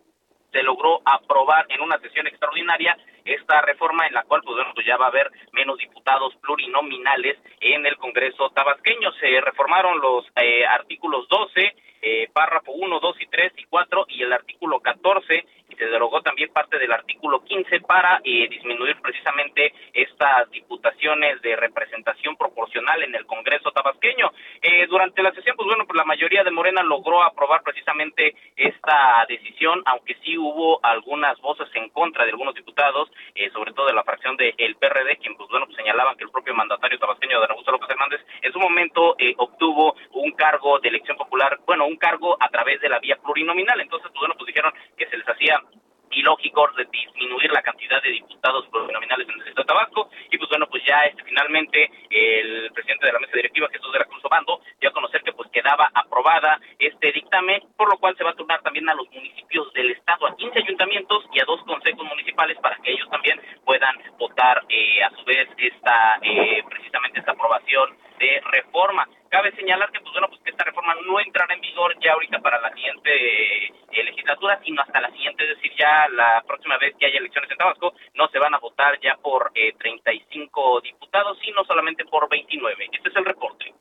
se 0.52 0.64
logró 0.64 1.02
aprobar 1.06 1.66
en 1.70 1.82
una 1.82 2.00
sesión 2.00 2.28
extraordinaria 2.28 2.98
esta 3.26 3.62
reforma 3.62 4.08
en 4.08 4.14
la 4.14 4.24
cual 4.24 4.42
pues, 4.44 4.58
pues 4.74 4.86
ya 4.86 4.98
va 4.98 5.06
a 5.06 5.10
haber 5.10 5.30
menos 5.52 5.78
diputados 5.78 6.36
plurinominales 6.42 7.38
en 7.60 7.86
el 7.86 7.98
Congreso 7.98 8.50
tabasqueño. 8.50 9.12
Se 9.20 9.42
reformaron 9.42 10.00
los 10.00 10.26
eh, 10.36 10.66
artículos 10.66 11.28
12, 11.30 11.76
eh, 12.02 12.30
párrafo 12.34 12.72
1, 12.72 13.00
2 13.00 13.22
y 13.22 13.26
3 13.28 13.54
y 13.58 13.64
4 13.66 14.06
y 14.10 14.24
el 14.24 14.34
artículo 14.34 14.80
14 14.80 15.46
y 15.70 15.76
se 15.76 15.86
derogó 15.86 16.22
también 16.22 16.52
parte 16.52 16.78
del 16.80 16.92
artículo 16.92 17.44
15 17.44 17.82
para 17.82 18.22
eh, 18.24 18.48
disminuir 18.50 19.00
precisamente 19.02 19.74
estas 19.94 20.50
diputaciones 20.52 21.42
de 21.42 21.56
representación 21.56 22.36
proporcional 22.36 23.04
en 23.04 23.16
el 23.16 23.26
Congreso 23.26 23.72
tabasqueño. 23.72 24.32
Eh, 24.62 24.88
durante 24.88 25.22
la 25.22 25.32
sesión, 25.32 25.56
pues 25.56 25.68
bueno, 25.68 25.86
pues 25.86 25.98
la 25.98 26.06
mayoría 26.06 26.44
de 26.44 26.52
Morena 26.52 26.82
logró 26.84 27.22
aprobar 27.24 27.62
precisamente 27.64 28.36
esta 28.56 29.26
decisión, 29.28 29.82
aunque 29.86 30.16
sí 30.24 30.38
hubo 30.38 30.80
algunas 30.84 31.40
voces 31.42 31.68
en 31.76 31.90
contra 31.90 32.26
de 32.26 32.32
algunos 32.32 32.56
diputados, 32.56 33.10
eh, 33.36 33.50
sobre 33.52 33.74
todo 33.74 33.88
de 33.88 33.94
la 33.94 34.04
fracción 34.04 34.36
del 34.38 34.54
el 34.58 34.76
PRD, 34.76 35.18
quien 35.18 35.36
pues 35.36 35.50
bueno, 35.50 35.66
pues 35.66 35.78
señalaban 35.78 36.18
que 36.18 36.24
el 36.24 36.32
propio 36.32 36.54
mandatario 36.54 37.00
tabasqueño 37.00 37.40
de 37.40 37.48
Augusto 37.50 37.72
López 37.72 37.90
Hernández 37.90 38.22
en 38.42 38.52
su 38.52 38.60
momento 38.60 39.16
eh, 39.18 39.34
obtuvo 39.38 39.96
un 40.14 40.32
cargo 40.32 40.80
de 40.80 40.90
elección 40.90 41.18
popular, 41.18 41.60
bueno, 41.66 41.86
un 41.90 41.98
cargo 41.98 42.38
a 42.40 42.50
través 42.50 42.80
de 42.82 42.90
la 42.90 43.00
vía 43.00 43.18
plurinominal. 43.18 43.82
Entonces, 43.82 44.10
pues 44.12 44.20
bueno, 44.20 44.36
pues 44.38 44.48
dijeron 44.48 44.74
que 44.98 45.08
se 45.08 45.18
les 45.18 45.28
hacía 45.28 45.62
ilógico 46.12 46.68
de 46.76 46.86
disminuir 46.86 47.52
la 47.52 47.62
cantidad 47.62 48.02
de 48.02 48.10
diputados 48.10 48.68
plurinominales 48.68 49.28
en 49.28 49.36
el 49.36 49.48
estado 49.48 49.64
de 49.64 49.68
Tabasco 49.68 50.10
y 50.32 50.38
pues 50.38 50.50
bueno 50.50 50.68
pues 50.68 50.84
ya 50.86 51.06
este 51.06 51.24
finalmente 51.24 51.92
el 52.10 52.72
presidente 52.74 53.06
de 53.06 53.14
la 53.14 53.20
mesa 53.20 53.34
directiva 53.36 53.70
Jesús 53.72 53.92
de 53.94 54.00
la 54.00 54.06
Cruz 54.06 54.24
Obando 54.26 54.62
dio 54.80 54.90
a 54.90 54.94
conocer 54.94 55.22
que 55.22 55.34
pues 55.34 55.50
quedaba 55.52 55.90
aprobada 55.94 56.60
este 56.80 57.12
dictamen 57.12 57.62
por 57.78 57.90
lo 57.90 58.00
cual 58.00 58.16
se 58.18 58.24
va 58.24 58.32
a 58.32 58.36
turnar 58.36 58.62
también 58.62 58.90
a 58.90 58.96
los 58.96 59.10
municipios 59.12 59.72
del 59.74 59.92
estado 59.92 60.28
a 60.28 60.36
15 60.36 60.60
ayuntamientos 60.60 61.26
y 61.34 61.40
a 61.40 61.46
dos 61.46 61.62
consejos 61.64 62.06
municipales 62.06 62.58
para 62.60 62.78
que 62.78 62.92
ellos 62.92 63.10
también 63.10 63.40
puedan 63.66 63.96
votar 64.18 64.64
eh, 64.70 65.04
a 65.04 65.12
su 65.12 65.24
vez 65.26 65.48
esta 65.58 66.20
eh, 66.24 66.64
precisamente 66.68 67.20
esta 67.20 67.34
aprobación 67.34 67.96
de 68.18 68.42
reforma 68.52 69.08
cabe 69.30 69.56
señalar 69.56 69.92
que 69.92 70.00
pues 70.00 70.12
bueno 70.14 70.28
pues 70.30 70.42
que 70.42 70.52
esta 70.52 70.64
reforma 70.64 70.94
no 71.06 71.20
entrará 71.20 71.54
en 71.54 71.62
vigor 71.62 71.96
ya 72.04 72.14
ahorita 72.14 72.40
para 72.40 72.60
la 72.62 72.74
siguiente 72.74 73.10
eh, 73.66 74.04
legislatura 74.04 74.60
sino 74.64 74.82
hasta 74.82 75.02
la 75.02 75.12
siguiente 75.12 75.44
es 75.44 75.56
decir 75.58 75.72
ya 75.78 76.08
la 76.10 76.44
próxima 76.46 76.78
vez 76.78 76.96
que 77.00 77.06
haya 77.06 77.20
elecciones 77.20 77.50
en 77.52 77.58
Tabasco 77.58 77.94
no 78.16 78.28
se 78.30 78.40
van 78.40 78.54
a 78.54 78.60
votar 78.60 79.00
ya 79.02 79.16
por 79.18 79.52
eh, 79.56 79.74
35 79.78 80.82
diputados 80.82 81.38
sino 81.44 81.64
solamente 81.66 82.06
por 82.06 82.30
29 82.30 82.90
este 82.92 83.10
es 83.10 83.16
el 83.16 83.26
reporte. 83.26 83.74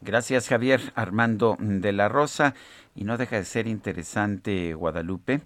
Gracias 0.00 0.48
Javier 0.48 0.80
Armando 0.94 1.56
de 1.58 1.92
la 1.92 2.08
Rosa. 2.08 2.54
Y 2.94 3.04
no 3.04 3.16
deja 3.16 3.36
de 3.36 3.44
ser 3.44 3.66
interesante 3.66 4.74
Guadalupe 4.74 5.40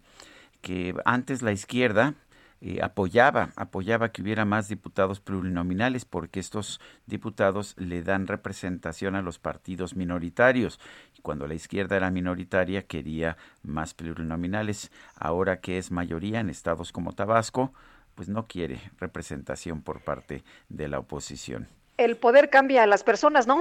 que 0.60 0.94
antes 1.04 1.42
la 1.42 1.52
izquierda 1.52 2.14
eh, 2.60 2.80
apoyaba, 2.82 3.50
apoyaba 3.56 4.10
que 4.12 4.22
hubiera 4.22 4.44
más 4.44 4.68
diputados 4.68 5.20
plurinominales 5.20 6.04
porque 6.04 6.40
estos 6.40 6.80
diputados 7.06 7.74
le 7.78 8.02
dan 8.02 8.26
representación 8.26 9.14
a 9.14 9.22
los 9.22 9.38
partidos 9.38 9.96
minoritarios. 9.96 10.78
Y 11.16 11.22
cuando 11.22 11.46
la 11.46 11.54
izquierda 11.54 11.96
era 11.96 12.10
minoritaria 12.10 12.86
quería 12.86 13.36
más 13.62 13.94
plurinominales. 13.94 14.90
Ahora 15.16 15.60
que 15.60 15.78
es 15.78 15.90
mayoría 15.90 16.40
en 16.40 16.50
estados 16.50 16.92
como 16.92 17.12
Tabasco, 17.12 17.72
pues 18.14 18.28
no 18.28 18.46
quiere 18.46 18.80
representación 18.98 19.82
por 19.82 20.02
parte 20.02 20.44
de 20.68 20.88
la 20.88 20.98
oposición. 20.98 21.68
El 21.96 22.16
poder 22.16 22.48
cambia 22.48 22.82
a 22.82 22.86
las 22.86 23.04
personas, 23.04 23.46
¿no? 23.46 23.60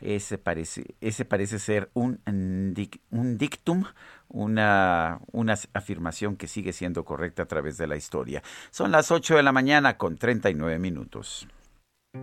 Ese 0.00 0.38
parece, 0.38 0.96
ese 1.00 1.24
parece 1.24 1.60
ser 1.60 1.88
un, 1.94 2.18
dic- 2.74 3.00
un 3.10 3.38
dictum, 3.38 3.84
una, 4.28 5.20
una 5.32 5.54
afirmación 5.72 6.36
que 6.36 6.48
sigue 6.48 6.72
siendo 6.72 7.04
correcta 7.04 7.42
a 7.42 7.46
través 7.46 7.76
de 7.78 7.86
la 7.86 7.96
historia. 7.96 8.42
Son 8.70 8.90
las 8.90 9.10
8 9.10 9.36
de 9.36 9.42
la 9.42 9.52
mañana 9.52 9.96
con 9.96 10.16
39 10.16 10.78
minutos. 10.78 11.48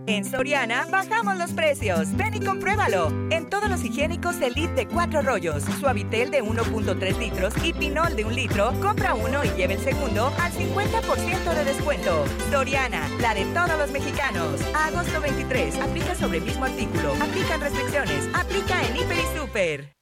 En 0.06 0.24
Soriana 0.24 0.86
bajamos 0.90 1.36
los 1.38 1.52
precios. 1.52 2.14
Ven 2.16 2.34
y 2.34 2.40
compruébalo. 2.40 3.08
En 3.30 3.48
todos 3.48 3.70
los 3.70 3.82
higiénicos 3.84 4.40
Elite 4.40 4.74
de 4.74 4.88
4 4.88 5.22
rollos, 5.22 5.62
Suavitel 5.80 6.30
de 6.30 6.42
1.3 6.42 7.18
litros 7.18 7.54
y 7.62 7.72
Pinol 7.72 8.16
de 8.16 8.24
1 8.24 8.34
litro, 8.34 8.72
compra 8.80 9.14
uno 9.14 9.44
y 9.44 9.48
lleve 9.50 9.74
el 9.74 9.80
segundo 9.80 10.32
al 10.40 10.52
50% 10.52 11.54
de 11.54 11.64
descuento. 11.64 12.24
Soriana, 12.50 13.08
la 13.20 13.34
de 13.34 13.44
todos 13.46 13.78
los 13.78 13.90
mexicanos. 13.92 14.60
Agosto 14.74 15.20
23, 15.20 15.78
aplica 15.80 16.14
sobre 16.14 16.40
mismo 16.40 16.64
artículo. 16.64 17.12
Aplican 17.20 17.60
restricciones. 17.60 18.28
Aplica 18.34 18.82
en 18.86 18.96
Hiper 18.96 19.18
y 19.18 19.38
Super. 19.38 19.93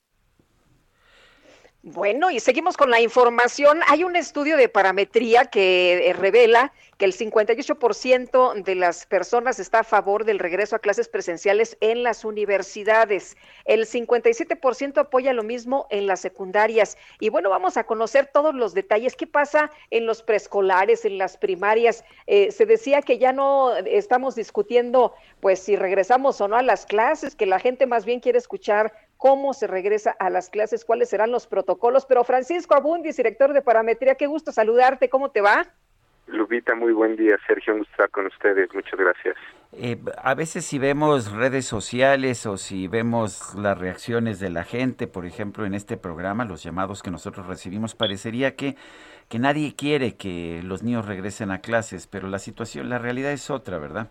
Bueno, 1.84 2.30
y 2.30 2.38
seguimos 2.38 2.76
con 2.76 2.92
la 2.92 3.00
información. 3.00 3.80
Hay 3.88 4.04
un 4.04 4.14
estudio 4.14 4.56
de 4.56 4.68
parametría 4.68 5.46
que 5.46 6.10
eh, 6.10 6.12
revela 6.12 6.72
que 6.96 7.04
el 7.04 7.12
58% 7.12 8.62
de 8.62 8.74
las 8.76 9.04
personas 9.06 9.58
está 9.58 9.80
a 9.80 9.82
favor 9.84 10.24
del 10.24 10.38
regreso 10.38 10.76
a 10.76 10.78
clases 10.78 11.08
presenciales 11.08 11.76
en 11.80 12.04
las 12.04 12.24
universidades. 12.24 13.36
El 13.64 13.86
57% 13.86 14.98
apoya 14.98 15.32
lo 15.32 15.42
mismo 15.42 15.88
en 15.90 16.06
las 16.06 16.20
secundarias. 16.20 16.96
Y 17.18 17.30
bueno, 17.30 17.50
vamos 17.50 17.76
a 17.76 17.82
conocer 17.82 18.30
todos 18.32 18.54
los 18.54 18.74
detalles. 18.74 19.16
¿Qué 19.16 19.26
pasa 19.26 19.72
en 19.90 20.06
los 20.06 20.22
preescolares, 20.22 21.04
en 21.04 21.18
las 21.18 21.36
primarias? 21.36 22.04
Eh, 22.28 22.52
se 22.52 22.64
decía 22.64 23.02
que 23.02 23.18
ya 23.18 23.32
no 23.32 23.74
estamos 23.74 24.36
discutiendo, 24.36 25.14
pues, 25.40 25.58
si 25.58 25.74
regresamos 25.74 26.40
o 26.40 26.46
no 26.46 26.54
a 26.54 26.62
las 26.62 26.86
clases, 26.86 27.34
que 27.34 27.46
la 27.46 27.58
gente 27.58 27.86
más 27.86 28.04
bien 28.04 28.20
quiere 28.20 28.38
escuchar 28.38 28.92
cómo 29.22 29.54
se 29.54 29.68
regresa 29.68 30.10
a 30.18 30.30
las 30.30 30.50
clases, 30.50 30.84
cuáles 30.84 31.08
serán 31.08 31.30
los 31.30 31.46
protocolos. 31.46 32.06
Pero 32.06 32.24
Francisco 32.24 32.74
Abundis, 32.74 33.16
director 33.16 33.52
de 33.52 33.62
parametría, 33.62 34.16
qué 34.16 34.26
gusto 34.26 34.50
saludarte, 34.50 35.08
¿cómo 35.08 35.30
te 35.30 35.40
va? 35.40 35.64
Lupita, 36.26 36.74
muy 36.74 36.92
buen 36.92 37.14
día. 37.14 37.38
Sergio, 37.46 37.74
un 37.74 37.78
gusto 37.78 37.92
estar 37.92 38.10
con 38.10 38.26
ustedes. 38.26 38.74
Muchas 38.74 38.98
gracias. 38.98 39.36
Eh, 39.74 39.96
a 40.20 40.34
veces 40.34 40.66
si 40.66 40.80
vemos 40.80 41.30
redes 41.30 41.66
sociales 41.66 42.46
o 42.46 42.56
si 42.56 42.88
vemos 42.88 43.54
las 43.54 43.78
reacciones 43.78 44.40
de 44.40 44.50
la 44.50 44.64
gente, 44.64 45.06
por 45.06 45.24
ejemplo, 45.24 45.66
en 45.66 45.74
este 45.74 45.96
programa, 45.96 46.44
los 46.44 46.64
llamados 46.64 47.00
que 47.00 47.12
nosotros 47.12 47.46
recibimos, 47.46 47.94
parecería 47.94 48.56
que, 48.56 48.74
que 49.28 49.38
nadie 49.38 49.76
quiere 49.76 50.16
que 50.16 50.62
los 50.64 50.82
niños 50.82 51.06
regresen 51.06 51.52
a 51.52 51.60
clases, 51.60 52.08
pero 52.08 52.26
la 52.26 52.40
situación, 52.40 52.88
la 52.88 52.98
realidad 52.98 53.30
es 53.30 53.50
otra, 53.50 53.78
¿verdad? 53.78 54.10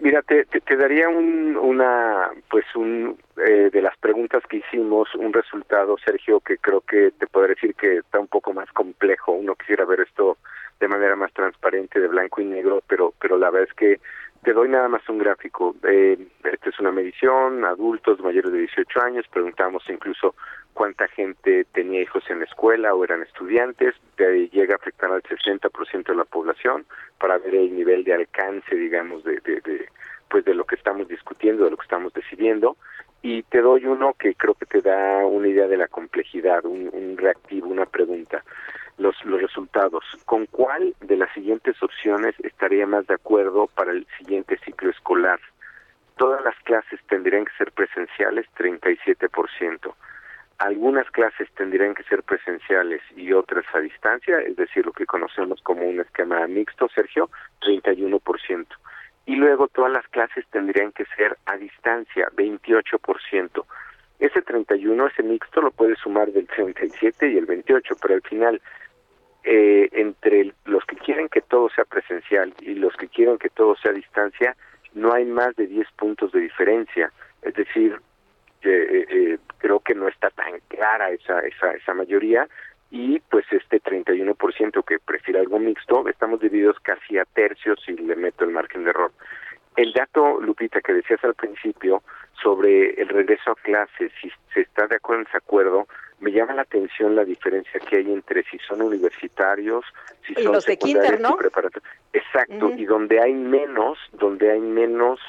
Mira, 0.00 0.22
te, 0.22 0.44
te, 0.44 0.76
daría 0.76 1.08
un, 1.08 1.56
una, 1.56 2.30
pues 2.48 2.64
un, 2.76 3.18
eh, 3.36 3.68
de 3.72 3.82
las 3.82 3.96
preguntas 3.98 4.44
que 4.48 4.58
hicimos, 4.58 5.12
un 5.16 5.32
resultado, 5.32 5.96
Sergio, 5.98 6.38
que 6.38 6.58
creo 6.58 6.82
que 6.82 7.10
te 7.18 7.26
podría 7.26 7.54
decir 7.56 7.74
que 7.74 7.96
está 7.96 8.20
un 8.20 8.28
poco 8.28 8.52
más 8.52 8.70
complejo. 8.70 9.32
Uno 9.32 9.56
quisiera 9.56 9.84
ver 9.84 10.00
esto 10.00 10.38
de 10.78 10.86
manera 10.86 11.16
más 11.16 11.32
transparente, 11.32 11.98
de 11.98 12.06
blanco 12.06 12.40
y 12.40 12.44
negro, 12.44 12.80
pero, 12.86 13.12
pero 13.20 13.38
la 13.38 13.50
verdad 13.50 13.68
es 13.68 13.74
que 13.74 14.00
te 14.44 14.52
doy 14.52 14.68
nada 14.68 14.86
más 14.86 15.06
un 15.08 15.18
gráfico. 15.18 15.74
Eh, 15.82 16.16
esta 16.44 16.70
es 16.70 16.78
una 16.78 16.92
medición, 16.92 17.64
adultos 17.64 18.20
mayores 18.20 18.52
de 18.52 18.58
18 18.60 19.02
años, 19.02 19.26
preguntamos 19.32 19.82
incluso 19.88 20.36
cuánta 20.78 21.08
gente 21.08 21.64
tenía 21.72 22.02
hijos 22.02 22.22
en 22.30 22.38
la 22.38 22.44
escuela 22.44 22.94
o 22.94 23.02
eran 23.02 23.20
estudiantes, 23.24 23.96
de 24.16 24.48
llega 24.50 24.74
a 24.74 24.76
afectar 24.76 25.10
al 25.10 25.24
60% 25.24 26.06
de 26.06 26.14
la 26.14 26.24
población 26.24 26.86
para 27.18 27.36
ver 27.38 27.56
el 27.56 27.74
nivel 27.74 28.04
de 28.04 28.14
alcance, 28.14 28.76
digamos, 28.76 29.24
de, 29.24 29.40
de, 29.40 29.60
de, 29.60 29.88
pues 30.30 30.44
de 30.44 30.54
lo 30.54 30.64
que 30.64 30.76
estamos 30.76 31.08
discutiendo, 31.08 31.64
de 31.64 31.72
lo 31.72 31.76
que 31.76 31.82
estamos 31.82 32.12
decidiendo. 32.12 32.76
Y 33.22 33.42
te 33.42 33.60
doy 33.60 33.86
uno 33.86 34.14
que 34.16 34.36
creo 34.36 34.54
que 34.54 34.66
te 34.66 34.80
da 34.80 35.26
una 35.26 35.48
idea 35.48 35.66
de 35.66 35.78
la 35.78 35.88
complejidad, 35.88 36.64
un, 36.64 36.88
un 36.92 37.16
reactivo, 37.16 37.66
una 37.66 37.86
pregunta. 37.86 38.44
Los, 38.98 39.16
los 39.24 39.42
resultados. 39.42 40.04
¿Con 40.26 40.46
cuál 40.46 40.94
de 41.00 41.16
las 41.16 41.32
siguientes 41.32 41.82
opciones 41.82 42.36
estaría 42.44 42.86
más 42.86 43.04
de 43.08 43.14
acuerdo 43.14 43.66
para 43.66 43.90
el 43.90 44.06
siguiente 44.16 44.56
ciclo 44.64 44.90
escolar? 44.90 45.40
Todas 46.16 46.44
las 46.44 46.54
clases 46.62 47.00
tendrían 47.08 47.46
que 47.46 47.56
ser 47.58 47.72
presenciales, 47.72 48.46
37%. 48.56 49.92
Algunas 50.58 51.08
clases 51.12 51.48
tendrían 51.54 51.94
que 51.94 52.02
ser 52.02 52.24
presenciales 52.24 53.00
y 53.16 53.32
otras 53.32 53.64
a 53.72 53.78
distancia, 53.78 54.40
es 54.40 54.56
decir, 54.56 54.84
lo 54.84 54.92
que 54.92 55.06
conocemos 55.06 55.62
como 55.62 55.82
un 55.82 56.00
esquema 56.00 56.44
mixto, 56.48 56.88
Sergio, 56.88 57.30
31%. 57.60 58.66
Y 59.26 59.36
luego 59.36 59.68
todas 59.68 59.92
las 59.92 60.08
clases 60.08 60.44
tendrían 60.50 60.90
que 60.90 61.04
ser 61.16 61.36
a 61.46 61.56
distancia, 61.56 62.28
28%. 62.34 63.64
Ese 64.18 64.42
31, 64.42 65.06
ese 65.06 65.22
mixto, 65.22 65.60
lo 65.60 65.70
puedes 65.70 65.98
sumar 66.00 66.32
del 66.32 66.48
37 66.48 67.30
y 67.30 67.38
el 67.38 67.46
28, 67.46 67.94
pero 68.02 68.14
al 68.14 68.22
final, 68.22 68.60
eh, 69.44 69.88
entre 69.92 70.52
los 70.64 70.84
que 70.86 70.96
quieren 70.96 71.28
que 71.28 71.40
todo 71.40 71.68
sea 71.70 71.84
presencial 71.84 72.52
y 72.60 72.74
los 72.74 72.96
que 72.96 73.06
quieren 73.06 73.38
que 73.38 73.48
todo 73.48 73.76
sea 73.76 73.92
a 73.92 73.94
distancia, 73.94 74.56
no 74.92 75.12
hay 75.12 75.24
más 75.24 75.54
de 75.54 75.68
10 75.68 75.86
puntos 75.92 76.32
de 76.32 76.40
diferencia. 76.40 77.12
Es 77.42 77.54
decir, 77.54 78.00
eh, 78.62 79.06
eh, 79.08 79.38
creo 79.58 79.80
que 79.80 79.94
no 79.94 80.08
está 80.08 80.30
tan 80.30 80.60
clara 80.68 81.10
esa, 81.10 81.40
esa, 81.40 81.72
esa 81.72 81.94
mayoría 81.94 82.48
y 82.90 83.20
pues 83.20 83.44
este 83.50 83.82
31% 83.82 84.84
que 84.84 84.98
prefiere 84.98 85.40
algo 85.40 85.58
mixto, 85.58 86.08
estamos 86.08 86.40
divididos 86.40 86.78
casi 86.80 87.18
a 87.18 87.24
tercios 87.24 87.78
si 87.84 87.92
le 87.92 88.16
meto 88.16 88.44
el 88.44 88.50
margen 88.50 88.84
de 88.84 88.90
error. 88.90 89.12
El 89.76 89.92
dato, 89.92 90.40
Lupita, 90.40 90.80
que 90.80 90.94
decías 90.94 91.22
al 91.22 91.34
principio 91.34 92.02
sobre 92.42 93.00
el 93.00 93.08
regreso 93.08 93.52
a 93.52 93.54
clases, 93.56 94.10
si 94.20 94.30
se 94.52 94.62
está 94.62 94.86
de 94.86 94.96
acuerdo 94.96 95.20
en 95.20 95.24
desacuerdo, 95.26 95.86
me 96.20 96.32
llama 96.32 96.54
la 96.54 96.62
atención 96.62 97.14
la 97.14 97.24
diferencia 97.24 97.78
que 97.78 97.98
hay 97.98 98.12
entre 98.12 98.42
si 98.44 98.58
son 98.58 98.82
universitarios, 98.82 99.84
si 100.26 100.32
Y 100.36 100.42
son 100.42 100.52
los 100.52 100.66
de 100.66 100.78
kinder, 100.78 101.20
¿no? 101.20 101.38
Exacto, 102.12 102.70
y 102.76 102.84
donde 102.86 103.20
hay 103.20 103.34
menos, 103.34 103.98
donde 104.12 104.50
hay 104.50 104.60
menos 104.60 105.20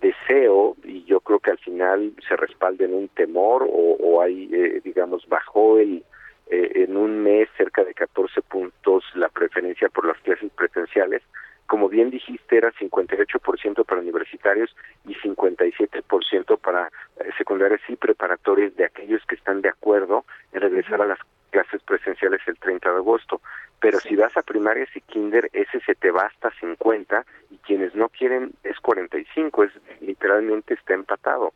deseo, 0.00 0.76
y 0.84 1.04
yo 1.04 1.20
creo 1.20 1.38
que 1.38 1.50
al 1.50 1.58
final 1.58 2.12
se 2.28 2.36
respalda 2.36 2.84
en 2.84 2.94
un 2.94 3.08
temor 3.08 3.62
o, 3.62 3.96
o 4.00 4.20
hay, 4.20 4.48
eh, 4.52 4.80
digamos, 4.84 5.26
bajó 5.28 5.78
el, 5.78 6.04
eh, 6.50 6.84
en 6.84 6.96
un 6.96 7.22
mes 7.22 7.48
cerca 7.56 7.84
de 7.84 7.94
14 7.94 8.42
puntos 8.42 9.02
la 9.14 9.28
preferencia 9.28 9.88
por 9.88 10.06
las 10.06 10.18
clases 10.18 10.50
presenciales. 10.52 11.22
Como 11.66 11.88
bien 11.88 12.10
dijiste, 12.10 12.58
era 12.58 12.70
58% 12.72 13.84
para 13.86 14.00
universitarios 14.00 14.76
y 15.06 15.14
57% 15.14 16.58
para 16.58 16.88
eh, 17.18 17.30
secundarias 17.38 17.80
y 17.88 17.96
preparatorias 17.96 18.76
de 18.76 18.84
aquellos 18.84 19.24
que 19.26 19.36
están 19.36 19.62
de 19.62 19.70
acuerdo 19.70 20.26
en 20.52 20.60
regresar 20.60 21.00
a 21.00 21.06
las 21.06 21.18
clases 21.54 21.80
presenciales 21.82 22.40
el 22.48 22.58
30 22.58 22.90
de 22.90 22.96
agosto. 22.96 23.40
Pero 23.78 24.00
si 24.00 24.16
vas 24.16 24.36
a 24.36 24.42
primarias 24.42 24.88
y 24.96 25.00
kinder, 25.02 25.48
ese 25.52 25.78
se 25.86 25.94
te 25.94 26.10
va 26.10 26.22
hasta 26.22 26.50
50 26.58 27.24
y 27.50 27.58
quienes 27.58 27.94
no 27.94 28.08
quieren 28.08 28.52
es 28.64 28.80
45, 28.80 29.64
es 29.64 29.72
literalmente 30.00 30.74
está 30.74 30.94
empatado. 30.94 31.52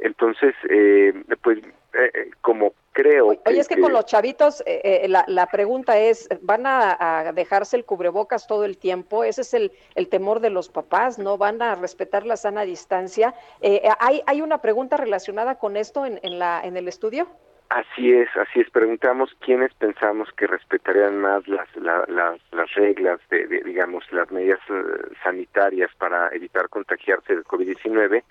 Entonces, 0.00 0.54
eh, 0.68 1.12
pues 1.42 1.58
eh, 1.58 2.10
eh, 2.14 2.30
como 2.40 2.72
creo 2.92 3.26
Oye, 3.46 3.60
es 3.60 3.68
que 3.68 3.80
con 3.80 3.92
los 3.92 4.06
chavitos, 4.06 4.60
eh, 4.66 4.80
eh, 5.04 5.08
la, 5.08 5.24
la 5.28 5.46
pregunta 5.46 5.96
es, 5.98 6.28
¿van 6.42 6.66
a, 6.66 6.96
a 7.28 7.32
dejarse 7.32 7.76
el 7.76 7.84
cubrebocas 7.84 8.48
todo 8.48 8.64
el 8.64 8.76
tiempo? 8.76 9.22
Ese 9.22 9.42
es 9.42 9.54
el, 9.54 9.70
el 9.94 10.08
temor 10.08 10.40
de 10.40 10.50
los 10.50 10.68
papás, 10.68 11.16
¿no? 11.16 11.38
¿Van 11.38 11.62
a 11.62 11.76
respetar 11.76 12.26
la 12.26 12.36
sana 12.36 12.62
distancia? 12.62 13.34
Eh, 13.60 13.88
¿hay, 14.00 14.22
¿Hay 14.26 14.40
una 14.40 14.60
pregunta 14.60 14.96
relacionada 14.96 15.60
con 15.60 15.76
esto 15.76 16.06
en, 16.06 16.18
en, 16.24 16.40
la, 16.40 16.60
en 16.64 16.76
el 16.76 16.88
estudio? 16.88 17.28
Así 17.70 18.12
es, 18.12 18.28
así 18.36 18.60
es. 18.60 18.70
Preguntamos 18.70 19.34
quiénes 19.40 19.74
pensamos 19.74 20.30
que 20.32 20.46
respetarían 20.46 21.18
más 21.20 21.46
las 21.48 21.68
la- 21.76 22.06
las, 22.08 22.40
las 22.50 22.72
reglas, 22.74 23.20
de, 23.28 23.46
de, 23.46 23.60
digamos, 23.62 24.10
las 24.10 24.30
medidas 24.32 24.60
eh, 24.70 24.82
sanitarias 25.22 25.90
para 25.98 26.28
evitar 26.34 26.68
contagiarse 26.70 27.34
del 27.34 27.44
COVID-19. 27.44 28.22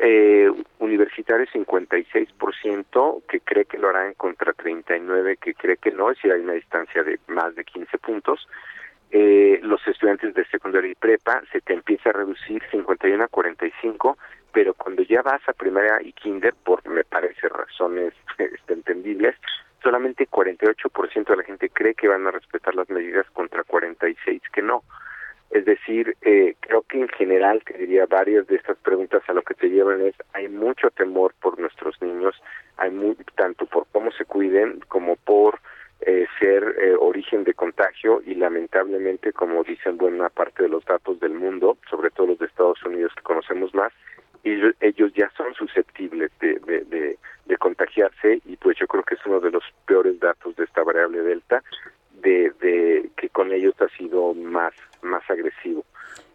Eh, 0.00 0.48
universitarios 0.80 1.48
56% 1.52 3.22
que 3.26 3.40
cree 3.40 3.64
que 3.64 3.78
lo 3.78 3.88
harán 3.88 4.14
contra 4.14 4.52
39 4.52 5.38
que 5.38 5.54
cree 5.54 5.76
que 5.78 5.90
no, 5.90 6.10
es 6.10 6.18
decir, 6.18 6.32
hay 6.32 6.40
una 6.42 6.52
distancia 6.52 7.02
de 7.02 7.18
más 7.28 7.54
de 7.56 7.64
15 7.64 7.98
puntos. 7.98 8.46
Eh, 9.10 9.60
los 9.62 9.80
estudiantes 9.86 10.34
de 10.34 10.44
secundaria 10.46 10.90
y 10.90 10.94
prepa 10.94 11.42
se 11.50 11.62
te 11.62 11.72
empieza 11.72 12.10
a 12.10 12.12
reducir 12.12 12.62
51 12.70 13.24
a 13.24 13.28
45, 13.28 14.18
pero 14.52 14.74
cuando 14.74 15.02
ya 15.02 15.22
vas 15.22 15.40
a 15.48 15.54
primaria 15.54 15.98
y 16.02 16.12
kinder, 16.12 16.54
por 16.64 16.86
me 16.86 17.04
parece 17.04 17.48
razones 17.48 18.12
este, 18.38 18.72
entendibles, 18.74 19.34
solamente 19.82 20.28
48% 20.28 21.26
de 21.26 21.36
la 21.36 21.42
gente 21.44 21.70
cree 21.70 21.94
que 21.94 22.08
van 22.08 22.26
a 22.26 22.30
respetar 22.30 22.74
las 22.74 22.90
medidas 22.90 23.26
contra 23.30 23.64
46 23.64 24.42
que 24.52 24.62
no. 24.62 24.82
Es 25.50 25.64
decir, 25.64 26.14
eh, 26.20 26.56
creo 26.60 26.82
que 26.82 27.00
en 27.00 27.08
general, 27.08 27.62
que 27.64 27.78
diría 27.78 28.04
varias 28.04 28.46
de 28.46 28.56
estas 28.56 28.76
preguntas 28.78 29.22
a 29.28 29.32
lo 29.32 29.40
que 29.40 29.54
te 29.54 29.70
llevan 29.70 30.02
es, 30.02 30.14
hay 30.34 30.48
mucho 30.48 30.90
temor 30.90 31.32
por 31.40 31.58
nuestros 31.58 32.00
niños, 32.02 32.34
hay 32.76 32.90
muy, 32.90 33.16
tanto 33.34 33.64
por 33.64 33.86
cómo 33.90 34.10
se 34.12 34.26
cuiden 34.26 34.80
como 34.88 35.16
por 35.16 35.58
eh, 36.00 36.26
ser 36.38 36.76
eh, 36.80 36.94
origen 36.98 37.42
de 37.44 37.54
contagio 37.54 38.22
y 38.24 38.34
lamentablemente, 38.34 39.32
como 39.32 39.64
dicen 39.64 39.96
buena 39.96 40.28
parte 40.28 40.62
de 40.62 40.68
los 40.68 40.84
datos 40.84 41.18
del 41.18 41.34
mundo, 41.34 41.76
sobre 41.90 42.10
todo 42.10 42.28
los 42.28 42.38
de 42.38 42.46
Estados 42.46 42.82
Unidos 42.84 43.12
que 43.16 43.22
conocemos 43.22 43.74
más, 43.74 43.92
ellos, 44.44 44.74
ellos 44.80 45.12
ya 45.14 45.30
son 45.36 45.52
susceptibles 45.54 46.30
de, 46.40 46.60
de, 46.60 47.18
contagiarse 47.58 48.40
y 48.46 48.56
pues 48.56 48.78
yo 48.78 48.86
creo 48.86 49.02
que 49.02 49.16
es 49.16 49.26
uno 49.26 49.40
de 49.40 49.50
los 49.50 49.64
peores 49.84 50.20
datos 50.20 50.54
de 50.54 50.62
esta 50.62 50.84
variable 50.84 51.20
delta 51.22 51.62
de, 52.22 52.52
de 52.60 53.10
que 53.16 53.28
con 53.30 53.52
ellos 53.52 53.74
ha 53.80 53.88
sido 53.96 54.32
más 54.32 54.72
más 55.02 55.28
agresivo. 55.28 55.84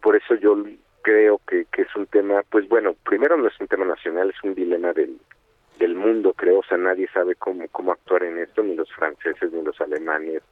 Por 0.02 0.16
eso 0.16 0.34
yo 0.34 0.62
creo 1.00 1.40
que, 1.48 1.64
que 1.72 1.82
es 1.82 1.96
un 1.96 2.06
tema 2.06 2.42
pues 2.50 2.68
bueno 2.68 2.94
primero 3.04 3.38
no 3.38 3.48
es 3.48 3.58
un 3.58 3.68
tema 3.68 3.86
nacional 3.86 4.30
es 4.30 4.44
un 4.44 4.54
dilema 4.54 4.92
del 4.92 5.18
del 5.78 5.94
mundo 5.94 6.32
creo 6.34 6.60
o 6.60 6.64
sea 6.64 6.78
nadie 6.78 7.08
sabe 7.12 7.34
cómo 7.34 7.66
cómo 7.68 7.92
actuar 7.92 8.24
en 8.24 8.38
esto 8.38 8.62
ni 8.62 8.74
los 8.74 8.90
franceses 8.92 9.52
ni 9.52 9.62
los 9.62 9.80
alemanes 9.80 10.42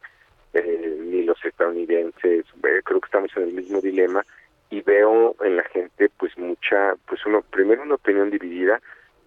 eh, 0.55 0.99
ni 1.01 1.23
los 1.23 1.43
estadounidenses 1.44 2.44
Eh, 2.65 2.81
creo 2.85 3.01
que 3.01 3.07
estamos 3.07 3.31
en 3.36 3.44
el 3.44 3.53
mismo 3.53 3.81
dilema 3.81 4.24
y 4.70 4.81
veo 4.81 5.36
en 5.40 5.57
la 5.57 5.65
gente 5.65 6.11
pues 6.19 6.36
mucha 6.39 6.94
pues 7.07 7.24
uno 7.27 7.43
primero 7.43 7.82
una 7.82 7.97
opinión 7.97 8.31
dividida 8.31 8.81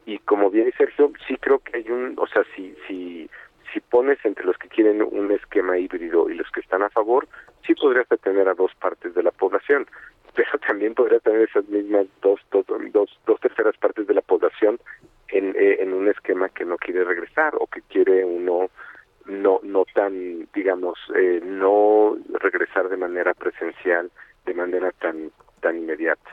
y 0.06 0.20
como 0.20 0.50
bien 0.50 0.66
dice 0.66 0.80
Sergio 0.80 1.12
sí 1.28 1.38
creo 1.38 1.60
que 1.60 1.78
hay 1.78 1.90
un 1.90 2.16
o 2.18 2.28
sea 2.28 2.44
si 2.56 2.76
si 2.88 3.30
si 3.72 3.80
pones 3.80 4.18
entre 4.24 4.46
los 4.46 4.58
que 4.58 4.70
quieren 4.70 5.02
un 5.02 5.32
esquema 5.32 5.78
híbrido 5.78 6.30
y 6.30 6.36
los 6.36 6.50
que 6.52 6.62
están 6.62 6.82
a 6.84 6.90
favor 6.90 7.28
sí 7.66 7.76
podrías 7.76 8.08
tener 8.22 8.48
a 8.48 8.54
dos 8.54 8.74
partes 8.76 9.14
de 9.14 9.24
la 9.24 9.32
población 9.32 9.88
pero 10.36 10.58
también 10.68 10.94
podría 10.94 11.20
tener 11.20 11.42
esas 11.42 11.68
mismas 11.70 12.08
dos 12.22 12.40
dos 12.52 12.66
dos, 12.92 13.10
dos 13.26 13.40
terceras 13.40 13.78
partes 13.78 14.08
de 14.08 14.14
la 14.14 14.22
población 14.22 14.80
en, 15.30 15.56
eh, 15.56 15.78
en 15.82 15.94
un 15.94 16.08
esquema 16.08 16.50
que 16.50 16.66
no 16.66 16.78
quiere 16.78 17.04
regresar 17.04 17.56
o 17.60 17.68
que 17.68 17.82
quiere 17.82 18.24
uno 18.24 18.70
no 19.26 19.60
no 19.64 19.86
tan 19.94 20.48
digamos 20.54 21.00
eh, 21.16 21.42
no 21.44 22.16
regresar 22.40 22.90
de 22.90 22.98
manera 22.98 23.34
presencial 23.34 24.12
de 24.46 24.54
manera 24.54 24.92
tan 24.92 25.32
tan 25.62 25.78
inmediata 25.78 26.32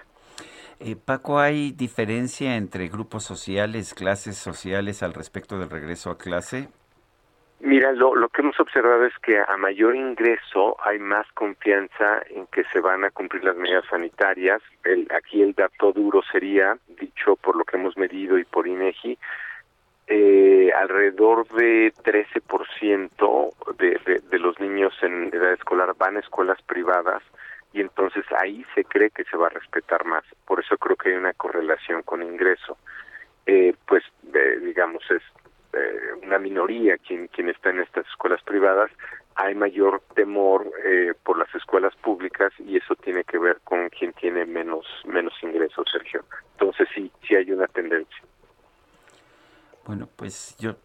Eh, 0.85 0.97
Paco, 0.97 1.39
¿hay 1.39 1.71
diferencia 1.71 2.57
entre 2.57 2.89
grupos 2.89 3.23
sociales, 3.23 3.95
clases 3.95 4.37
sociales 4.37 5.03
al 5.05 5.15
respecto 5.15 5.57
del 5.59 5.71
regreso 5.71 6.11
a 6.11 6.19
clase? 6.19 6.69
Mira, 7.65 7.93
lo, 7.93 8.17
lo 8.17 8.29
que 8.29 8.43
hemos 8.43 8.59
observado 8.59 9.07
es 9.07 9.17
que 9.21 9.39
a 9.39 9.57
mayor 9.57 9.95
ingreso 9.95 10.77
hay 10.85 10.99
más 10.99 11.31
confianza 11.33 12.21
en 12.31 12.49
que 12.49 12.65
se 12.73 12.81
van 12.81 13.05
a 13.05 13.13
cumplir 13.13 13.45
las 13.45 13.57
medidas 13.57 13.85
sanitarias. 13.89 14.61
El, 14.83 15.07
aquí 15.15 15.43
el 15.43 15.53
dato 15.55 15.93
duro 15.93 16.23
sería, 16.33 16.77
dicho 16.89 17.37
por 17.37 17.55
lo 17.55 17.65
que 17.65 17.77
hemos 17.77 17.97
medido 17.97 18.37
y 18.37 18.45
por 18.45 18.67
INEGI, 18.67 19.17
eh, 20.09 20.73
alrededor 20.77 21.47
de 21.51 21.93
13% 22.03 23.77
de, 23.79 24.01
de, 24.07 24.19
de 24.29 24.39
los 24.41 24.59
niños 24.59 24.93
en 25.01 25.31
edad 25.33 25.53
escolar 25.53 25.95
van 25.97 26.17
a 26.17 26.21
escuelas 26.21 26.61
privadas 26.63 27.23
y 27.73 27.81
entonces 27.81 28.25
ahí 28.41 28.67
se 28.75 28.85
cree 28.85 29.11
que 29.11 29.23
se 29.23 29.37
va 29.37 29.47
a 29.47 29.51
respetar 29.51 30.05
más. 30.05 30.25
Por 30.47 30.59
eso 30.59 30.77
creo 30.79 30.97
que 30.97 31.11
hay 31.11 31.15
una 31.15 31.33
correlación 31.33 32.03
con 32.03 32.25
ingreso. 32.25 32.77
Eh, 33.47 33.75
pues 33.87 34.03
eh, 34.35 34.59
digamos 34.63 35.03
es 35.11 35.23
eh, 35.73 36.13
una 36.23 36.39
minoría 36.39 36.99
quien 36.99 37.29
quien 37.29 37.49
está 37.49 37.71
en 37.71 37.81
estas 37.81 38.07
escuelas 38.07 38.43
privadas 38.43 38.91
hay 39.35 39.55
mayor 39.55 40.03
temor 40.15 40.71
eh, 40.85 41.15
por 41.23 41.39
las 41.39 41.53
escuelas 41.55 41.95
públicas 41.97 42.53
y 42.59 42.77
eso 42.77 42.95
tiene 42.97 43.25
que 43.25 43.39
ver 43.39 43.61
con 43.65 43.89
quien 43.89 44.13
tiene 44.13 44.45
menos 44.45 44.87
menos 45.07 45.33
ingresos 45.43 45.87
Sergio 45.91 46.25
entonces 46.53 46.89
sí 46.95 47.11
sí 47.27 47.35
hay 47.35 47.51
una 47.53 47.67
tendencia 47.67 48.23
Bueno, 49.85 50.09
pues 50.15 50.57
yo, 50.59 50.77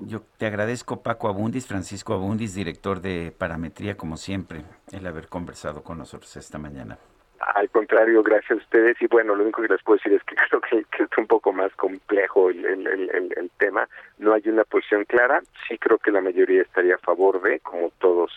yo 0.00 0.22
te 0.36 0.46
agradezco 0.46 1.02
Paco 1.02 1.28
Abundis, 1.28 1.68
Francisco 1.68 2.14
Abundis, 2.14 2.52
director 2.54 3.00
de 3.00 3.32
Parametría, 3.38 3.96
como 3.96 4.16
siempre, 4.16 4.64
el 4.90 5.06
haber 5.06 5.28
conversado 5.28 5.84
con 5.84 5.98
nosotros 5.98 6.36
esta 6.36 6.58
mañana. 6.58 6.98
Al 7.40 7.70
contrario, 7.70 8.22
gracias 8.22 8.50
a 8.52 8.54
ustedes. 8.62 9.00
Y 9.00 9.06
bueno, 9.06 9.34
lo 9.34 9.42
único 9.44 9.62
que 9.62 9.68
les 9.68 9.82
puedo 9.82 9.96
decir 9.96 10.12
es 10.12 10.22
que 10.24 10.34
creo 10.48 10.60
que, 10.60 10.84
que 10.96 11.04
es 11.04 11.18
un 11.18 11.26
poco 11.26 11.52
más 11.52 11.72
complejo 11.74 12.50
el, 12.50 12.64
el, 12.64 12.86
el, 12.86 13.34
el, 13.36 13.50
tema. 13.58 13.88
No 14.18 14.34
hay 14.34 14.42
una 14.46 14.64
posición 14.64 15.04
clara. 15.04 15.40
Sí 15.68 15.78
creo 15.78 15.98
que 15.98 16.10
la 16.10 16.20
mayoría 16.20 16.62
estaría 16.62 16.94
a 16.96 16.98
favor 16.98 17.40
de, 17.42 17.60
como 17.60 17.90
todos 17.98 18.30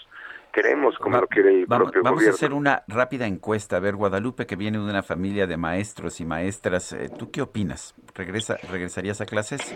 queremos, 0.53 0.97
como 0.99 1.15
Va- 1.15 1.21
lo 1.21 1.27
quiere 1.27 1.49
el 1.49 1.65
vamos, 1.65 1.91
propio 1.91 2.03
vamos 2.03 2.27
a 2.27 2.29
hacer 2.29 2.53
una 2.53 2.83
rápida 2.87 3.25
encuesta. 3.25 3.77
A 3.77 3.79
ver, 3.79 3.95
Guadalupe, 3.95 4.45
que 4.45 4.55
viene 4.55 4.77
de 4.77 4.83
una 4.83 5.01
familia 5.03 5.47
de 5.47 5.57
maestros 5.57 6.21
y 6.21 6.25
maestras, 6.25 6.93
eh, 6.93 7.09
¿tú 7.17 7.31
qué 7.31 7.41
opinas? 7.41 7.95
¿Regresa, 8.15 8.57
¿Regresarías 8.69 9.19
a 9.19 9.25
clases? 9.25 9.75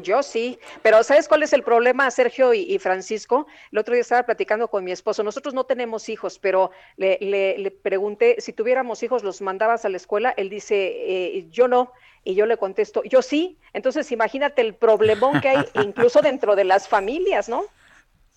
Yo 0.00 0.22
sí, 0.22 0.58
pero 0.80 1.02
¿sabes 1.02 1.28
cuál 1.28 1.42
es 1.42 1.52
el 1.52 1.62
problema, 1.62 2.10
Sergio 2.10 2.54
y, 2.54 2.60
y 2.62 2.78
Francisco? 2.78 3.46
El 3.70 3.78
otro 3.78 3.92
día 3.92 4.00
estaba 4.00 4.22
platicando 4.24 4.68
con 4.68 4.84
mi 4.84 4.90
esposo. 4.92 5.22
Nosotros 5.22 5.52
no 5.52 5.64
tenemos 5.64 6.08
hijos, 6.08 6.38
pero 6.38 6.70
le, 6.96 7.18
le- 7.20 7.58
le 7.58 7.70
pregunté 7.70 8.36
si 8.40 8.54
tuviéramos 8.54 9.02
hijos, 9.02 9.22
¿los 9.22 9.42
mandabas 9.42 9.84
a 9.84 9.90
la 9.90 9.98
escuela? 9.98 10.32
Él 10.38 10.48
dice, 10.48 10.76
eh, 10.76 11.46
yo 11.50 11.68
no. 11.68 11.92
Y 12.24 12.34
yo 12.34 12.46
le 12.46 12.56
contesto, 12.56 13.02
yo 13.04 13.20
sí. 13.20 13.58
Entonces, 13.72 14.12
imagínate 14.12 14.62
el 14.62 14.74
problemón 14.74 15.40
que 15.40 15.48
hay 15.48 15.64
incluso 15.74 16.22
dentro 16.22 16.54
de 16.56 16.64
las 16.64 16.88
familias, 16.88 17.48
¿no? 17.48 17.64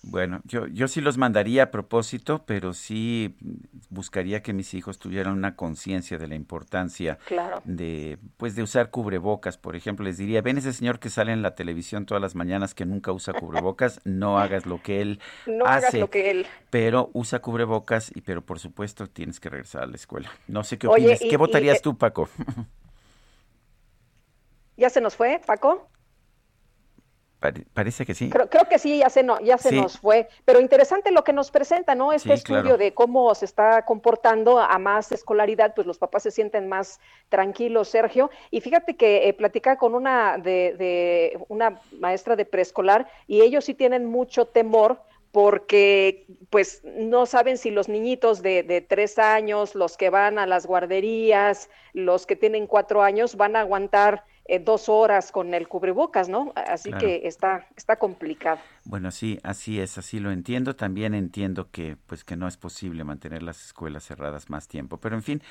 Bueno, 0.08 0.40
yo, 0.44 0.68
yo 0.68 0.86
sí 0.86 1.00
los 1.00 1.18
mandaría 1.18 1.64
a 1.64 1.70
propósito, 1.72 2.44
pero 2.46 2.74
sí 2.74 3.36
buscaría 3.90 4.40
que 4.40 4.52
mis 4.52 4.72
hijos 4.74 5.00
tuvieran 5.00 5.32
una 5.32 5.56
conciencia 5.56 6.16
de 6.16 6.28
la 6.28 6.36
importancia 6.36 7.18
Claro. 7.26 7.60
de, 7.64 8.16
pues, 8.36 8.54
de 8.54 8.62
usar 8.62 8.90
cubrebocas. 8.90 9.58
Por 9.58 9.74
ejemplo, 9.74 10.04
les 10.04 10.16
diría, 10.16 10.42
ven 10.42 10.58
ese 10.58 10.72
señor 10.72 11.00
que 11.00 11.10
sale 11.10 11.32
en 11.32 11.42
la 11.42 11.56
televisión 11.56 12.06
todas 12.06 12.22
las 12.22 12.36
mañanas 12.36 12.72
que 12.72 12.86
nunca 12.86 13.10
usa 13.10 13.34
cubrebocas, 13.34 14.00
no 14.04 14.38
hagas 14.38 14.64
lo 14.64 14.80
que 14.80 15.02
él 15.02 15.18
No 15.46 15.64
hace. 15.66 15.86
hagas 15.88 15.94
lo 16.00 16.10
que 16.10 16.30
él. 16.30 16.46
Pero 16.70 17.10
usa 17.12 17.40
cubrebocas 17.40 18.12
y, 18.14 18.20
pero 18.20 18.42
por 18.42 18.60
supuesto, 18.60 19.08
tienes 19.08 19.40
que 19.40 19.48
regresar 19.50 19.82
a 19.82 19.86
la 19.86 19.96
escuela. 19.96 20.30
No 20.46 20.62
sé 20.62 20.78
qué 20.78 20.86
Oye, 20.86 21.02
opinas. 21.04 21.22
y- 21.22 21.28
¿Qué 21.28 21.34
y, 21.34 21.38
votarías 21.38 21.78
eh, 21.78 21.80
tú, 21.82 21.98
Paco? 21.98 22.28
¿Ya 24.76 24.90
se 24.90 25.00
nos 25.00 25.16
fue, 25.16 25.40
Paco? 25.44 25.88
Pare- 27.40 27.64
parece 27.74 28.06
que 28.06 28.14
sí. 28.14 28.30
Creo, 28.30 28.48
creo 28.48 28.64
que 28.64 28.78
sí, 28.78 28.98
ya 28.98 29.10
se, 29.10 29.22
no, 29.22 29.38
ya 29.40 29.58
se 29.58 29.68
Sí. 29.68 29.80
nos 29.80 29.98
fue. 29.98 30.28
Pero 30.46 30.58
interesante 30.60 31.10
lo 31.10 31.22
que 31.22 31.34
nos 31.34 31.50
presenta, 31.50 31.94
¿no? 31.94 32.12
Este 32.12 32.30
Sí, 32.30 32.34
estudio 32.34 32.62
claro. 32.62 32.78
de 32.78 32.94
cómo 32.94 33.34
se 33.34 33.44
está 33.44 33.82
comportando 33.84 34.58
a 34.58 34.78
más 34.78 35.12
escolaridad, 35.12 35.74
pues 35.74 35.86
los 35.86 35.98
papás 35.98 36.22
se 36.22 36.30
sienten 36.30 36.66
más 36.68 36.98
tranquilos, 37.28 37.88
Sergio. 37.88 38.30
Y 38.50 38.60
fíjate 38.62 38.96
que 38.96 39.28
eh, 39.28 39.34
platicaba 39.34 39.76
con 39.76 39.94
una 39.94 40.38
de, 40.38 40.74
de 40.78 41.38
una 41.48 41.78
maestra 41.98 42.36
de 42.36 42.46
preescolar 42.46 43.06
y 43.26 43.42
ellos 43.42 43.66
sí 43.66 43.74
tienen 43.74 44.06
mucho 44.06 44.46
temor 44.46 45.00
porque 45.32 46.24
pues 46.48 46.80
no 46.84 47.26
saben 47.26 47.58
si 47.58 47.70
los 47.70 47.90
niñitos 47.90 48.40
de, 48.40 48.62
de 48.62 48.80
tres 48.80 49.18
años, 49.18 49.74
los 49.74 49.98
que 49.98 50.08
van 50.08 50.38
a 50.38 50.46
las 50.46 50.64
guarderías, 50.66 51.68
los 51.92 52.24
que 52.26 52.36
tienen 52.36 52.66
cuatro 52.66 53.02
años, 53.02 53.36
van 53.36 53.54
a 53.54 53.60
aguantar 53.60 54.24
eh, 54.48 54.58
dos 54.58 54.88
horas 54.88 55.32
con 55.32 55.54
el 55.54 55.68
cubrebocas, 55.68 56.28
¿no? 56.28 56.52
Así 56.54 56.90
Claro. 56.90 57.06
que 57.06 57.26
está, 57.26 57.66
está 57.76 57.96
complicado. 57.96 58.58
Bueno, 58.88 59.10
sí, 59.10 59.40
así 59.42 59.80
es, 59.80 59.98
así 59.98 60.20
lo 60.20 60.30
entiendo. 60.30 60.76
También 60.76 61.12
entiendo 61.12 61.72
que, 61.72 61.96
pues, 62.06 62.22
que 62.22 62.36
no 62.36 62.46
es 62.46 62.56
posible 62.56 63.02
mantener 63.02 63.42
las 63.42 63.64
escuelas 63.66 64.04
cerradas 64.04 64.48
más 64.48 64.68
tiempo. 64.68 64.98
Pero, 65.00 65.16
en 65.16 65.24
fin, 65.24 65.42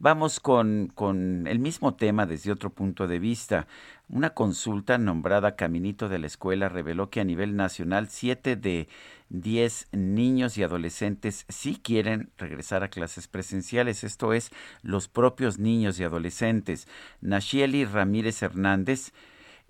vamos 0.00 0.40
con, 0.40 0.90
con 0.92 1.46
el 1.46 1.60
mismo 1.60 1.94
tema 1.94 2.26
desde 2.26 2.50
otro 2.50 2.70
punto 2.70 3.06
de 3.06 3.20
vista. 3.20 3.68
Una 4.08 4.30
consulta 4.30 4.98
nombrada 4.98 5.54
Caminito 5.54 6.08
de 6.08 6.18
la 6.18 6.26
Escuela 6.26 6.68
reveló 6.68 7.10
que 7.10 7.20
a 7.20 7.24
nivel 7.24 7.54
nacional 7.54 8.08
siete 8.08 8.56
de 8.56 8.88
diez 9.28 9.86
niños 9.92 10.58
y 10.58 10.64
adolescentes 10.64 11.46
sí 11.48 11.78
quieren 11.80 12.32
regresar 12.38 12.82
a 12.82 12.88
clases 12.90 13.28
presenciales. 13.28 14.02
Esto 14.02 14.32
es, 14.32 14.50
los 14.82 15.06
propios 15.06 15.60
niños 15.60 16.00
y 16.00 16.02
adolescentes. 16.02 16.88
Nashieli 17.20 17.84
Ramírez 17.84 18.42
Hernández 18.42 19.12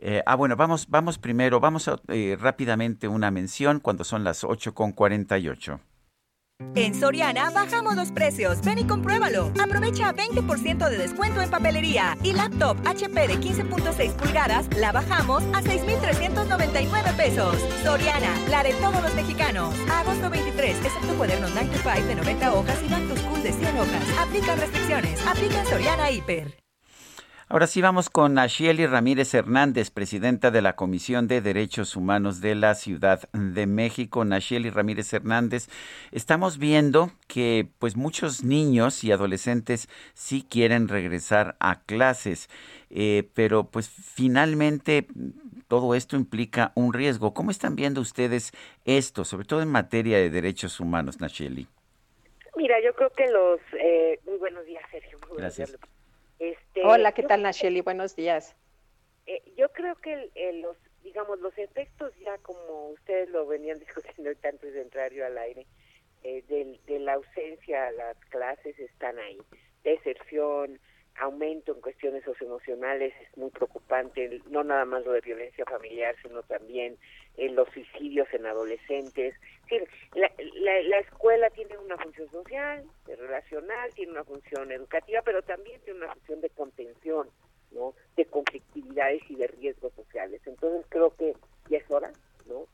eh, 0.00 0.22
ah, 0.26 0.34
bueno, 0.34 0.56
vamos, 0.56 0.88
vamos 0.88 1.18
primero, 1.18 1.60
vamos 1.60 1.88
a, 1.88 2.00
eh, 2.08 2.36
rápidamente 2.40 3.08
una 3.08 3.30
mención 3.30 3.80
cuando 3.80 4.04
son 4.04 4.24
las 4.24 4.44
8 4.44 4.74
con 4.74 4.92
48. 4.92 5.80
En 6.74 6.94
Soriana 6.94 7.50
bajamos 7.50 7.96
los 7.96 8.12
precios. 8.12 8.60
Ven 8.62 8.78
y 8.78 8.84
compruébalo. 8.84 9.50
Aprovecha 9.60 10.12
20% 10.12 10.90
de 10.90 10.98
descuento 10.98 11.40
en 11.40 11.50
papelería. 11.50 12.16
Y 12.22 12.32
laptop 12.32 12.76
HP 12.86 13.28
de 13.28 13.34
15.6 13.38 14.12
pulgadas 14.12 14.68
la 14.76 14.92
bajamos 14.92 15.42
a 15.54 15.62
6,399 15.62 17.12
pesos. 17.16 17.56
Soriana, 17.82 18.34
la 18.50 18.62
de 18.62 18.74
todos 18.74 19.02
los 19.02 19.14
mexicanos. 19.14 19.74
Agosto 19.90 20.28
23, 20.28 20.76
excepto 20.84 21.14
cuadernos 21.16 21.50
9 21.54 21.70
to 21.70 21.78
5 21.82 22.06
de 22.06 22.14
90 22.14 22.54
hojas 22.54 22.78
y 22.86 22.90
Back 22.90 23.08
to 23.08 23.16
School 23.16 23.42
de 23.42 23.52
100 23.52 23.76
hojas. 23.78 24.18
Aplican 24.18 24.60
restricciones. 24.60 25.26
Aplica 25.26 25.64
Soriana 25.64 26.10
Hiper. 26.10 26.59
Ahora 27.52 27.66
sí 27.66 27.82
vamos 27.82 28.10
con 28.10 28.38
Ashieli 28.38 28.86
Ramírez 28.86 29.34
Hernández, 29.34 29.90
presidenta 29.90 30.52
de 30.52 30.62
la 30.62 30.76
Comisión 30.76 31.26
de 31.26 31.40
Derechos 31.40 31.96
Humanos 31.96 32.40
de 32.40 32.54
la 32.54 32.76
Ciudad 32.76 33.28
de 33.32 33.66
México. 33.66 34.24
Nashieli 34.24 34.70
Ramírez 34.70 35.12
Hernández, 35.12 35.66
estamos 36.12 36.58
viendo 36.58 37.10
que 37.26 37.66
pues 37.80 37.96
muchos 37.96 38.44
niños 38.44 39.02
y 39.02 39.10
adolescentes 39.10 39.88
sí 40.14 40.46
quieren 40.48 40.86
regresar 40.86 41.56
a 41.58 41.80
clases, 41.82 42.48
eh, 42.88 43.28
pero 43.34 43.64
pues 43.64 43.88
finalmente 43.88 45.08
todo 45.66 45.96
esto 45.96 46.14
implica 46.14 46.70
un 46.76 46.92
riesgo. 46.92 47.34
¿Cómo 47.34 47.50
están 47.50 47.74
viendo 47.74 48.00
ustedes 48.00 48.52
esto, 48.84 49.24
sobre 49.24 49.44
todo 49.44 49.60
en 49.60 49.72
materia 49.72 50.18
de 50.18 50.30
derechos 50.30 50.78
humanos, 50.78 51.20
Nashieli? 51.20 51.66
Mira, 52.54 52.76
yo 52.84 52.94
creo 52.94 53.10
que 53.10 53.26
los... 53.26 53.58
eh, 53.72 54.20
muy 54.24 54.38
buenos 54.38 54.64
días, 54.66 54.84
Sergio. 54.92 55.18
Muy 55.28 55.38
Gracias. 55.38 55.70
días. 55.70 55.99
Este, 56.80 56.88
Hola, 56.90 57.12
¿qué 57.12 57.22
tal, 57.24 57.42
Nacheli? 57.42 57.82
Buenos 57.82 58.16
días. 58.16 58.56
eh, 59.26 59.42
yo 59.54 59.68
creo 59.72 59.94
que 59.96 60.14
el- 60.14 60.32
el- 60.34 60.60
los, 60.62 60.76
digamos, 61.02 61.38
los 61.40 61.56
efectos 61.58 62.12
ya 62.20 62.38
como 62.38 62.88
ustedes 62.88 63.28
lo 63.28 63.46
venían 63.46 63.78
discutiendo 64.16 64.30
antes 64.42 64.72
de 64.72 64.80
entrar 64.80 65.12
yo 65.12 65.26
al 65.26 65.36
aire, 65.36 65.66
eh, 66.24 66.42
del- 66.48 66.80
de 66.86 66.98
la 67.00 67.12
ausencia 67.12 67.88
a 67.88 67.90
las 67.92 68.16
clases 68.30 68.78
están 68.78 69.18
ahí. 69.18 69.38
Deserción, 69.84 70.80
aumento 71.20 71.72
en 71.74 71.80
cuestiones 71.80 72.24
socioemocionales 72.24 73.14
es 73.20 73.36
muy 73.36 73.50
preocupante, 73.50 74.40
no 74.50 74.64
nada 74.64 74.84
más 74.84 75.04
lo 75.04 75.12
de 75.12 75.20
violencia 75.20 75.64
familiar, 75.64 76.14
sino 76.22 76.42
también 76.42 76.96
eh, 77.36 77.48
los 77.50 77.68
suicidios 77.70 78.26
en 78.32 78.46
adolescentes. 78.46 79.34
La, 80.14 80.30
la- 80.54 80.82
la 80.82 80.98
escuela 80.98 81.48
tiene 81.50 81.78
una 81.78 81.96
función 81.98 82.28
social, 82.30 82.84
relacional, 83.06 83.92
tiene 83.94 84.12
una 84.12 84.24
función 84.24 84.72
educativa, 84.72 85.22
pero 85.24 85.42
también 85.42 85.80
tiene 85.82 86.00
una 86.04 86.12
función 86.14 86.40
de 86.40 86.50
contención, 86.50 87.28
¿no? 87.70 87.94
De 88.16 88.24
conflictividades 88.26 89.22
y 89.28 89.36
de 89.36 89.46
riesgos 89.46 89.92
sociales. 89.94 90.40
Entonces 90.46 90.84
creo 90.88 91.14
que 91.16 91.34
ya 91.68 91.78
es 91.78 91.90
hora, 91.90 92.10
¿no? 92.46 92.66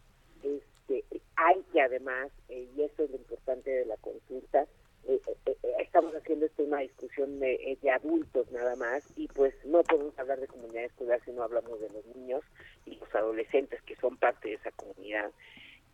Este, 0.42 1.04
hay 1.36 1.62
que 1.72 1.80
además, 1.80 2.30
eh, 2.48 2.66
y 2.76 2.82
eso 2.82 3.02
es 3.04 3.10
lo 3.10 3.16
importante 3.16 3.70
de 3.70 3.84
la 3.86 3.96
consulta, 3.98 4.66
eh, 5.08 5.20
eh, 5.46 5.56
eh, 5.62 5.72
estamos 5.80 6.14
haciendo 6.14 6.46
esto 6.46 6.62
una 6.64 6.78
discusión 6.80 7.38
de, 7.40 7.54
eh, 7.54 7.78
de 7.82 7.90
adultos 7.90 8.50
nada 8.50 8.74
más 8.76 9.02
y 9.16 9.28
pues 9.28 9.54
no 9.64 9.82
podemos 9.82 10.18
hablar 10.18 10.40
de 10.40 10.46
comunidad 10.48 10.84
escolar 10.84 11.20
si 11.24 11.32
no 11.32 11.42
hablamos 11.42 11.80
de 11.80 11.88
los 11.90 12.04
niños 12.16 12.42
y 12.84 12.96
los 12.96 13.14
adolescentes 13.14 13.80
que 13.82 13.96
son 13.96 14.16
parte 14.16 14.48
de 14.48 14.54
esa 14.54 14.70
comunidad 14.72 15.30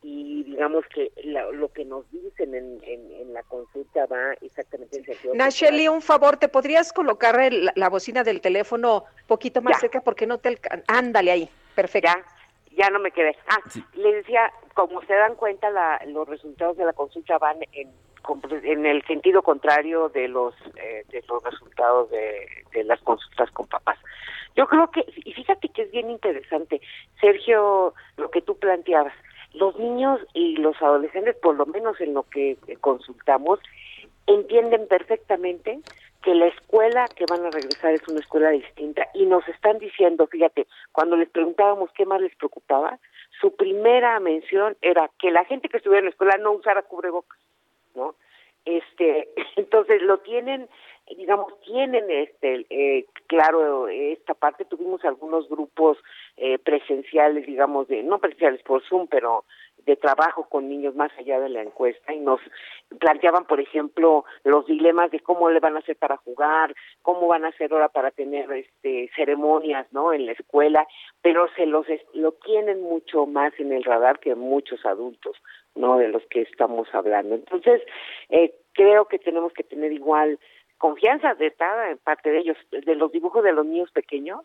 y 0.04 0.42
digamos 0.44 0.84
que 0.92 1.12
la- 1.24 1.48
lo 1.52 1.68
que 1.72 1.84
nos 1.84 2.10
dicen 2.10 2.54
en, 2.54 2.80
en, 2.82 3.12
en 3.12 3.32
la 3.32 3.42
consulta 3.44 4.06
va 4.06 4.32
exactamente 4.40 4.96
en 4.96 5.04
sentido 5.04 5.34
Nacheli, 5.34 5.86
un 5.88 6.02
favor, 6.02 6.36
¿te 6.38 6.48
podrías 6.48 6.92
colocar 6.92 7.40
el- 7.40 7.70
la, 7.74 7.88
bocina 7.88 8.24
del 8.24 8.40
teléfono 8.40 9.04
un 9.20 9.26
poquito 9.28 9.62
más 9.62 9.76
Ya. 9.76 9.80
cerca 9.80 10.00
porque 10.00 10.26
no 10.26 10.38
te 10.38 10.48
alcanza? 10.48 10.84
Ándale 10.88 11.30
ahí, 11.30 11.48
perfecto. 11.76 12.10
ya 12.76 12.90
no 12.90 12.98
me 12.98 13.12
quedé. 13.12 13.36
Ah, 13.48 13.58
le 13.94 14.12
decía, 14.14 14.50
como 14.74 15.02
se 15.02 15.12
dan 15.14 15.36
cuenta, 15.36 15.70
la, 15.70 16.00
los 16.06 16.28
resultados 16.28 16.76
de 16.76 16.84
la 16.84 16.92
consulta 16.94 17.38
van 17.38 17.58
en, 17.72 17.90
en 18.62 18.86
el 18.86 19.02
sentido 19.04 19.42
contrario 19.42 20.08
de 20.08 20.28
los 20.28 20.54
eh, 20.76 21.04
de 21.10 21.24
los 21.28 21.42
resultados 21.42 22.10
de, 22.10 22.46
de 22.72 22.84
las 22.84 23.00
consultas 23.02 23.50
con 23.50 23.66
papás. 23.66 23.98
Yo 24.54 24.66
creo 24.66 24.90
que, 24.90 25.04
y 25.24 25.32
fíjate 25.32 25.68
que 25.70 25.82
es 25.82 25.90
bien 25.90 26.10
interesante, 26.10 26.80
Sergio, 27.20 27.94
lo 28.16 28.30
que 28.30 28.42
tú 28.42 28.58
planteabas, 28.58 29.14
los 29.54 29.78
niños 29.78 30.20
y 30.34 30.56
los 30.56 30.80
adolescentes, 30.82 31.36
por 31.36 31.56
lo 31.56 31.66
menos 31.66 32.00
en 32.00 32.14
lo 32.14 32.24
que 32.24 32.56
consultamos, 32.80 33.60
entienden 34.26 34.86
perfectamente 34.88 35.80
que 36.22 36.34
la 36.34 36.46
escuela 36.46 37.06
que 37.16 37.24
van 37.28 37.44
a 37.44 37.50
regresar 37.50 37.92
es 37.92 38.06
una 38.08 38.20
escuela 38.20 38.50
distinta 38.50 39.08
y 39.14 39.26
nos 39.26 39.46
están 39.48 39.78
diciendo, 39.78 40.26
fíjate, 40.26 40.66
cuando 40.92 41.16
les 41.16 41.28
preguntábamos 41.28 41.90
qué 41.94 42.06
más 42.06 42.20
les 42.20 42.34
preocupaba, 42.36 42.98
su 43.40 43.56
primera 43.56 44.20
mención 44.20 44.76
era 44.82 45.10
que 45.18 45.30
la 45.30 45.44
gente 45.44 45.68
que 45.68 45.78
estuviera 45.78 46.00
en 46.00 46.04
la 46.06 46.10
escuela 46.10 46.36
no 46.38 46.52
usara 46.52 46.82
cubrebocas, 46.82 47.38
¿no? 47.94 48.14
Este, 48.64 49.28
entonces 49.56 50.02
lo 50.02 50.18
tienen, 50.18 50.68
digamos, 51.16 51.58
tienen 51.62 52.10
este, 52.10 52.66
eh, 52.70 53.06
claro 53.26 53.88
esta 53.88 54.34
parte. 54.34 54.64
Tuvimos 54.64 55.04
algunos 55.04 55.48
grupos 55.48 55.98
eh, 56.36 56.58
presenciales, 56.58 57.46
digamos, 57.46 57.88
de 57.88 58.02
no 58.02 58.18
presenciales 58.18 58.62
por 58.62 58.82
Zoom, 58.84 59.08
pero 59.08 59.44
de 59.84 59.96
trabajo 59.96 60.48
con 60.48 60.68
niños 60.68 60.94
más 60.94 61.10
allá 61.18 61.40
de 61.40 61.48
la 61.48 61.62
encuesta 61.62 62.12
y 62.12 62.20
nos 62.20 62.40
planteaban, 63.00 63.46
por 63.46 63.60
ejemplo, 63.60 64.24
los 64.44 64.66
dilemas 64.66 65.10
de 65.10 65.20
cómo 65.20 65.50
le 65.50 65.60
van 65.60 65.76
a 65.76 65.80
hacer 65.80 65.96
para 65.96 66.18
jugar, 66.18 66.74
cómo 67.02 67.26
van 67.26 67.44
a 67.44 67.48
hacer 67.48 67.72
ahora 67.72 67.88
para 67.88 68.10
tener 68.10 68.50
este 68.52 69.10
ceremonias, 69.16 69.86
¿no? 69.92 70.12
En 70.12 70.26
la 70.26 70.32
escuela, 70.32 70.86
pero 71.20 71.48
se 71.56 71.66
los 71.66 71.86
lo 72.14 72.32
tienen 72.32 72.82
mucho 72.82 73.26
más 73.26 73.52
en 73.58 73.72
el 73.72 73.82
radar 73.82 74.20
que 74.20 74.34
muchos 74.34 74.84
adultos, 74.86 75.36
¿no? 75.74 75.98
De 75.98 76.08
los 76.08 76.24
que 76.26 76.42
estamos 76.42 76.88
hablando. 76.92 77.34
Entonces, 77.34 77.82
eh, 78.28 78.54
creo 78.72 79.06
que 79.06 79.18
tenemos 79.18 79.52
que 79.52 79.64
tener 79.64 79.92
igual 79.92 80.38
confianza 80.78 81.34
de 81.34 81.52
cada 81.52 81.94
parte 81.96 82.30
de 82.30 82.38
ellos, 82.38 82.56
de 82.70 82.94
los 82.94 83.12
dibujos 83.12 83.44
de 83.44 83.52
los 83.52 83.64
niños 83.64 83.90
pequeños, 83.92 84.40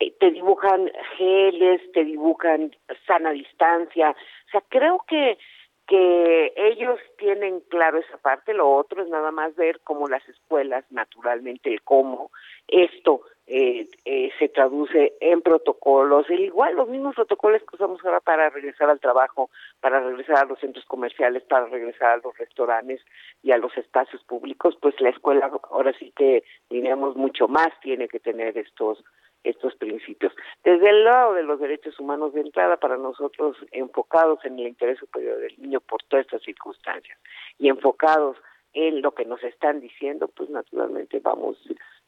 eh, 0.00 0.12
te 0.18 0.30
dibujan 0.30 0.90
geles, 1.16 1.80
te 1.92 2.04
dibujan 2.04 2.74
sana 3.06 3.30
distancia. 3.30 4.10
O 4.10 4.50
sea, 4.50 4.62
creo 4.68 5.04
que 5.06 5.38
que 5.86 6.52
ellos 6.56 6.98
tienen 7.18 7.60
claro 7.68 7.98
esa 7.98 8.16
parte, 8.18 8.54
lo 8.54 8.70
otro 8.70 9.02
es 9.02 9.08
nada 9.08 9.30
más 9.30 9.54
ver 9.56 9.80
cómo 9.80 10.08
las 10.08 10.26
escuelas, 10.28 10.84
naturalmente, 10.90 11.76
cómo 11.84 12.30
esto 12.68 13.22
eh, 13.46 13.88
eh, 14.04 14.30
se 14.38 14.48
traduce 14.48 15.14
en 15.20 15.42
protocolos, 15.42 16.30
e 16.30 16.34
igual 16.34 16.76
los 16.76 16.88
mismos 16.88 17.14
protocolos 17.14 17.60
que 17.62 17.74
usamos 17.74 18.04
ahora 18.04 18.20
para 18.20 18.50
regresar 18.50 18.88
al 18.88 19.00
trabajo, 19.00 19.50
para 19.80 20.00
regresar 20.00 20.36
a 20.38 20.44
los 20.44 20.58
centros 20.60 20.84
comerciales, 20.86 21.42
para 21.44 21.66
regresar 21.66 22.10
a 22.12 22.16
los 22.18 22.36
restaurantes 22.38 23.00
y 23.42 23.50
a 23.50 23.58
los 23.58 23.76
espacios 23.76 24.22
públicos, 24.24 24.76
pues 24.80 25.00
la 25.00 25.10
escuela 25.10 25.50
ahora 25.70 25.92
sí 25.98 26.12
que 26.16 26.44
diríamos 26.70 27.16
mucho 27.16 27.48
más 27.48 27.68
tiene 27.80 28.08
que 28.08 28.20
tener 28.20 28.56
estos 28.56 29.02
estos 29.44 29.74
principios. 29.74 30.32
Desde 30.62 30.88
el 30.90 31.04
lado 31.04 31.34
de 31.34 31.42
los 31.42 31.58
derechos 31.58 31.98
humanos 31.98 32.32
de 32.32 32.42
entrada, 32.42 32.76
para 32.76 32.96
nosotros 32.96 33.56
enfocados 33.72 34.38
en 34.44 34.58
el 34.58 34.68
interés 34.68 34.98
superior 34.98 35.38
del 35.38 35.60
niño 35.60 35.80
por 35.80 36.00
todas 36.04 36.26
estas 36.26 36.42
circunstancias 36.42 37.18
y 37.58 37.68
enfocados 37.68 38.36
en 38.72 39.02
lo 39.02 39.12
que 39.12 39.24
nos 39.24 39.42
están 39.42 39.80
diciendo, 39.80 40.28
pues 40.28 40.48
naturalmente 40.48 41.20
vamos, 41.20 41.58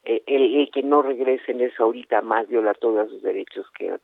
eh, 0.05 0.23
el, 0.27 0.55
el 0.61 0.71
que 0.71 0.83
no 0.83 1.01
regresen 1.01 1.61
es 1.61 1.77
ahorita 1.79 2.21
más 2.21 2.47
violar 2.47 2.77
todos 2.77 3.09
sus 3.09 3.21
derechos 3.21 3.65
que 3.77 3.95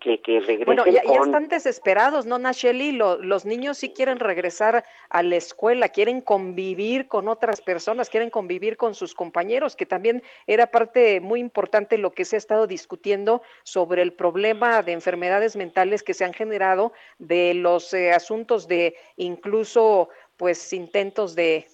que, 0.00 0.18
que 0.22 0.40
regresen 0.40 0.64
Bueno, 0.64 0.86
ya, 0.86 1.02
ya 1.04 1.18
con... 1.18 1.28
están 1.28 1.48
desesperados, 1.48 2.24
¿no, 2.24 2.38
Nacheli? 2.38 2.92
Lo- 2.92 3.18
los 3.18 3.44
niños 3.44 3.76
sí 3.76 3.90
quieren 3.90 4.18
regresar 4.18 4.82
a 5.10 5.22
la 5.22 5.36
escuela, 5.36 5.90
quieren 5.90 6.22
convivir 6.22 7.06
con 7.06 7.28
otras 7.28 7.60
personas, 7.60 8.08
quieren 8.08 8.30
convivir 8.30 8.78
con 8.78 8.94
sus 8.94 9.12
compañeros, 9.12 9.76
que 9.76 9.84
también 9.84 10.22
era 10.46 10.68
parte 10.68 11.20
muy 11.20 11.38
importante 11.40 11.98
lo 11.98 12.12
que 12.12 12.24
se 12.24 12.36
ha 12.36 12.38
estado 12.38 12.66
discutiendo 12.66 13.42
sobre 13.62 14.00
el 14.00 14.14
problema 14.14 14.82
de 14.82 14.92
enfermedades 14.92 15.54
mentales 15.54 16.02
que 16.02 16.14
se 16.14 16.24
han 16.24 16.32
generado 16.32 16.94
de 17.18 17.52
los 17.52 17.92
eh, 17.92 18.12
asuntos 18.12 18.68
de 18.68 18.94
incluso, 19.16 20.08
pues, 20.38 20.72
intentos 20.72 21.34
de, 21.34 21.66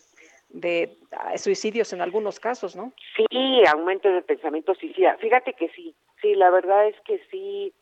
de 0.48 0.96
ah, 1.12 1.36
suicidios 1.38 1.92
en 1.92 2.00
algunos 2.00 2.40
casos, 2.40 2.76
¿no? 2.76 2.92
Sí, 3.16 3.26
aumento 3.66 4.08
de 4.08 4.22
pensamiento 4.22 4.74
suicida. 4.74 5.16
Fíjate 5.18 5.52
que 5.54 5.68
sí, 5.70 5.94
sí, 6.22 6.34
la 6.34 6.50
verdad 6.50 6.86
es 6.86 6.98
que 7.02 7.20
sí, 7.30 7.72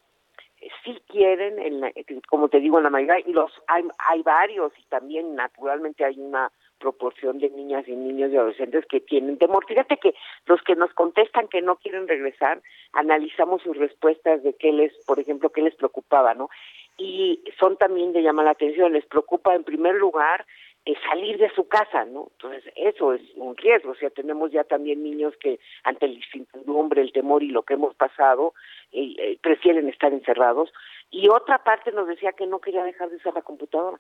sí 0.84 0.98
quieren, 1.08 1.58
en 1.58 1.80
la- 1.80 1.92
como 2.28 2.48
te 2.48 2.60
digo, 2.60 2.78
en 2.78 2.84
la 2.84 2.90
mayoría, 2.90 3.20
y 3.26 3.32
los 3.32 3.52
hay, 3.66 3.84
hay 3.98 4.22
varios, 4.22 4.72
y 4.78 4.82
también 4.84 5.34
naturalmente 5.34 6.04
hay 6.04 6.18
una 6.18 6.50
proporción 6.78 7.38
de 7.38 7.50
niñas 7.50 7.86
y 7.86 7.92
niños 7.94 8.30
y 8.32 8.36
adolescentes 8.36 8.84
que 8.86 9.00
tienen 9.00 9.38
temor. 9.38 9.64
Fíjate 9.66 9.96
que 9.98 10.14
los 10.46 10.60
que 10.62 10.74
nos 10.74 10.92
contestan 10.94 11.48
que 11.48 11.62
no 11.62 11.76
quieren 11.76 12.08
regresar, 12.08 12.60
analizamos 12.92 13.62
sus 13.62 13.76
respuestas 13.76 14.42
de 14.42 14.54
qué 14.54 14.72
les, 14.72 14.92
por 15.06 15.18
ejemplo, 15.20 15.50
qué 15.50 15.62
les 15.62 15.74
preocupaba, 15.76 16.34
¿no? 16.34 16.48
Y 16.96 17.42
son 17.58 17.76
también 17.76 18.12
de 18.12 18.22
llamar 18.22 18.44
la 18.46 18.50
atención, 18.52 18.92
les 18.92 19.06
preocupa 19.06 19.54
en 19.54 19.64
primer 19.64 19.94
lugar 19.94 20.46
eh, 20.86 20.94
salir 21.08 21.38
de 21.38 21.48
su 21.54 21.66
casa, 21.66 22.04
¿no? 22.04 22.28
Entonces, 22.32 22.70
eso 22.76 23.14
es 23.14 23.22
un 23.36 23.56
riesgo. 23.56 23.92
O 23.92 23.94
sea, 23.94 24.10
tenemos 24.10 24.52
ya 24.52 24.64
también 24.64 25.02
niños 25.02 25.34
que 25.40 25.58
ante 25.82 26.06
la 26.06 26.14
incertidumbre, 26.14 27.00
el 27.00 27.12
temor 27.12 27.42
y 27.42 27.48
lo 27.48 27.62
que 27.62 27.74
hemos 27.74 27.94
pasado, 27.94 28.52
eh, 28.92 29.14
eh, 29.18 29.38
prefieren 29.40 29.88
estar 29.88 30.12
encerrados. 30.12 30.70
Y 31.10 31.28
otra 31.28 31.64
parte 31.64 31.90
nos 31.92 32.06
decía 32.06 32.32
que 32.32 32.46
no 32.46 32.58
quería 32.58 32.84
dejar 32.84 33.08
de 33.08 33.16
usar 33.16 33.32
la 33.32 33.40
computadora, 33.40 33.98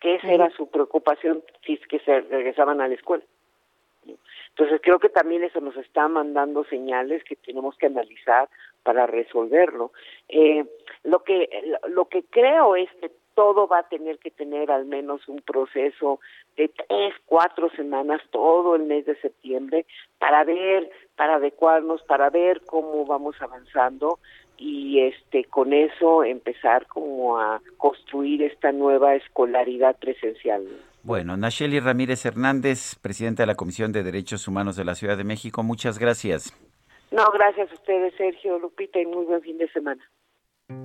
que 0.00 0.14
esa 0.14 0.30
era 0.32 0.50
su 0.50 0.70
preocupación 0.70 1.42
si 1.66 1.74
es 1.74 1.86
que 1.88 1.98
se 2.00 2.20
regresaban 2.20 2.80
a 2.80 2.86
la 2.86 2.94
escuela. 2.94 3.24
Entonces, 4.50 4.80
creo 4.84 5.00
que 5.00 5.08
también 5.08 5.42
eso 5.42 5.60
nos 5.60 5.76
está 5.76 6.06
mandando 6.06 6.64
señales 6.64 7.24
que 7.24 7.34
tenemos 7.34 7.76
que 7.76 7.86
analizar 7.86 8.48
para 8.84 9.08
resolverlo. 9.08 9.92
Eh, 10.28 10.64
lo 11.02 11.24
que 11.24 11.76
lo 11.88 12.04
que 12.04 12.22
creo 12.22 12.76
es 12.76 12.88
que 13.00 13.10
todo 13.34 13.66
va 13.66 13.80
a 13.80 13.88
tener 13.88 14.18
que 14.18 14.30
tener 14.30 14.70
al 14.70 14.86
menos 14.86 15.28
un 15.28 15.40
proceso 15.42 16.20
de 16.56 16.68
tres, 16.68 17.14
cuatro 17.26 17.70
semanas, 17.70 18.20
todo 18.30 18.76
el 18.76 18.84
mes 18.84 19.06
de 19.06 19.16
septiembre, 19.20 19.86
para 20.18 20.44
ver, 20.44 20.90
para 21.16 21.36
adecuarnos, 21.36 22.02
para 22.02 22.30
ver 22.30 22.62
cómo 22.66 23.04
vamos 23.06 23.36
avanzando 23.40 24.18
y 24.56 25.00
este 25.00 25.44
con 25.44 25.72
eso 25.72 26.22
empezar 26.22 26.86
como 26.86 27.38
a 27.38 27.60
construir 27.76 28.42
esta 28.42 28.72
nueva 28.72 29.14
escolaridad 29.16 29.96
presencial. 29.98 30.64
¿no? 30.64 30.94
Bueno, 31.02 31.36
Nacheli 31.36 31.80
Ramírez 31.80 32.24
Hernández, 32.24 32.94
presidenta 33.02 33.42
de 33.42 33.48
la 33.48 33.56
Comisión 33.56 33.92
de 33.92 34.02
Derechos 34.02 34.48
Humanos 34.48 34.76
de 34.76 34.84
la 34.84 34.94
Ciudad 34.94 35.18
de 35.18 35.24
México, 35.24 35.62
muchas 35.62 35.98
gracias. 35.98 36.52
No, 37.10 37.30
gracias 37.30 37.70
a 37.70 37.74
ustedes, 37.74 38.14
Sergio, 38.16 38.58
Lupita, 38.58 38.98
y 38.98 39.06
muy 39.06 39.24
buen 39.24 39.42
fin 39.42 39.58
de 39.58 39.68
semana. 39.68 40.02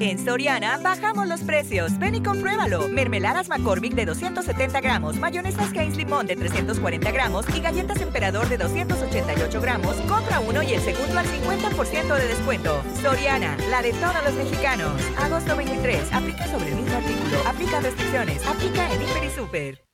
En 0.01 0.19
Soriana 0.19 0.77
bajamos 0.77 1.27
los 1.27 1.41
precios. 1.41 1.97
Ven 1.99 2.15
y 2.15 2.22
compruébalo. 2.22 2.89
Mermeladas 2.89 3.47
McCormick 3.47 3.93
de 3.93 4.06
270 4.06 4.81
gramos, 4.81 5.18
mayonesas 5.18 5.73
Heinz 5.73 5.95
Limón 5.95 6.27
de 6.27 6.35
340 6.35 7.11
gramos 7.11 7.45
y 7.56 7.61
galletas 7.61 8.01
Emperador 8.01 8.49
de 8.49 8.57
288 8.57 9.61
gramos. 9.61 9.95
Compra 10.01 10.41
uno 10.41 10.64
y 10.64 10.73
el 10.73 10.81
segundo 10.81 11.18
al 11.18 11.26
50% 11.26 12.14
de 12.14 12.27
descuento. 12.27 12.84
Soriana, 13.01 13.56
la 13.69 13.81
de 13.81 13.93
todos 13.93 14.23
los 14.26 14.34
mexicanos. 14.34 15.01
Agosto 15.18 15.56
23. 15.56 16.11
Aplica 16.11 16.47
sobre 16.47 16.69
el 16.69 16.76
mismo 16.76 16.97
artículo. 16.97 17.38
Aplica 17.47 17.80
restricciones. 17.80 18.45
Aplica 18.45 18.93
en 18.93 19.01
Hiper 19.01 19.23
y 19.23 19.30
Super. 19.30 19.85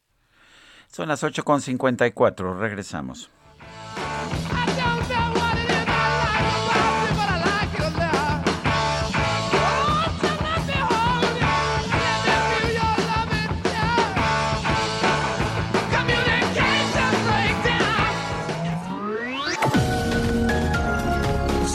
Son 0.88 1.08
las 1.10 1.24
8.54, 1.24 2.58
regresamos. 2.58 3.30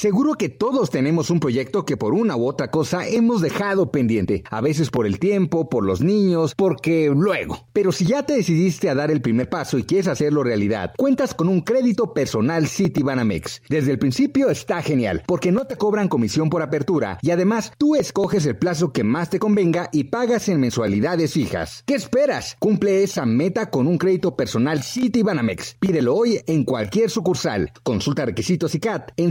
Seguro 0.00 0.32
que 0.32 0.48
todos 0.48 0.88
tenemos 0.88 1.28
un 1.28 1.40
proyecto 1.40 1.84
que 1.84 1.98
por 1.98 2.14
una 2.14 2.34
u 2.34 2.46
otra 2.46 2.70
cosa 2.70 3.06
hemos 3.06 3.42
dejado 3.42 3.90
pendiente, 3.90 4.42
a 4.50 4.62
veces 4.62 4.88
por 4.88 5.06
el 5.06 5.18
tiempo, 5.18 5.68
por 5.68 5.84
los 5.84 6.00
niños, 6.00 6.54
porque 6.54 7.12
luego. 7.14 7.66
Pero 7.74 7.92
si 7.92 8.06
ya 8.06 8.24
te 8.24 8.32
decidiste 8.32 8.88
a 8.88 8.94
dar 8.94 9.10
el 9.10 9.20
primer 9.20 9.50
paso 9.50 9.76
y 9.76 9.82
quieres 9.82 10.08
hacerlo 10.08 10.42
realidad, 10.42 10.94
cuentas 10.96 11.34
con 11.34 11.50
un 11.50 11.60
crédito 11.60 12.14
personal 12.14 12.66
Citibanamex. 12.66 13.60
Desde 13.68 13.90
el 13.90 13.98
principio 13.98 14.48
está 14.48 14.80
genial, 14.80 15.22
porque 15.26 15.52
no 15.52 15.66
te 15.66 15.76
cobran 15.76 16.08
comisión 16.08 16.48
por 16.48 16.62
apertura 16.62 17.18
y 17.20 17.30
además 17.30 17.70
tú 17.76 17.94
escoges 17.94 18.46
el 18.46 18.56
plazo 18.56 18.94
que 18.94 19.04
más 19.04 19.28
te 19.28 19.38
convenga 19.38 19.90
y 19.92 20.04
pagas 20.04 20.48
en 20.48 20.60
mensualidades 20.60 21.34
fijas. 21.34 21.82
¿Qué 21.84 21.94
esperas? 21.94 22.56
Cumple 22.58 23.02
esa 23.02 23.26
meta 23.26 23.68
con 23.68 23.86
un 23.86 23.98
crédito 23.98 24.34
personal 24.34 24.82
Citibanamex. 24.82 25.76
Pídelo 25.78 26.14
hoy 26.14 26.40
en 26.46 26.64
cualquier 26.64 27.10
sucursal. 27.10 27.70
Consulta 27.82 28.24
requisitos 28.24 28.74
y 28.74 28.80
CAT 28.80 29.10
en 29.18 29.30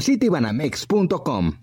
citibanamex.com. 0.60 1.54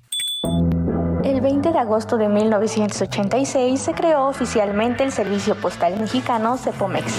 El 1.24 1.40
20 1.40 1.72
de 1.72 1.78
agosto 1.78 2.16
de 2.16 2.28
1986 2.28 3.80
se 3.80 3.92
creó 3.92 4.26
oficialmente 4.26 5.04
el 5.04 5.12
Servicio 5.12 5.54
Postal 5.56 5.98
Mexicano 5.98 6.56
Cepomex. 6.56 7.12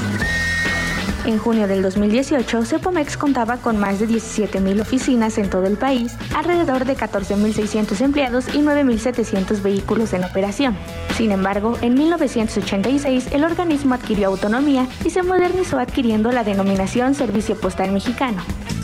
En 1.26 1.40
junio 1.40 1.68
del 1.68 1.82
2018, 1.82 2.64
Cepomex 2.64 3.18
contaba 3.18 3.58
con 3.58 3.78
más 3.78 4.00
de 4.00 4.08
17.000 4.08 4.80
oficinas 4.80 5.38
en 5.38 5.50
todo 5.50 5.66
el 5.66 5.78
país, 5.78 6.16
alrededor 6.34 6.86
de 6.86 6.96
14.600 6.96 8.00
empleados 8.00 8.48
y 8.56 8.60
9.700 8.60 9.62
vehículos 9.62 10.14
en 10.14 10.24
operación. 10.24 10.78
Sin 11.18 11.32
embargo, 11.32 11.78
en 11.82 11.96
1986 11.96 13.34
el 13.34 13.44
organismo 13.44 13.96
adquirió 13.96 14.30
autonomía 14.30 14.88
y 15.04 15.10
se 15.10 15.22
modernizó 15.22 15.80
adquiriendo 15.80 16.32
la 16.32 16.46
denominación 16.46 17.14
Servicio 17.14 17.60
Postal 17.60 17.92
Mexicano. 17.92 18.42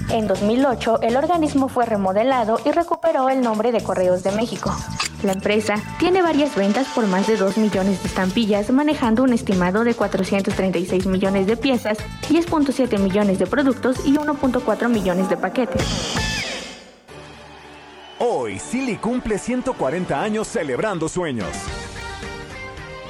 En 0.09 0.27
2008, 0.27 1.01
el 1.01 1.15
organismo 1.15 1.69
fue 1.69 1.85
remodelado 1.85 2.59
y 2.65 2.71
recuperó 2.71 3.29
el 3.29 3.41
nombre 3.41 3.71
de 3.71 3.81
Correos 3.81 4.23
de 4.23 4.31
México. 4.31 4.75
La 5.23 5.31
empresa 5.31 5.75
tiene 5.99 6.21
varias 6.21 6.55
ventas 6.55 6.87
por 6.93 7.07
más 7.07 7.27
de 7.27 7.37
2 7.37 7.57
millones 7.57 8.01
de 8.01 8.09
estampillas, 8.09 8.69
manejando 8.71 9.23
un 9.23 9.33
estimado 9.33 9.83
de 9.83 9.93
436 9.95 11.05
millones 11.05 11.47
de 11.47 11.57
piezas, 11.57 11.97
10.7 12.29 12.99
millones 12.99 13.39
de 13.39 13.47
productos 13.47 14.05
y 14.05 14.15
1.4 14.15 14.89
millones 14.89 15.29
de 15.29 15.37
paquetes. 15.37 15.83
Hoy, 18.19 18.59
Silly 18.59 18.97
cumple 18.97 19.37
140 19.37 20.21
años 20.21 20.47
celebrando 20.47 21.09
sueños. 21.09 21.49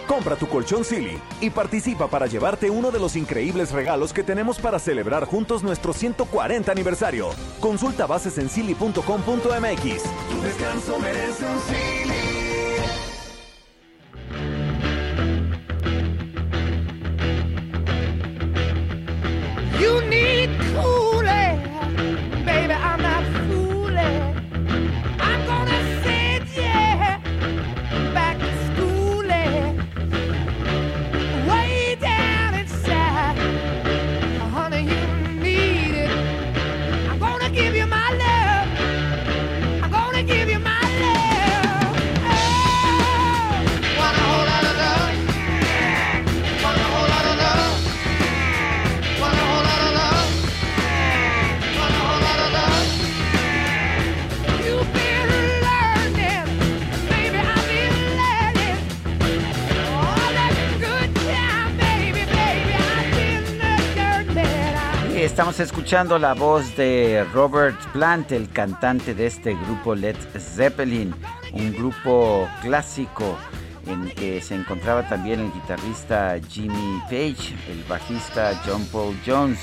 Compra 0.07 0.35
tu 0.35 0.47
colchón 0.47 0.83
Silly 0.83 1.17
y 1.41 1.49
participa 1.49 2.07
para 2.07 2.27
llevarte 2.27 2.69
uno 2.69 2.91
de 2.91 2.99
los 2.99 3.15
increíbles 3.15 3.71
regalos 3.71 4.13
que 4.13 4.23
tenemos 4.23 4.59
para 4.59 4.79
celebrar 4.79 5.25
juntos 5.25 5.63
nuestro 5.63 5.93
140 5.93 6.71
aniversario. 6.71 7.29
Consulta 7.59 8.05
bases 8.05 8.37
en 8.37 8.49
silly.com.mx. 8.49 9.03
Tu 9.03 10.41
descanso 10.41 10.99
merece 10.99 11.45
un 11.45 11.59
Silly. 11.59 12.13
You 19.79 20.01
need 20.07 20.49
cool 20.75 21.12
Estamos 65.33 65.59
escuchando 65.59 66.19
la 66.19 66.35
voz 66.35 66.75
de 66.77 67.25
Robert 67.33 67.75
Plant, 67.91 68.31
el 68.33 68.47
cantante 68.49 69.15
de 69.15 69.25
este 69.25 69.55
grupo 69.55 69.95
Led 69.95 70.15
Zeppelin, 70.37 71.11
un 71.53 71.73
grupo 71.73 72.47
clásico 72.61 73.35
en 73.87 74.11
que 74.11 74.39
se 74.41 74.53
encontraba 74.53 75.09
también 75.09 75.39
el 75.39 75.51
guitarrista 75.51 76.39
Jimmy 76.47 77.01
Page, 77.05 77.55
el 77.67 77.83
bajista 77.89 78.61
John 78.63 78.85
Paul 78.91 79.17
Jones. 79.25 79.57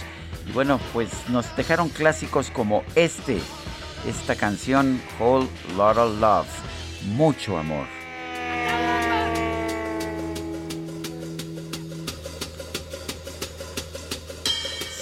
Y 0.48 0.50
bueno, 0.50 0.80
pues 0.92 1.08
nos 1.28 1.54
dejaron 1.54 1.88
clásicos 1.88 2.50
como 2.50 2.82
este, 2.96 3.38
esta 4.08 4.34
canción 4.34 5.00
Whole 5.20 5.46
Lot 5.76 5.96
of 5.98 6.20
Love, 6.20 6.48
mucho 7.14 7.56
amor. 7.56 7.99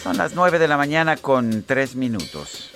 Son 0.09 0.17
las 0.17 0.35
9 0.35 0.59
de 0.59 0.69
la 0.69 0.79
mañana 0.79 1.19
con 1.19 1.65
3 1.65 1.95
minutos. 1.97 2.73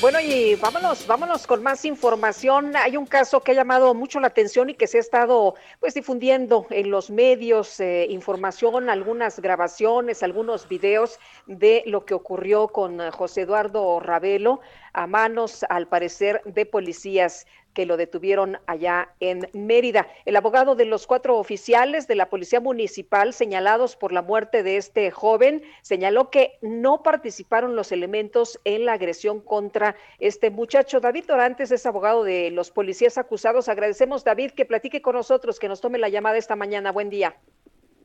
Bueno, 0.00 0.18
y 0.18 0.54
vámonos, 0.54 1.06
vámonos 1.06 1.46
con 1.46 1.62
más 1.62 1.84
información. 1.84 2.74
Hay 2.76 2.96
un 2.96 3.04
caso 3.04 3.40
que 3.40 3.52
ha 3.52 3.54
llamado 3.54 3.92
mucho 3.92 4.20
la 4.20 4.28
atención 4.28 4.70
y 4.70 4.74
que 4.74 4.86
se 4.86 4.96
ha 4.96 5.00
estado 5.00 5.54
pues 5.80 5.92
difundiendo 5.92 6.66
en 6.70 6.90
los 6.90 7.10
medios, 7.10 7.78
eh, 7.78 8.06
información, 8.08 8.88
algunas 8.88 9.38
grabaciones, 9.38 10.22
algunos 10.22 10.66
videos 10.66 11.20
de 11.46 11.82
lo 11.84 12.06
que 12.06 12.14
ocurrió 12.14 12.68
con 12.68 13.10
José 13.10 13.42
Eduardo 13.42 14.00
Ravelo 14.00 14.62
a 14.94 15.06
manos, 15.06 15.62
al 15.68 15.88
parecer, 15.88 16.40
de 16.46 16.64
policías 16.64 17.46
que 17.74 17.86
lo 17.86 17.96
detuvieron 17.96 18.58
allá 18.66 19.10
en 19.20 19.48
Mérida. 19.52 20.08
El 20.24 20.36
abogado 20.36 20.74
de 20.74 20.86
los 20.86 21.06
cuatro 21.06 21.38
oficiales 21.38 22.06
de 22.06 22.14
la 22.14 22.30
Policía 22.30 22.60
Municipal 22.60 23.34
señalados 23.34 23.96
por 23.96 24.12
la 24.12 24.22
muerte 24.22 24.62
de 24.62 24.76
este 24.76 25.10
joven 25.10 25.62
señaló 25.82 26.30
que 26.30 26.58
no 26.62 27.02
participaron 27.02 27.76
los 27.76 27.92
elementos 27.92 28.60
en 28.64 28.86
la 28.86 28.94
agresión 28.94 29.40
contra 29.40 29.96
este 30.18 30.50
muchacho. 30.50 31.00
David 31.00 31.24
Dorantes 31.26 31.70
es 31.70 31.84
abogado 31.84 32.24
de 32.24 32.50
los 32.50 32.70
policías 32.70 33.18
acusados. 33.18 33.68
Agradecemos, 33.68 34.24
David, 34.24 34.52
que 34.52 34.64
platique 34.64 35.02
con 35.02 35.16
nosotros, 35.16 35.58
que 35.58 35.68
nos 35.68 35.80
tome 35.80 35.98
la 35.98 36.08
llamada 36.08 36.38
esta 36.38 36.56
mañana. 36.56 36.92
Buen 36.92 37.10
día. 37.10 37.36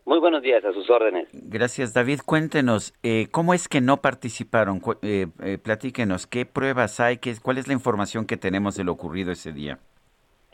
Muy 0.10 0.18
buenos 0.18 0.41
días, 0.41 0.65
a 0.65 0.73
sus 0.73 0.90
órdenes. 0.90 1.27
Gracias, 1.34 1.94
David. 1.94 2.22
Cuéntenos, 2.26 2.95
eh, 3.03 3.27
¿cómo 3.30 3.53
es 3.53 3.68
que 3.68 3.80
no 3.80 3.98
participaron? 3.98 4.81
Eh, 5.03 5.27
eh, 5.44 5.60
platíquenos, 5.60 6.26
¿qué 6.26 6.48
pruebas 6.48 6.99
hay? 6.99 7.18
¿Qué, 7.18 7.36
¿Cuál 7.40 7.60
es 7.60 7.68
la 7.68 7.76
información 7.76 8.26
que 8.26 8.36
tenemos 8.36 8.76
de 8.76 8.86
lo 8.86 8.91
ocurrido 8.91 9.31
ese 9.31 9.52
día? 9.52 9.77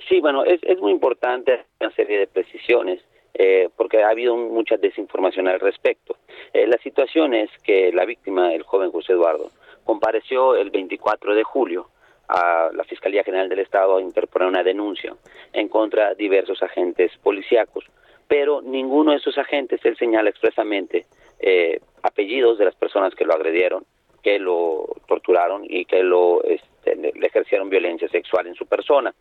Sí, 0.10 0.19
bueno, 0.19 0.44
es, 0.44 0.61
es 0.64 0.77
muy 0.82 0.91
importante 0.91 1.64
una 1.80 1.90
serie 1.91 2.19
de 2.19 2.27
precisiones 2.27 2.99
eh, 3.34 3.69
porque 3.77 4.03
ha 4.03 4.10
habido 4.10 4.36
mucha 4.36 4.76
desinformación 4.76 5.48
al 5.48 5.61
respecto. 5.61 6.18
Eh, 6.52 6.68
la 6.68 6.77
situación 6.80 7.34
es 7.34 7.49
que 7.64 7.94
la 7.94 8.03
víctima, 8.03 8.53
el 8.53 8.64
joven 8.64 8.91
José 8.91 9.14
Eduardo, 9.14 9.52
compareció 9.86 10.57
el 10.57 10.69
24 10.69 11.34
de 11.34 11.44
julio 11.44 11.88
a 12.27 12.72
la 12.73 12.84
Fiscalía 12.84 13.23
General 13.23 13.48
del 13.48 13.60
Estado 13.60 13.95
a 13.95 14.02
interponer 14.02 14.49
una 14.49 14.64
denuncia 14.64 15.15
en 15.53 15.69
contra 15.69 16.10
de 16.10 16.15
diversos 16.15 16.61
agentes 16.61 17.14
policíacos, 17.23 17.86
pero 18.28 18.62
ninguno 18.62 19.12
de 19.12 19.18
esos 19.18 19.38
agentes, 19.38 19.80
él 19.84 19.98
señala 19.98 20.30
expresamente 20.30 21.06
eh, 21.40 21.80
apellidos 22.02 22.58
de 22.58 22.66
las 22.66 22.76
personas 22.76 23.14
que 23.16 23.26
lo 23.26 23.34
agredieron, 23.34 23.86
que 24.24 24.40
lo 24.40 24.88
torturaron 25.08 25.64
y 25.68 25.86
que 25.86 26.02
lo 26.04 26.44
este, 26.44 26.96
le 26.96 27.28
ejercieron 27.28 27.70
violencia 27.70 28.08
sexual 28.10 28.48
en 28.48 28.56
su 28.56 28.66
persona. 28.66 29.14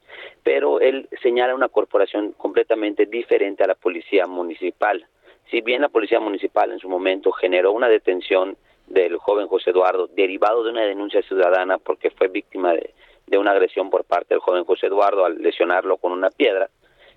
Pero 0.42 0.80
él 0.80 1.08
señala 1.22 1.54
una 1.54 1.68
corporación 1.68 2.32
completamente 2.32 3.06
diferente 3.06 3.64
a 3.64 3.66
la 3.66 3.74
policía 3.74 4.26
municipal. 4.26 5.06
Si 5.50 5.60
bien 5.60 5.82
la 5.82 5.90
policía 5.90 6.20
municipal 6.20 6.72
en 6.72 6.78
su 6.78 6.88
momento 6.88 7.32
generó 7.32 7.72
una 7.72 7.88
detención 7.88 8.56
del 8.86 9.16
joven 9.18 9.46
José 9.46 9.70
Eduardo 9.70 10.06
derivado 10.08 10.64
de 10.64 10.70
una 10.70 10.82
denuncia 10.82 11.22
ciudadana 11.22 11.78
porque 11.78 12.10
fue 12.10 12.28
víctima 12.28 12.72
de, 12.72 12.94
de 13.26 13.38
una 13.38 13.52
agresión 13.52 13.90
por 13.90 14.04
parte 14.04 14.34
del 14.34 14.40
joven 14.40 14.64
José 14.64 14.86
Eduardo 14.86 15.24
al 15.24 15.38
lesionarlo 15.38 15.96
con 15.96 16.12
una 16.12 16.30
piedra, 16.30 16.68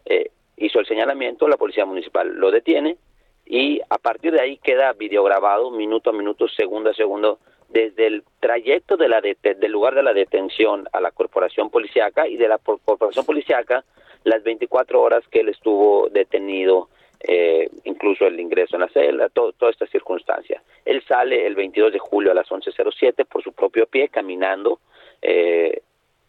eh, 0.06 0.32
hizo 0.58 0.80
el 0.80 0.86
señalamiento, 0.86 1.48
la 1.48 1.58
policía 1.58 1.86
municipal 1.86 2.34
lo 2.36 2.52
detiene 2.52 2.98
y 3.46 3.80
a 3.90 3.98
partir 3.98 4.34
de 4.34 4.42
ahí 4.42 4.58
queda 4.58 4.92
videograbado 4.94 5.72
minuto 5.72 6.10
a 6.10 6.14
minuto, 6.14 6.48
segundo 6.48 6.90
a 6.90 6.94
segundo, 6.94 7.40
desde 7.70 8.08
el 8.08 8.24
trayecto 8.40 8.98
de 8.98 9.08
la 9.10 9.22
del 9.22 9.72
lugar 9.72 9.94
de 9.96 10.04
la 10.04 10.14
detención 10.14 10.88
a 10.92 11.00
la 11.02 11.12
corporación 11.12 11.70
policiaca 11.70 12.28
y 12.28 12.38
de 12.38 12.48
la 12.48 12.58
por- 12.58 12.80
corporación 12.82 13.26
policiaca 13.26 13.84
las 14.24 14.44
24 14.44 15.02
horas 15.02 15.24
que 15.30 15.42
él 15.42 15.50
estuvo 15.50 16.10
detenido, 16.10 16.90
eh, 17.22 17.70
incluso 17.86 18.26
el 18.26 18.40
ingreso 18.40 18.76
en 18.76 18.82
la 18.82 18.90
celda, 18.90 19.30
to- 19.30 19.54
toda 19.54 19.72
esta 19.72 19.86
circunstancia. 19.88 20.62
Él 20.86 21.02
sale 21.08 21.46
el 21.46 21.56
22 21.56 21.94
de 21.94 22.00
julio 22.00 22.32
a 22.32 22.36
las 22.36 22.50
11.07 22.50 23.26
por 23.26 23.44
su 23.44 23.54
propio 23.54 23.86
pie, 23.86 24.10
caminando, 24.10 24.80
eh, 25.22 25.82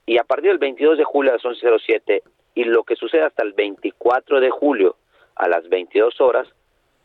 y 0.06 0.18
a 0.18 0.24
partir 0.24 0.50
del 0.50 0.58
22 0.58 0.98
de 0.98 1.04
julio 1.04 1.30
a 1.32 1.34
las 1.34 1.44
11.07 1.44 2.22
y 2.54 2.64
lo 2.64 2.84
que 2.84 2.96
sucede 2.96 3.22
hasta 3.22 3.42
el 3.42 3.52
24 3.52 4.40
de 4.40 4.50
julio 4.50 4.96
a 5.36 5.48
las 5.48 5.68
22 5.68 6.20
horas, 6.20 6.48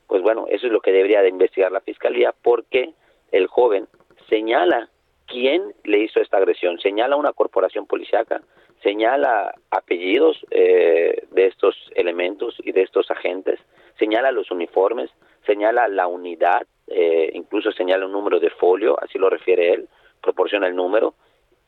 pues 0.07 0.22
bueno, 0.22 0.45
eso 0.49 0.68
es 0.68 0.74
lo 0.74 0.82
que 0.82 0.91
debería 0.91 1.22
de 1.22 1.30
investigar 1.30 1.72
la 1.72 1.82
fiscalía 1.82 2.34
porque 2.41 2.94
el 3.32 3.48
joven 3.48 3.88
señala 4.30 4.90
quién 5.28 5.74
le 5.84 5.99
hizo 5.99 6.20
esta 6.20 6.38
agresión, 6.38 6.80
señala 6.80 7.15
una 7.15 7.34
corporación 7.34 7.86
policiaca, 7.86 8.41
señala 8.82 9.53
apellidos 9.72 10.38
eh, 10.52 11.24
de 11.32 11.48
estos 11.48 11.76
elementos 11.95 12.56
y 12.64 12.72
de 12.72 12.82
estos 12.82 13.10
agentes, 13.10 13.60
señala 13.98 14.32
los 14.32 14.52
uniformes, 14.52 15.10
señala 15.45 15.88
la 15.88 16.07
unidad, 16.07 16.68
eh, 16.88 17.32
incluso 17.34 17.72
señala 17.72 18.06
un 18.06 18.11
número 18.11 18.40
de 18.40 18.49
folio, 18.49 19.02
así 19.02 19.18
lo 19.18 19.30
refiere 19.30 19.74
él, 19.74 19.88
proporciona 20.22 20.68
el 20.68 20.76
número, 20.76 21.15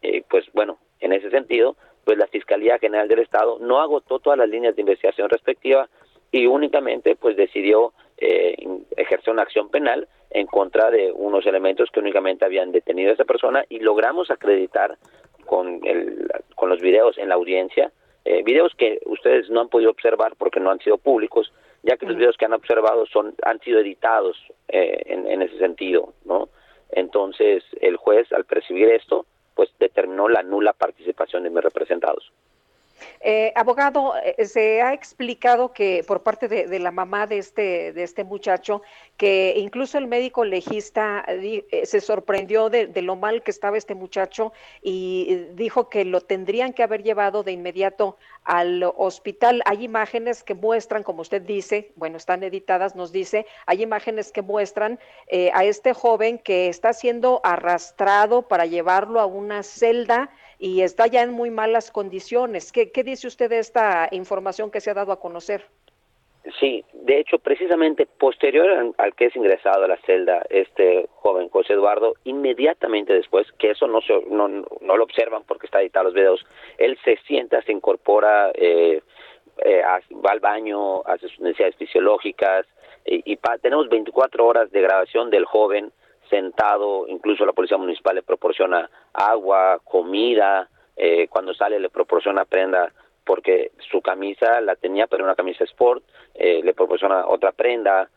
eh, 0.01 0.23
pues 0.29 0.45
bueno, 0.53 0.77
en 0.99 1.13
ese 1.13 1.29
sentido, 1.29 1.75
pues 2.03 2.17
la 2.17 2.27
Fiscalía 2.27 2.79
General 2.79 3.07
del 3.07 3.19
Estado 3.19 3.57
no 3.59 3.81
agotó 3.81 4.19
todas 4.19 4.37
las 4.37 4.49
líneas 4.49 4.75
de 4.75 4.81
investigación 4.81 5.29
respectiva 5.29 5.89
y 6.31 6.45
únicamente 6.47 7.15
pues 7.15 7.35
decidió 7.35 7.93
eh, 8.17 8.55
ejercer 8.95 9.33
una 9.33 9.43
acción 9.43 9.69
penal 9.69 10.07
en 10.29 10.47
contra 10.47 10.91
de 10.91 11.11
unos 11.11 11.45
elementos 11.45 11.89
que 11.91 11.99
únicamente 11.99 12.45
habían 12.45 12.71
detenido 12.71 13.09
a 13.09 13.13
esa 13.13 13.25
persona 13.25 13.65
y 13.69 13.79
logramos 13.79 14.29
acreditar 14.29 14.97
con, 15.45 15.79
el, 15.83 16.27
con 16.55 16.69
los 16.69 16.81
videos 16.81 17.17
en 17.17 17.29
la 17.29 17.35
audiencia, 17.35 17.91
eh, 18.23 18.43
videos 18.43 18.73
que 18.75 18.99
ustedes 19.05 19.49
no 19.49 19.61
han 19.61 19.69
podido 19.69 19.91
observar 19.91 20.33
porque 20.37 20.59
no 20.59 20.71
han 20.71 20.79
sido 20.79 20.97
públicos, 20.97 21.53
ya 21.83 21.97
que 21.97 22.05
los 22.05 22.17
videos 22.17 22.37
que 22.37 22.45
han 22.45 22.53
observado 22.53 23.05
son 23.05 23.35
han 23.43 23.59
sido 23.61 23.79
editados 23.79 24.37
eh, 24.67 25.03
en, 25.05 25.27
en 25.27 25.41
ese 25.41 25.57
sentido, 25.57 26.13
¿no? 26.25 26.49
Entonces 26.91 27.63
el 27.81 27.97
juez 27.97 28.31
al 28.31 28.45
percibir 28.45 28.89
esto, 28.89 29.25
pues 29.55 29.69
determinó 29.79 30.27
la 30.27 30.43
nula 30.43 30.73
participación 30.73 31.43
de 31.43 31.49
mis 31.49 31.63
representados. 31.63 32.31
Eh, 33.27 33.51
abogado, 33.55 34.13
eh, 34.23 34.45
se 34.45 34.83
ha 34.83 34.93
explicado 34.93 35.73
que 35.73 36.03
por 36.07 36.21
parte 36.21 36.47
de, 36.47 36.67
de 36.67 36.77
la 36.77 36.91
mamá 36.91 37.25
de 37.25 37.39
este, 37.39 37.91
de 37.91 38.03
este 38.03 38.23
muchacho, 38.23 38.83
que 39.17 39.55
incluso 39.57 39.97
el 39.97 40.05
médico 40.05 40.45
legista 40.45 41.25
di- 41.41 41.65
eh, 41.71 41.87
se 41.87 42.01
sorprendió 42.01 42.69
de, 42.69 43.01
lo 43.01 43.15
mal 43.15 43.41
que 43.41 43.49
estaba 43.49 43.79
este 43.79 43.95
muchacho 43.95 44.53
y 44.83 45.25
eh, 45.27 45.49
dijo 45.55 45.89
que 45.89 46.05
lo 46.05 46.21
tendrían 46.21 46.71
que 46.71 46.83
haber 46.83 47.01
llevado 47.01 47.41
de 47.41 47.51
inmediato 47.51 48.15
al 48.43 48.83
hospital. 48.95 49.63
Hay 49.65 49.83
imágenes 49.83 50.43
que 50.43 50.53
muestran, 50.53 51.01
como 51.01 51.21
usted 51.23 51.41
dice, 51.41 51.93
bueno, 51.95 52.17
están 52.17 52.43
editadas, 52.43 52.95
nos 52.95 53.11
dice, 53.11 53.47
hay 53.65 53.81
imágenes 53.81 54.31
que 54.31 54.43
muestran 54.43 54.99
eh, 55.25 55.49
a 55.55 55.63
este 55.63 55.95
joven 55.95 56.37
que 56.37 56.67
está 56.67 56.93
siendo 56.93 57.41
arrastrado 57.43 58.43
para 58.43 58.67
llevarlo 58.67 59.19
a 59.19 59.25
una 59.25 59.63
celda 59.63 60.29
y 60.59 60.81
está 60.81 61.07
ya 61.07 61.21
en 61.23 61.31
muy 61.31 61.49
malas 61.51 61.91
condiciones. 61.91 62.71
¿Qué, 62.71 62.89
dice 63.03 63.27
usted 63.27 63.49
de 63.49 63.59
esta 63.59 64.07
información 64.11 64.71
que 64.71 64.81
se 64.81 64.91
ha 64.91 64.93
dado 64.93 65.11
a 65.11 65.19
conocer? 65.19 65.65
Sí, 66.59 66.85
de 66.93 67.19
hecho, 67.19 67.39
precisamente 67.39 68.05
posterior 68.05 68.93
al, 68.97 69.15
que 69.15 69.25
es 69.25 69.35
ingresado 69.35 69.83
a 69.83 69.87
la 69.87 69.97
celda 70.05 70.45
este 70.51 71.07
joven 71.15 71.49
José 71.49 71.73
Eduardo, 71.73 72.13
inmediatamente 72.23 73.13
después, 73.13 73.51
que 73.57 73.71
eso 73.71 73.87
no, 73.87 73.99
se, 74.01 74.13
no, 74.29 74.47
no 74.47 74.97
lo 74.97 75.03
observan 75.03 75.43
porque 75.43 75.65
está 75.65 75.81
editado 75.81 76.05
los 76.05 76.13
videos, 76.13 76.45
él 76.77 76.99
se 77.03 77.17
sienta, 77.25 77.63
se 77.63 77.71
incorpora, 77.71 78.51
eh, 78.53 79.01
eh, 79.65 79.81
va 80.23 80.31
al 80.31 80.39
baño, 80.39 81.01
hace 81.07 81.27
sus 81.29 81.39
necesidades 81.39 81.77
fisiológicas 81.77 82.67
y, 83.05 83.23
y 83.31 83.37
pa- 83.37 83.57
tenemos 83.57 83.89
24 83.89 84.45
horas 84.45 84.71
de 84.71 84.81
grabación 84.81 85.31
del 85.31 85.45
joven 85.45 85.91
sentado, 86.29 87.07
incluso 87.07 87.45
la 87.45 87.53
policía 87.53 87.77
municipal 87.77 88.15
le 88.15 88.23
proporciona 88.23 88.89
agua, 89.13 89.79
comida, 89.83 90.69
eh, 90.95 91.27
cuando 91.27 91.53
sale 91.53 91.79
le 91.79 91.89
proporciona 91.89 92.45
prenda 92.45 92.91
porque 93.25 93.71
su 93.91 94.01
camisa 94.01 94.61
la 94.61 94.75
tenía 94.75 95.07
pero 95.07 95.23
una 95.23 95.35
camisa 95.35 95.63
sport, 95.63 96.03
eh, 96.35 96.61
le 96.63 96.73
proporciona 96.73 97.27
otra 97.27 97.51
prenda, 97.51 98.09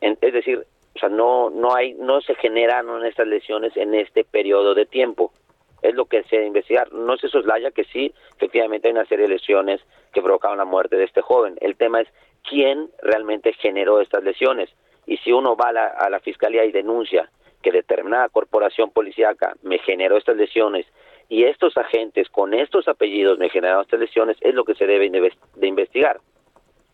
En- 0.00 0.18
es 0.20 0.32
decir, 0.32 0.64
o 0.94 0.98
sea, 0.98 1.08
no 1.08 1.48
no 1.50 1.74
hay 1.74 1.94
no 1.94 2.20
se 2.20 2.34
generan 2.34 2.86
estas 3.06 3.26
lesiones 3.26 3.76
en 3.76 3.94
este 3.94 4.24
periodo 4.24 4.74
de 4.74 4.84
tiempo. 4.86 5.32
Es 5.80 5.94
lo 5.94 6.04
que 6.06 6.22
se 6.24 6.36
debe 6.36 6.46
investigar. 6.48 6.92
No 6.92 7.16
se 7.16 7.28
soslaya 7.28 7.70
que 7.70 7.84
sí, 7.84 8.12
efectivamente 8.36 8.86
hay 8.88 8.92
una 8.92 9.06
serie 9.06 9.26
de 9.26 9.34
lesiones 9.34 9.80
que 10.12 10.22
provocaron 10.22 10.58
la 10.58 10.64
muerte 10.64 10.96
de 10.96 11.04
este 11.04 11.22
joven. 11.22 11.56
El 11.60 11.76
tema 11.76 12.00
es 12.02 12.08
quién 12.48 12.88
realmente 13.02 13.52
generó 13.54 14.00
estas 14.00 14.22
lesiones. 14.22 14.70
Y 15.06 15.16
si 15.18 15.32
uno 15.32 15.56
va 15.56 15.68
a 15.70 15.72
la, 15.72 15.86
a 15.86 16.08
la 16.10 16.20
fiscalía 16.20 16.64
y 16.64 16.70
denuncia 16.72 17.28
que 17.62 17.72
determinada 17.72 18.28
corporación 18.28 18.90
policíaca 18.90 19.54
me 19.62 19.78
generó 19.78 20.16
estas 20.18 20.36
lesiones 20.36 20.84
y 21.28 21.44
estos 21.44 21.76
agentes 21.78 22.28
con 22.28 22.52
estos 22.52 22.88
apellidos 22.88 23.38
me 23.38 23.48
generaron 23.48 23.82
estas 23.82 24.00
lesiones, 24.00 24.36
es 24.40 24.54
lo 24.54 24.64
que 24.64 24.74
se 24.74 24.86
debe 24.86 25.08
de 25.08 25.66
investigar. 25.66 26.20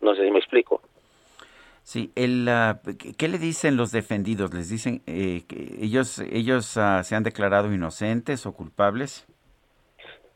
No 0.00 0.14
sé 0.14 0.24
si 0.24 0.30
me 0.30 0.38
explico. 0.38 0.80
Sí, 1.82 2.10
el, 2.14 2.46
ah, 2.48 2.80
¿qué- 2.98 3.14
¿qué 3.18 3.28
le 3.28 3.38
dicen 3.38 3.76
los 3.76 3.90
defendidos? 3.92 4.52
¿Les 4.54 4.68
dicen 4.68 5.00
eh, 5.06 5.42
que 5.48 5.82
ellos, 5.84 6.18
ellos 6.30 6.76
ah, 6.76 7.02
se 7.02 7.16
han 7.16 7.22
declarado 7.24 7.72
inocentes 7.72 8.46
o 8.46 8.52
culpables? 8.52 9.26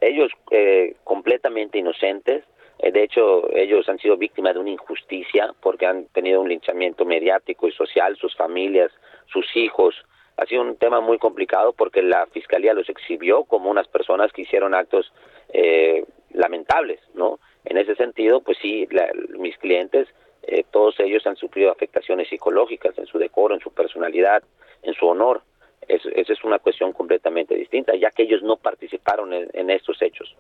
ellos 0.01 0.33
eh, 0.51 0.97
completamente 1.05 1.79
inocentes. 1.79 2.43
Eh, 2.81 2.91
de 2.91 3.05
hecho, 3.05 3.49
ellos 3.55 3.89
han 3.89 3.99
sido 3.99 4.17
víctimas 4.17 4.55
de 4.55 4.59
una 4.61 4.71
injusticia 4.71 5.55
porque 5.63 5.87
han 5.87 6.07
tenido 6.07 6.41
un 6.41 6.49
linchamiento 6.49 7.05
mediático 7.05 7.69
y 7.69 7.73
social, 7.73 8.17
sus 8.17 8.35
familias, 8.35 8.91
sus 9.27 9.47
hijos. 9.55 9.95
Ha 10.43 10.47
sido 10.47 10.63
un 10.63 10.77
tema 10.77 11.01
muy 11.01 11.19
complicado 11.19 11.73
porque 11.73 12.03
la 12.03 12.27
fiscalía 12.27 12.75
los 12.75 12.89
exhibió 12.89 13.45
como 13.45 13.71
unas 13.71 13.87
personas 13.87 14.33
que 14.33 14.43
hicieron 14.43 14.75
actos 14.75 15.13
eh, 15.53 16.05
lamentables, 16.33 16.99
¿no? 17.15 17.39
En 17.65 17.77
ese 17.77 17.95
sentido, 17.95 18.41
pues 18.41 18.59
sí, 18.61 18.89
la- 18.91 19.13
mis 19.39 19.57
clientes, 19.59 20.09
eh, 20.43 20.65
todos 20.73 20.99
ellos 20.99 21.25
han 21.29 21.37
sufrido 21.37 21.71
afectaciones 21.71 22.29
psicológicas 22.29 22.99
en 22.99 23.07
su 23.07 23.19
decoro, 23.19 23.55
en 23.55 23.61
su 23.61 23.71
personalidad, 23.73 24.43
en 24.83 24.95
su 24.95 25.07
honor. 25.07 25.43
Es- 25.87 26.05
esa 26.07 26.33
es 26.33 26.43
una 26.43 26.59
cuestión 26.59 26.93
completamente 26.93 27.55
distinta, 27.55 27.95
ya 27.95 28.11
que 28.11 28.25
ellos 28.25 28.43
no 28.43 28.57
participaron 28.57 29.33
en, 29.33 29.49
en 29.53 29.71
estos 29.71 30.03
hechos. 30.03 30.35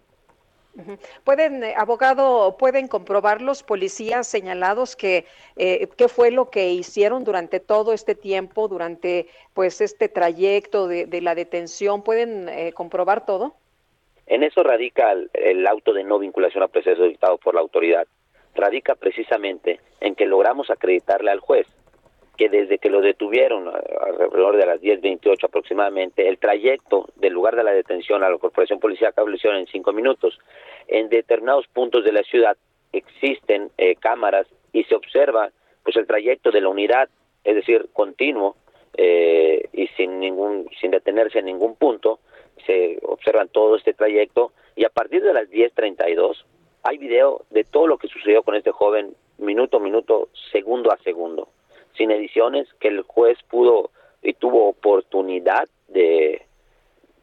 Pueden, 1.24 1.62
eh, 1.64 1.74
abogado, 1.76 2.56
pueden 2.56 2.88
comprobar 2.88 3.42
los 3.42 3.62
policías 3.62 4.26
señalados 4.26 4.96
que 4.96 5.26
eh, 5.56 5.86
qué 5.96 6.08
fue 6.08 6.30
lo 6.30 6.48
que 6.48 6.70
hicieron 6.70 7.24
durante 7.24 7.60
todo 7.60 7.92
este 7.92 8.14
tiempo, 8.14 8.68
durante 8.68 9.28
pues 9.52 9.80
este 9.80 10.08
trayecto 10.08 10.88
de, 10.88 11.06
de 11.06 11.20
la 11.20 11.34
detención. 11.34 12.02
Pueden 12.02 12.48
eh, 12.48 12.72
comprobar 12.72 13.26
todo. 13.26 13.54
En 14.26 14.42
eso 14.42 14.62
radica 14.62 15.12
el, 15.12 15.30
el 15.34 15.66
auto 15.66 15.92
de 15.92 16.04
no 16.04 16.18
vinculación 16.18 16.62
a 16.62 16.68
proceso 16.68 17.04
dictado 17.04 17.36
por 17.36 17.54
la 17.54 17.60
autoridad. 17.60 18.06
Radica 18.54 18.94
precisamente 18.94 19.80
en 20.00 20.14
que 20.14 20.26
logramos 20.26 20.70
acreditarle 20.70 21.30
al 21.30 21.40
juez 21.40 21.66
desde 22.48 22.78
que 22.78 22.90
lo 22.90 23.00
detuvieron 23.00 23.68
a- 23.68 23.82
alrededor 24.06 24.56
de 24.56 24.66
las 24.66 24.80
10.28 24.80 25.46
aproximadamente, 25.46 26.28
el 26.28 26.38
trayecto 26.38 27.08
del 27.16 27.32
lugar 27.32 27.56
de 27.56 27.64
la 27.64 27.72
detención 27.72 28.22
a 28.22 28.30
la 28.30 28.38
corporación 28.38 28.80
policial 28.80 29.12
lo 29.16 29.34
hicieron 29.34 29.58
en 29.60 29.66
cinco 29.66 29.92
minutos. 29.92 30.38
En 30.88 31.08
determinados 31.08 31.66
puntos 31.68 32.04
de 32.04 32.12
la 32.12 32.22
ciudad 32.22 32.56
existen 32.92 33.70
eh, 33.78 33.96
cámaras 33.96 34.46
y 34.72 34.84
se 34.84 34.94
observa 34.94 35.50
pues 35.82 35.96
el 35.96 36.06
trayecto 36.06 36.50
de 36.50 36.60
la 36.60 36.68
unidad, 36.68 37.08
es 37.44 37.54
decir, 37.56 37.88
continuo 37.92 38.56
eh, 38.96 39.68
y 39.72 39.86
sin 39.96 40.20
ningún 40.20 40.68
sin 40.80 40.90
detenerse 40.90 41.38
en 41.38 41.46
ningún 41.46 41.74
punto, 41.76 42.20
se 42.66 42.98
observan 43.02 43.48
todo 43.48 43.76
este 43.76 43.94
trayecto 43.94 44.52
y 44.76 44.84
a 44.84 44.90
partir 44.90 45.22
de 45.22 45.32
las 45.32 45.48
10:32 45.50 46.44
hay 46.84 46.98
video 46.98 47.42
de 47.50 47.64
todo 47.64 47.86
lo 47.86 47.96
que 47.98 48.08
sucedió 48.08 48.42
con 48.42 48.54
este 48.54 48.70
joven 48.70 49.14
minuto 49.38 49.78
a 49.78 49.80
minuto, 49.80 50.28
segundo 50.52 50.92
a 50.92 50.98
segundo, 50.98 51.48
sin 51.96 52.10
ediciones 52.10 52.68
que 52.80 52.88
el 52.88 53.02
juez 53.02 53.38
pudo 53.48 53.90
y 54.22 54.34
tuvo 54.34 54.68
oportunidad 54.68 55.68
de 55.88 56.46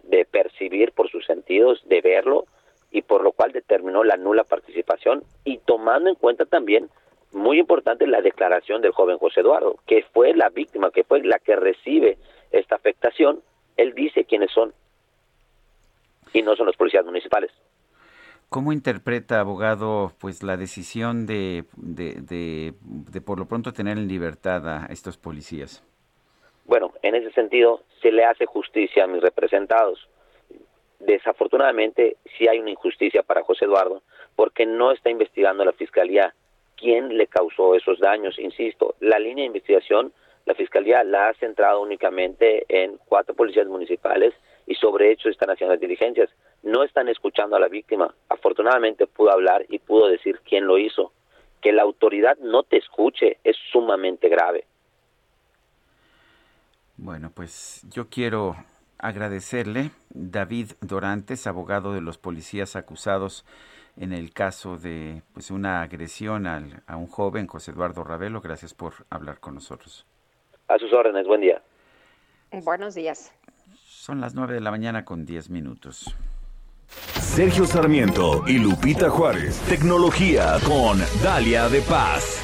de 0.09 0.25
percibir 0.25 0.91
por 0.91 1.09
sus 1.09 1.25
sentidos, 1.25 1.81
de 1.87 2.01
verlo 2.01 2.45
y 2.91 3.03
por 3.03 3.23
lo 3.23 3.31
cual 3.31 3.51
determinó 3.51 4.03
la 4.03 4.17
nula 4.17 4.43
participación 4.43 5.23
y 5.43 5.59
tomando 5.59 6.09
en 6.09 6.15
cuenta 6.15 6.45
también 6.45 6.89
muy 7.31 7.59
importante 7.59 8.07
la 8.07 8.21
declaración 8.21 8.81
del 8.81 8.91
joven 8.91 9.19
José 9.19 9.41
Eduardo, 9.41 9.77
que 9.85 10.03
fue 10.11 10.33
la 10.33 10.49
víctima, 10.49 10.89
que 10.89 11.03
fue 11.03 11.21
la 11.23 11.37
que 11.37 11.55
recibe 11.55 12.17
esta 12.51 12.75
afectación, 12.75 13.41
él 13.77 13.93
dice 13.93 14.25
quiénes 14.25 14.51
son 14.51 14.73
y 16.33 16.41
no 16.41 16.55
son 16.55 16.65
los 16.65 16.75
policías 16.75 17.05
municipales. 17.05 17.51
¿Cómo 18.49 18.73
interpreta, 18.73 19.39
abogado, 19.39 20.11
pues 20.19 20.41
la 20.41 20.57
decisión 20.57 21.27
de, 21.27 21.65
de, 21.77 22.73
de, 22.81 23.21
por 23.21 23.37
lo 23.37 23.47
pronto 23.47 23.73
tener 23.73 23.99
en 23.99 24.07
libertad 24.07 24.67
a 24.67 24.87
estos 24.87 25.17
policías? 25.17 25.83
Bueno, 26.65 26.91
en 27.03 27.13
ese 27.13 27.31
sentido 27.31 27.83
se 28.01 28.11
le 28.11 28.25
hace 28.25 28.47
justicia 28.47 29.03
a 29.03 29.07
mis 29.07 29.21
representados. 29.21 30.07
Desafortunadamente 30.99 32.17
sí 32.37 32.47
hay 32.47 32.59
una 32.59 32.71
injusticia 32.71 33.21
para 33.21 33.43
José 33.43 33.65
Eduardo 33.65 34.01
porque 34.35 34.65
no 34.65 34.91
está 34.91 35.11
investigando 35.11 35.63
la 35.63 35.73
fiscalía 35.73 36.33
quién 36.75 37.17
le 37.17 37.27
causó 37.27 37.75
esos 37.75 37.99
daños. 37.99 38.39
Insisto, 38.39 38.95
la 38.99 39.19
línea 39.19 39.43
de 39.43 39.47
investigación 39.47 40.11
la 40.49 40.55
fiscalía 40.55 41.03
la 41.03 41.29
ha 41.29 41.33
centrado 41.35 41.79
únicamente 41.79 42.65
en 42.69 42.97
cuatro 43.05 43.35
policías 43.35 43.67
municipales 43.67 44.33
y 44.65 44.73
sobre 44.73 45.11
hecho 45.11 45.29
están 45.29 45.51
haciendo 45.51 45.75
las 45.75 45.79
diligencias. 45.79 46.31
No 46.63 46.83
están 46.83 47.07
escuchando 47.07 47.55
a 47.55 47.59
la 47.59 47.67
víctima. 47.67 48.13
Afortunadamente 48.29 49.07
pudo 49.07 49.31
hablar 49.31 49.65
y 49.69 49.79
pudo 49.79 50.07
decir 50.07 50.41
quién 50.47 50.65
lo 50.67 50.77
hizo. 50.77 51.13
Que 51.61 51.71
la 51.71 51.83
autoridad 51.83 52.37
no 52.39 52.63
te 52.63 52.77
escuche 52.77 53.37
es 53.43 53.55
sumamente 53.71 54.29
grave. 54.29 54.65
Bueno, 56.97 57.31
pues 57.33 57.81
yo 57.89 58.09
quiero 58.09 58.55
agradecerle, 58.97 59.91
David 60.09 60.71
Dorantes, 60.81 61.47
abogado 61.47 61.93
de 61.93 62.01
los 62.01 62.17
policías 62.17 62.75
acusados 62.75 63.45
en 63.97 64.11
el 64.13 64.33
caso 64.33 64.77
de 64.77 65.21
pues 65.33 65.51
una 65.51 65.81
agresión 65.81 66.45
al- 66.47 66.83
a 66.87 66.97
un 66.97 67.07
joven, 67.07 67.47
José 67.47 67.71
Eduardo 67.71 68.03
Ravelo. 68.03 68.41
Gracias 68.41 68.73
por 68.73 68.93
hablar 69.09 69.39
con 69.39 69.55
nosotros. 69.55 70.05
A 70.67 70.77
sus 70.77 70.91
órdenes, 70.93 71.25
buen 71.25 71.41
día. 71.41 71.61
Buenos 72.63 72.95
días. 72.95 73.33
Son 73.85 74.19
las 74.21 74.35
9 74.35 74.53
de 74.55 74.61
la 74.61 74.71
mañana 74.71 75.05
con 75.05 75.25
10 75.25 75.49
minutos. 75.49 76.15
Sergio 77.21 77.65
Sarmiento 77.65 78.43
y 78.47 78.57
Lupita 78.57 79.09
Juárez. 79.09 79.59
Tecnología 79.67 80.57
con 80.65 81.01
Dalia 81.23 81.69
de 81.69 81.81
Paz. 81.81 82.41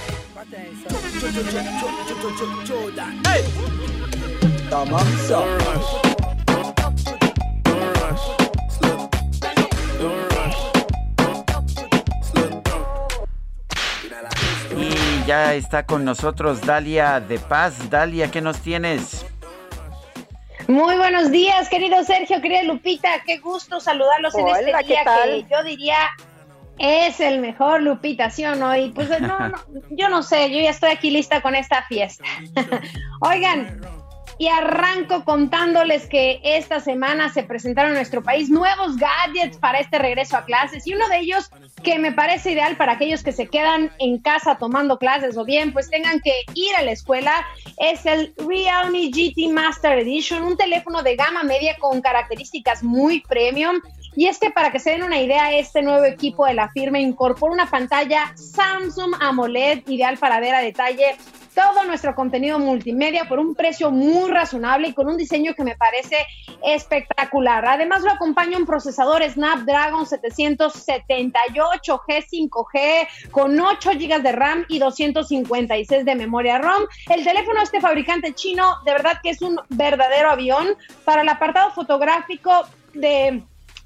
Y 14.78 15.28
ya 15.28 15.56
está 15.56 15.86
con 15.86 16.06
nosotros 16.06 16.62
Dalia 16.62 17.20
de 17.20 17.40
Paz. 17.40 17.90
Dalia, 17.90 18.32
¿qué 18.32 18.42
nos 18.42 18.60
tienes? 18.60 19.26
Muy 20.68 20.98
buenos 20.98 21.32
días, 21.32 21.70
querido 21.70 22.04
Sergio, 22.04 22.42
querida 22.42 22.64
Lupita, 22.64 23.22
qué 23.26 23.38
gusto 23.38 23.80
saludarlos 23.80 24.34
en 24.36 24.48
este 24.48 24.72
¿qué 24.72 24.84
día 24.84 25.04
que 25.04 25.46
yo 25.50 25.64
diría 25.64 25.98
Es 26.80 27.20
el 27.20 27.40
mejor, 27.40 27.84
Lupita, 27.84 28.32
¿sí 28.32 28.46
o 28.46 28.56
no? 28.56 28.76
Y 28.76 28.90
pues 28.90 29.10
no, 29.22 29.50
no, 29.50 29.58
yo 29.92 30.10
no 30.10 30.24
sé, 30.24 30.50
yo 30.52 30.60
ya 30.60 30.72
estoy 30.72 30.92
aquí 30.92 31.12
lista 31.12 31.42
con 31.42 31.54
esta 31.56 31.84
fiesta. 31.84 32.26
Oigan, 33.22 33.80
y 34.38 34.48
arranco 34.48 35.24
contándoles 35.24 36.08
que 36.08 36.40
esta 36.44 36.80
semana 36.80 37.30
se 37.30 37.44
presentaron 37.44 37.92
en 37.92 37.98
nuestro 37.98 38.24
país 38.24 38.50
nuevos 38.50 38.98
gadgets 38.98 39.58
para 39.58 39.80
este 39.80 39.98
regreso 39.98 40.38
a 40.38 40.46
clases. 40.46 40.86
Y 40.86 40.94
uno 40.94 41.08
de 41.08 41.20
ellos 41.20 41.50
que 41.84 42.00
me 42.00 42.12
parece 42.12 42.52
ideal 42.52 42.76
para 42.76 42.94
aquellos 42.94 43.24
que 43.24 43.32
se 43.32 43.48
quedan 43.48 43.92
en 44.00 44.20
casa 44.20 44.58
tomando 44.58 44.98
clases 44.98 45.38
o 45.38 45.46
bien 45.46 45.72
pues 45.72 45.90
tengan 45.90 46.20
que 46.20 46.34
ir 46.54 46.76
a 46.76 46.82
la 46.82 46.92
escuela 46.92 47.46
es 47.78 48.06
el 48.06 48.34
Realme 48.38 49.10
GT 49.10 49.52
Master 49.52 50.00
Edition, 50.00 50.44
un 50.44 50.58
teléfono 50.58 51.02
de 51.02 51.16
gama 51.16 51.44
media 51.44 51.76
con 51.80 52.02
características 52.02 52.84
muy 52.84 53.22
premium. 53.22 53.80
Y 54.18 54.28
es 54.28 54.40
que 54.40 54.50
para 54.50 54.72
que 54.72 54.80
se 54.80 54.92
den 54.92 55.04
una 55.04 55.22
idea, 55.22 55.54
este 55.54 55.82
nuevo 55.82 56.06
equipo 56.06 56.46
de 56.46 56.54
la 56.54 56.70
firma 56.70 57.00
incorpora 57.00 57.54
una 57.54 57.70
pantalla 57.70 58.34
Samsung 58.36 59.14
AMOLED 59.20 59.88
ideal 59.88 60.18
para 60.18 60.40
ver 60.40 60.56
a 60.56 60.62
detalle 60.62 61.18
todo 61.56 61.86
nuestro 61.86 62.14
contenido 62.14 62.60
multimedia 62.60 63.26
por 63.26 63.40
un 63.40 63.56
precio 63.56 63.90
muy 63.90 64.30
razonable 64.30 64.90
y 64.90 64.94
con 64.94 65.08
un 65.08 65.18
diseño 65.18 65.56
que 65.56 65.64
me 65.64 65.76
parece 65.76 66.18
espectacular. 66.64 67.66
Además 67.66 68.04
lo 68.04 68.12
acompaña 68.12 68.58
un 68.58 68.66
procesador 68.66 69.24
Snapdragon 69.24 70.06
778 70.06 72.02
G5G 72.08 73.08
con 73.32 73.60
8 73.60 73.92
GB 73.94 74.22
de 74.22 74.32
RAM 74.34 74.66
y 74.68 74.80
256 74.80 76.06
de 76.06 76.16
memoria 76.16 76.58
ROM. 76.60 76.84
El 77.10 77.24
teléfono 77.24 77.60
de 77.60 77.64
este 77.64 77.80
fabricante 77.82 78.34
chino 78.34 78.76
de 78.86 78.92
verdad 78.92 79.20
que 79.24 79.30
es 79.30 79.42
un 79.42 79.60
verdadero 79.70 80.32
avión 80.32 80.76
para 81.06 81.22
el 81.22 81.30
apartado 81.30 81.72
fotográfico 81.72 82.52
de 82.94 83.42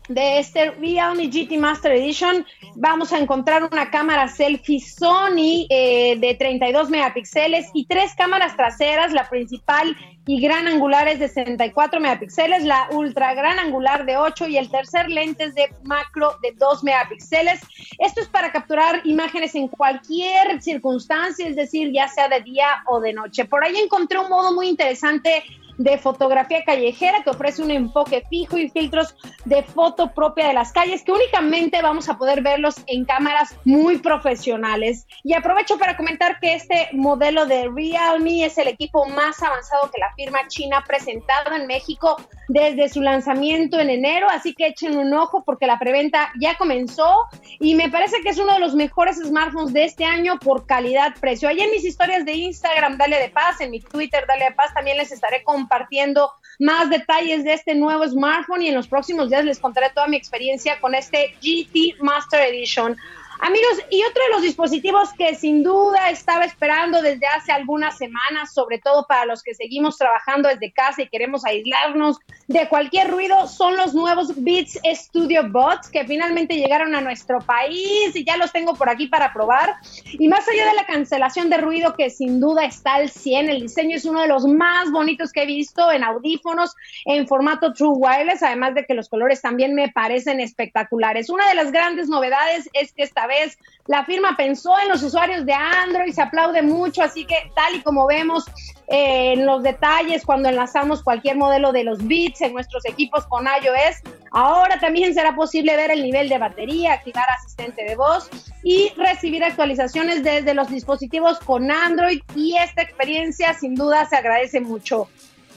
de 0.10 0.40
este 0.40 0.72
Realme 0.72 1.27
GT 1.27 1.57
Master 1.60 1.91
Edition 1.91 2.45
vamos 2.76 3.14
a 3.14 3.19
encontrar 3.19 3.64
una 3.64 3.91
cámara 3.91 4.27
selfie 4.27 4.80
Sony 4.80 5.68
eh, 5.69 6.18
de 6.19 6.34
32 6.34 6.90
megapíxeles 6.90 7.68
y 7.76 7.86
tres 7.86 8.15
cámaras 8.15 8.57
traseras, 8.57 9.14
la 9.14 9.30
principal 9.30 9.95
y 10.26 10.41
gran 10.41 10.68
angular 10.68 11.07
es 11.07 11.19
de 11.19 11.27
64 11.27 11.99
megapíxeles, 11.99 12.64
la 12.64 12.88
ultra 12.91 13.36
gran 13.36 13.60
angular 13.60 14.06
de 14.06 14.18
8 14.18 14.48
y 14.48 14.57
el 14.57 14.69
tercer 14.69 15.10
lente 15.10 15.45
es 15.45 15.56
de 15.56 15.69
macro 15.84 16.38
de 16.41 16.53
2 16.53 16.84
megapíxeles. 16.84 17.61
Esto 17.98 18.22
es 18.22 18.27
para 18.27 18.52
capturar 18.52 19.02
imágenes 19.06 19.56
en 19.56 19.68
cualquier 19.68 20.61
circunstancia, 20.61 21.48
es 21.48 21.56
decir, 21.56 21.91
ya 21.91 22.07
sea 22.07 22.27
de 22.27 22.41
día 22.41 22.68
o 22.86 22.99
de 22.99 23.14
noche. 23.14 23.45
Por 23.45 23.64
ahí 23.64 23.76
encontré 23.77 24.19
un 24.19 24.30
modo 24.30 24.53
muy 24.53 24.68
interesante 24.68 25.44
de 25.80 25.97
fotografía 25.97 26.64
callejera 26.65 27.23
que 27.23 27.30
ofrece 27.30 27.64
un 27.64 27.72
enfoque 27.72 28.23
fijo 28.30 28.57
y 28.57 28.69
filtros 28.69 29.15
de 29.45 29.64
foto 29.64 30.11
propia 30.14 30.49
de 30.49 30.53
las 30.53 30.73
calles 30.73 31.03
que 31.03 31.14
únicamente 31.14 31.81
vamos 31.81 32.10
a 32.10 32.18
poder 32.18 32.41
verlos 32.41 32.76
en 32.85 33.06
cámaras 33.06 33.56
muy 33.64 33.97
profesionales. 33.97 35.07
Y 35.23 35.34
aprovecho 35.34 35.80
para 35.80 35.95
comentar 35.95 36.39
que 36.41 36.53
este 36.53 36.89
modelo 36.91 37.45
de 37.45 37.69
Realme 37.73 38.45
es 38.45 38.57
el 38.57 38.68
equipo 38.68 39.06
más 39.07 39.41
avanzado 39.41 39.89
que 39.89 40.01
la 40.01 40.14
firma 40.15 40.39
china 40.49 40.80
ha 40.80 40.84
presentado 40.84 41.56
en 41.56 41.65
México 41.65 42.18
desde 42.49 42.89
su 42.89 43.01
lanzamiento 43.01 43.80
en 43.80 43.89
enero, 43.89 44.27
así 44.30 44.53
que 44.53 44.68
echen 44.68 44.97
un 44.97 45.14
ojo 45.14 45.43
porque 45.45 45.65
la 45.65 45.80
preventa 45.80 46.34
ya 46.41 46.57
comenzó 46.57 47.27
y 47.60 47.76
me 47.76 47.89
parece 47.89 48.19
que 48.22 48.30
es 48.30 48.38
uno 48.38 48.53
de 48.53 48.60
los 48.60 48.76
mejores 48.76 49.18
smartphones 49.18 49.72
de 49.72 49.85
este 49.85 50.03
año 50.03 50.38
por 50.39 50.65
calidad-precio. 50.65 51.47
Allí 51.47 51.61
en 51.61 51.72
mis 51.72 51.85
historias 51.85 52.26
de 52.26 52.34
Instagram, 52.34 52.97
Dale 52.97 53.18
de 53.18 53.30
Paz, 53.30 53.61
en 53.61 53.72
mi 53.72 53.80
Twitter, 53.80 54.26
Dale 54.27 54.45
de 54.45 54.51
Paz, 54.51 54.73
también 54.73 54.97
les 54.97 55.11
estaré 55.14 55.41
compartiendo 55.43 55.68
compartiendo 55.69 56.31
más 56.57 56.89
detalles 56.89 57.43
de 57.43 57.53
este 57.53 57.75
nuevo 57.75 58.05
smartphone 58.07 58.63
y 58.63 58.67
en 58.69 58.75
los 58.75 58.87
próximos 58.87 59.29
días 59.29 59.45
les 59.45 59.59
contaré 59.59 59.91
toda 59.91 60.07
mi 60.07 60.17
experiencia 60.17 60.79
con 60.81 60.95
este 60.95 61.35
GT 61.41 62.01
Master 62.01 62.41
Edition. 62.41 62.97
Amigos, 63.41 63.80
y 63.90 64.03
otro 64.03 64.22
de 64.22 64.30
los 64.34 64.41
dispositivos 64.41 65.14
que 65.14 65.34
sin 65.34 65.64
duda 65.64 66.10
estaba 66.10 66.44
esperando 66.44 67.02
desde 67.02 67.26
hace 67.26 67.53
algunas 67.53 67.98
semanas, 67.98 68.53
sobre 68.53 68.80
todo 68.80 69.07
para 69.07 69.24
los 69.24 69.44
que 69.44 69.56
seguimos 69.56 69.98
trabajando 69.98 70.49
desde 70.49 70.74
casa 70.74 71.03
y 71.03 71.07
queremos 71.07 71.45
aislarnos 71.45 72.20
de 72.48 72.68
cualquier 72.68 73.10
ruido, 73.10 73.48
son 73.48 73.78
los 73.78 73.94
nuevos 73.94 74.34
Beats 74.44 74.78
Studio 74.84 75.48
Bots 75.49 75.90
que 75.90 76.03
finalmente 76.03 76.57
llegaron 76.57 76.95
a 76.95 77.02
nuestro 77.02 77.40
país 77.40 78.14
y 78.14 78.26
ya 78.26 78.36
los 78.36 78.52
tengo 78.52 78.74
por 78.74 78.90
aquí 78.90 79.07
para 79.07 79.32
probar. 79.32 79.76
Y 80.11 80.28
más 80.28 80.45
allá 80.49 80.66
de 80.66 80.74
la 80.74 80.86
cancelación 80.86 81.49
de 81.49 81.57
ruido 81.57 81.95
que 81.95 82.10
sin 82.10 82.41
duda 82.41 82.66
está 82.66 82.95
al 82.95 83.10
100, 83.10 83.49
el 83.49 83.61
diseño 83.61 83.95
es 83.95 84.03
uno 84.03 84.22
de 84.22 84.28
los 84.28 84.45
más 84.48 84.91
bonitos 84.91 85.32
que 85.32 85.44
he 85.44 85.45
visto 85.45 85.91
en 85.94 86.03
audífonos 86.03 86.76
en 87.06 87.26
formato 87.26 87.72
True 87.72 87.95
Wireless, 87.95 88.44
además 88.44 88.76
de 88.76 88.86
que 88.86 88.95
los 88.95 89.07
colores 89.07 89.41
también 89.41 89.76
me 89.76 89.90
parecen 89.90 90.41
espectaculares. 90.41 91.30
Una 91.30 91.48
de 91.48 91.56
las 91.56 91.72
grandes 91.72 92.10
novedades 92.10 92.70
es 92.74 92.91
que 92.91 93.03
esta 93.03 93.28
vez 93.30 93.57
la 93.88 94.03
firma 94.03 94.35
pensó 94.35 94.77
en 94.77 94.89
los 94.89 95.01
usuarios 95.01 95.45
de 95.45 95.53
Android, 95.53 96.11
se 96.11 96.22
aplaude 96.22 96.61
mucho, 96.61 97.01
así 97.01 97.26
que 97.26 97.35
tal 97.56 97.76
y 97.76 97.81
como 97.81 98.06
vemos 98.06 98.45
eh, 98.88 99.34
en 99.34 99.45
los 99.45 99.64
detalles 99.64 100.26
cuando 100.26 100.49
enlazamos 100.49 101.01
cualquier 101.01 101.38
modelo 101.38 101.72
de 101.72 101.85
los 101.85 102.06
bits 102.06 102.41
en 102.41 102.53
nuestros 102.53 102.85
equipos 102.85 103.26
con 103.27 103.45
iOS, 103.45 104.01
ahora 104.31 104.80
también 104.80 105.14
será 105.14 105.34
posible 105.35 105.77
ver 105.77 105.91
el 105.91 106.03
nivel 106.03 106.27
de 106.27 106.38
batería, 106.38 106.93
activar 106.93 107.26
asistente 107.39 107.84
de 107.84 107.95
voz 107.95 108.30
y 108.64 108.89
recibir 108.97 109.43
actualizaciones 109.43 110.23
desde 110.23 110.53
los 110.53 110.69
dispositivos 110.69 111.39
con 111.39 111.72
Android 111.72 112.22
y 112.35 112.57
esta 112.57 112.81
experiencia 112.81 113.53
sin 113.53 113.76
duda 113.76 114.06
se 114.06 114.18
agradece 114.18 114.60
mucho. 114.60 115.07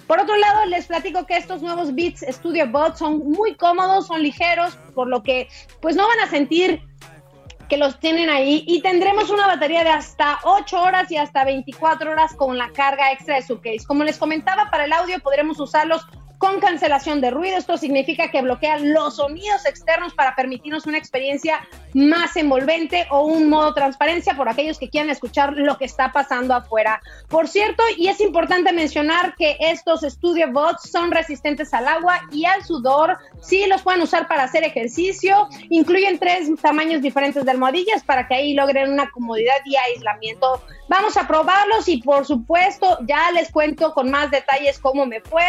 Por 0.07 0.21
otro 0.21 0.37
lado, 0.37 0.67
les 0.67 0.87
platico 0.87 1.25
que 1.27 1.37
estos 1.37 1.63
nuevos 1.63 1.95
Beats 1.95 2.25
Studio 2.29 2.67
Bots 2.67 2.99
son 2.99 3.19
muy 3.19 3.55
cómodos, 3.55 4.09
son 4.09 4.23
ligeros, 4.23 4.77
por 4.95 5.09
lo 5.09 5.23
que 5.23 5.49
pues 5.81 5.97
no 5.97 6.07
van 6.07 6.21
a 6.21 6.29
sentir 6.29 6.83
que 7.73 7.79
los 7.79 7.99
tienen 7.99 8.29
ahí 8.29 8.65
y 8.69 8.83
tendremos 8.83 9.31
una 9.31 9.47
batería 9.47 9.83
de 9.83 9.89
hasta 9.89 10.41
8 10.43 10.79
horas 10.79 11.11
y 11.11 11.17
hasta 11.17 11.43
24 11.43 12.11
horas 12.11 12.35
con 12.35 12.59
la 12.59 12.69
carga 12.69 13.11
extra 13.13 13.37
de 13.37 13.41
su 13.41 13.63
case. 13.63 13.87
Como 13.89 14.05
les 14.05 14.19
comentaba, 14.19 14.71
para 14.71 14.85
el 14.85 14.93
audio 14.93 15.19
podremos 15.21 15.59
usarlos 15.59 16.07
con 16.43 16.59
cancelación 16.59 17.21
de 17.21 17.31
ruido. 17.31 17.57
Esto 17.57 17.79
significa 17.79 18.33
que 18.33 18.43
bloquea 18.43 18.77
los 18.81 19.15
sonidos 19.15 19.65
externos 19.65 20.13
para 20.13 20.35
permitirnos 20.35 20.87
una 20.87 20.99
experiencia 20.99 21.61
más 21.95 22.35
envolvente 22.35 23.07
o 23.11 23.27
un 23.27 23.49
modo 23.49 23.73
transparencia 23.75 24.35
por 24.35 24.49
aquellos 24.49 24.77
que 24.81 24.91
quieran 24.91 25.09
escuchar 25.09 25.53
lo 25.53 25.79
que 25.79 25.85
está 25.85 26.11
pasando 26.11 26.53
afuera. 26.53 27.01
Por 27.29 27.47
cierto, 27.47 27.85
y 27.97 28.09
es 28.09 28.21
importante 28.21 28.73
mencionar 28.73 29.37
que 29.37 29.57
estos 29.61 30.01
Studio 30.01 30.51
Bots 30.51 30.91
son 30.91 31.13
resistentes 31.13 31.73
al 31.75 31.87
agua 31.87 32.21
y 32.33 32.45
al 32.45 32.65
sudor. 32.65 33.19
Sí, 33.41 33.65
los 33.67 33.83
pueden 33.83 34.03
usar 34.03 34.27
para 34.27 34.43
hacer 34.43 34.65
ejercicio. 34.65 35.49
Incluyen 35.71 36.19
tres 36.19 36.51
tamaños 36.61 37.03
diferentes 37.03 37.45
de 37.45 37.53
almohadillas 37.53 38.03
para 38.03 38.27
que 38.27 38.35
ahí 38.35 38.55
logren 38.55 38.91
una 38.91 39.09
comodidad 39.13 39.61
y 39.65 39.77
aislamiento. 39.77 40.61
Vamos 40.89 41.17
a 41.17 41.29
probarlos 41.29 41.87
y 41.87 42.03
por 42.03 42.27
supuesto 42.27 42.99
ya 43.07 43.31
les 43.31 43.53
cuento 43.53 43.95
con 43.95 44.11
más 44.11 44.29
detalles 44.33 44.81
cómo 44.81 45.07
me 45.07 45.21
fue. 45.21 45.45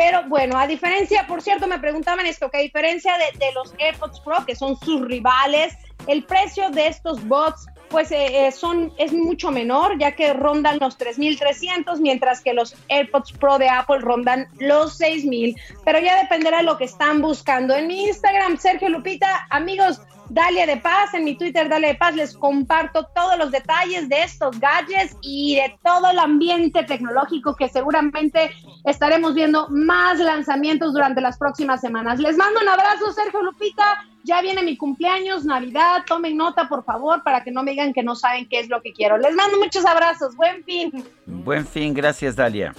Pero 0.00 0.22
bueno, 0.28 0.58
a 0.58 0.66
diferencia, 0.66 1.26
por 1.26 1.42
cierto, 1.42 1.66
me 1.66 1.78
preguntaban 1.78 2.24
esto, 2.24 2.50
que 2.50 2.56
a 2.56 2.62
diferencia 2.62 3.12
de, 3.18 3.52
los 3.52 3.74
AirPods 3.78 4.20
Pro, 4.20 4.46
que 4.46 4.56
son 4.56 4.80
sus 4.80 5.02
rivales, 5.02 5.74
el 6.06 6.24
precio 6.24 6.70
de 6.70 6.86
estos 6.86 7.22
bots 7.28 7.66
pues 7.90 8.10
eh, 8.10 8.46
eh, 8.46 8.50
son, 8.50 8.94
es 8.96 9.12
mucho 9.12 9.50
menor, 9.50 9.98
ya 9.98 10.12
que 10.12 10.32
rondan 10.32 10.78
los 10.80 10.98
3.300, 10.98 11.98
mientras 12.00 12.40
que 12.40 12.54
los 12.54 12.74
AirPods 12.88 13.32
Pro 13.32 13.58
de 13.58 13.68
Apple 13.68 13.98
rondan 13.98 14.48
los 14.58 14.98
6.000. 14.98 15.54
Pero 15.84 15.98
ya 15.98 16.18
dependerá 16.22 16.58
de 16.58 16.62
lo 16.62 16.78
que 16.78 16.84
están 16.84 17.20
buscando. 17.20 17.76
En 17.76 17.86
mi 17.86 18.06
Instagram, 18.06 18.56
Sergio 18.56 18.88
Lupita, 18.88 19.46
amigos, 19.50 20.00
Dalia 20.30 20.64
de 20.64 20.76
Paz, 20.76 21.12
en 21.14 21.24
mi 21.24 21.36
Twitter, 21.36 21.68
Dalia 21.68 21.88
de 21.88 21.94
Paz, 21.96 22.14
les 22.14 22.36
comparto 22.36 23.04
todos 23.16 23.36
los 23.36 23.50
detalles 23.50 24.08
de 24.08 24.22
estos 24.22 24.60
gadgets 24.60 25.16
y 25.22 25.56
de 25.56 25.76
todo 25.82 26.08
el 26.08 26.20
ambiente 26.20 26.84
tecnológico 26.84 27.56
que 27.56 27.68
seguramente 27.68 28.52
estaremos 28.84 29.34
viendo 29.34 29.66
más 29.70 30.20
lanzamientos 30.20 30.92
durante 30.92 31.20
las 31.20 31.36
próximas 31.36 31.80
semanas. 31.80 32.20
Les 32.20 32.36
mando 32.36 32.60
un 32.60 32.68
abrazo, 32.68 33.10
Sergio 33.12 33.42
Lupita. 33.42 34.04
Ya 34.22 34.40
viene 34.40 34.62
mi 34.62 34.76
cumpleaños, 34.76 35.44
Navidad. 35.44 36.04
Tomen 36.06 36.36
nota, 36.36 36.68
por 36.68 36.84
favor, 36.84 37.24
para 37.24 37.42
que 37.42 37.50
no 37.50 37.64
me 37.64 37.72
digan 37.72 37.92
que 37.92 38.04
no 38.04 38.14
saben 38.14 38.48
qué 38.48 38.60
es 38.60 38.68
lo 38.68 38.80
que 38.82 38.92
quiero. 38.92 39.18
Les 39.18 39.34
mando 39.34 39.58
muchos 39.58 39.84
abrazos. 39.84 40.36
Buen 40.36 40.62
fin. 40.62 41.04
Buen 41.26 41.66
fin. 41.66 41.92
Gracias, 41.92 42.36
Dalia. 42.36 42.72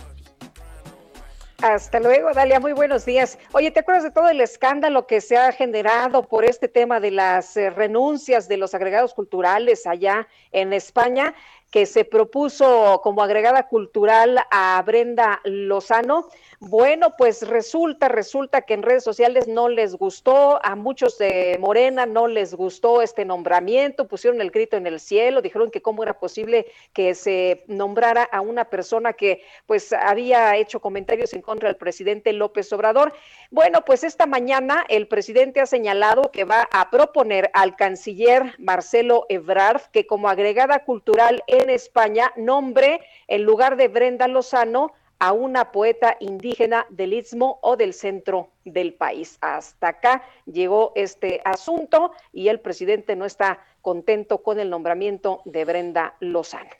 Hasta 1.61 1.99
luego, 1.99 2.33
Dalia, 2.33 2.59
muy 2.59 2.73
buenos 2.73 3.05
días. 3.05 3.37
Oye, 3.51 3.69
¿te 3.69 3.81
acuerdas 3.81 4.03
de 4.03 4.09
todo 4.09 4.29
el 4.29 4.41
escándalo 4.41 5.05
que 5.05 5.21
se 5.21 5.37
ha 5.37 5.51
generado 5.51 6.23
por 6.23 6.43
este 6.43 6.67
tema 6.67 6.99
de 6.99 7.11
las 7.11 7.55
eh, 7.55 7.69
renuncias 7.69 8.47
de 8.47 8.57
los 8.57 8.73
agregados 8.73 9.13
culturales 9.13 9.85
allá 9.85 10.27
en 10.51 10.73
España, 10.73 11.35
que 11.69 11.85
se 11.85 12.03
propuso 12.03 12.99
como 13.03 13.21
agregada 13.21 13.67
cultural 13.67 14.39
a 14.49 14.81
Brenda 14.83 15.39
Lozano? 15.43 16.29
Bueno, 16.63 17.15
pues 17.17 17.47
resulta, 17.47 18.07
resulta 18.07 18.61
que 18.61 18.75
en 18.75 18.83
redes 18.83 19.03
sociales 19.03 19.47
no 19.47 19.67
les 19.67 19.95
gustó, 19.95 20.63
a 20.63 20.75
muchos 20.75 21.17
de 21.17 21.57
Morena 21.59 22.05
no 22.05 22.27
les 22.27 22.53
gustó 22.53 23.01
este 23.01 23.25
nombramiento, 23.25 24.07
pusieron 24.07 24.39
el 24.41 24.51
grito 24.51 24.77
en 24.77 24.85
el 24.85 24.99
cielo, 24.99 25.41
dijeron 25.41 25.71
que 25.71 25.81
cómo 25.81 26.03
era 26.03 26.19
posible 26.19 26.67
que 26.93 27.15
se 27.15 27.63
nombrara 27.65 28.21
a 28.21 28.41
una 28.41 28.65
persona 28.65 29.13
que 29.13 29.43
pues 29.65 29.91
había 29.91 30.55
hecho 30.55 30.81
comentarios 30.81 31.33
en 31.33 31.41
contra 31.41 31.67
del 31.67 31.77
presidente 31.77 32.31
López 32.31 32.71
Obrador. 32.73 33.11
Bueno, 33.49 33.83
pues 33.83 34.03
esta 34.03 34.27
mañana 34.27 34.85
el 34.87 35.07
presidente 35.07 35.61
ha 35.61 35.65
señalado 35.65 36.29
que 36.31 36.43
va 36.43 36.69
a 36.71 36.91
proponer 36.91 37.49
al 37.55 37.75
canciller 37.75 38.53
Marcelo 38.59 39.25
Ebrard 39.29 39.89
que 39.91 40.05
como 40.05 40.29
agregada 40.29 40.85
cultural 40.85 41.43
en 41.47 41.71
España 41.71 42.31
nombre 42.35 43.01
en 43.27 43.45
lugar 43.45 43.77
de 43.77 43.87
Brenda 43.87 44.27
Lozano 44.27 44.93
a 45.21 45.33
una 45.33 45.71
poeta 45.71 46.17
indígena 46.19 46.87
del 46.89 47.13
istmo 47.13 47.59
o 47.61 47.77
del 47.77 47.93
centro 47.93 48.49
del 48.65 48.95
país. 48.95 49.37
Hasta 49.41 49.89
acá 49.89 50.23
llegó 50.45 50.93
este 50.95 51.41
asunto 51.45 52.11
y 52.33 52.47
el 52.47 52.59
presidente 52.59 53.15
no 53.15 53.25
está 53.25 53.59
contento 53.83 54.39
con 54.41 54.59
el 54.59 54.71
nombramiento 54.71 55.43
de 55.45 55.63
Brenda 55.63 56.15
Lozano. 56.21 56.71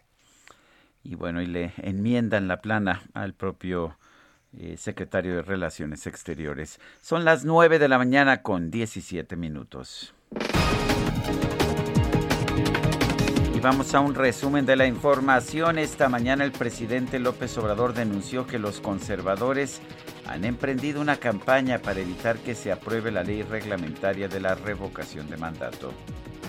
Y 1.04 1.14
bueno, 1.14 1.40
y 1.44 1.46
le 1.46 1.74
enmiendan 1.78 2.48
la 2.48 2.62
plana 2.62 3.04
al 3.14 3.36
propio 3.36 3.96
eh, 4.58 4.76
secretario 4.76 5.36
de 5.36 5.44
Relaciones 5.44 6.08
Exteriores. 6.08 6.80
Son 7.00 7.24
las 7.24 7.46
9 7.46 7.78
de 7.78 7.88
la 7.88 8.00
mañana 8.00 8.42
con 8.42 8.72
17 8.72 9.36
minutos. 9.36 10.16
Vamos 13.62 13.94
a 13.94 14.00
un 14.00 14.16
resumen 14.16 14.66
de 14.66 14.76
la 14.76 14.88
información. 14.88 15.78
Esta 15.78 16.10
mañana 16.10 16.44
el 16.44 16.52
presidente 16.52 17.20
López 17.20 17.56
Obrador 17.58 17.94
denunció 17.94 18.48
que 18.48 18.58
los 18.58 18.82
conservadores 18.82 19.82
han 20.28 20.46
emprendido 20.46 21.00
una 21.00 21.18
campaña 21.18 21.80
para 21.80 22.00
evitar 22.00 22.38
que 22.40 22.56
se 22.56 22.72
apruebe 22.72 23.12
la 23.12 23.24
ley 23.24 23.44
reglamentaria 23.44 24.28
de 24.28 24.40
la 24.40 24.56
revocación 24.56 25.30
de 25.30 25.38
mandato. 25.38 25.94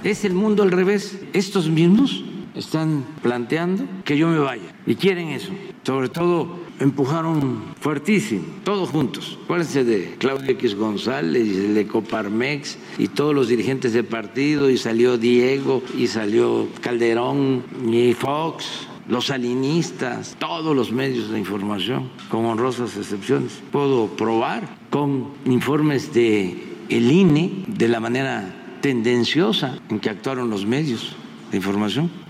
Es 0.02 0.24
el 0.24 0.32
mundo 0.32 0.62
al 0.62 0.70
revés. 0.70 1.20
Estos 1.32 1.68
mismos 1.68 2.24
están 2.54 3.04
planteando 3.22 3.84
que 4.04 4.16
yo 4.16 4.28
me 4.28 4.38
vaya 4.38 4.74
y 4.86 4.94
quieren 4.94 5.28
eso. 5.28 5.52
Sobre 5.84 6.08
todo 6.08 6.60
empujaron 6.78 7.62
fuertísimo, 7.80 8.44
todos 8.64 8.90
juntos. 8.90 9.38
Acuérdense 9.44 9.84
de 9.84 10.16
Claudio 10.18 10.50
X 10.52 10.74
González, 10.74 11.74
de 11.74 11.86
Coparmex 11.86 12.78
y 12.98 13.08
todos 13.08 13.34
los 13.34 13.48
dirigentes 13.48 13.92
del 13.92 14.04
partido, 14.04 14.70
y 14.70 14.78
salió 14.78 15.18
Diego, 15.18 15.82
y 15.96 16.06
salió 16.06 16.68
Calderón, 16.80 17.64
y 17.90 18.14
Fox, 18.14 18.88
los 19.08 19.26
salinistas, 19.26 20.36
todos 20.38 20.74
los 20.74 20.92
medios 20.92 21.30
de 21.30 21.38
información, 21.38 22.10
con 22.28 22.44
honrosas 22.44 22.96
excepciones. 22.96 23.60
Puedo 23.70 24.08
probar 24.08 24.76
con 24.90 25.28
informes 25.44 26.12
de 26.12 26.72
el 26.88 27.10
INE 27.10 27.64
de 27.66 27.88
la 27.88 28.00
manera 28.00 28.78
tendenciosa 28.80 29.78
en 29.88 30.00
que 30.00 30.10
actuaron 30.10 30.50
los 30.50 30.66
medios 30.66 31.16
de 31.50 31.56
información. 31.56 32.21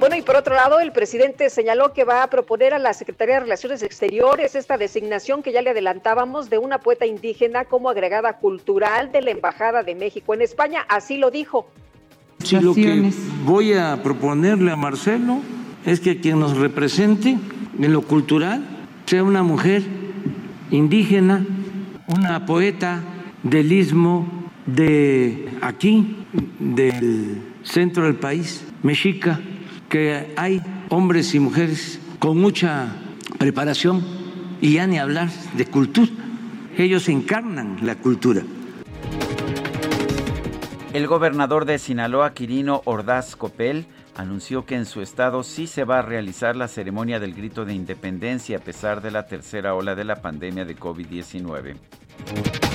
Bueno, 0.00 0.16
y 0.16 0.22
por 0.22 0.34
otro 0.36 0.54
lado, 0.54 0.80
el 0.80 0.92
presidente 0.92 1.50
señaló 1.50 1.92
que 1.92 2.04
va 2.04 2.22
a 2.22 2.30
proponer 2.30 2.72
a 2.72 2.78
la 2.78 2.94
Secretaría 2.94 3.34
de 3.34 3.40
Relaciones 3.40 3.82
Exteriores 3.82 4.54
esta 4.54 4.78
designación 4.78 5.42
que 5.42 5.52
ya 5.52 5.60
le 5.60 5.70
adelantábamos 5.70 6.48
de 6.48 6.56
una 6.56 6.78
poeta 6.78 7.04
indígena 7.04 7.66
como 7.66 7.90
agregada 7.90 8.38
cultural 8.38 9.12
de 9.12 9.20
la 9.20 9.32
Embajada 9.32 9.82
de 9.82 9.94
México 9.94 10.32
en 10.32 10.40
España. 10.40 10.86
Así 10.88 11.18
lo 11.18 11.30
dijo. 11.30 11.68
Sí, 12.42 12.58
lo 12.58 12.74
que 12.74 13.12
voy 13.44 13.74
a 13.74 14.02
proponerle 14.02 14.70
a 14.72 14.76
Marcelo 14.76 15.40
es 15.84 16.00
que 16.00 16.18
quien 16.18 16.40
nos 16.40 16.56
represente 16.56 17.36
en 17.78 17.92
lo 17.92 18.00
cultural 18.00 18.64
sea 19.04 19.22
una 19.22 19.42
mujer 19.42 19.82
indígena, 20.70 21.44
una 22.06 22.46
poeta 22.46 23.02
del 23.42 23.70
istmo 23.70 24.26
de 24.64 25.46
aquí, 25.60 26.24
del 26.58 27.49
centro 27.62 28.04
del 28.04 28.16
país, 28.16 28.64
mexica 28.82 29.40
que 29.88 30.32
hay 30.36 30.62
hombres 30.88 31.34
y 31.34 31.40
mujeres 31.40 32.00
con 32.18 32.38
mucha 32.38 32.88
preparación 33.38 34.04
y 34.60 34.74
ya 34.74 34.86
ni 34.86 34.98
hablar 34.98 35.30
de 35.56 35.66
cultura. 35.66 36.12
Ellos 36.76 37.08
encarnan 37.08 37.78
la 37.82 37.96
cultura. 37.96 38.42
El 40.92 41.06
gobernador 41.06 41.66
de 41.66 41.78
Sinaloa, 41.78 42.34
Quirino 42.34 42.82
Ordaz 42.84 43.36
Copel, 43.36 43.86
anunció 44.16 44.66
que 44.66 44.74
en 44.74 44.86
su 44.86 45.02
estado 45.02 45.42
sí 45.42 45.66
se 45.66 45.84
va 45.84 46.00
a 46.00 46.02
realizar 46.02 46.56
la 46.56 46.68
ceremonia 46.68 47.20
del 47.20 47.34
grito 47.34 47.64
de 47.64 47.74
independencia 47.74 48.58
a 48.58 48.60
pesar 48.60 49.00
de 49.00 49.10
la 49.10 49.26
tercera 49.26 49.74
ola 49.74 49.94
de 49.94 50.04
la 50.04 50.16
pandemia 50.20 50.64
de 50.64 50.76
COVID-19. 50.76 52.69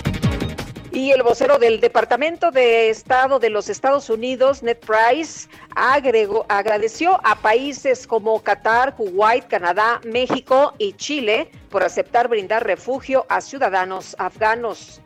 Y 0.95 1.11
el 1.11 1.23
vocero 1.23 1.59
del 1.59 1.81
Departamento 1.81 2.51
de 2.51 2.89
Estado 2.89 3.37
de 3.37 3.49
los 3.49 3.67
Estados 3.67 4.09
Unidos, 4.09 4.63
Ned 4.63 4.77
Price, 4.77 5.49
agregó, 5.75 6.45
agradeció 6.47 7.19
a 7.25 7.35
países 7.35 8.07
como 8.07 8.41
Qatar, 8.41 8.95
Kuwait, 8.95 9.45
Canadá, 9.45 9.99
México 10.05 10.73
y 10.77 10.93
Chile 10.93 11.51
por 11.69 11.83
aceptar 11.83 12.29
brindar 12.29 12.65
refugio 12.65 13.25
a 13.27 13.41
ciudadanos 13.41 14.15
afganos. 14.19 15.01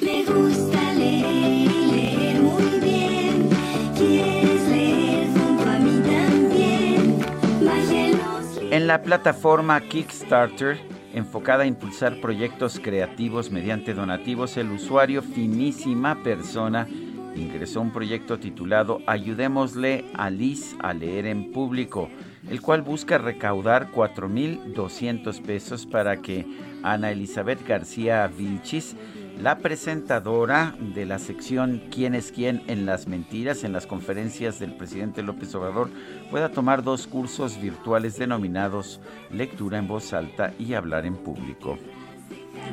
Me 0.00 0.24
gusta 0.24 0.94
leer 0.94 1.22
y 1.26 1.90
leer 1.92 2.40
muy 2.40 2.80
bien. 2.80 3.50
¿Quieres 3.98 4.62
leer 4.62 5.26
junto 5.26 5.70
a 5.70 5.78
mí 5.78 6.02
también? 6.08 7.18
Baje 7.66 8.12
los 8.14 8.72
En 8.72 8.86
la 8.86 9.02
plataforma 9.02 9.78
Kickstarter, 9.82 10.80
enfocada 11.14 11.62
a 11.62 11.66
impulsar 11.66 12.20
proyectos 12.20 12.80
creativos 12.80 13.50
mediante 13.50 13.94
donativos, 13.94 14.56
el 14.56 14.70
usuario 14.70 15.22
Finísima 15.22 16.22
Persona 16.22 16.86
ingresó 17.34 17.80
un 17.80 17.92
proyecto 17.92 18.38
titulado 18.38 19.00
Ayudémosle 19.06 20.04
a 20.14 20.30
Liz 20.30 20.76
a 20.80 20.92
leer 20.92 21.26
en 21.26 21.52
público, 21.52 22.08
el 22.50 22.60
cual 22.60 22.82
busca 22.82 23.18
recaudar 23.18 23.90
4.200 23.92 25.42
pesos 25.42 25.86
para 25.86 26.18
que 26.18 26.46
Ana 26.82 27.10
Elizabeth 27.10 27.66
García 27.66 28.26
Vilchis, 28.26 28.96
la 29.40 29.58
presentadora 29.58 30.74
de 30.78 31.06
la 31.06 31.18
sección 31.18 31.82
¿Quién 31.90 32.14
es 32.14 32.32
quién 32.32 32.62
en 32.66 32.86
las 32.86 33.06
mentiras 33.06 33.64
en 33.64 33.72
las 33.72 33.86
conferencias 33.86 34.58
del 34.58 34.76
presidente 34.76 35.22
López 35.22 35.54
Obrador, 35.54 35.90
pueda 36.30 36.50
tomar 36.50 36.82
dos 36.82 37.06
cursos 37.06 37.60
virtuales 37.60 38.18
denominados 38.18 39.00
Lectura 39.30 39.78
en 39.78 39.86
voz 39.86 40.12
alta 40.12 40.52
y 40.58 40.74
Hablar 40.74 41.06
en 41.06 41.16
público. 41.16 41.78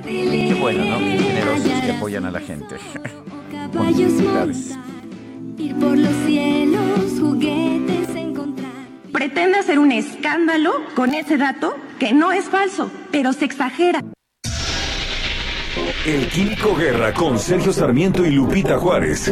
Qué 0.04 0.58
bueno, 0.60 0.84
¿no? 0.86 0.98
Qué 0.98 1.18
generosos 1.18 1.82
que 1.82 1.92
apoyan 1.92 2.26
a 2.26 2.32
la 2.32 2.40
gente. 2.40 2.76
ir 5.58 5.76
por 5.76 5.98
los 5.98 6.14
cielos, 6.26 7.20
juguetes. 7.20 8.10
Pretende 9.12 9.60
hacer 9.60 9.80
un 9.80 9.92
escándalo 9.92 10.74
con 10.96 11.14
ese 11.14 11.38
dato 11.38 11.76
que 12.00 12.14
no 12.14 12.32
es 12.32 12.46
falso, 12.46 12.92
pero 13.12 13.32
se 13.34 13.46
exagera. 13.46 14.02
El 16.06 16.30
Químico 16.30 16.74
Guerra 16.74 17.14
con 17.14 17.38
Sergio 17.38 17.74
Sarmiento 17.74 18.26
y 18.26 18.32
Lupita 18.32 18.78
Juárez. 18.78 19.30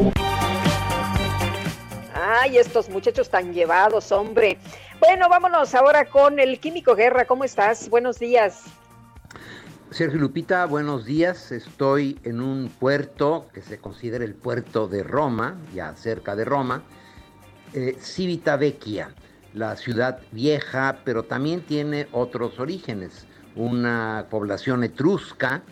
Ay, 2.13 2.57
estos 2.57 2.89
muchachos 2.89 3.29
tan 3.29 3.53
llevados, 3.53 4.11
hombre. 4.11 4.57
Bueno, 4.99 5.29
vámonos 5.29 5.73
ahora 5.73 6.03
con 6.05 6.39
el 6.39 6.59
Químico 6.59 6.95
Guerra. 6.95 7.23
¿Cómo 7.25 7.45
estás? 7.45 7.89
Buenos 7.89 8.19
días. 8.19 8.65
Sergio 9.91 10.19
Lupita, 10.19 10.65
buenos 10.65 11.05
días. 11.05 11.53
Estoy 11.53 12.19
en 12.23 12.41
un 12.41 12.67
puerto 12.67 13.47
que 13.53 13.61
se 13.61 13.77
considera 13.77 14.25
el 14.25 14.35
puerto 14.35 14.89
de 14.89 15.03
Roma, 15.03 15.57
ya 15.73 15.95
cerca 15.95 16.35
de 16.35 16.43
Roma, 16.43 16.83
eh, 17.73 17.95
Civitavecchia, 18.01 19.15
la 19.53 19.77
ciudad 19.77 20.19
vieja, 20.31 20.97
pero 21.05 21.23
también 21.23 21.61
tiene 21.61 22.09
otros 22.11 22.59
orígenes. 22.59 23.27
Una 23.55 24.25
población 24.29 24.83
etrusca 24.83 25.63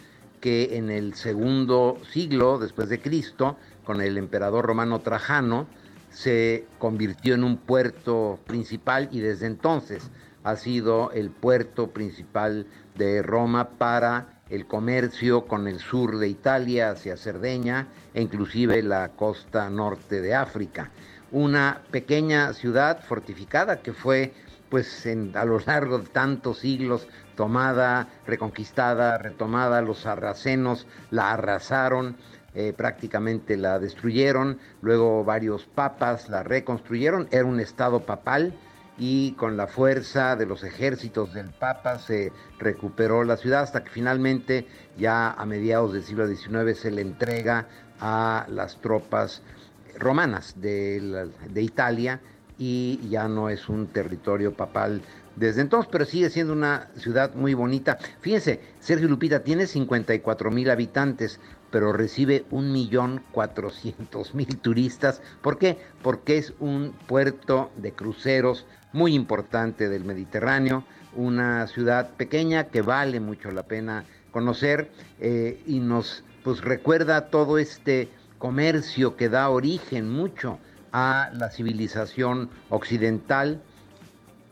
que 0.42 0.76
en 0.76 0.90
el 0.90 1.14
segundo 1.14 2.02
siglo 2.12 2.58
después 2.58 2.90
de 2.90 3.00
Cristo, 3.00 3.56
con 3.86 4.02
el 4.02 4.18
emperador 4.18 4.66
romano 4.66 5.00
Trajano, 5.00 5.68
se 6.10 6.66
convirtió 6.78 7.36
en 7.36 7.44
un 7.44 7.58
puerto 7.58 8.40
principal 8.46 9.08
y 9.12 9.20
desde 9.20 9.46
entonces 9.46 10.12
ha 10.44 10.56
sido 10.56 11.12
el 11.12 11.30
puerto 11.30 11.92
principal 11.92 12.66
de 12.96 13.22
Roma 13.22 13.70
para 13.78 14.42
el 14.50 14.66
comercio 14.66 15.46
con 15.46 15.68
el 15.68 15.80
sur 15.80 16.18
de 16.18 16.28
Italia 16.28 16.92
hacia 16.92 17.16
Cerdeña 17.16 17.88
e 18.14 18.22
inclusive 18.22 18.84
la 18.84 19.10
costa 19.10 19.70
norte 19.70 20.22
de 20.22 20.36
África. 20.36 20.92
Una 21.32 21.82
pequeña 21.92 22.52
ciudad 22.54 23.02
fortificada 23.02 23.82
que 23.82 23.94
fue 23.94 24.34
pues 24.72 25.06
a 25.06 25.46
lo 25.46 25.60
largo 25.60 26.00
de 26.00 26.08
tantos 26.08 26.60
siglos 26.60 27.06
tomada, 27.36 28.08
reconquistada, 28.26 29.18
retomada, 29.18 29.82
los 29.82 30.00
sarracenos 30.00 30.88
la 31.12 31.34
arrasaron, 31.34 32.16
eh, 32.56 32.74
prácticamente 32.76 33.58
la 33.58 33.80
destruyeron, 33.80 34.60
luego 34.82 35.26
varios 35.26 35.66
papas 35.66 36.30
la 36.30 36.44
reconstruyeron, 36.44 37.28
era 37.32 37.44
un 37.44 37.60
estado 37.60 38.06
papal 38.06 38.54
y 38.98 39.34
con 39.34 39.58
la 39.58 39.68
fuerza 39.68 40.38
de 40.38 40.46
los 40.46 40.64
ejércitos 40.64 41.34
del 41.34 41.50
Papa 41.50 42.00
se 42.00 42.32
recuperó 42.58 43.26
la 43.26 43.36
ciudad 43.36 43.64
hasta 43.64 43.84
que 43.84 43.90
finalmente 43.90 44.68
ya 44.98 45.32
a 45.32 45.46
mediados 45.46 45.92
del 45.92 46.04
siglo 46.04 46.28
XIX 46.28 46.78
se 46.80 46.92
le 46.92 47.02
entrega 47.02 47.68
a 48.00 48.46
las 48.48 48.80
tropas 48.80 49.42
romanas 49.98 50.62
de, 50.62 51.30
de 51.50 51.62
Italia 51.62 52.22
y 52.64 53.00
ya 53.10 53.28
no 53.28 53.50
es 53.50 53.70
un 53.70 53.88
territorio 53.88 54.54
papal 54.54 55.02
desde 55.36 55.62
entonces, 55.62 55.90
pero 55.92 56.06
sigue 56.06 56.30
siendo 56.30 56.54
una 56.54 56.90
ciudad 56.96 57.34
muy 57.34 57.56
bonita. 57.56 57.98
Fíjense, 58.20 58.62
Sergio 58.80 59.08
Lupita 59.08 59.40
tiene 59.40 59.66
54 59.66 60.52
mil 60.52 60.70
habitantes, 60.70 61.40
pero 61.72 61.92
recibe 61.92 62.46
1.400.000 62.52 64.62
turistas. 64.62 65.24
¿Por 65.42 65.58
qué? 65.58 65.80
Porque 66.04 66.38
es 66.38 66.54
un 66.60 66.94
puerto 67.08 67.72
de 67.78 67.94
cruceros 67.94 68.68
muy 68.94 69.16
importante 69.16 69.90
del 69.90 70.06
Mediterráneo, 70.06 70.84
una 71.16 71.66
ciudad 71.66 72.12
pequeña 72.12 72.66
que 72.66 72.84
vale 72.84 73.20
mucho 73.20 73.50
la 73.50 73.64
pena 73.64 74.06
conocer 74.32 74.92
eh, 75.20 75.60
y 75.66 75.80
nos 75.80 76.24
pues, 76.44 76.62
recuerda 76.62 77.32
todo 77.32 77.58
este 77.58 78.08
comercio 78.38 79.16
que 79.16 79.30
da 79.30 79.50
origen 79.50 80.12
mucho 80.12 80.60
a 80.92 81.30
la 81.34 81.50
civilización 81.50 82.50
occidental 82.70 83.62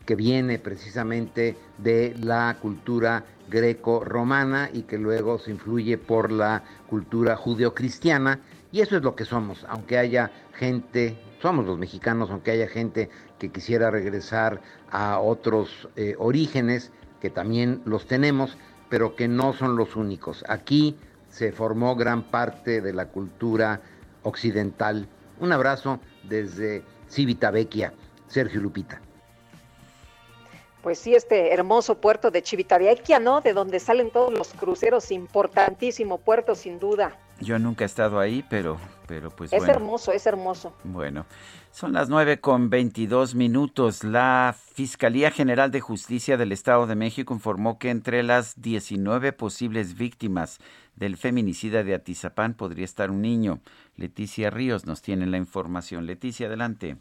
que 0.06 0.16
viene 0.16 0.58
precisamente 0.58 1.56
de 1.78 2.14
la 2.20 2.56
cultura 2.60 3.24
greco-romana 3.48 4.70
y 4.72 4.82
que 4.82 4.98
luego 4.98 5.38
se 5.38 5.50
influye 5.50 5.98
por 5.98 6.32
la 6.32 6.64
cultura 6.88 7.36
judeocristiana. 7.36 8.40
Y 8.72 8.80
eso 8.80 8.96
es 8.96 9.02
lo 9.02 9.14
que 9.14 9.24
somos, 9.24 9.66
aunque 9.68 9.98
haya 9.98 10.30
gente, 10.54 11.18
somos 11.42 11.66
los 11.66 11.78
mexicanos, 11.78 12.30
aunque 12.30 12.52
haya 12.52 12.68
gente 12.68 13.10
que 13.38 13.50
quisiera 13.50 13.90
regresar 13.90 14.60
a 14.90 15.18
otros 15.18 15.88
eh, 15.96 16.14
orígenes, 16.18 16.92
que 17.20 17.30
también 17.30 17.82
los 17.84 18.06
tenemos, 18.06 18.56
pero 18.88 19.16
que 19.16 19.28
no 19.28 19.52
son 19.52 19.76
los 19.76 19.96
únicos. 19.96 20.44
Aquí 20.48 20.96
se 21.28 21.52
formó 21.52 21.96
gran 21.96 22.22
parte 22.22 22.80
de 22.80 22.92
la 22.92 23.06
cultura 23.06 23.80
occidental. 24.22 25.08
Un 25.38 25.52
abrazo 25.52 26.00
desde 26.22 26.82
Civitavecchia, 27.08 27.92
Sergio 28.28 28.60
Lupita. 28.60 29.00
Pues 30.82 30.98
sí, 30.98 31.14
este 31.14 31.52
hermoso 31.52 32.00
puerto 32.00 32.30
de 32.30 32.42
Chivitavecchia, 32.42 33.18
¿no? 33.18 33.42
De 33.42 33.52
donde 33.52 33.80
salen 33.80 34.10
todos 34.10 34.32
los 34.32 34.48
cruceros, 34.54 35.10
importantísimo 35.10 36.18
puerto 36.18 36.54
sin 36.54 36.78
duda. 36.78 37.18
Yo 37.40 37.58
nunca 37.58 37.84
he 37.84 37.86
estado 37.86 38.18
ahí, 38.18 38.44
pero, 38.48 38.78
pero 39.06 39.30
pues 39.30 39.52
es 39.52 39.62
hermoso, 39.68 40.12
es 40.12 40.26
hermoso. 40.26 40.72
Bueno, 40.84 41.26
son 41.70 41.92
las 41.92 42.08
nueve 42.08 42.40
con 42.40 42.68
veintidós 42.68 43.34
minutos. 43.34 44.02
La 44.02 44.54
Fiscalía 44.74 45.30
General 45.30 45.70
de 45.70 45.80
Justicia 45.80 46.36
del 46.36 46.52
Estado 46.52 46.86
de 46.86 46.96
México 46.96 47.32
informó 47.32 47.78
que 47.78 47.90
entre 47.90 48.22
las 48.22 48.60
19 48.60 49.32
posibles 49.32 49.96
víctimas 49.96 50.58
del 50.96 51.16
feminicida 51.16 51.84
de 51.84 51.94
Atizapán 51.94 52.54
podría 52.54 52.84
estar 52.84 53.10
un 53.10 53.22
niño. 53.22 53.60
Leticia 53.96 54.50
Ríos 54.50 54.84
nos 54.84 55.00
tiene 55.00 55.26
la 55.26 55.36
información. 55.36 56.06
Leticia, 56.06 56.48
adelante. 56.48 56.96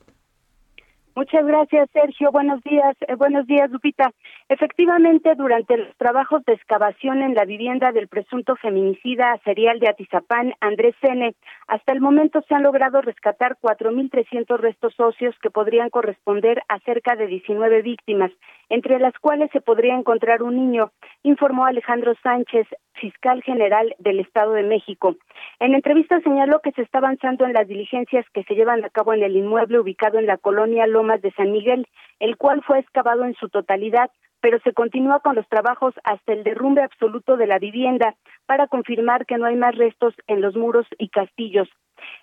Muchas 1.15 1.45
gracias, 1.45 1.89
Sergio. 1.91 2.31
Buenos 2.31 2.61
días. 2.63 2.95
Eh, 3.07 3.15
buenos 3.15 3.45
días, 3.47 3.69
Lupita. 3.71 4.11
Efectivamente, 4.51 5.35
durante 5.35 5.77
los 5.77 5.95
trabajos 5.97 6.43
de 6.45 6.53
excavación 6.53 7.21
en 7.21 7.35
la 7.35 7.45
vivienda 7.45 7.91
del 7.91 8.07
presunto 8.07 8.55
feminicida 8.55 9.39
serial 9.45 9.79
de 9.79 9.89
Atizapán, 9.89 10.55
Andrés 10.59 10.95
Sene, 11.01 11.35
hasta 11.67 11.93
el 11.93 12.01
momento 12.01 12.41
se 12.47 12.55
han 12.55 12.63
logrado 12.63 12.99
rescatar 13.03 13.57
4.300 13.61 14.57
restos 14.57 14.99
óseos 14.99 15.35
que 15.43 15.51
podrían 15.51 15.91
corresponder 15.91 16.63
a 16.67 16.79
cerca 16.79 17.15
de 17.15 17.27
19 17.27 17.83
víctimas, 17.83 18.31
entre 18.69 18.97
las 18.97 19.13
cuales 19.19 19.51
se 19.53 19.61
podría 19.61 19.93
encontrar 19.93 20.41
un 20.41 20.55
niño, 20.55 20.93
informó 21.21 21.65
Alejandro 21.65 22.15
Sánchez, 22.23 22.65
fiscal 22.93 23.43
general 23.43 23.95
del 23.99 24.19
Estado 24.19 24.53
de 24.53 24.63
México. 24.63 25.15
En 25.59 25.75
entrevista 25.75 26.21
señaló 26.21 26.59
que 26.61 26.71
se 26.71 26.81
está 26.81 26.97
avanzando 26.97 27.45
en 27.45 27.53
las 27.53 27.67
diligencias 27.67 28.25
que 28.33 28.43
se 28.45 28.55
llevan 28.55 28.83
a 28.83 28.89
cabo 28.89 29.13
en 29.13 29.21
el 29.21 29.35
inmueble 29.35 29.79
ubicado 29.79 30.17
en 30.17 30.25
la 30.25 30.37
colonia 30.37 30.87
Lomas 30.87 31.21
de 31.21 31.31
San 31.33 31.51
Miguel, 31.51 31.87
el 32.19 32.35
cual 32.35 32.63
fue 32.63 32.79
excavado 32.79 33.25
en 33.25 33.35
su 33.35 33.49
totalidad, 33.49 34.09
pero 34.41 34.59
se 34.63 34.73
continúa 34.73 35.19
con 35.19 35.35
los 35.35 35.47
trabajos 35.47 35.93
hasta 36.03 36.33
el 36.33 36.43
derrumbe 36.43 36.83
absoluto 36.83 37.37
de 37.37 37.47
la 37.47 37.59
vivienda 37.59 38.15
para 38.45 38.67
confirmar 38.67 39.25
que 39.25 39.37
no 39.37 39.45
hay 39.45 39.55
más 39.55 39.75
restos 39.75 40.13
en 40.27 40.41
los 40.41 40.55
muros 40.55 40.87
y 40.97 41.09
castillos. 41.09 41.67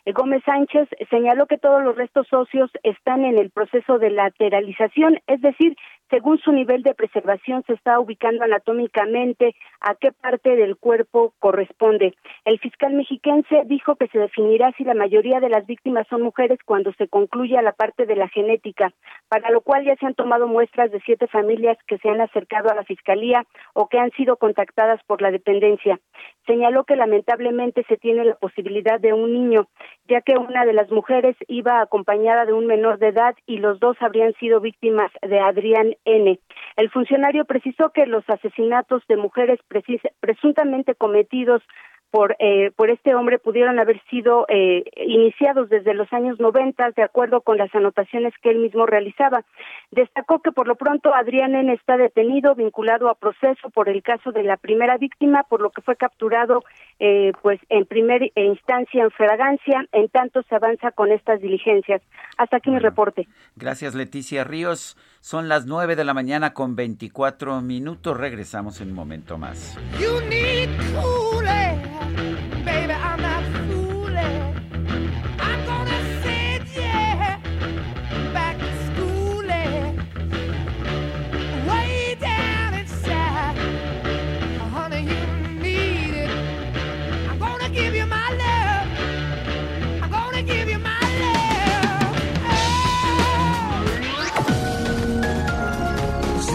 Gómez 0.06 0.42
Sánchez 0.44 0.88
señaló 1.10 1.46
que 1.46 1.58
todos 1.58 1.82
los 1.82 1.96
restos 1.96 2.32
óseos 2.32 2.70
están 2.82 3.24
en 3.24 3.38
el 3.38 3.50
proceso 3.50 3.98
de 3.98 4.10
lateralización, 4.10 5.20
es 5.26 5.40
decir, 5.40 5.76
según 6.10 6.38
su 6.38 6.52
nivel 6.52 6.82
de 6.82 6.94
preservación 6.94 7.62
se 7.66 7.72
está 7.72 7.98
ubicando 7.98 8.44
anatómicamente 8.44 9.54
a 9.80 9.94
qué 9.94 10.12
parte 10.12 10.56
del 10.56 10.76
cuerpo 10.76 11.34
corresponde. 11.38 12.14
El 12.44 12.58
fiscal 12.58 12.92
mexiquense 12.94 13.62
dijo 13.66 13.96
que 13.96 14.08
se 14.08 14.18
definirá 14.18 14.72
si 14.76 14.84
la 14.84 14.94
mayoría 14.94 15.40
de 15.40 15.48
las 15.48 15.66
víctimas 15.66 16.06
son 16.08 16.22
mujeres 16.22 16.58
cuando 16.64 16.92
se 16.94 17.08
concluya 17.08 17.62
la 17.62 17.72
parte 17.72 18.06
de 18.06 18.16
la 18.16 18.28
genética, 18.28 18.92
para 19.28 19.50
lo 19.50 19.60
cual 19.60 19.84
ya 19.84 19.96
se 19.96 20.06
han 20.06 20.14
tomado 20.14 20.46
muestras 20.46 20.90
de 20.90 21.00
siete 21.00 21.26
familias 21.26 21.76
que 21.86 21.98
se 21.98 22.08
han 22.08 22.20
acercado 22.20 22.70
a 22.70 22.74
la 22.74 22.84
fiscalía 22.84 23.44
o 23.74 23.88
que 23.88 23.98
han 23.98 24.10
sido 24.12 24.36
contactadas 24.36 25.00
por 25.06 25.22
la 25.22 25.30
dependencia. 25.30 25.98
Señaló 26.46 26.84
que 26.84 26.96
lamentablemente 26.96 27.84
se 27.88 27.96
tiene 27.96 28.24
la 28.24 28.36
posibilidad 28.36 29.00
de 29.00 29.12
un 29.12 29.32
niño 29.32 29.68
ya 30.08 30.20
que 30.20 30.36
una 30.36 30.64
de 30.64 30.72
las 30.72 30.90
mujeres 30.90 31.36
iba 31.48 31.80
acompañada 31.80 32.44
de 32.44 32.52
un 32.52 32.66
menor 32.66 32.98
de 32.98 33.08
edad 33.08 33.34
y 33.46 33.58
los 33.58 33.80
dos 33.80 33.96
habrían 34.00 34.32
sido 34.34 34.60
víctimas 34.60 35.10
de 35.22 35.40
Adrián 35.40 35.94
N. 36.04 36.38
El 36.76 36.90
funcionario 36.90 37.44
precisó 37.44 37.90
que 37.90 38.06
los 38.06 38.28
asesinatos 38.28 39.02
de 39.08 39.16
mujeres 39.16 39.60
presuntamente 40.20 40.94
cometidos 40.94 41.62
por, 42.10 42.36
eh, 42.38 42.70
por 42.76 42.90
este 42.90 43.14
hombre 43.14 43.38
pudieron 43.38 43.78
haber 43.78 44.00
sido 44.08 44.46
eh, 44.48 44.84
iniciados 44.96 45.68
desde 45.68 45.94
los 45.94 46.12
años 46.12 46.38
90, 46.40 46.92
de 46.92 47.02
acuerdo 47.02 47.40
con 47.40 47.58
las 47.58 47.74
anotaciones 47.74 48.32
que 48.42 48.50
él 48.50 48.58
mismo 48.58 48.86
realizaba. 48.86 49.44
Destacó 49.90 50.40
que 50.40 50.52
por 50.52 50.68
lo 50.68 50.76
pronto 50.76 51.14
Adrián 51.14 51.54
N. 51.54 51.72
está 51.72 51.96
detenido, 51.96 52.54
vinculado 52.54 53.08
a 53.08 53.14
proceso 53.14 53.70
por 53.70 53.88
el 53.88 54.02
caso 54.02 54.32
de 54.32 54.42
la 54.42 54.56
primera 54.56 54.96
víctima, 54.98 55.44
por 55.44 55.60
lo 55.60 55.70
que 55.70 55.82
fue 55.82 55.96
capturado 55.96 56.62
eh, 56.98 57.32
pues 57.42 57.60
en 57.68 57.86
primera 57.86 58.26
instancia 58.34 59.04
en 59.04 59.10
fragancia, 59.10 59.86
en 59.92 60.08
tanto 60.08 60.42
se 60.48 60.54
avanza 60.54 60.92
con 60.92 61.12
estas 61.12 61.40
diligencias. 61.40 62.02
Hasta 62.38 62.58
aquí 62.58 62.70
mi 62.70 62.78
reporte. 62.78 63.28
Gracias 63.56 63.94
Leticia 63.94 64.44
Ríos. 64.44 64.96
Son 65.20 65.48
las 65.48 65.66
nueve 65.66 65.96
de 65.96 66.04
la 66.04 66.14
mañana 66.14 66.54
con 66.54 66.76
24 66.76 67.60
minutos. 67.60 68.16
Regresamos 68.16 68.80
en 68.80 68.90
un 68.90 68.94
momento 68.94 69.38
más. 69.38 69.76
baby, 69.98 71.25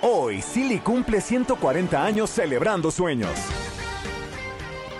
Hoy, 0.00 0.42
Silly 0.42 0.78
cumple 0.78 1.20
140 1.20 2.04
años 2.04 2.30
celebrando 2.30 2.92
sueños. 2.92 3.32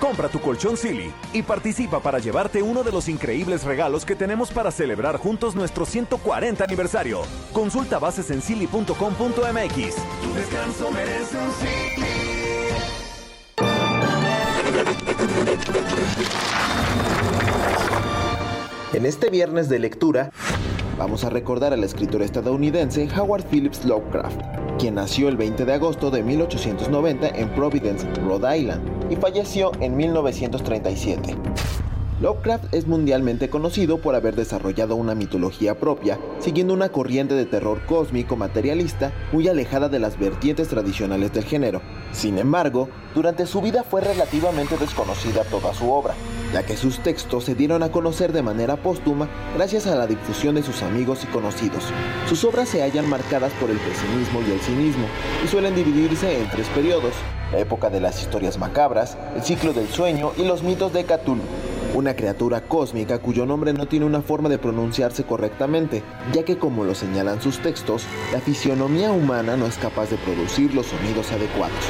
Compra 0.00 0.28
tu 0.28 0.40
colchón 0.40 0.76
Silly 0.76 1.12
y 1.32 1.42
participa 1.42 2.00
para 2.00 2.18
llevarte 2.18 2.62
uno 2.62 2.82
de 2.82 2.90
los 2.90 3.08
increíbles 3.08 3.62
regalos 3.62 4.04
que 4.04 4.16
tenemos 4.16 4.50
para 4.50 4.72
celebrar 4.72 5.16
juntos 5.16 5.54
nuestro 5.54 5.86
140 5.86 6.64
aniversario. 6.64 7.22
Consulta 7.52 8.00
bases 8.00 8.32
en 8.32 8.42
silly.com.mx. 8.42 8.96
Tu 8.96 10.34
descanso 10.34 10.90
merece 10.90 11.38
un 11.38 11.52
En 18.94 19.06
este 19.06 19.30
viernes 19.30 19.68
de 19.68 19.78
lectura, 19.78 20.32
vamos 20.98 21.24
a 21.24 21.30
recordar 21.30 21.72
al 21.72 21.84
escritor 21.84 22.22
estadounidense 22.22 23.08
Howard 23.16 23.44
Phillips 23.44 23.84
Lovecraft, 23.84 24.40
quien 24.78 24.96
nació 24.96 25.28
el 25.28 25.36
20 25.36 25.64
de 25.64 25.72
agosto 25.72 26.10
de 26.10 26.22
1890 26.22 27.28
en 27.28 27.48
Providence, 27.50 28.06
Rhode 28.26 28.58
Island, 28.58 29.12
y 29.12 29.16
falleció 29.16 29.70
en 29.80 29.96
1937. 29.96 31.87
Lovecraft 32.20 32.74
es 32.74 32.88
mundialmente 32.88 33.48
conocido 33.48 33.98
por 33.98 34.16
haber 34.16 34.34
desarrollado 34.34 34.96
una 34.96 35.14
mitología 35.14 35.78
propia, 35.78 36.18
siguiendo 36.40 36.74
una 36.74 36.88
corriente 36.88 37.34
de 37.34 37.46
terror 37.46 37.80
cósmico 37.86 38.34
materialista 38.34 39.12
muy 39.30 39.46
alejada 39.46 39.88
de 39.88 40.00
las 40.00 40.18
vertientes 40.18 40.66
tradicionales 40.66 41.32
del 41.32 41.44
género. 41.44 41.80
Sin 42.10 42.38
embargo, 42.38 42.88
durante 43.14 43.46
su 43.46 43.60
vida 43.60 43.84
fue 43.84 44.00
relativamente 44.00 44.76
desconocida 44.78 45.44
toda 45.44 45.72
su 45.74 45.92
obra, 45.92 46.14
ya 46.52 46.66
que 46.66 46.76
sus 46.76 46.98
textos 47.04 47.44
se 47.44 47.54
dieron 47.54 47.84
a 47.84 47.92
conocer 47.92 48.32
de 48.32 48.42
manera 48.42 48.74
póstuma 48.74 49.28
gracias 49.54 49.86
a 49.86 49.94
la 49.94 50.08
difusión 50.08 50.56
de 50.56 50.64
sus 50.64 50.82
amigos 50.82 51.22
y 51.22 51.28
conocidos. 51.28 51.84
Sus 52.28 52.42
obras 52.42 52.68
se 52.68 52.82
hallan 52.82 53.08
marcadas 53.08 53.52
por 53.60 53.70
el 53.70 53.78
pesimismo 53.78 54.40
y 54.40 54.50
el 54.50 54.60
cinismo, 54.60 55.06
y 55.44 55.46
suelen 55.46 55.76
dividirse 55.76 56.40
en 56.40 56.50
tres 56.50 56.66
periodos, 56.74 57.12
la 57.52 57.60
época 57.60 57.90
de 57.90 58.00
las 58.00 58.20
historias 58.20 58.58
macabras, 58.58 59.16
el 59.36 59.44
ciclo 59.44 59.72
del 59.72 59.86
sueño 59.86 60.32
y 60.36 60.42
los 60.42 60.64
mitos 60.64 60.92
de 60.92 61.04
Cthulhu 61.04 61.42
una 61.94 62.14
criatura 62.14 62.62
cósmica 62.62 63.18
cuyo 63.18 63.46
nombre 63.46 63.72
no 63.72 63.86
tiene 63.86 64.06
una 64.06 64.22
forma 64.22 64.48
de 64.48 64.58
pronunciarse 64.58 65.24
correctamente, 65.24 66.02
ya 66.32 66.44
que 66.44 66.58
como 66.58 66.84
lo 66.84 66.94
señalan 66.94 67.40
sus 67.40 67.58
textos, 67.58 68.04
la 68.32 68.40
fisionomía 68.40 69.10
humana 69.10 69.56
no 69.56 69.66
es 69.66 69.76
capaz 69.78 70.10
de 70.10 70.16
producir 70.16 70.74
los 70.74 70.86
sonidos 70.86 71.32
adecuados. 71.32 71.84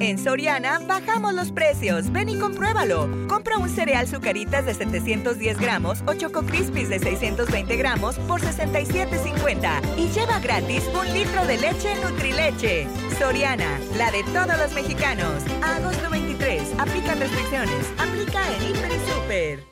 En 0.00 0.16
Soriana 0.18 0.80
bajamos 0.88 1.34
los 1.34 1.52
precios. 1.52 2.10
Ven 2.10 2.30
y 2.30 2.38
compruébalo. 2.38 3.06
Compra 3.28 3.58
un 3.58 3.68
cereal 3.68 4.08
Zucaritas 4.08 4.64
de 4.64 4.72
710 4.72 5.60
gramos 5.60 6.02
o 6.06 6.14
Choco 6.14 6.42
Crispies 6.42 6.88
de 6.88 6.98
620 6.98 7.76
gramos 7.76 8.16
por 8.20 8.40
67.50 8.40 9.98
y 9.98 10.08
lleva 10.08 10.40
gratis 10.40 10.84
un 10.98 11.12
litro 11.12 11.46
de 11.46 11.58
leche 11.58 11.94
Nutrileche. 12.02 12.86
Soriana, 13.18 13.78
la 13.98 14.10
de 14.10 14.24
todos 14.24 14.58
los 14.58 14.72
mexicanos. 14.72 15.44
Agosto 15.62 16.08
23. 16.10 16.62
Aplican 16.78 17.20
restricciones. 17.20 17.92
Aplica 17.98 18.40
en 18.56 18.70
Hiper. 18.70 19.64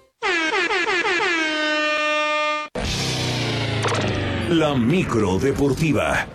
La 4.51 4.75
micro 4.75 5.39
deportiva. 5.39 6.27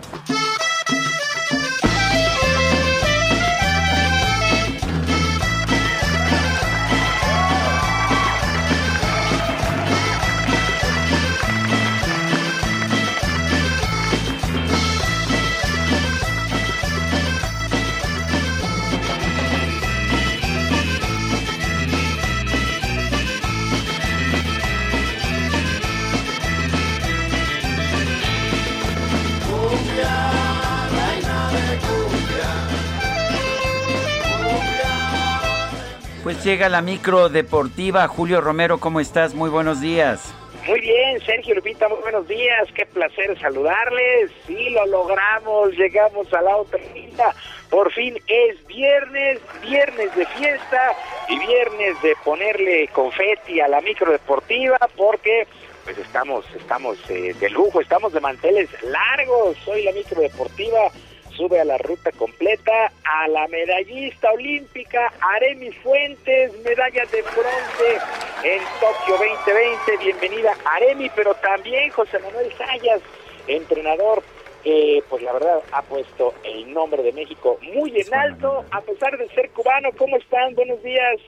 Pues 36.24 36.42
llega 36.42 36.70
la 36.70 36.80
micro 36.80 37.28
deportiva. 37.28 38.08
Julio 38.08 38.40
Romero, 38.40 38.80
¿cómo 38.80 38.98
estás? 38.98 39.34
Muy 39.34 39.50
buenos 39.50 39.82
días. 39.82 40.32
Muy 40.66 40.80
bien, 40.80 41.20
Sergio 41.20 41.54
Lupita, 41.54 41.86
muy 41.86 41.98
buenos 42.00 42.26
días. 42.26 42.66
Qué 42.74 42.86
placer 42.86 43.38
saludarles. 43.38 44.30
Sí, 44.46 44.70
lo 44.70 44.86
logramos. 44.86 45.72
Llegamos 45.72 46.32
a 46.32 46.40
la 46.40 46.56
otra 46.56 46.80
quinta. 46.94 47.34
Por 47.68 47.92
fin 47.92 48.16
es 48.26 48.66
viernes, 48.66 49.38
viernes 49.60 50.16
de 50.16 50.24
fiesta 50.24 50.96
y 51.28 51.38
viernes 51.40 52.00
de 52.02 52.14
ponerle 52.24 52.88
confeti 52.88 53.60
a 53.60 53.68
la 53.68 53.82
micro 53.82 54.10
deportiva 54.10 54.78
porque 54.96 55.46
pues 55.84 55.98
estamos, 55.98 56.46
estamos 56.56 56.96
eh, 57.10 57.34
de 57.38 57.50
lujo, 57.50 57.82
estamos 57.82 58.14
de 58.14 58.20
manteles 58.20 58.70
largos. 58.84 59.58
Soy 59.62 59.82
la 59.82 59.92
micro 59.92 60.22
deportiva 60.22 60.90
sube 61.36 61.60
a 61.60 61.64
la 61.64 61.78
ruta 61.78 62.10
completa 62.12 62.92
a 63.04 63.28
la 63.28 63.46
medallista 63.48 64.30
olímpica 64.30 65.12
Aremi 65.20 65.70
Fuentes, 65.72 66.52
medalla 66.64 67.04
de 67.06 67.22
bronce 67.22 67.98
en 68.44 68.62
Tokio 68.80 69.16
2020. 69.18 70.04
Bienvenida 70.04 70.52
Aremi, 70.64 71.10
pero 71.14 71.34
también 71.34 71.90
José 71.90 72.18
Manuel 72.18 72.52
Sayas, 72.56 73.00
entrenador 73.46 74.22
que 74.62 75.04
pues 75.10 75.22
la 75.22 75.32
verdad 75.34 75.60
ha 75.72 75.82
puesto 75.82 76.32
el 76.42 76.72
nombre 76.72 77.02
de 77.02 77.12
México 77.12 77.58
muy 77.74 78.00
en 78.00 78.14
alto, 78.14 78.64
a 78.70 78.80
pesar 78.80 79.16
de 79.18 79.28
ser 79.28 79.50
cubano. 79.50 79.90
¿Cómo 79.98 80.16
están? 80.16 80.54
Buenos 80.54 80.82
días. 80.82 81.20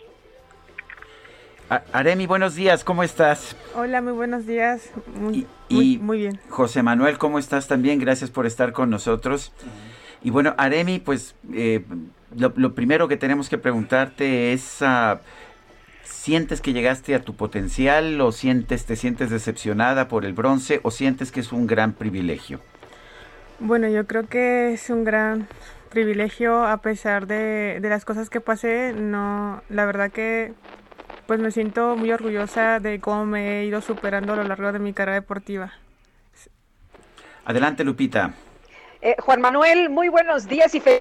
Aremi, 1.92 2.26
buenos 2.26 2.54
días, 2.54 2.84
¿cómo 2.84 3.02
estás? 3.02 3.56
Hola, 3.74 4.00
muy 4.00 4.12
buenos 4.12 4.46
días. 4.46 4.90
Muy, 5.14 5.46
Y 5.68 5.98
muy 5.98 6.18
bien. 6.18 6.40
José 6.48 6.82
Manuel, 6.82 7.18
¿cómo 7.18 7.40
estás 7.40 7.66
también? 7.66 7.98
Gracias 7.98 8.30
por 8.30 8.46
estar 8.46 8.72
con 8.72 8.88
nosotros. 8.88 9.52
Y 10.26 10.30
bueno, 10.30 10.56
Aremi, 10.58 10.98
pues 10.98 11.36
eh, 11.54 11.84
lo, 12.36 12.52
lo 12.56 12.74
primero 12.74 13.06
que 13.06 13.16
tenemos 13.16 13.48
que 13.48 13.58
preguntarte 13.58 14.52
es, 14.52 14.82
ah, 14.82 15.20
¿sientes 16.02 16.60
que 16.60 16.72
llegaste 16.72 17.14
a 17.14 17.22
tu 17.22 17.36
potencial 17.36 18.20
o 18.20 18.32
sientes, 18.32 18.86
te 18.86 18.96
sientes 18.96 19.30
decepcionada 19.30 20.08
por 20.08 20.24
el 20.24 20.32
bronce 20.32 20.80
o 20.82 20.90
sientes 20.90 21.30
que 21.30 21.38
es 21.38 21.52
un 21.52 21.68
gran 21.68 21.92
privilegio? 21.92 22.58
Bueno, 23.60 23.88
yo 23.88 24.04
creo 24.08 24.26
que 24.26 24.72
es 24.72 24.90
un 24.90 25.04
gran 25.04 25.46
privilegio 25.90 26.66
a 26.66 26.78
pesar 26.78 27.28
de, 27.28 27.78
de 27.80 27.88
las 27.88 28.04
cosas 28.04 28.28
que 28.28 28.40
pasé. 28.40 28.94
No, 28.94 29.62
la 29.68 29.86
verdad 29.86 30.10
que 30.10 30.54
pues 31.28 31.38
me 31.38 31.52
siento 31.52 31.94
muy 31.94 32.10
orgullosa 32.10 32.80
de 32.80 32.98
cómo 32.98 33.26
me 33.26 33.60
he 33.60 33.66
ido 33.66 33.80
superando 33.80 34.32
a 34.32 34.36
lo 34.36 34.42
largo 34.42 34.72
de 34.72 34.80
mi 34.80 34.92
carrera 34.92 35.20
deportiva. 35.20 35.72
Adelante, 37.44 37.84
Lupita. 37.84 38.34
Eh, 39.06 39.14
Juan 39.20 39.40
Manuel, 39.40 39.88
muy 39.88 40.08
buenos 40.08 40.48
días 40.48 40.74
y 40.74 40.80
fe- 40.80 41.00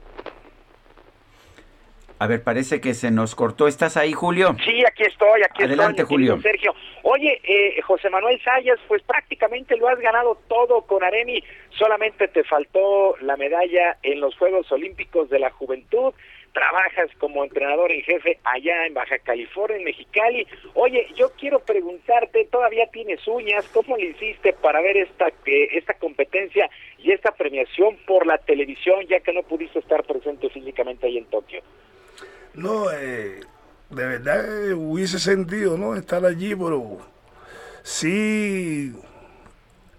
A 2.19 2.27
ver, 2.27 2.44
parece 2.44 2.80
que 2.80 2.94
se 2.94 3.10
nos 3.10 3.34
cortó. 3.34 3.68
¿Estás 3.68 3.98
ahí, 3.98 4.14
Julio? 4.14 4.56
Sí, 4.64 4.84
aquí 4.86 5.02
estoy, 5.03 5.41
aquí 5.41 5.64
Adelante, 5.64 6.03
estoy. 6.03 6.15
Julio. 6.18 6.40
Sergio. 6.40 6.76
Oye, 7.02 7.41
eh, 7.44 7.82
José 7.82 8.11
Manuel 8.11 8.40
Sayas, 8.44 8.77
pues 8.88 9.02
prácticamente 9.02 9.76
lo 9.76 9.90
has 9.90 9.98
ganado 9.99 10.40
todo 10.48 10.84
con 10.84 11.03
Aremi. 11.03 11.44
Solamente 11.80 12.27
te 12.27 12.44
faltó 12.44 13.15
la 13.22 13.36
medalla 13.38 13.98
en 14.03 14.19
los 14.19 14.38
Juegos 14.38 14.72
Olímpicos 14.72 15.32
de 15.32 15.40
la 15.40 15.49
Juventud. 15.49 16.14
Trabajas 16.56 17.11
como 17.19 17.44
entrenador 17.44 17.91
en 17.91 18.02
jefe 18.03 18.40
allá 18.45 18.86
en 18.88 18.94
Baja 18.94 19.19
California, 19.19 19.76
en 19.76 19.84
Mexicali. 19.84 20.48
Oye, 20.73 21.06
yo 21.18 21.34
quiero 21.38 21.60
preguntarte, 21.60 22.45
¿todavía 22.49 22.88
tienes 22.94 23.19
uñas? 23.27 23.68
¿Cómo 23.73 23.98
le 23.98 24.06
hiciste 24.06 24.53
para 24.53 24.80
ver 24.80 24.95
esta, 24.95 25.27
eh, 25.27 25.68
esta 25.73 25.95
competencia 25.95 26.69
y 26.98 27.11
esta 27.11 27.32
premiación 27.32 27.98
por 28.07 28.26
la 28.26 28.38
televisión, 28.38 29.06
ya 29.10 29.19
que 29.19 29.34
no 29.34 29.44
pudiste 29.44 29.80
estar 29.80 30.06
presente 30.06 30.49
físicamente 30.49 31.07
ahí 31.07 31.18
en 31.18 31.26
Tokio? 31.26 31.61
No, 32.53 32.90
eh, 32.90 33.41
de 33.90 34.07
verdad 34.07 34.69
eh, 34.69 34.73
hubiese 34.73 35.19
sentido, 35.19 35.77
¿no? 35.77 35.94
Estar 35.98 36.23
allí, 36.26 36.56
pero 36.56 36.99
sí 37.84 38.94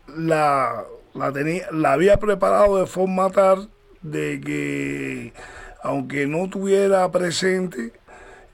la, 0.09 0.87
la, 1.13 1.33
tenía, 1.33 1.67
la 1.71 1.93
había 1.93 2.17
preparado 2.17 2.79
de 2.79 2.87
forma 2.87 3.31
tal 3.31 3.69
de 4.01 4.41
que, 4.41 5.33
aunque 5.87 6.27
no 6.27 6.47
estuviera 6.47 7.09
presente, 7.13 7.93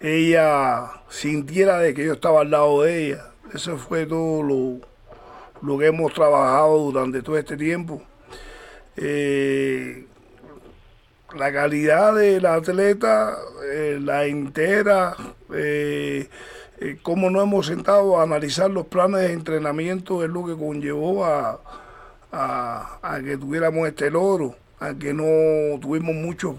ella 0.00 0.90
sintiera 1.08 1.78
de 1.78 1.94
que 1.94 2.04
yo 2.04 2.12
estaba 2.12 2.42
al 2.42 2.50
lado 2.50 2.82
de 2.82 3.06
ella. 3.06 3.24
Eso 3.54 3.78
fue 3.78 4.04
todo 4.04 4.42
lo, 4.42 4.80
lo 5.62 5.78
que 5.78 5.86
hemos 5.86 6.12
trabajado 6.12 6.90
durante 6.90 7.22
todo 7.22 7.38
este 7.38 7.56
tiempo. 7.56 8.02
Eh, 8.96 10.04
la 11.34 11.50
calidad 11.54 12.14
de 12.14 12.38
la 12.38 12.56
atleta, 12.56 13.38
eh, 13.72 13.98
la 13.98 14.26
entera, 14.26 15.16
eh, 15.54 16.28
cómo 17.00 17.30
nos 17.30 17.44
hemos 17.44 17.66
sentado 17.66 18.18
a 18.18 18.24
analizar 18.24 18.70
los 18.70 18.88
planes 18.88 19.22
de 19.22 19.32
entrenamiento 19.32 20.22
es 20.22 20.28
lo 20.28 20.44
que 20.44 20.54
conllevó 20.54 21.24
a, 21.24 21.62
a, 22.30 22.98
a 23.00 23.22
que 23.22 23.38
tuviéramos 23.38 23.88
este 23.88 24.10
logro, 24.10 24.54
a 24.80 24.92
que 24.92 25.14
no 25.14 25.80
tuvimos 25.80 26.14
muchos 26.14 26.54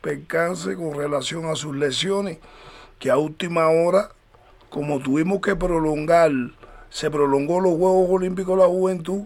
percances 0.00 0.76
con 0.76 0.94
relación 0.94 1.46
a 1.46 1.54
sus 1.54 1.76
lesiones, 1.76 2.38
que 2.98 3.10
a 3.10 3.16
última 3.16 3.68
hora, 3.68 4.10
como 4.68 5.00
tuvimos 5.00 5.40
que 5.40 5.56
prolongar, 5.56 6.30
se 6.90 7.10
prolongó 7.10 7.60
los 7.60 7.76
Juegos 7.76 8.08
Olímpicos 8.10 8.56
de 8.56 8.62
la 8.62 8.68
Juventud, 8.68 9.22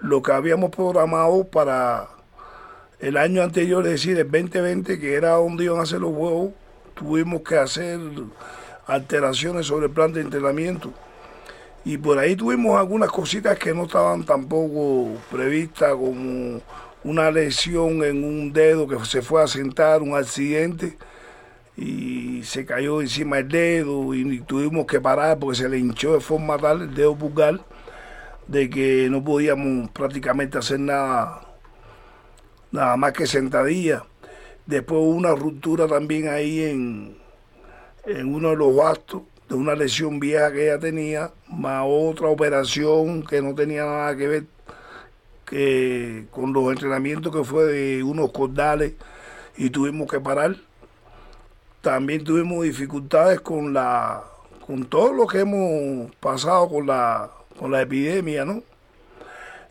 lo 0.00 0.22
que 0.22 0.32
habíamos 0.32 0.70
programado 0.70 1.44
para 1.44 2.08
el 3.00 3.16
año 3.16 3.42
anterior, 3.42 3.84
es 3.86 3.92
decir, 3.92 4.18
el 4.18 4.30
2020, 4.30 4.98
que 4.98 5.14
era 5.14 5.32
donde 5.32 5.64
iban 5.64 5.78
a 5.78 5.82
hacer 5.82 6.00
los 6.00 6.14
juegos, 6.14 6.52
tuvimos 6.94 7.42
que 7.42 7.56
hacer 7.56 7.98
alteraciones 8.86 9.66
sobre 9.66 9.86
el 9.86 9.92
plan 9.92 10.12
de 10.12 10.20
entrenamiento. 10.20 10.92
Y 11.84 11.96
por 11.96 12.18
ahí 12.18 12.34
tuvimos 12.34 12.76
algunas 12.76 13.10
cositas 13.10 13.58
que 13.58 13.72
no 13.72 13.84
estaban 13.84 14.24
tampoco 14.24 15.12
previstas, 15.30 15.92
como 15.92 16.60
una 17.08 17.30
lesión 17.30 18.04
en 18.04 18.22
un 18.22 18.52
dedo 18.52 18.86
que 18.86 19.02
se 19.06 19.22
fue 19.22 19.42
a 19.42 19.46
sentar, 19.46 20.02
un 20.02 20.14
accidente, 20.14 20.98
y 21.74 22.42
se 22.42 22.66
cayó 22.66 23.00
encima 23.00 23.36
del 23.36 23.48
dedo 23.48 24.14
y 24.14 24.40
tuvimos 24.40 24.84
que 24.84 25.00
parar 25.00 25.38
porque 25.38 25.56
se 25.56 25.68
le 25.70 25.78
hinchó 25.78 26.12
de 26.12 26.20
forma 26.20 26.58
tal 26.58 26.82
el 26.82 26.94
dedo 26.94 27.16
pulgar 27.16 27.60
de 28.46 28.68
que 28.68 29.08
no 29.10 29.24
podíamos 29.24 29.90
prácticamente 29.90 30.58
hacer 30.58 30.80
nada, 30.80 31.40
nada 32.72 32.96
más 32.98 33.12
que 33.14 33.26
sentadilla. 33.26 34.04
Después 34.66 35.00
hubo 35.00 35.10
una 35.10 35.34
ruptura 35.34 35.86
también 35.86 36.28
ahí 36.28 36.62
en, 36.64 37.16
en 38.04 38.34
uno 38.34 38.50
de 38.50 38.56
los 38.56 38.76
bastos 38.76 39.22
de 39.48 39.54
una 39.54 39.74
lesión 39.74 40.20
vieja 40.20 40.52
que 40.52 40.66
ella 40.66 40.78
tenía, 40.78 41.30
más 41.48 41.84
otra 41.86 42.28
operación 42.28 43.22
que 43.22 43.40
no 43.40 43.54
tenía 43.54 43.86
nada 43.86 44.14
que 44.14 44.28
ver 44.28 44.44
que 45.48 46.26
con 46.30 46.52
los 46.52 46.70
entrenamientos 46.70 47.34
que 47.34 47.44
fue 47.44 47.64
de 47.64 48.02
unos 48.02 48.32
cordales 48.32 48.94
y 49.56 49.70
tuvimos 49.70 50.08
que 50.10 50.20
parar. 50.20 50.56
También 51.80 52.24
tuvimos 52.24 52.64
dificultades 52.64 53.40
con 53.40 53.72
la 53.72 54.24
con 54.66 54.84
todo 54.84 55.12
lo 55.12 55.26
que 55.26 55.40
hemos 55.40 56.14
pasado 56.16 56.68
con 56.68 56.86
la 56.86 57.30
con 57.58 57.72
la 57.72 57.82
epidemia, 57.82 58.44
¿no? 58.44 58.62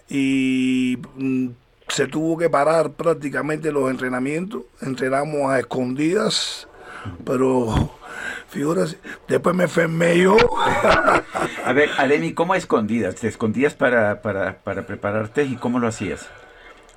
Y 0.10 0.98
mm, 1.16 1.50
se 1.88 2.08
tuvo 2.08 2.38
que 2.38 2.50
parar 2.50 2.92
prácticamente 2.92 3.72
los 3.72 3.90
entrenamientos, 3.90 4.64
entrenamos 4.82 5.52
a 5.52 5.60
escondidas, 5.60 6.68
pero 7.26 7.92
figúrate, 8.48 8.98
después 9.28 9.56
me 9.56 9.64
enfermé 9.64 10.18
yo. 10.20 10.38
A 11.66 11.74
ver, 11.74 11.90
Ademi, 11.98 12.34
¿cómo 12.34 12.56
escondidas? 12.56 13.16
¿Te 13.16 13.28
escondías 13.28 13.74
para, 13.74 14.22
para, 14.22 14.60
para 14.60 14.86
prepararte 14.86 15.44
y 15.44 15.56
cómo 15.56 15.80
lo 15.80 15.88
hacías? 15.88 16.30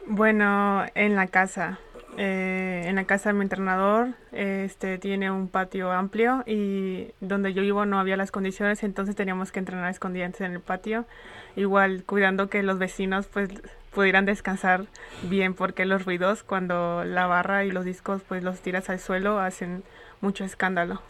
Bueno, 0.07 0.85
en 0.95 1.17
la 1.17 1.27
casa. 1.27 1.79
Eh, 2.17 2.83
en 2.87 2.97
la 2.97 3.05
casa 3.05 3.29
de 3.29 3.35
mi 3.35 3.43
entrenador 3.43 4.09
este 4.33 4.99
tiene 4.99 5.31
un 5.31 5.47
patio 5.47 5.93
amplio 5.93 6.43
y 6.45 7.13
donde 7.21 7.55
yo 7.55 7.63
vivo 7.63 7.87
no 7.87 8.01
había 8.01 8.17
las 8.17 8.33
condiciones 8.33 8.83
entonces 8.83 9.15
teníamos 9.15 9.53
que 9.53 9.61
entrenar 9.61 9.89
escondidas 9.91 10.41
en 10.41 10.53
el 10.53 10.61
patio 10.61 11.07
igual 11.55 12.03
cuidando 12.05 12.51
que 12.51 12.65
los 12.65 12.81
vecinos 12.81 13.29
pues 13.29 13.49
pudieran 13.93 14.25
descansar 14.25 14.87
bien 15.31 15.55
porque 15.55 15.87
los 15.87 16.05
ruidos 16.05 16.43
cuando 16.43 17.05
la 17.05 17.27
barra 17.27 17.65
y 17.65 17.71
los 17.71 17.85
discos 17.85 18.23
pues 18.27 18.43
los 18.43 18.61
tiras 18.61 18.91
al 18.91 18.99
suelo 18.99 19.39
hacen 19.39 19.85
mucho 20.21 20.45
escándalo 20.45 21.01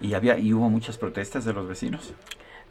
¿Y, 0.00 0.14
había, 0.14 0.38
¿Y 0.38 0.52
hubo 0.52 0.68
muchas 0.68 0.98
protestas 0.98 1.44
de 1.44 1.52
los 1.52 1.68
vecinos? 1.68 2.14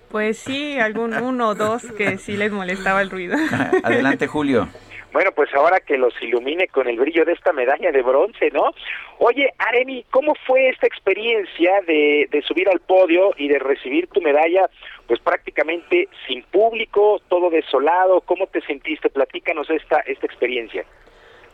pues 0.10 0.40
sí 0.40 0.80
algún 0.80 1.14
uno 1.22 1.50
o 1.50 1.56
dos 1.56 1.84
que 1.92 2.18
sí 2.18 2.36
les 2.36 2.52
molestaba 2.52 3.02
el 3.02 3.10
ruido 3.10 3.38
Adelante, 3.84 4.28
Julio. 4.28 4.68
Bueno, 5.12 5.32
pues 5.32 5.52
ahora 5.56 5.80
que 5.80 5.98
los 5.98 6.14
ilumine 6.22 6.68
con 6.68 6.88
el 6.88 7.00
brillo 7.00 7.26
de 7.26 7.34
esta 7.34 7.52
medalla 7.52 7.92
de 7.92 8.04
bronce, 8.04 8.52
¿no? 8.52 8.74
Oye, 9.18 9.52
Aremi, 9.58 10.06
¿cómo 10.12 10.36
fue 10.46 10.70
esta 10.70 10.86
experiencia 10.86 11.82
de, 11.88 12.28
de 12.30 12.42
subir 12.44 12.70
al 12.70 12.80
podio 12.80 13.34
y 13.36 13.48
de 13.48 13.58
recibir 13.58 14.08
tu 14.08 14.22
medalla, 14.22 14.70
pues 15.08 15.20
prácticamente 15.20 16.10
sin 16.28 16.44
público, 16.44 17.20
todo 17.28 17.50
desolado? 17.50 18.22
¿Cómo 18.22 18.46
te 18.48 18.62
sentiste? 18.62 19.10
Platícanos 19.10 19.68
esta, 19.72 20.00
esta 20.02 20.28
experiencia. 20.28 20.86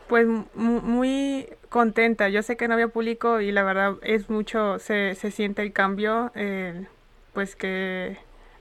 Pues 0.07 0.27
mu- 0.27 0.81
muy 0.81 1.47
contenta. 1.69 2.29
Yo 2.29 2.43
sé 2.43 2.57
que 2.57 2.67
no 2.67 2.75
había 2.75 2.87
público 2.89 3.41
y 3.41 3.51
la 3.51 3.63
verdad 3.63 3.95
es 4.03 4.29
mucho, 4.29 4.77
se, 4.79 5.15
se 5.15 5.31
siente 5.31 5.61
el 5.63 5.73
cambio, 5.73 6.31
eh, 6.35 6.85
pues 7.33 7.55
que 7.55 8.17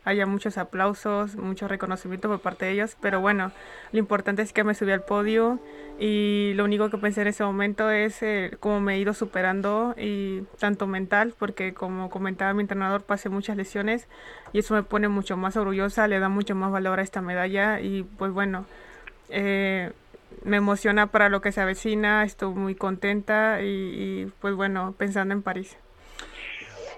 haya 0.07 0.27
muchos 0.27 0.59
aplausos, 0.59 1.37
mucho 1.37 1.67
reconocimiento 1.69 2.29
por 2.29 2.41
parte 2.41 2.67
de 2.67 2.73
ellos, 2.73 2.97
pero 3.01 3.21
bueno, 3.21 3.53
lo 3.93 3.99
importante 3.99 4.43
es 4.43 4.53
que 4.53 4.63
me 4.65 4.75
subí 4.75 4.93
al 4.93 5.03
podio 5.03 5.59
y 5.99 6.53
lo 6.57 6.65
único 6.65 6.91
que 6.91 6.99
pensé 6.99 7.23
en 7.23 7.29
ese 7.29 7.43
momento 7.45 7.91
es 7.91 8.23
eh, 8.23 8.55
cómo 8.61 8.81
me 8.81 8.95
he 8.97 8.99
ido 8.99 9.15
superando 9.15 9.95
y 9.97 10.43
tanto 10.59 10.87
mental, 10.87 11.35
porque 11.39 11.73
como 11.73 12.11
comentaba 12.11 12.53
mi 12.53 12.61
entrenador, 12.63 13.03
pasé 13.03 13.31
muchas 13.31 13.57
lesiones 13.57 14.07
y 14.53 14.59
eso 14.59 14.75
me 14.75 14.83
pone 14.83 15.09
mucho 15.09 15.37
más 15.39 15.57
orgullosa, 15.57 16.07
le 16.09 16.19
da 16.19 16.29
mucho 16.29 16.55
más 16.55 16.71
valor 16.71 17.01
a 17.01 17.03
esta 17.03 17.23
medalla 17.23 17.81
y 17.81 18.03
pues 18.03 18.31
bueno, 18.33 18.67
eh, 19.31 19.93
me 20.43 20.57
emociona 20.59 21.07
para 21.09 21.29
lo 21.29 21.41
que 21.41 21.53
se 21.53 21.61
avecina, 21.61 22.25
estoy 22.25 22.55
muy 22.55 22.75
contenta 22.75 23.63
y, 23.63 23.67
y, 23.67 24.33
pues 24.41 24.55
bueno, 24.55 24.95
pensando 24.99 25.35
en 25.35 25.43
París. 25.43 25.77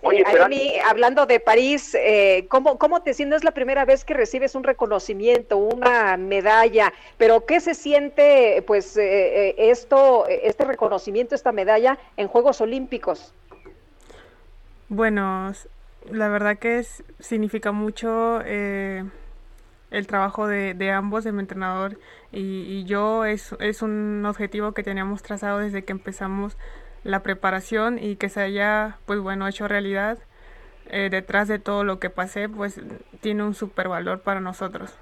Oye, 0.03 0.25
hablando 0.85 1.27
de 1.27 1.41
París, 1.41 1.95
eh, 1.99 2.47
¿cómo, 2.49 2.79
¿cómo 2.79 3.03
te 3.03 3.13
sientes? 3.15 3.39
Es 3.39 3.45
la 3.45 3.51
primera 3.53 3.85
vez 3.85 4.05
que 4.05 4.15
recibes 4.15 4.55
un 4.55 4.63
reconocimiento, 4.63 5.57
una 5.57 6.17
medalla, 6.17 6.93
pero 7.17 7.45
¿qué 7.47 7.61
se 7.61 7.75
siente, 7.75 8.63
pues, 8.67 8.97
eh, 8.97 9.49
eh, 9.49 9.55
esto, 9.71 10.27
este 10.29 10.65
reconocimiento, 10.65 11.35
esta 11.35 11.51
medalla 11.51 11.99
en 12.17 12.29
Juegos 12.29 12.61
Olímpicos? 12.61 13.33
Bueno, 14.89 15.53
la 16.11 16.29
verdad 16.29 16.59
que 16.59 16.79
es- 16.79 17.03
significa 17.19 17.73
mucho 17.73 18.41
eh, 18.45 19.03
el 19.91 20.07
trabajo 20.07 20.47
de, 20.49 20.75
de 20.75 20.91
ambos, 20.93 21.25
de 21.25 21.33
mi 21.33 21.41
entrenador 21.41 21.99
y, 22.33 22.63
y 22.63 22.85
yo. 22.85 23.25
Es, 23.25 23.55
es 23.61 23.83
un 23.83 24.25
objetivo 24.27 24.73
que 24.73 24.83
teníamos 24.83 25.23
trazado 25.23 25.59
desde 25.61 25.85
que 25.85 25.93
empezamos 25.93 26.57
la 27.05 27.23
preparación 27.23 27.99
y 28.03 28.17
que 28.17 28.29
se 28.29 28.41
haya, 28.43 28.99
pues 29.07 29.21
bueno, 29.21 29.47
hecho 29.49 29.69
realidad. 29.69 30.19
eh, 30.87 31.09
detrás 31.11 31.49
de 31.49 31.59
todo 31.59 31.85
lo 31.85 31.99
que 32.01 32.11
pasé, 32.11 32.49
pues 32.49 32.81
tiene 33.21 33.43
un 33.45 33.55
super 33.55 33.89
valor 33.89 34.23
para 34.23 34.41
nosotros. 34.41 34.99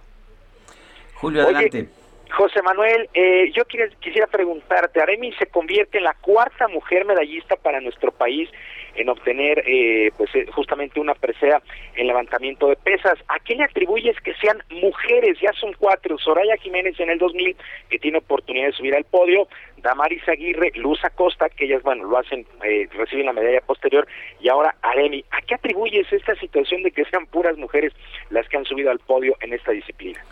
Julio, 1.15 1.43
Oye, 1.45 1.45
adelante. 1.45 1.89
José 2.37 2.63
Manuel, 2.63 3.09
eh, 3.15 3.53
yo 3.55 3.65
quisiera, 3.67 3.95
quisiera 4.01 4.27
preguntarte, 4.27 5.01
Aremi 5.01 5.33
se 5.35 5.47
convierte 5.47 5.99
en 5.99 6.05
la 6.05 6.15
cuarta 6.15 6.69
mujer 6.69 7.05
medallista 7.05 7.57
para 7.57 7.81
nuestro 7.81 8.13
país 8.13 8.51
en 8.97 9.09
obtener 9.09 9.63
eh, 9.67 10.11
pues 10.17 10.35
eh, 10.35 10.47
justamente 10.53 11.01
una 11.01 11.15
presea 11.15 11.63
en 11.97 12.07
levantamiento 12.07 12.69
de 12.69 12.77
pesas. 12.77 13.19
¿A 13.29 13.39
qué 13.41 13.55
le 13.55 13.65
atribuyes 13.65 14.17
que 14.21 14.35
sean 14.35 14.59
mujeres? 14.71 15.39
Ya 15.41 15.53
son 15.53 15.73
cuatro. 15.79 16.19
Soraya 16.19 16.57
Jiménez 16.57 16.99
en 17.01 17.11
el 17.11 17.19
2000, 17.19 17.57
que 17.89 17.99
tiene 17.99 18.19
oportunidad 18.19 18.67
de 18.67 18.73
subir 18.73 18.95
al 18.95 19.05
podio. 19.05 19.49
Damaris 19.79 20.27
Aguirre, 20.29 20.73
Luz 20.77 20.99
Acosta, 21.05 21.49
que 21.49 21.67
ellas, 21.67 21.83
bueno, 21.83 22.05
lo 22.05 22.19
hacen, 22.19 22.47
eh, 22.65 22.89
reciben 22.97 23.27
la 23.27 23.33
medalla 23.33 23.61
posterior. 23.61 24.07
Y 24.41 24.49
ahora 24.49 24.75
Aremi. 24.83 25.25
¿A 25.31 25.43
qué 25.43 25.55
atribuyes 25.55 26.11
esta 26.13 26.35
situación 26.37 26.83
de 26.83 26.91
que 26.91 27.05
sean 27.07 27.27
puras 27.27 27.57
mujeres 27.57 27.93
las 28.31 28.49
que 28.49 28.57
han 28.57 28.65
subido 28.65 28.91
al 28.91 28.99
podio 28.99 29.37
en 29.41 29.53
esta 29.53 29.73
disciplina? 29.73 30.25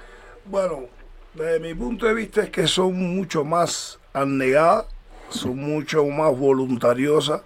Bueno, 0.44 0.88
desde 1.34 1.60
mi 1.60 1.74
punto 1.74 2.06
de 2.06 2.14
vista 2.14 2.42
es 2.42 2.50
que 2.50 2.66
son 2.66 2.94
mucho 2.94 3.44
más 3.44 4.00
abnegadas, 4.12 4.86
son 5.28 5.56
mucho 5.56 6.04
más 6.06 6.38
voluntariosas, 6.38 7.42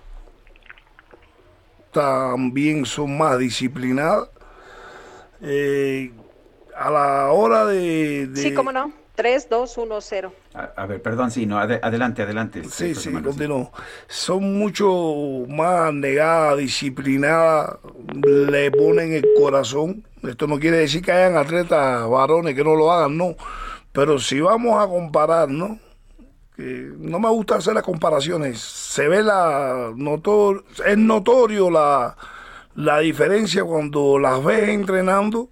también 2.01 2.85
son 2.85 3.17
más 3.17 3.39
disciplinadas. 3.39 4.29
Eh, 5.41 6.13
a 6.77 6.91
la 6.91 7.33
hora 7.33 7.65
de... 7.65 8.27
de- 8.27 8.43
Sí, 8.43 8.53
cómo 8.55 8.71
no. 8.71 8.93
3, 9.15 9.49
2, 9.49 9.79
1, 9.79 10.01
0. 10.03 10.33
A, 10.53 10.61
a 10.77 10.85
ver, 10.87 11.01
perdón, 11.01 11.31
sí, 11.31 11.47
no, 11.47 11.59
ade- 11.59 11.81
adelante, 11.83 12.21
adelante. 12.21 12.63
Sí, 12.65 12.95
sí, 12.95 13.11
continúo. 13.13 13.73
Son 14.09 14.59
mucho 14.59 15.47
más 15.49 15.95
negadas, 15.95 16.59
disciplinadas, 16.59 17.79
le 18.23 18.71
ponen 18.73 19.15
el 19.15 19.25
corazón. 19.39 20.05
Esto 20.23 20.47
no 20.47 20.59
quiere 20.59 20.77
decir 20.79 21.01
que 21.01 21.13
hayan 21.13 21.39
atletas 21.39 22.07
varones 22.11 22.55
que 22.55 22.63
no 22.63 22.75
lo 22.75 22.93
hagan, 22.93 23.17
no. 23.17 23.37
Pero 23.93 24.19
si 24.19 24.39
vamos 24.41 24.79
a 24.83 24.87
comparar, 24.87 25.49
¿no? 25.49 25.79
No 26.59 27.19
me 27.19 27.29
gusta 27.29 27.57
hacer 27.57 27.75
las 27.75 27.83
comparaciones. 27.83 28.59
Se 28.61 29.09
ve 29.09 29.23
la 29.23 29.93
notor 29.95 30.65
es 30.87 30.97
notorio 30.97 31.71
la, 31.71 32.17
la 32.75 32.99
diferencia 33.01 33.63
cuando 33.65 34.19
las 34.19 34.43
ves 34.43 34.69
entrenando 34.71 35.51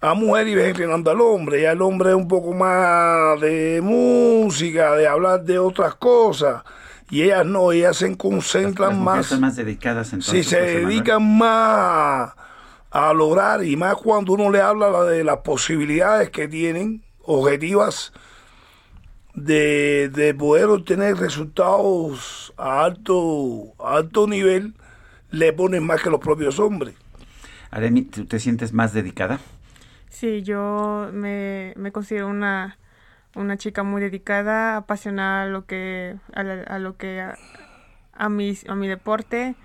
a 0.00 0.14
mujer 0.14 0.48
y 0.48 0.54
ves 0.56 0.68
entrenando 0.68 1.10
al 1.10 1.20
hombre. 1.20 1.62
Ya 1.62 1.72
el 1.72 1.82
hombre 1.82 2.10
es 2.10 2.16
un 2.16 2.28
poco 2.28 2.52
más 2.52 3.40
de 3.40 3.80
música, 3.82 4.92
de 4.96 5.06
hablar 5.06 5.44
de 5.44 5.58
otras 5.58 5.94
cosas. 5.94 6.62
Y 7.08 7.22
ellas 7.22 7.46
no, 7.46 7.70
ellas 7.70 7.96
se 7.98 8.16
concentran 8.16 8.90
Las 8.90 8.98
más. 8.98 9.26
son 9.26 9.40
más 9.40 9.54
dedicadas 9.56 10.12
entonces. 10.12 10.44
Sí, 10.44 10.50
se 10.50 10.56
José 10.60 10.74
Manuel. 10.82 10.88
dedican 10.88 11.38
más 11.38 12.32
a 12.90 13.12
lograr 13.12 13.64
y 13.64 13.76
más 13.76 13.94
cuando 13.96 14.32
uno 14.32 14.50
le 14.50 14.60
habla 14.60 15.04
de 15.04 15.22
las 15.22 15.38
posibilidades 15.38 16.30
que 16.30 16.48
tienen 16.48 17.04
objetivas 17.22 18.12
de, 19.36 20.10
de 20.14 20.34
poder 20.34 20.66
obtener 20.66 21.16
resultados 21.18 22.52
a 22.56 22.84
alto, 22.84 23.74
a 23.78 23.96
alto 23.96 24.26
nivel, 24.26 24.74
le 25.30 25.52
ponen 25.52 25.84
más 25.84 26.02
que 26.02 26.10
los 26.10 26.20
propios 26.20 26.58
hombres. 26.60 26.94
Aremi, 27.70 28.02
¿tú 28.04 28.26
te 28.26 28.40
sientes 28.40 28.72
más 28.72 28.92
dedicada? 28.94 29.40
Sí, 30.08 30.42
yo 30.42 31.10
me, 31.12 31.74
me 31.76 31.92
considero 31.92 32.28
una, 32.28 32.78
una 33.34 33.56
chica 33.58 33.82
muy 33.82 34.00
dedicada, 34.02 34.76
apasionada 34.78 35.42
a 35.44 35.46
lo 35.46 35.66
que, 35.66 36.16
a, 36.34 36.42
la- 36.44 36.62
a 36.64 36.78
lo 36.78 36.96
que 36.96 37.20
a, 37.20 37.38
a 38.14 38.28
mi, 38.28 38.54
a 38.68 38.74
mi 38.76 38.88
deporte 38.88 39.56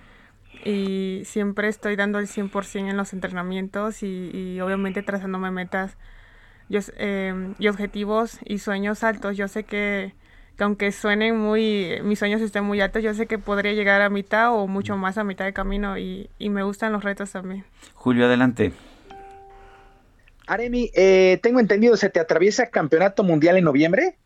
y 0.65 1.23
siempre 1.25 1.69
estoy 1.69 1.95
dando 1.97 2.19
el 2.19 2.27
100% 2.27 2.91
en 2.91 2.97
los 2.97 3.13
entrenamientos 3.13 4.03
y, 4.03 4.31
y 4.33 4.61
obviamente 4.61 5.03
trazándome 5.03 5.51
metas 5.51 5.97
yo, 6.71 6.79
eh, 6.97 7.53
y 7.59 7.67
objetivos 7.67 8.39
y 8.45 8.57
sueños 8.59 9.03
altos. 9.03 9.37
Yo 9.37 9.47
sé 9.47 9.63
que, 9.63 10.13
que 10.57 10.63
aunque 10.63 10.91
suenen 10.91 11.37
muy, 11.37 11.99
mis 12.03 12.17
sueños 12.19 12.41
estén 12.41 12.63
muy 12.63 12.81
altos, 12.81 13.03
yo 13.03 13.13
sé 13.13 13.27
que 13.27 13.37
podría 13.37 13.73
llegar 13.73 14.01
a 14.01 14.09
mitad 14.09 14.53
o 14.55 14.67
mucho 14.67 14.97
más 14.97 15.17
a 15.17 15.23
mitad 15.23 15.45
de 15.45 15.53
camino 15.53 15.97
y, 15.97 16.29
y 16.39 16.49
me 16.49 16.63
gustan 16.63 16.91
los 16.93 17.03
retos 17.03 17.31
también. 17.31 17.65
Julio, 17.93 18.25
adelante. 18.25 18.71
Aremi, 20.47 20.91
eh, 20.95 21.39
tengo 21.41 21.59
entendido, 21.59 21.95
¿se 21.95 22.09
te 22.09 22.19
atraviesa 22.19 22.69
campeonato 22.69 23.23
mundial 23.23 23.57
en 23.57 23.63
noviembre? 23.63 24.17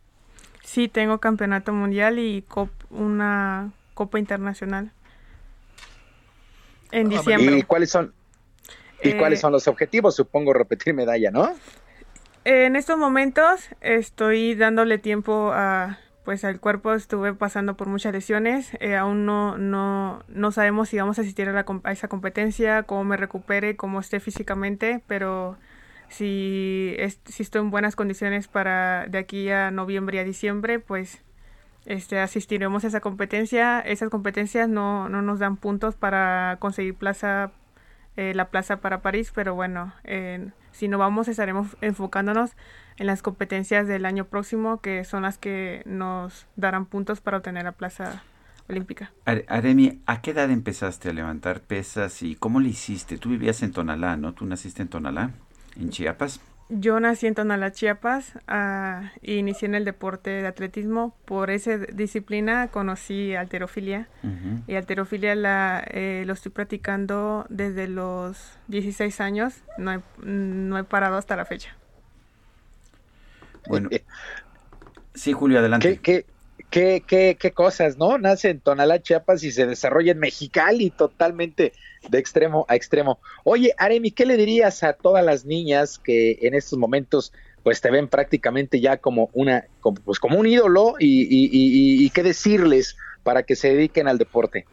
Sí, 0.63 0.87
tengo 0.87 1.19
campeonato 1.19 1.71
mundial 1.73 2.17
y 2.17 2.43
cop- 2.47 2.69
una 2.89 3.71
copa 3.93 4.17
internacional 4.17 4.91
en 6.91 7.09
diciembre. 7.09 7.57
¿Y 7.57 7.63
cuáles 7.63 7.91
son? 7.91 8.13
¿Y 9.03 9.09
Eh, 9.09 9.17
cuáles 9.17 9.39
son 9.39 9.51
los 9.51 9.67
objetivos? 9.67 10.15
Supongo 10.15 10.53
repetir 10.53 10.93
medalla, 10.93 11.29
¿no? 11.29 11.53
En 12.45 12.75
estos 12.75 12.99
momentos 12.99 13.69
estoy 13.81 14.53
dándole 14.53 14.99
tiempo 14.99 15.51
a 15.51 15.97
pues 16.23 16.45
al 16.45 16.59
cuerpo. 16.59 16.93
Estuve 16.93 17.33
pasando 17.33 17.75
por 17.75 17.87
muchas 17.87 18.13
lesiones. 18.13 18.71
Eh, 18.79 18.95
aún 18.95 19.25
no, 19.25 19.57
no 19.57 20.23
no 20.27 20.51
sabemos 20.51 20.89
si 20.89 20.97
vamos 20.99 21.17
a 21.17 21.21
asistir 21.21 21.49
a, 21.49 21.53
la 21.53 21.65
a 21.83 21.91
esa 21.91 22.07
competencia 22.07 22.83
cómo 22.83 23.03
me 23.03 23.17
recupere 23.17 23.75
cómo 23.75 23.99
esté 23.99 24.19
físicamente 24.19 25.01
pero 25.07 25.57
si 26.07 26.95
si 27.25 27.41
estoy 27.43 27.61
en 27.61 27.71
buenas 27.71 27.95
condiciones 27.95 28.47
para 28.47 29.07
de 29.07 29.17
aquí 29.17 29.49
a 29.49 29.71
noviembre 29.71 30.17
y 30.17 30.19
a 30.19 30.23
diciembre 30.23 30.77
pues 30.79 31.23
este 31.87 32.19
asistiremos 32.19 32.83
a 32.83 32.87
esa 32.89 33.01
competencia. 33.01 33.79
Esas 33.79 34.09
competencias 34.11 34.69
no, 34.69 35.09
no 35.09 35.23
nos 35.23 35.39
dan 35.39 35.57
puntos 35.57 35.95
para 35.95 36.57
conseguir 36.59 36.93
plaza 36.93 37.51
eh, 38.17 38.33
la 38.35 38.49
plaza 38.49 38.77
para 38.77 39.01
París, 39.01 39.31
pero 39.33 39.55
bueno, 39.55 39.93
eh, 40.03 40.49
si 40.75 40.87
no 40.87 40.97
vamos 40.97 41.27
estaremos 41.27 41.77
enfocándonos 41.81 42.51
en 42.97 43.07
las 43.07 43.21
competencias 43.21 43.87
del 43.87 44.05
año 44.05 44.25
próximo, 44.25 44.81
que 44.81 45.03
son 45.05 45.23
las 45.23 45.37
que 45.37 45.81
nos 45.85 46.47
darán 46.55 46.85
puntos 46.85 47.21
para 47.21 47.37
obtener 47.37 47.63
la 47.63 47.71
plaza 47.71 48.23
olímpica. 48.69 49.11
Are- 49.25 49.45
Aremi, 49.47 50.01
¿a 50.05 50.21
qué 50.21 50.31
edad 50.31 50.49
empezaste 50.51 51.09
a 51.09 51.13
levantar 51.13 51.61
pesas 51.61 52.21
y 52.23 52.35
cómo 52.35 52.59
le 52.59 52.69
hiciste? 52.69 53.17
Tú 53.17 53.29
vivías 53.29 53.61
en 53.63 53.71
Tonalá, 53.71 54.17
¿no? 54.17 54.33
¿Tú 54.33 54.45
naciste 54.45 54.81
en 54.81 54.87
Tonalá, 54.89 55.31
en 55.79 55.89
Chiapas? 55.89 56.39
Yo 56.69 56.99
nací 56.99 57.27
en 57.27 57.35
Tonalá, 57.35 57.71
Chiapas, 57.71 58.33
ah, 58.47 59.11
y 59.21 59.35
inicié 59.35 59.67
en 59.67 59.75
el 59.75 59.85
deporte 59.85 60.31
de 60.31 60.47
atletismo. 60.47 61.15
Por 61.25 61.51
esa 61.51 61.77
disciplina 61.77 62.69
conocí 62.69 63.35
alterofilia. 63.35 64.07
Y 64.67 64.73
alterofilia 64.73 65.35
la, 65.35 65.85
eh, 65.91 66.23
lo 66.25 66.33
estoy 66.33 66.51
practicando 66.51 67.45
desde 67.49 67.87
los 67.87 68.57
16 68.67 69.21
años. 69.21 69.61
No 69.77 69.93
he, 69.93 69.99
no 70.23 70.79
he 70.79 70.83
parado 70.83 71.17
hasta 71.17 71.35
la 71.35 71.45
fecha. 71.45 71.75
Bueno. 73.67 73.89
Sí, 75.13 75.33
Julio, 75.33 75.59
adelante. 75.59 75.99
¿Qué, 75.99 76.23
qué, 76.23 76.25
qué, 76.69 77.03
qué, 77.05 77.37
qué 77.39 77.51
cosas, 77.51 77.97
¿no? 77.97 78.17
Nace 78.17 78.49
en 78.49 78.59
Tonalá, 78.59 79.01
Chiapas 79.01 79.43
y 79.43 79.51
se 79.51 79.65
desarrolla 79.65 80.11
en 80.11 80.19
Mexicali 80.19 80.89
totalmente 80.89 81.73
de 82.09 82.19
extremo 82.19 82.65
a 82.67 82.75
extremo. 82.75 83.19
Oye, 83.43 83.73
Aremi, 83.77 84.11
¿qué 84.11 84.25
le 84.25 84.37
dirías 84.37 84.83
a 84.83 84.93
todas 84.93 85.23
las 85.23 85.45
niñas 85.45 85.99
que 85.99 86.37
en 86.41 86.53
estos 86.53 86.77
momentos 86.77 87.33
pues 87.63 87.81
te 87.81 87.89
ven 87.89 88.07
prácticamente 88.07 88.79
ya 88.79 88.97
como 88.97 89.31
una, 89.33 89.65
como, 89.79 89.99
pues 90.01 90.19
como 90.19 90.39
un 90.39 90.45
ídolo 90.45 90.93
y, 90.99 91.25
y, 91.29 92.09
qué 92.11 92.21
decirles 92.21 92.95
para 93.23 93.41
que 93.41 93.55
se 93.55 93.69
dediquen 93.69 94.07
al 94.07 94.19
deporte? 94.19 94.67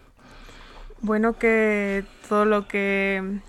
Bueno, 1.01 1.39
que 1.39 2.05
todo 2.29 2.45
lo 2.45 2.69
que 2.69 3.41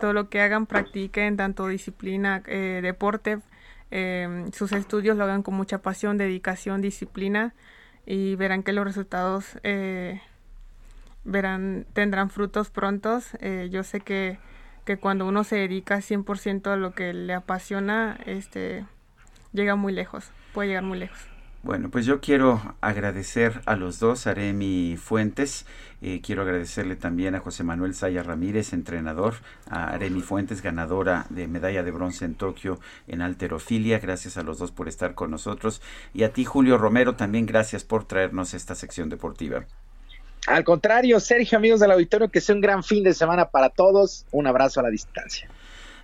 todo 0.00 0.12
lo 0.12 0.28
que 0.28 0.40
hagan 0.40 0.66
practiquen, 0.66 1.36
tanto 1.36 1.66
disciplina, 1.66 2.44
eh, 2.46 2.78
deporte, 2.82 3.38
eh, 3.92 4.46
sus 4.54 4.72
estudios 4.72 5.18
lo 5.18 5.24
hagan 5.24 5.42
con 5.42 5.54
mucha 5.54 5.78
pasión, 5.78 6.16
dedicación, 6.16 6.80
disciplina 6.80 7.54
y 8.06 8.36
verán 8.36 8.62
que 8.62 8.72
los 8.72 8.84
resultados 8.84 9.58
eh, 9.62 10.20
verán 11.24 11.86
tendrán 11.92 12.30
frutos 12.30 12.70
prontos. 12.70 13.36
Eh, 13.40 13.68
yo 13.70 13.82
sé 13.82 14.00
que, 14.00 14.38
que 14.86 14.96
cuando 14.96 15.26
uno 15.26 15.44
se 15.44 15.56
dedica 15.56 15.98
100% 15.98 16.68
a 16.68 16.76
lo 16.76 16.94
que 16.94 17.12
le 17.12 17.34
apasiona, 17.34 18.18
este 18.24 18.86
llega 19.52 19.76
muy 19.76 19.92
lejos, 19.92 20.30
puede 20.54 20.68
llegar 20.68 20.84
muy 20.84 20.98
lejos. 20.98 21.31
Bueno, 21.62 21.90
pues 21.90 22.06
yo 22.06 22.20
quiero 22.20 22.60
agradecer 22.80 23.60
a 23.66 23.76
los 23.76 24.00
dos, 24.00 24.26
Aremi 24.26 24.96
Fuentes. 24.96 25.64
Eh, 26.00 26.20
quiero 26.20 26.42
agradecerle 26.42 26.96
también 26.96 27.36
a 27.36 27.38
José 27.38 27.62
Manuel 27.62 27.94
Saya 27.94 28.24
Ramírez, 28.24 28.72
entrenador, 28.72 29.34
a 29.70 29.90
Aremi 29.90 30.22
Fuentes, 30.22 30.60
ganadora 30.60 31.24
de 31.30 31.46
medalla 31.46 31.84
de 31.84 31.92
bronce 31.92 32.24
en 32.24 32.34
Tokio 32.34 32.80
en 33.06 33.22
alterofilia. 33.22 34.00
Gracias 34.00 34.36
a 34.36 34.42
los 34.42 34.58
dos 34.58 34.72
por 34.72 34.88
estar 34.88 35.14
con 35.14 35.30
nosotros. 35.30 35.80
Y 36.12 36.24
a 36.24 36.32
ti, 36.32 36.44
Julio 36.44 36.78
Romero, 36.78 37.14
también 37.14 37.46
gracias 37.46 37.84
por 37.84 38.06
traernos 38.06 38.54
esta 38.54 38.74
sección 38.74 39.08
deportiva. 39.08 39.64
Al 40.48 40.64
contrario, 40.64 41.20
Sergio, 41.20 41.58
amigos 41.58 41.78
del 41.78 41.92
auditorio, 41.92 42.28
que 42.28 42.40
sea 42.40 42.56
un 42.56 42.60
gran 42.60 42.82
fin 42.82 43.04
de 43.04 43.14
semana 43.14 43.50
para 43.50 43.68
todos. 43.68 44.26
Un 44.32 44.48
abrazo 44.48 44.80
a 44.80 44.82
la 44.82 44.90
distancia. 44.90 45.48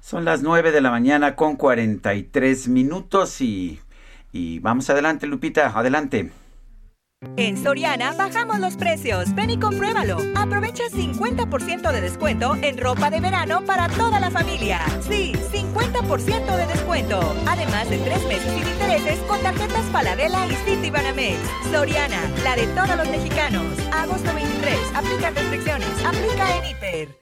Son 0.01 0.25
las 0.25 0.41
9 0.43 0.71
de 0.71 0.81
la 0.81 0.93
mañana 0.93 1.35
con 1.35 1.57
43 1.57 2.69
minutos 2.69 3.41
y, 3.41 3.81
y 4.33 4.59
vamos 4.61 4.89
adelante, 4.91 5.27
Lupita, 5.27 5.73
adelante. 5.79 6.31
En 7.37 7.57
Soriana 7.57 8.13
bajamos 8.13 8.61
los 8.61 8.77
precios. 8.77 9.35
Ven 9.35 9.51
y 9.51 9.59
compruébalo. 9.59 10.19
Aprovecha 10.37 10.85
50% 10.85 11.91
de 11.91 12.01
descuento 12.01 12.55
en 12.63 12.79
ropa 12.79 13.11
de 13.11 13.21
verano 13.21 13.65
para 13.65 13.89
toda 13.89 14.21
la 14.21 14.31
familia. 14.31 14.81
Sí, 15.01 15.33
50% 15.53 16.57
de 16.57 16.67
descuento. 16.67 17.19
Además 17.47 17.91
de 17.91 17.99
tres 17.99 18.25
meses 18.29 18.53
sin 18.53 18.69
intereses 18.69 19.19
con 19.27 19.41
tarjetas 19.41 19.85
Falabella 19.87 20.47
y 20.47 20.55
Citibanamex. 20.65 21.39
Soriana, 21.73 22.21
la 22.45 22.55
de 22.55 22.67
todos 22.69 22.97
los 22.97 23.09
mexicanos. 23.09 23.67
Agosto 23.93 24.33
23. 24.33 24.79
Aplica 24.95 25.31
restricciones. 25.31 26.05
Aplica 26.05 26.57
en 26.57 26.65
Hiper. 26.67 27.19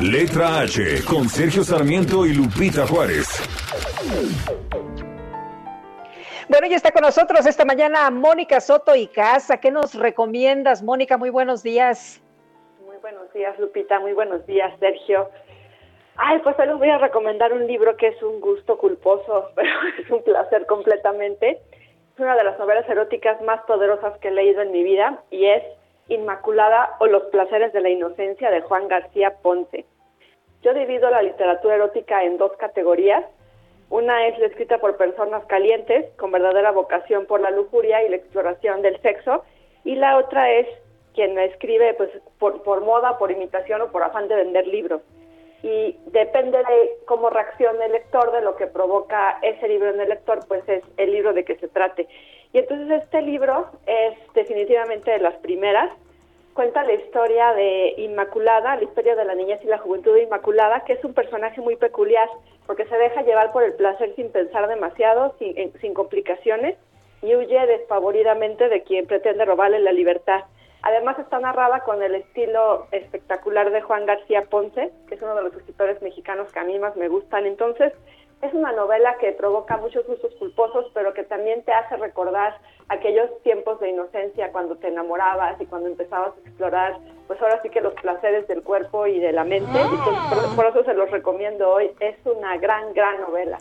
Letra 0.00 0.60
H 0.60 1.02
con 1.04 1.28
Sergio 1.28 1.64
Sarmiento 1.64 2.24
y 2.24 2.34
Lupita 2.34 2.86
Juárez. 2.86 3.26
Bueno, 6.48 6.66
ya 6.66 6.76
está 6.76 6.92
con 6.92 7.02
nosotros 7.02 7.46
esta 7.46 7.64
mañana 7.64 8.10
Mónica 8.10 8.60
Soto 8.60 8.94
y 8.94 9.06
Casa. 9.06 9.58
¿Qué 9.58 9.70
nos 9.70 9.94
recomiendas, 9.94 10.82
Mónica? 10.82 11.16
Muy 11.16 11.30
buenos 11.30 11.62
días. 11.62 12.22
Muy 12.84 12.96
buenos 12.98 13.32
días, 13.32 13.58
Lupita. 13.58 13.98
Muy 13.98 14.12
buenos 14.12 14.44
días, 14.44 14.70
Sergio. 14.78 15.30
Ay, 16.16 16.40
pues 16.40 16.54
hoy 16.58 16.66
les 16.66 16.76
voy 16.76 16.90
a 16.90 16.98
recomendar 16.98 17.54
un 17.54 17.66
libro 17.66 17.96
que 17.96 18.08
es 18.08 18.22
un 18.22 18.40
gusto 18.42 18.76
culposo, 18.76 19.52
pero 19.54 19.70
es 19.98 20.10
un 20.10 20.22
placer 20.22 20.66
completamente. 20.66 21.62
Es 22.12 22.20
una 22.20 22.36
de 22.36 22.44
las 22.44 22.58
novelas 22.58 22.86
eróticas 22.90 23.40
más 23.40 23.62
poderosas 23.62 24.18
que 24.18 24.28
he 24.28 24.30
leído 24.32 24.60
en 24.60 24.70
mi 24.70 24.82
vida 24.82 25.22
y 25.30 25.46
es 25.46 25.62
Inmaculada 26.08 26.96
o 27.00 27.06
Los 27.06 27.22
placeres 27.24 27.72
de 27.72 27.80
la 27.80 27.88
inocencia 27.88 28.50
de 28.50 28.60
Juan 28.60 28.88
García 28.88 29.38
Ponce. 29.40 29.86
Yo 30.62 30.74
divido 30.74 31.08
la 31.08 31.22
literatura 31.22 31.76
erótica 31.76 32.22
en 32.22 32.36
dos 32.36 32.52
categorías. 32.58 33.24
Una 33.90 34.26
es 34.26 34.38
la 34.38 34.46
escrita 34.46 34.78
por 34.78 34.96
personas 34.96 35.44
calientes, 35.46 36.06
con 36.16 36.32
verdadera 36.32 36.72
vocación 36.72 37.26
por 37.26 37.40
la 37.40 37.50
lujuria 37.50 38.02
y 38.02 38.08
la 38.08 38.16
exploración 38.16 38.82
del 38.82 39.00
sexo, 39.02 39.44
y 39.84 39.94
la 39.96 40.16
otra 40.16 40.50
es 40.50 40.66
quien 41.14 41.34
la 41.34 41.44
escribe 41.44 41.94
pues 41.94 42.10
por, 42.38 42.62
por 42.62 42.80
moda, 42.80 43.18
por 43.18 43.30
imitación 43.30 43.82
o 43.82 43.92
por 43.92 44.02
afán 44.02 44.28
de 44.28 44.36
vender 44.36 44.66
libros. 44.66 45.02
Y 45.62 45.96
depende 46.06 46.58
de 46.58 46.90
cómo 47.06 47.30
reaccione 47.30 47.86
el 47.86 47.92
lector, 47.92 48.32
de 48.32 48.42
lo 48.42 48.56
que 48.56 48.66
provoca 48.66 49.38
ese 49.40 49.68
libro 49.68 49.90
en 49.90 50.00
el 50.00 50.10
lector, 50.10 50.40
pues 50.46 50.68
es 50.68 50.82
el 50.98 51.12
libro 51.12 51.32
de 51.32 51.44
que 51.44 51.56
se 51.56 51.68
trate. 51.68 52.06
Y 52.52 52.58
entonces 52.58 53.02
este 53.02 53.22
libro 53.22 53.68
es 53.86 54.14
definitivamente 54.34 55.10
de 55.10 55.18
las 55.20 55.34
primeras, 55.36 55.90
cuenta 56.54 56.84
la 56.84 56.94
historia 56.94 57.52
de 57.52 57.94
Inmaculada, 57.98 58.76
la 58.76 58.84
historia 58.84 59.16
de 59.16 59.24
la 59.24 59.34
niñez 59.34 59.60
y 59.62 59.66
la 59.66 59.78
juventud 59.78 60.14
de 60.14 60.22
Inmaculada, 60.22 60.84
que 60.84 60.94
es 60.94 61.04
un 61.04 61.12
personaje 61.12 61.60
muy 61.60 61.76
peculiar, 61.76 62.28
porque 62.66 62.86
se 62.86 62.96
deja 62.96 63.22
llevar 63.22 63.52
por 63.52 63.64
el 63.64 63.74
placer 63.74 64.14
sin 64.16 64.30
pensar 64.30 64.68
demasiado, 64.68 65.34
sin, 65.38 65.72
sin 65.80 65.92
complicaciones, 65.92 66.76
y 67.22 67.34
huye 67.34 67.66
despavoridamente 67.66 68.68
de 68.68 68.82
quien 68.82 69.06
pretende 69.06 69.44
robarle 69.44 69.80
la 69.80 69.92
libertad. 69.92 70.44
Además 70.82 71.18
está 71.18 71.38
narrada 71.40 71.80
con 71.80 72.02
el 72.02 72.14
estilo 72.14 72.86
espectacular 72.92 73.70
de 73.70 73.80
Juan 73.80 74.04
García 74.04 74.42
Ponce, 74.42 74.92
que 75.08 75.14
es 75.14 75.22
uno 75.22 75.34
de 75.34 75.42
los 75.42 75.54
escritores 75.54 76.00
mexicanos 76.02 76.52
que 76.52 76.58
a 76.58 76.64
mí 76.64 76.78
más 76.78 76.94
me 76.96 77.08
gustan. 77.08 77.46
Entonces, 77.46 77.92
es 78.44 78.54
una 78.54 78.72
novela 78.72 79.16
que 79.18 79.32
provoca 79.32 79.76
muchos 79.78 80.06
gustos 80.06 80.32
culposos, 80.38 80.86
pero 80.92 81.14
que 81.14 81.24
también 81.24 81.62
te 81.64 81.72
hace 81.72 81.96
recordar 81.96 82.58
aquellos 82.88 83.30
tiempos 83.42 83.80
de 83.80 83.90
inocencia 83.90 84.52
cuando 84.52 84.76
te 84.76 84.88
enamorabas 84.88 85.60
y 85.60 85.66
cuando 85.66 85.88
empezabas 85.88 86.34
a 86.36 86.48
explorar, 86.48 86.98
pues 87.26 87.40
ahora 87.40 87.60
sí 87.62 87.70
que 87.70 87.80
los 87.80 87.94
placeres 87.94 88.46
del 88.46 88.62
cuerpo 88.62 89.06
y 89.06 89.18
de 89.18 89.32
la 89.32 89.44
mente. 89.44 89.70
Y 89.70 89.96
pues 89.96 90.16
por, 90.28 90.56
por 90.56 90.66
eso 90.66 90.84
se 90.84 90.94
los 90.94 91.10
recomiendo 91.10 91.70
hoy. 91.70 91.90
Es 92.00 92.16
una 92.24 92.56
gran, 92.58 92.92
gran 92.92 93.20
novela. 93.22 93.58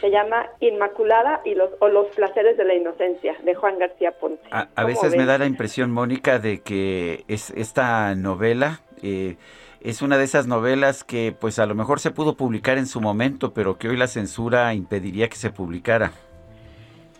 Se 0.00 0.10
llama 0.10 0.50
Inmaculada 0.60 1.40
y 1.44 1.54
los, 1.54 1.70
o 1.78 1.88
Los 1.88 2.08
placeres 2.08 2.56
de 2.56 2.64
la 2.64 2.74
inocencia, 2.74 3.36
de 3.42 3.54
Juan 3.54 3.78
García 3.78 4.12
Ponce. 4.12 4.42
A, 4.50 4.62
a 4.62 4.66
¿Cómo 4.74 4.88
veces 4.88 5.16
me 5.16 5.24
da 5.24 5.38
la 5.38 5.46
impresión, 5.46 5.92
Mónica, 5.92 6.38
de 6.38 6.60
que 6.60 7.24
es 7.28 7.50
esta 7.50 8.14
novela 8.14 8.80
eh, 9.02 9.36
es 9.84 10.00
una 10.00 10.16
de 10.16 10.24
esas 10.24 10.46
novelas 10.46 11.04
que 11.04 11.36
pues 11.38 11.58
a 11.58 11.66
lo 11.66 11.74
mejor 11.74 12.00
se 12.00 12.10
pudo 12.10 12.36
publicar 12.36 12.78
en 12.78 12.86
su 12.86 13.02
momento, 13.02 13.52
pero 13.52 13.76
que 13.76 13.88
hoy 13.88 13.98
la 13.98 14.06
censura 14.06 14.72
impediría 14.72 15.28
que 15.28 15.36
se 15.36 15.50
publicara. 15.50 16.12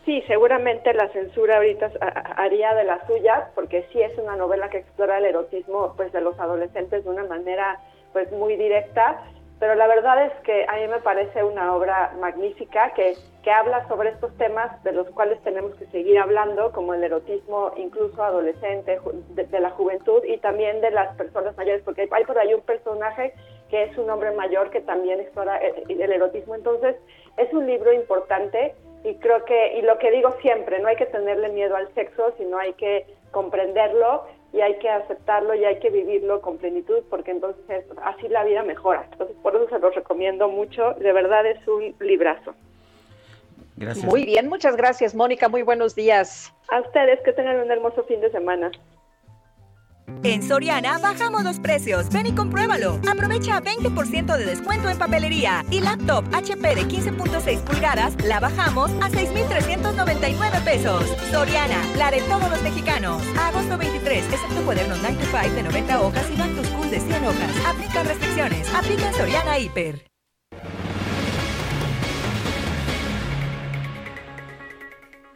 Sí, 0.07 0.23
seguramente 0.27 0.93
la 0.95 1.09
censura 1.11 1.57
ahorita 1.57 1.91
haría 2.37 2.75
de 2.75 2.85
las 2.85 3.07
suyas, 3.07 3.45
porque 3.55 3.87
sí 3.93 4.01
es 4.01 4.19
una 4.19 4.37
novela 4.37 4.71
que 4.71 4.79
explora 4.79 5.19
el 5.19 5.27
erotismo 5.27 5.93
pues 5.97 6.11
de 6.13 6.23
los 6.23 6.39
adolescentes 6.41 7.05
de 7.05 7.11
una 7.11 7.25
manera 7.25 7.81
pues 8.15 8.33
muy 8.33 8.57
directa, 8.57 9.23
pero 9.61 9.75
la 9.75 9.87
verdad 9.87 10.27
es 10.27 10.33
que 10.43 10.67
a 10.67 10.77
mí 10.77 10.89
me 10.89 11.01
parece 11.01 11.45
una 11.45 11.75
obra 11.75 12.13
magnífica 12.19 12.93
que, 12.95 13.15
que 13.45 13.51
habla 13.51 13.87
sobre 13.89 14.09
estos 14.09 14.35
temas 14.39 14.83
de 14.85 14.93
los 14.93 15.07
cuales 15.11 15.39
tenemos 15.43 15.75
que 15.75 15.85
seguir 15.89 16.19
hablando, 16.19 16.73
como 16.73 16.95
el 16.95 17.05
erotismo 17.05 17.73
incluso 17.77 18.25
adolescente, 18.25 18.99
de, 19.35 19.45
de 19.45 19.61
la 19.61 19.69
juventud 19.71 20.25
y 20.25 20.39
también 20.39 20.81
de 20.81 20.91
las 20.91 21.15
personas 21.17 21.55
mayores, 21.55 21.83
porque 21.85 22.09
hay, 22.11 22.25
por 22.25 22.39
ahí 22.39 22.55
un 22.55 22.63
personaje 22.63 23.35
que 23.69 23.83
es 23.85 23.99
un 23.99 24.09
hombre 24.09 24.31
mayor 24.31 24.71
que 24.71 24.81
también 24.81 25.21
explora 25.21 25.59
el, 25.59 26.01
el 26.01 26.13
erotismo, 26.13 26.55
entonces 26.55 26.97
es 27.37 27.53
un 27.53 27.67
libro 27.67 27.93
importante 27.93 28.75
y 29.05 29.15
creo 29.17 29.45
que, 29.45 29.79
y 29.79 29.83
lo 29.83 29.99
que 29.99 30.11
digo 30.11 30.35
siempre, 30.41 30.79
no 30.79 30.89
hay 30.89 30.97
que 30.97 31.07
tenerle 31.07 31.51
miedo 31.51 31.77
al 31.77 31.93
sexo, 31.93 32.33
sino 32.39 32.57
hay 32.57 32.73
que 32.73 33.07
comprenderlo 33.31 34.25
y 34.55 34.63
hay 34.63 34.79
que 34.79 34.89
aceptarlo 34.89 35.55
y 35.55 35.67
hay 35.67 35.81
que 35.81 35.91
vivirlo 35.91 36.41
con 36.41 36.57
plenitud, 36.57 37.03
porque 37.11 37.33
entonces 37.33 37.85
así 38.03 38.29
la 38.29 38.45
vida 38.45 38.63
mejora. 38.63 39.07
Entonces, 39.13 39.37
por 39.43 39.55
eso 39.55 39.69
se 39.69 39.79
los 39.81 39.95
recomiendo 39.95 40.49
mucho, 40.49 40.95
de 40.95 41.13
verdad 41.13 41.45
es 41.45 41.69
un 41.69 41.95
librazo. 42.01 42.55
Gracias. 43.77 44.05
Muy 44.05 44.25
bien, 44.25 44.49
muchas 44.49 44.77
gracias, 44.77 45.15
Mónica. 45.15 45.49
Muy 45.49 45.63
buenos 45.63 45.95
días. 45.95 46.53
A 46.71 46.81
ustedes 46.81 47.19
que 47.25 47.33
tengan 47.33 47.57
un 47.61 47.71
hermoso 47.71 48.05
fin 48.05 48.21
de 48.21 48.31
semana. 48.31 48.71
En 50.23 50.43
Soriana 50.43 50.99
bajamos 50.99 51.45
los 51.45 51.59
precios. 51.59 52.09
Ven 52.11 52.27
y 52.27 52.35
compruébalo. 52.35 52.99
Aprovecha 53.11 53.61
20% 53.61 54.37
de 54.39 54.47
descuento 54.47 54.89
en 54.89 54.99
papelería. 54.99 55.65
Y 55.71 55.81
laptop 55.81 56.25
HP 56.33 56.75
de 56.75 56.83
15.6 56.83 57.61
pulgadas 57.65 58.17
la 58.25 58.41
bajamos 58.41 58.91
a 59.03 59.11
6,399 59.11 60.59
pesos. 60.65 61.05
Soriana, 61.31 61.83
la 61.99 62.11
de 62.11 62.23
todos 62.23 62.49
los 62.49 62.63
mexicanos. 62.63 63.23
Agosto 63.39 63.77
23, 63.77 64.33
excepto 64.33 64.65
cuadernos 64.65 64.99
9 65.03 65.17
to 65.17 65.27
5 65.27 65.55
de 65.55 65.63
90 65.63 66.01
hojas 66.01 66.31
y 66.31 66.39
Back 66.39 66.57
to 66.57 66.65
School 66.65 66.91
de 66.91 67.01
100 67.01 67.25
hojas. 67.25 67.67
Aplica 67.67 68.03
restricciones. 68.03 68.75
Aplica 68.75 69.09
en 69.09 69.15
Soriana 69.15 69.59
Hiper. 69.59 70.14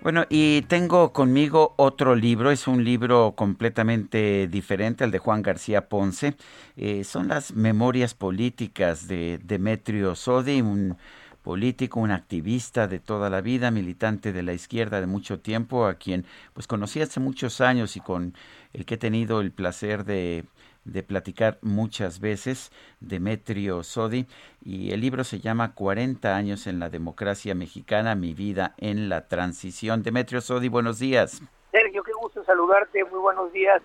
Bueno, 0.01 0.25
y 0.29 0.63
tengo 0.63 1.13
conmigo 1.13 1.75
otro 1.77 2.15
libro, 2.15 2.53
es 2.53 2.69
un 2.69 2.85
libro 2.85 3.35
completamente 3.37 4.47
diferente 4.47 5.03
al 5.03 5.11
de 5.11 5.19
Juan 5.19 5.43
García 5.43 5.89
Ponce. 5.89 6.37
Eh, 6.77 7.03
son 7.03 7.27
las 7.27 7.53
memorias 7.53 8.15
políticas 8.15 9.09
de 9.09 9.41
Demetrio 9.43 10.15
Sodi, 10.15 10.63
un 10.63 10.97
político, 11.43 11.99
un 11.99 12.13
activista 12.13 12.87
de 12.87 13.01
toda 13.01 13.29
la 13.29 13.41
vida, 13.41 13.73
militante 13.73 14.33
de 14.33 14.45
la 14.45 14.53
izquierda 14.53 15.01
de 15.01 15.09
mucho 15.09 15.41
tiempo, 15.41 15.87
a 15.87 15.95
quien 15.95 16.25
pues 16.55 16.69
conocí 16.69 17.01
hace 17.01 17.19
muchos 17.19 17.61
años 17.61 17.97
y 17.97 18.01
con 18.01 18.35
el 18.73 18.85
que 18.85 18.95
he 18.95 18.99
tenido 18.99 19.41
el 19.41 19.51
placer 19.51 20.05
de, 20.05 20.45
de 20.93 21.03
platicar 21.03 21.59
muchas 21.63 22.21
veces, 22.21 22.73
Demetrio 23.01 23.83
Sodi, 23.83 24.27
y 24.65 24.93
el 24.93 25.01
libro 25.01 25.25
se 25.25 25.41
llama 25.41 25.75
40 25.75 26.35
años 26.35 26.67
en 26.67 26.81
la 26.81 26.89
democracia 26.89 27.55
mexicana, 27.55 28.15
mi 28.15 28.35
vida 28.35 28.75
en 28.79 29.09
la 29.09 29.29
transición. 29.29 30.03
Demetrio 30.03 30.41
Sodi, 30.41 30.69
buenos 30.69 30.99
días. 30.99 31.43
Sergio, 31.71 32.03
qué 32.03 32.13
gusto 32.13 32.43
saludarte, 32.45 33.05
muy 33.05 33.21
buenos 33.21 33.53
días. 33.53 33.83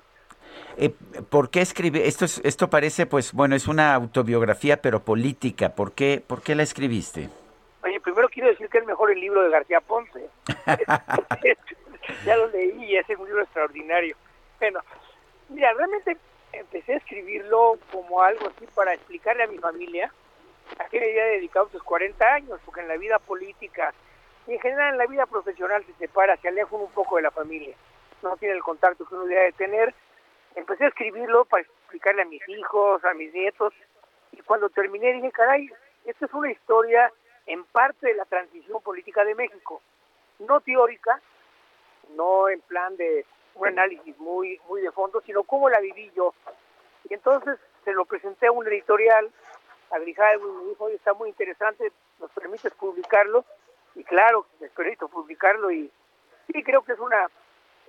Eh, 0.77 0.90
¿Por 1.30 1.49
qué 1.49 1.61
escribe 1.61 2.07
esto? 2.07 2.25
Es, 2.25 2.40
esto 2.43 2.69
parece, 2.69 3.06
pues, 3.06 3.33
bueno, 3.33 3.56
es 3.56 3.67
una 3.67 3.93
autobiografía, 3.93 4.82
pero 4.82 5.03
política. 5.03 5.75
¿Por 5.75 5.91
qué, 5.91 6.23
por 6.25 6.41
qué 6.41 6.56
la 6.56 6.64
escribiste? 6.64 7.30
Oye, 7.83 7.99
primero 7.99 8.30
quiero 8.30 8.49
decir 8.49 8.69
que 8.69 8.77
es 8.77 8.85
mejor 8.85 9.11
el 9.11 9.19
libro 9.19 9.43
de 9.43 9.49
García 9.49 9.82
Ponce. 9.82 10.30
ya 12.25 12.38
lo 12.38 12.48
leí 12.48 12.85
y 12.85 12.95
es 12.95 13.07
un 13.09 13.25
libro 13.25 13.43
extraordinario. 13.43 14.15
Bueno, 14.59 14.80
mira, 15.49 15.73
realmente 15.73 16.17
empecé 16.53 16.93
a 16.93 16.98
escribirlo 16.98 17.77
como 17.91 18.22
algo 18.22 18.48
así 18.48 18.65
para 18.73 18.93
explicarle 18.93 19.43
a 19.43 19.48
mi 19.48 19.57
familia 19.57 20.11
a 20.80 20.85
qué 20.85 20.99
le 20.99 21.09
había 21.09 21.25
dedicado 21.25 21.69
sus 21.69 21.83
40 21.83 22.33
años, 22.33 22.59
porque 22.65 22.82
en 22.82 22.88
la 22.88 22.98
vida 22.98 23.19
política 23.19 23.93
y 24.48 24.53
en 24.53 24.59
general 24.59 24.93
en 24.93 24.98
la 24.98 25.06
vida 25.07 25.25
profesional 25.25 25.83
se 25.85 25.93
separa, 25.93 26.38
se 26.38 26.48
aleja 26.48 26.75
un 26.75 26.91
poco 26.91 27.17
de 27.17 27.23
la 27.23 27.32
familia, 27.32 27.75
no 28.22 28.38
tiene 28.38 28.56
el 28.56 28.64
contacto 28.64 29.06
que 29.06 29.15
uno 29.15 29.25
debe 29.25 29.43
de 29.45 29.51
tener. 29.53 29.93
Empecé 30.56 30.85
a 30.85 30.90
escribirlo 30.90 31.45
para 31.45 31.64
explicarle 31.64 32.22
a 32.22 32.25
mis 32.25 32.48
hijos, 32.48 33.03
a 33.03 33.14
mis 33.14 33.33
nietos, 33.33 33.73
y 34.32 34.41
cuando 34.41 34.69
terminé 34.69 35.14
dije, 35.14 35.32
caray, 35.32 35.69
esta 36.06 36.25
es 36.25 36.33
una 36.33 36.51
historia 36.51 37.11
en 37.45 37.64
parte 37.65 38.07
de 38.07 38.15
la 38.15 38.25
transición 38.25 38.82
política 38.82 39.23
de 39.25 39.35
México, 39.35 39.82
no 40.40 40.61
teórica, 40.61 41.19
no 42.15 42.49
en 42.49 42.61
plan 42.61 42.95
de 42.98 43.25
un 43.56 43.67
análisis 43.67 44.17
muy 44.17 44.59
muy 44.67 44.82
de 44.82 44.91
fondo, 44.91 45.22
sino 45.22 45.43
cómo 45.43 45.69
la 45.69 45.80
viví 45.80 46.11
yo. 46.15 46.33
Y 47.09 47.14
entonces 47.14 47.59
se 47.83 47.93
lo 47.93 48.06
presenté 48.06 48.48
a 48.48 48.51
un 48.51 48.67
editorial, 48.67 49.30
a 49.91 49.99
Grijalvo, 49.99 50.48
y 50.48 50.64
me 50.64 50.69
dijo, 50.69 50.85
oye, 50.85 50.95
está 50.95 51.14
muy 51.14 51.30
interesante, 51.30 51.91
¿nos 52.19 52.32
permites 52.32 52.73
publicarlo? 52.73 53.45
Y 53.95 54.03
claro, 54.03 54.48
les 54.59 54.72
permito 54.72 55.07
publicarlo 55.07 55.72
y 55.72 55.91
sí, 56.48 56.64
creo 56.64 56.83
que 56.83 56.93
es 56.93 56.99
una... 56.99 57.30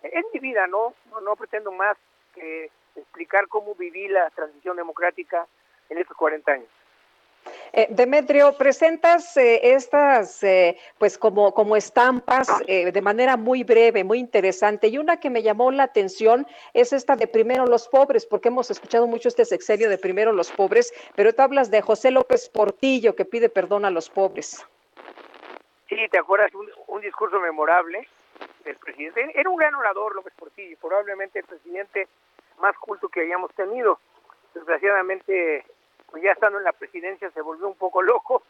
Es 0.02 0.25
mi 0.34 0.41
vida, 0.41 0.67
¿no? 0.67 0.94
No, 1.10 1.20
no 1.20 1.34
pretendo 1.34 1.73
más 1.73 1.97
que 2.34 2.70
explicar 2.94 3.49
cómo 3.49 3.75
viví 3.75 4.09
la 4.09 4.28
transición 4.31 4.76
democrática 4.76 5.47
en 5.89 5.99
estos 5.99 6.17
40 6.17 6.52
años. 6.52 6.68
Eh, 7.73 7.89
Demetrio, 7.91 8.57
presentas 8.57 9.37
eh, 9.37 9.75
estas 9.75 10.43
eh, 10.43 10.79
pues 10.99 11.19
como, 11.19 11.53
como 11.53 11.77
estampas 11.77 12.49
eh, 12.67 12.93
de 12.93 13.03
manera 13.03 13.37
muy 13.37 13.65
breve, 13.65 14.05
muy 14.05 14.19
interesante. 14.19 14.89
Y 14.89 14.99
una 14.99 15.19
que 15.19 15.31
me 15.31 15.43
llamó 15.43 15.71
la 15.71 15.85
atención 15.85 16.47
es 16.73 16.93
esta 16.93 17.17
de 17.17 17.27
Primero 17.27 17.67
los 17.67 17.89
Pobres, 17.89 18.27
porque 18.27 18.49
hemos 18.49 18.71
escuchado 18.71 19.07
mucho 19.07 19.29
este 19.29 19.45
sexenio 19.45 19.89
de 19.89 19.99
Primero 19.99 20.33
los 20.33 20.51
Pobres, 20.53 20.93
pero 21.17 21.33
tú 21.33 21.43
hablas 21.43 21.71
de 21.71 21.83
José 21.83 22.11
López 22.11 22.49
Portillo 22.49 23.17
que 23.17 23.25
pide 23.25 23.49
perdón 23.49 23.85
a 23.85 23.91
los 23.91 24.09
pobres. 24.09 24.65
Sí, 25.89 25.97
¿te 26.11 26.19
acuerdas? 26.19 26.55
Un, 26.55 26.69
un 26.87 27.01
discurso 27.01 27.39
memorable 27.41 28.09
del 28.65 28.77
presidente. 28.77 29.33
Era 29.35 29.51
un 29.51 29.57
gran 29.57 29.75
orador 29.75 30.15
López 30.15 30.33
Portillo, 30.37 30.77
probablemente 30.81 31.41
el 31.41 31.45
presidente 31.45 32.09
más 32.61 32.77
culto 32.79 33.09
que 33.09 33.21
hayamos 33.21 33.53
tenido. 33.55 33.99
Desgraciadamente, 34.55 35.65
pues 36.15 36.23
ya 36.23 36.31
estando 36.31 36.59
en 36.59 36.65
la 36.65 36.73
presidencia 36.73 37.28
se 37.33 37.41
volvió 37.41 37.67
un 37.67 37.75
poco 37.75 38.01
loco, 38.15 38.44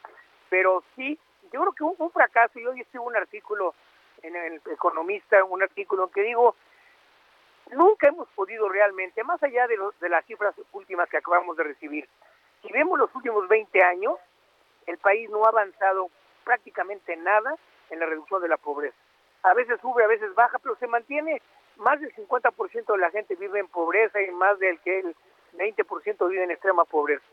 pero 0.50 0.84
sí, 0.94 1.18
yo 1.50 1.62
creo 1.62 1.72
que 1.72 2.02
un, 2.02 2.10
fracaso. 2.10 2.58
Yo 2.58 2.72
hoy 2.72 2.82
escribo 2.82 3.06
un 3.06 3.16
artículo 3.16 3.74
en 4.22 4.36
el 4.36 4.60
Economista, 4.70 5.42
un 5.42 5.62
artículo 5.62 6.04
en 6.04 6.10
que 6.10 6.22
digo, 6.24 6.56
nunca 7.70 8.08
hemos 8.08 8.28
podido 8.34 8.68
realmente, 8.68 9.24
más 9.24 9.42
allá 9.42 9.66
de, 9.66 9.78
los, 9.78 9.98
de 9.98 10.10
las 10.10 10.26
cifras 10.26 10.54
últimas 10.72 11.08
que 11.08 11.16
acabamos 11.16 11.56
de 11.56 11.64
recibir, 11.64 12.06
si 12.60 12.70
vemos 12.70 12.98
los 12.98 13.14
últimos 13.14 13.48
20 13.48 13.82
años, 13.82 14.18
el 14.86 14.98
país 14.98 15.30
no 15.30 15.46
ha 15.46 15.48
avanzado 15.48 16.10
prácticamente 16.44 17.16
nada 17.16 17.56
en 17.88 17.98
la 17.98 18.04
reducción 18.04 18.42
de 18.42 18.48
la 18.48 18.58
pobreza. 18.58 18.96
A 19.42 19.54
veces 19.54 19.80
sube, 19.80 20.04
a 20.04 20.08
veces 20.08 20.34
baja, 20.34 20.58
pero 20.58 20.76
se 20.76 20.86
mantiene. 20.86 21.40
Más 21.78 21.98
del 21.98 22.14
50% 22.14 22.92
de 22.92 22.98
la 22.98 23.10
gente 23.10 23.36
vive 23.36 23.58
en 23.58 23.68
pobreza 23.68 24.20
y 24.20 24.30
más 24.32 24.58
del 24.58 24.78
que 24.80 24.98
el 24.98 25.16
20% 25.54 26.28
vive 26.28 26.44
en 26.44 26.50
extrema 26.50 26.84
pobreza. 26.84 27.24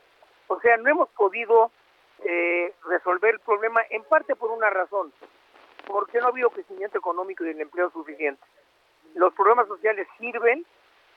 O 0.51 0.59
sea, 0.59 0.75
no 0.75 0.89
hemos 0.89 1.07
podido 1.11 1.71
eh, 2.25 2.73
resolver 2.85 3.35
el 3.35 3.39
problema 3.39 3.79
en 3.89 4.03
parte 4.03 4.35
por 4.35 4.51
una 4.51 4.69
razón, 4.69 5.13
porque 5.87 6.19
no 6.19 6.25
ha 6.25 6.29
habido 6.29 6.49
crecimiento 6.49 6.97
económico 6.97 7.45
y 7.45 7.51
el 7.51 7.61
empleo 7.61 7.89
suficiente. 7.91 8.43
Los 9.15 9.33
problemas 9.33 9.69
sociales 9.69 10.09
sirven, 10.19 10.65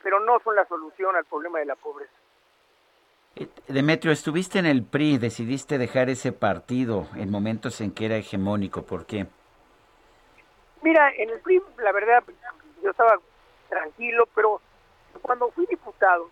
pero 0.05 0.21
no 0.21 0.39
son 0.45 0.55
la 0.55 0.65
solución 0.67 1.17
al 1.17 1.25
problema 1.25 1.59
de 1.59 1.65
la 1.65 1.75
pobreza. 1.75 2.13
Demetrio, 3.67 4.13
estuviste 4.13 4.61
en 4.61 4.67
el 4.67 4.85
PRI, 4.85 5.19
decidiste 5.19 5.79
dejar 5.79 6.11
ese 6.11 6.31
partido 6.31 7.09
en 7.17 7.33
momentos 7.33 7.81
en 7.81 7.93
que 7.93 8.07
era 8.07 8.17
hegemónico. 8.17 8.83
¿Por 8.83 9.05
qué? 9.05 9.27
Mira, 10.81 11.11
en 11.11 11.31
el 11.31 11.41
PRI, 11.41 11.61
la 11.79 11.91
verdad, 11.91 12.23
yo 12.85 12.91
estaba 12.91 13.19
tranquilo, 13.69 14.29
pero 14.33 14.61
cuando 15.23 15.51
fui 15.51 15.67
diputado, 15.67 16.31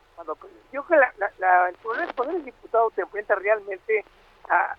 yo 0.73 0.86
que 0.86 0.97
la, 0.97 1.12
la, 1.18 1.31
la, 1.39 1.68
el 1.68 1.76
problema 1.76 2.07
es 2.07 2.12
cuando 2.15 2.34
eres 2.34 2.44
diputado 2.44 2.91
te 2.91 3.02
enfrentas 3.02 3.39
realmente 3.39 4.05
a, 4.49 4.76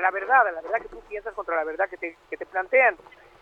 la 0.00 0.10
verdad, 0.10 0.46
a 0.46 0.52
la 0.52 0.60
verdad 0.60 0.80
que 0.80 0.88
tú 0.88 1.00
piensas 1.08 1.34
contra 1.34 1.56
la 1.56 1.64
verdad 1.64 1.88
que 1.88 1.96
te, 1.96 2.46
plantean. 2.46 2.96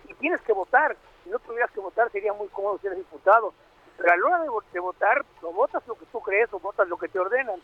Y 0.09 0.15
tienes 0.15 0.41
que 0.42 0.52
votar. 0.52 0.97
Si 1.25 1.31
no 1.31 1.39
tuvieras 1.39 1.70
que 1.70 1.81
votar 1.81 2.10
sería 2.10 2.33
muy 2.33 2.49
cómodo 2.49 2.78
ser 2.78 2.94
diputado. 2.97 3.52
Pero 3.97 4.12
a 4.12 4.17
la 4.17 4.26
hora 4.26 4.41
de, 4.41 4.49
de 4.73 4.81
votar, 4.81 5.25
no 5.42 5.52
votas 5.52 5.86
lo 5.86 5.94
que 5.94 6.07
tú 6.07 6.20
crees 6.20 6.52
o 6.52 6.59
votas 6.59 6.89
lo 6.89 6.97
que 6.97 7.09
te 7.09 7.18
ordenan. 7.18 7.60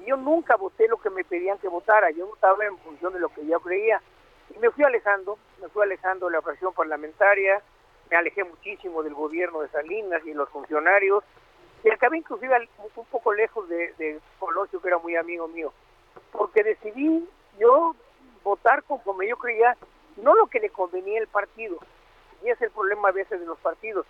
Y 0.00 0.06
yo 0.06 0.16
nunca 0.16 0.56
voté 0.56 0.88
lo 0.88 0.98
que 0.98 1.10
me 1.10 1.24
pedían 1.24 1.58
que 1.58 1.68
votara. 1.68 2.10
Yo 2.10 2.26
votaba 2.26 2.64
en 2.64 2.78
función 2.78 3.12
de 3.12 3.20
lo 3.20 3.28
que 3.28 3.46
yo 3.46 3.60
creía. 3.60 4.00
Y 4.54 4.58
me 4.58 4.70
fui 4.70 4.84
alejando, 4.84 5.38
me 5.60 5.68
fui 5.68 5.82
alejando 5.82 6.26
de 6.26 6.32
la 6.32 6.42
fracción 6.42 6.72
parlamentaria, 6.74 7.62
me 8.10 8.16
alejé 8.16 8.44
muchísimo 8.44 9.02
del 9.02 9.14
gobierno 9.14 9.60
de 9.60 9.68
Salinas 9.68 10.24
y 10.24 10.34
los 10.34 10.48
funcionarios, 10.50 11.24
y 11.84 11.90
acabé 11.90 12.18
inclusive 12.18 12.68
un 12.96 13.04
poco 13.06 13.32
lejos 13.34 13.68
de, 13.68 14.18
Colosio, 14.38 14.80
que 14.80 14.88
era 14.88 14.98
muy 14.98 15.16
amigo 15.16 15.46
mío, 15.48 15.72
porque 16.32 16.62
decidí 16.62 17.28
yo 17.58 17.94
votar 18.42 18.82
conforme 18.84 19.28
yo 19.28 19.36
creía, 19.36 19.76
no 20.16 20.34
lo 20.34 20.46
que 20.46 20.60
le 20.60 20.70
convenía 20.70 21.20
al 21.20 21.28
partido, 21.28 21.78
y 22.42 22.48
es 22.48 22.60
el 22.62 22.70
problema 22.70 23.08
a 23.08 23.12
veces 23.12 23.38
de 23.38 23.46
los 23.46 23.58
partidos, 23.58 24.06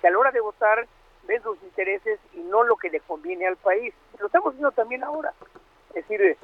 que 0.00 0.08
a 0.08 0.10
la 0.10 0.18
hora 0.18 0.30
de 0.32 0.40
votar 0.40 0.86
ven 1.26 1.42
sus 1.42 1.60
intereses 1.62 2.20
y 2.34 2.40
no 2.40 2.62
lo 2.62 2.76
que 2.76 2.90
le 2.90 3.00
conviene 3.00 3.46
al 3.46 3.56
país. 3.56 3.94
Lo 4.18 4.26
estamos 4.26 4.52
viendo 4.52 4.72
también 4.72 5.02
ahora. 5.02 5.32
Es 5.90 5.94
decir, 5.94 6.20
eh, 6.20 6.36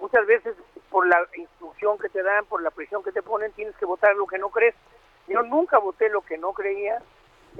muchas 0.00 0.26
veces 0.26 0.56
por 0.90 1.06
la 1.06 1.18
instrucción 1.36 1.98
que 1.98 2.08
te 2.08 2.22
dan, 2.22 2.46
por 2.46 2.62
la 2.62 2.70
presión 2.70 3.02
que 3.02 3.12
te 3.12 3.22
ponen, 3.22 3.52
tienes 3.52 3.76
que 3.76 3.84
votar 3.84 4.16
lo 4.16 4.26
que 4.26 4.38
no 4.38 4.48
crees. 4.48 4.74
Yo 5.28 5.42
nunca 5.42 5.78
voté 5.78 6.08
lo 6.08 6.22
que 6.22 6.38
no 6.38 6.54
creía 6.54 7.02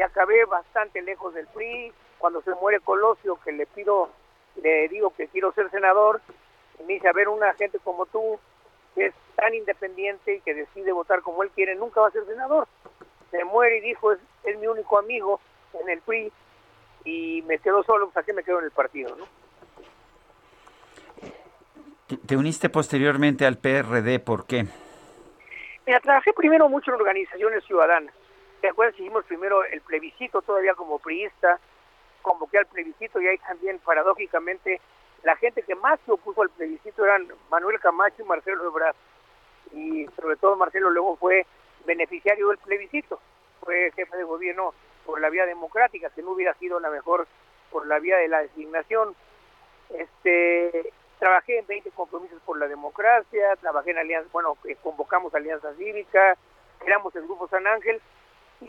y 0.03 0.05
acabé 0.05 0.45
bastante 0.47 1.01
lejos 1.01 1.33
del 1.33 1.47
PRI. 1.47 1.93
Cuando 2.19 2.43
se 2.43 2.51
muere 2.57 2.81
Colosio, 2.81 3.39
que 3.45 3.53
le 3.53 3.67
pido, 3.67 4.11
le 4.61 4.89
digo 4.89 5.15
que 5.15 5.29
quiero 5.29 5.53
ser 5.53 5.71
senador, 5.71 6.21
y 6.81 6.83
me 6.83 6.95
dice, 6.95 7.09
a 7.09 7.13
ver, 7.13 7.29
una 7.29 7.55
gente 7.55 7.79
como 7.79 8.07
tú, 8.07 8.41
que 8.97 9.07
es 9.07 9.15
tan 9.37 9.55
independiente 9.55 10.35
y 10.35 10.41
que 10.41 10.55
decide 10.55 10.91
votar 10.91 11.23
como 11.23 11.45
él 11.45 11.51
quiere, 11.51 11.77
nunca 11.77 12.01
va 12.01 12.09
a 12.09 12.11
ser 12.11 12.27
senador. 12.27 12.67
Se 13.31 13.45
muere 13.45 13.79
y 13.79 13.81
dijo, 13.81 14.13
es, 14.13 14.19
es 14.43 14.59
mi 14.59 14.67
único 14.67 14.99
amigo 14.99 15.41
en 15.81 15.89
el 15.89 16.01
PRI 16.01 16.33
y 17.05 17.43
me 17.47 17.59
quedo 17.61 17.85
solo, 17.85 18.07
pues 18.11 18.17
aquí 18.17 18.33
me 18.33 18.43
quedo 18.43 18.59
en 18.59 18.65
el 18.67 18.71
partido, 18.73 19.15
¿no? 19.17 19.27
Te- 22.09 22.17
Te 22.17 22.37
uniste 22.37 22.69
posteriormente 22.71 23.47
al 23.47 23.59
PRD, 23.59 24.19
¿por 24.19 24.47
qué? 24.47 24.67
Mira, 25.87 26.01
trabajé 26.01 26.33
primero 26.33 26.69
mucho 26.69 26.91
en 26.93 27.01
organizaciones 27.01 27.65
ciudadanas. 27.65 28.15
¿Te 28.63 28.69
acuerdas? 28.69 28.95
Hicimos 28.95 29.25
primero 29.25 29.65
el 29.65 29.81
plebiscito 29.81 30.41
todavía 30.41 30.75
como 30.75 31.01
priista, 31.01 31.59
convoqué 32.23 32.59
al 32.59 32.67
plebiscito 32.67 33.21
y 33.21 33.27
ahí 33.27 33.37
también, 33.39 33.81
paradójicamente, 33.81 34.81
la 35.25 35.35
gente 35.35 35.65
que 35.65 35.75
más 35.75 35.99
se 36.07 36.13
opuso 36.13 36.43
al 36.43 36.51
plebiscito 36.51 37.05
eran 37.05 37.27
Manuel 37.51 37.81
Camacho 37.81 38.23
y 38.23 38.25
Marcelo 38.25 38.65
Ebrard. 38.69 38.95
Y 39.73 40.07
sobre 40.15 40.37
todo 40.37 40.55
Marcelo 40.55 40.91
luego 40.91 41.17
fue 41.17 41.45
beneficiario 41.87 42.51
del 42.51 42.59
plebiscito. 42.59 43.19
Fue 43.65 43.91
jefe 43.97 44.17
de 44.17 44.23
gobierno 44.23 44.75
por 45.05 45.21
la 45.21 45.29
vía 45.29 45.45
democrática, 45.45 46.11
que 46.11 46.23
no 46.23 46.31
hubiera 46.31 46.55
sido 46.55 46.79
la 46.79 46.91
mejor 46.91 47.27
por 47.73 47.85
la 47.89 47.99
vía 47.99 48.19
de 48.19 48.29
la 48.29 48.43
designación. 48.43 49.17
Este, 49.91 50.93
trabajé 51.19 51.59
en 51.59 51.67
20 51.67 51.91
compromisos 51.91 52.41
por 52.43 52.59
la 52.59 52.69
democracia, 52.69 53.57
trabajé 53.57 53.91
en 53.91 53.99
alianza, 53.99 54.29
bueno, 54.33 54.57
convocamos 54.85 55.35
Alianza 55.35 55.75
Cívica, 55.75 56.37
creamos 56.79 57.13
el 57.17 57.25
Grupo 57.25 57.49
San 57.49 57.67
Ángel 57.67 58.01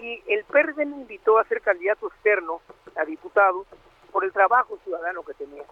y 0.01 0.23
el 0.27 0.43
PRD 0.45 0.85
me 0.85 0.97
invitó 0.97 1.37
a 1.37 1.43
ser 1.45 1.61
candidato 1.61 2.07
externo 2.07 2.61
a 2.95 3.05
diputado 3.05 3.65
por 4.11 4.23
el 4.23 4.31
trabajo 4.31 4.77
ciudadano 4.83 5.23
que 5.23 5.33
tenía. 5.33 5.63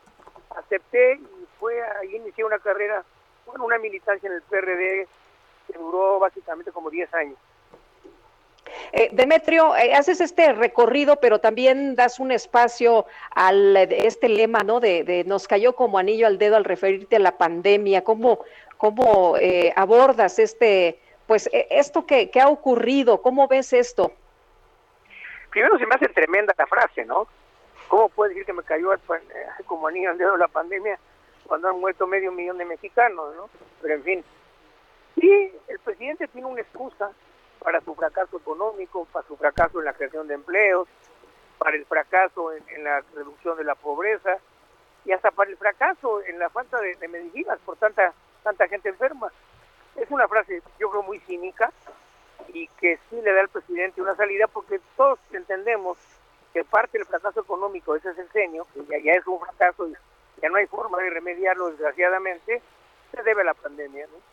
Acepté 0.55 1.15
y 1.15 1.47
fue 1.59 1.81
ahí 1.81 2.15
inicié 2.15 2.43
una 2.43 2.59
carrera, 2.59 3.03
bueno, 3.45 3.65
una 3.65 3.77
militancia 3.77 4.27
en 4.27 4.33
el 4.33 4.41
PRD 4.41 5.07
que 5.67 5.77
duró 5.77 6.19
básicamente 6.19 6.71
como 6.71 6.89
10 6.89 7.13
años. 7.13 7.37
Eh, 8.93 9.09
Demetrio, 9.11 9.75
eh, 9.75 9.93
haces 9.93 10.21
este 10.21 10.53
recorrido, 10.53 11.17
pero 11.17 11.39
también 11.39 11.95
das 11.95 12.19
un 12.19 12.31
espacio 12.31 13.05
al 13.31 13.75
este 13.75 14.29
lema, 14.29 14.59
¿no? 14.59 14.79
De, 14.79 15.03
de 15.03 15.23
nos 15.23 15.47
cayó 15.47 15.75
como 15.75 15.97
anillo 15.97 16.27
al 16.27 16.37
dedo 16.37 16.55
al 16.55 16.65
referirte 16.65 17.15
a 17.15 17.19
la 17.19 17.37
pandemia. 17.37 18.03
¿Cómo, 18.03 18.39
cómo 18.77 19.37
eh, 19.37 19.73
abordas 19.75 20.39
este, 20.39 20.99
pues, 21.31 21.47
eh, 21.53 21.65
esto 21.69 22.05
que, 22.05 22.29
ha 22.41 22.49
ocurrido? 22.49 23.21
¿Cómo 23.21 23.47
ves 23.47 23.71
esto? 23.71 24.11
Primero 25.49 25.77
se 25.77 25.85
me 25.85 25.95
hace 25.95 26.09
tremenda 26.09 26.53
la 26.57 26.67
frase, 26.67 27.05
¿no? 27.05 27.25
¿Cómo 27.87 28.09
puede 28.09 28.31
decir 28.31 28.45
que 28.45 28.51
me 28.51 28.63
cayó 28.63 28.93
eh, 28.93 28.99
como 29.65 29.87
anillo 29.87 30.09
al 30.09 30.17
dedo 30.17 30.35
la 30.35 30.49
pandemia 30.49 30.99
cuando 31.45 31.69
han 31.69 31.79
muerto 31.79 32.05
medio 32.05 32.33
millón 32.33 32.57
de 32.57 32.65
mexicanos, 32.65 33.33
¿no? 33.37 33.49
Pero 33.81 33.93
en 33.93 34.03
fin, 34.03 34.25
sí, 35.15 35.53
el 35.69 35.79
presidente 35.79 36.27
tiene 36.27 36.47
una 36.47 36.59
excusa 36.59 37.11
para 37.63 37.79
su 37.79 37.95
fracaso 37.95 38.35
económico, 38.35 39.05
para 39.13 39.25
su 39.25 39.37
fracaso 39.37 39.79
en 39.79 39.85
la 39.85 39.93
creación 39.93 40.27
de 40.27 40.33
empleos, 40.33 40.89
para 41.57 41.77
el 41.77 41.85
fracaso 41.85 42.51
en, 42.51 42.61
en 42.75 42.83
la 42.83 43.05
reducción 43.15 43.57
de 43.57 43.63
la 43.63 43.75
pobreza 43.75 44.37
y 45.05 45.13
hasta 45.13 45.31
para 45.31 45.49
el 45.49 45.55
fracaso 45.55 46.21
en 46.25 46.39
la 46.39 46.49
falta 46.49 46.77
de, 46.81 46.93
de 46.95 47.07
medicinas 47.07 47.57
por 47.65 47.77
tanta 47.77 48.13
tanta 48.43 48.67
gente 48.67 48.89
enferma. 48.89 49.31
Es 49.95 50.09
una 50.09 50.27
frase, 50.27 50.61
yo 50.79 50.89
creo, 50.89 51.03
muy 51.03 51.19
cínica 51.19 51.71
y 52.53 52.67
que 52.79 52.97
sí 53.09 53.21
le 53.21 53.33
da 53.33 53.41
al 53.41 53.49
presidente 53.49 54.01
una 54.01 54.15
salida 54.15 54.47
porque 54.47 54.79
todos 54.97 55.19
entendemos 55.31 55.97
que 56.53 56.63
parte 56.63 56.97
del 56.97 57.07
fracaso 57.07 57.41
económico 57.41 57.93
de 57.93 57.99
ese 57.99 58.13
sexenio, 58.15 58.67
que 58.73 58.83
ya, 58.85 58.97
ya 59.03 59.13
es 59.13 59.25
un 59.27 59.39
fracaso 59.39 59.87
y 59.87 59.93
ya 60.41 60.49
no 60.49 60.57
hay 60.57 60.67
forma 60.67 60.97
de 60.99 61.09
remediarlo 61.09 61.69
desgraciadamente, 61.69 62.61
se 63.11 63.23
debe 63.23 63.41
a 63.41 63.45
la 63.45 63.53
pandemia. 63.53 64.07
¿no? 64.07 64.31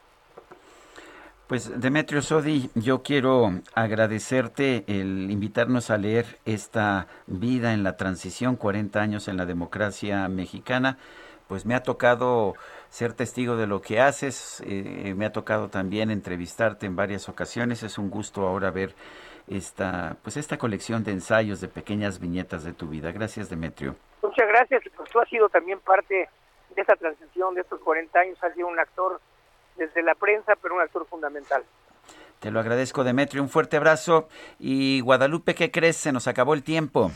Pues 1.49 1.81
Demetrio 1.81 2.21
Sodi, 2.21 2.71
yo 2.75 3.03
quiero 3.03 3.51
agradecerte 3.75 4.85
el 4.87 5.31
invitarnos 5.31 5.91
a 5.91 5.97
leer 5.97 6.39
esta 6.45 7.07
vida 7.27 7.73
en 7.73 7.83
la 7.83 7.97
transición, 7.97 8.57
40 8.57 9.01
años 9.01 9.29
en 9.29 9.39
la 9.39 9.47
democracia 9.47 10.29
mexicana. 10.29 10.99
Pues 11.47 11.65
me 11.65 11.75
ha 11.75 11.83
tocado 11.83 12.55
ser 12.89 13.13
testigo 13.13 13.57
de 13.57 13.67
lo 13.67 13.81
que 13.81 14.01
haces, 14.01 14.63
eh, 14.67 15.15
me 15.17 15.27
ha 15.27 15.33
tocado 15.33 15.69
también 15.69 16.11
entrevistarte 16.11 16.87
en 16.87 16.97
varias 16.97 17.29
ocasiones. 17.29 17.83
Es 17.83 17.99
un 17.99 18.11
gusto 18.11 18.47
ahora 18.47 18.71
ver 18.71 18.95
esta, 19.47 20.17
pues 20.23 20.37
esta 20.37 20.59
colección 20.59 21.05
de 21.05 21.13
ensayos, 21.13 21.61
de 21.61 21.69
pequeñas 21.69 22.19
viñetas 22.21 22.65
de 22.65 22.73
tu 22.73 22.89
vida. 22.89 23.13
Gracias, 23.13 23.49
Demetrio. 23.49 23.97
Muchas 24.23 24.49
gracias, 24.49 24.83
pues 24.97 25.11
tú 25.11 25.21
has 25.21 25.29
sido 25.29 25.49
también 25.49 25.81
parte 25.81 26.29
de 26.75 26.83
esa 26.83 26.97
transición 26.97 27.55
de 27.55 27.63
estos 27.63 27.81
40 27.81 28.19
años, 28.19 28.39
has 28.43 28.55
sido 28.55 28.69
un 28.69 28.79
actor 28.79 29.21
desde 29.77 30.03
la 30.03 30.15
prensa, 30.15 30.55
pero 30.61 30.75
un 30.75 30.81
actor 30.81 31.07
fundamental. 31.07 31.65
Te 32.41 32.53
lo 32.53 32.61
agradezco, 32.61 33.03
Demetrio. 33.03 33.43
Un 33.43 33.49
fuerte 33.49 33.77
abrazo. 33.77 34.29
Y 34.61 35.01
Guadalupe, 35.01 35.57
¿qué 35.57 35.73
crees? 35.73 35.97
Se 35.97 36.13
nos 36.13 36.29
acabó 36.29 36.55
el 36.55 36.63
tiempo. 36.63 37.11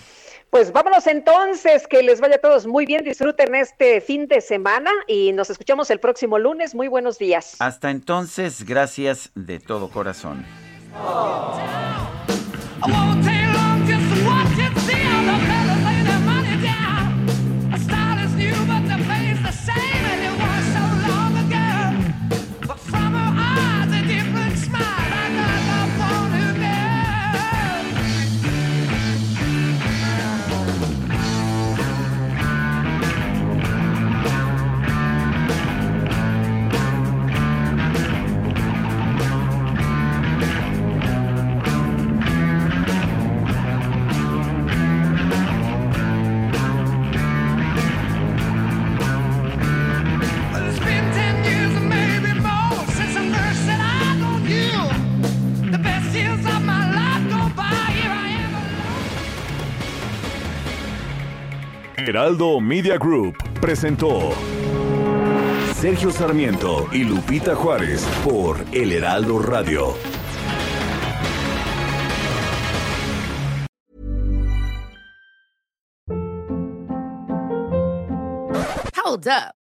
Pues 0.53 0.71
vámonos 0.71 1.07
entonces, 1.07 1.87
que 1.89 2.03
les 2.03 2.21
vaya 2.21 2.37
a 2.37 2.39
todos 2.39 2.67
muy 2.67 2.85
bien, 2.85 3.03
disfruten 3.05 3.55
este 3.55 4.03
fin 4.03 4.27
de 4.29 4.43
semana 4.43 4.91
y 5.07 5.33
nos 5.33 5.49
escuchamos 5.49 5.89
el 5.89 5.99
próximo 5.99 6.39
lunes. 6.39 6.75
Muy 6.75 6.89
buenos 6.89 7.19
días. 7.19 7.57
Hasta 7.59 7.91
entonces, 7.91 8.67
gracias 8.67 9.31
de 9.35 9.61
todo 9.61 9.89
corazón. 9.89 10.45
Heraldo 62.09 62.61
Media 62.61 62.97
Group 62.99 63.37
presentó 63.61 64.33
Sergio 65.75 66.11
Sarmiento 66.11 66.89
y 66.93 67.05
Lupita 67.05 67.55
Juárez 67.55 68.05
por 68.25 68.65
El 68.73 68.93
Heraldo 68.93 69.39
Radio. 69.41 69.95
Hold 79.05 79.29
up. 79.29 79.62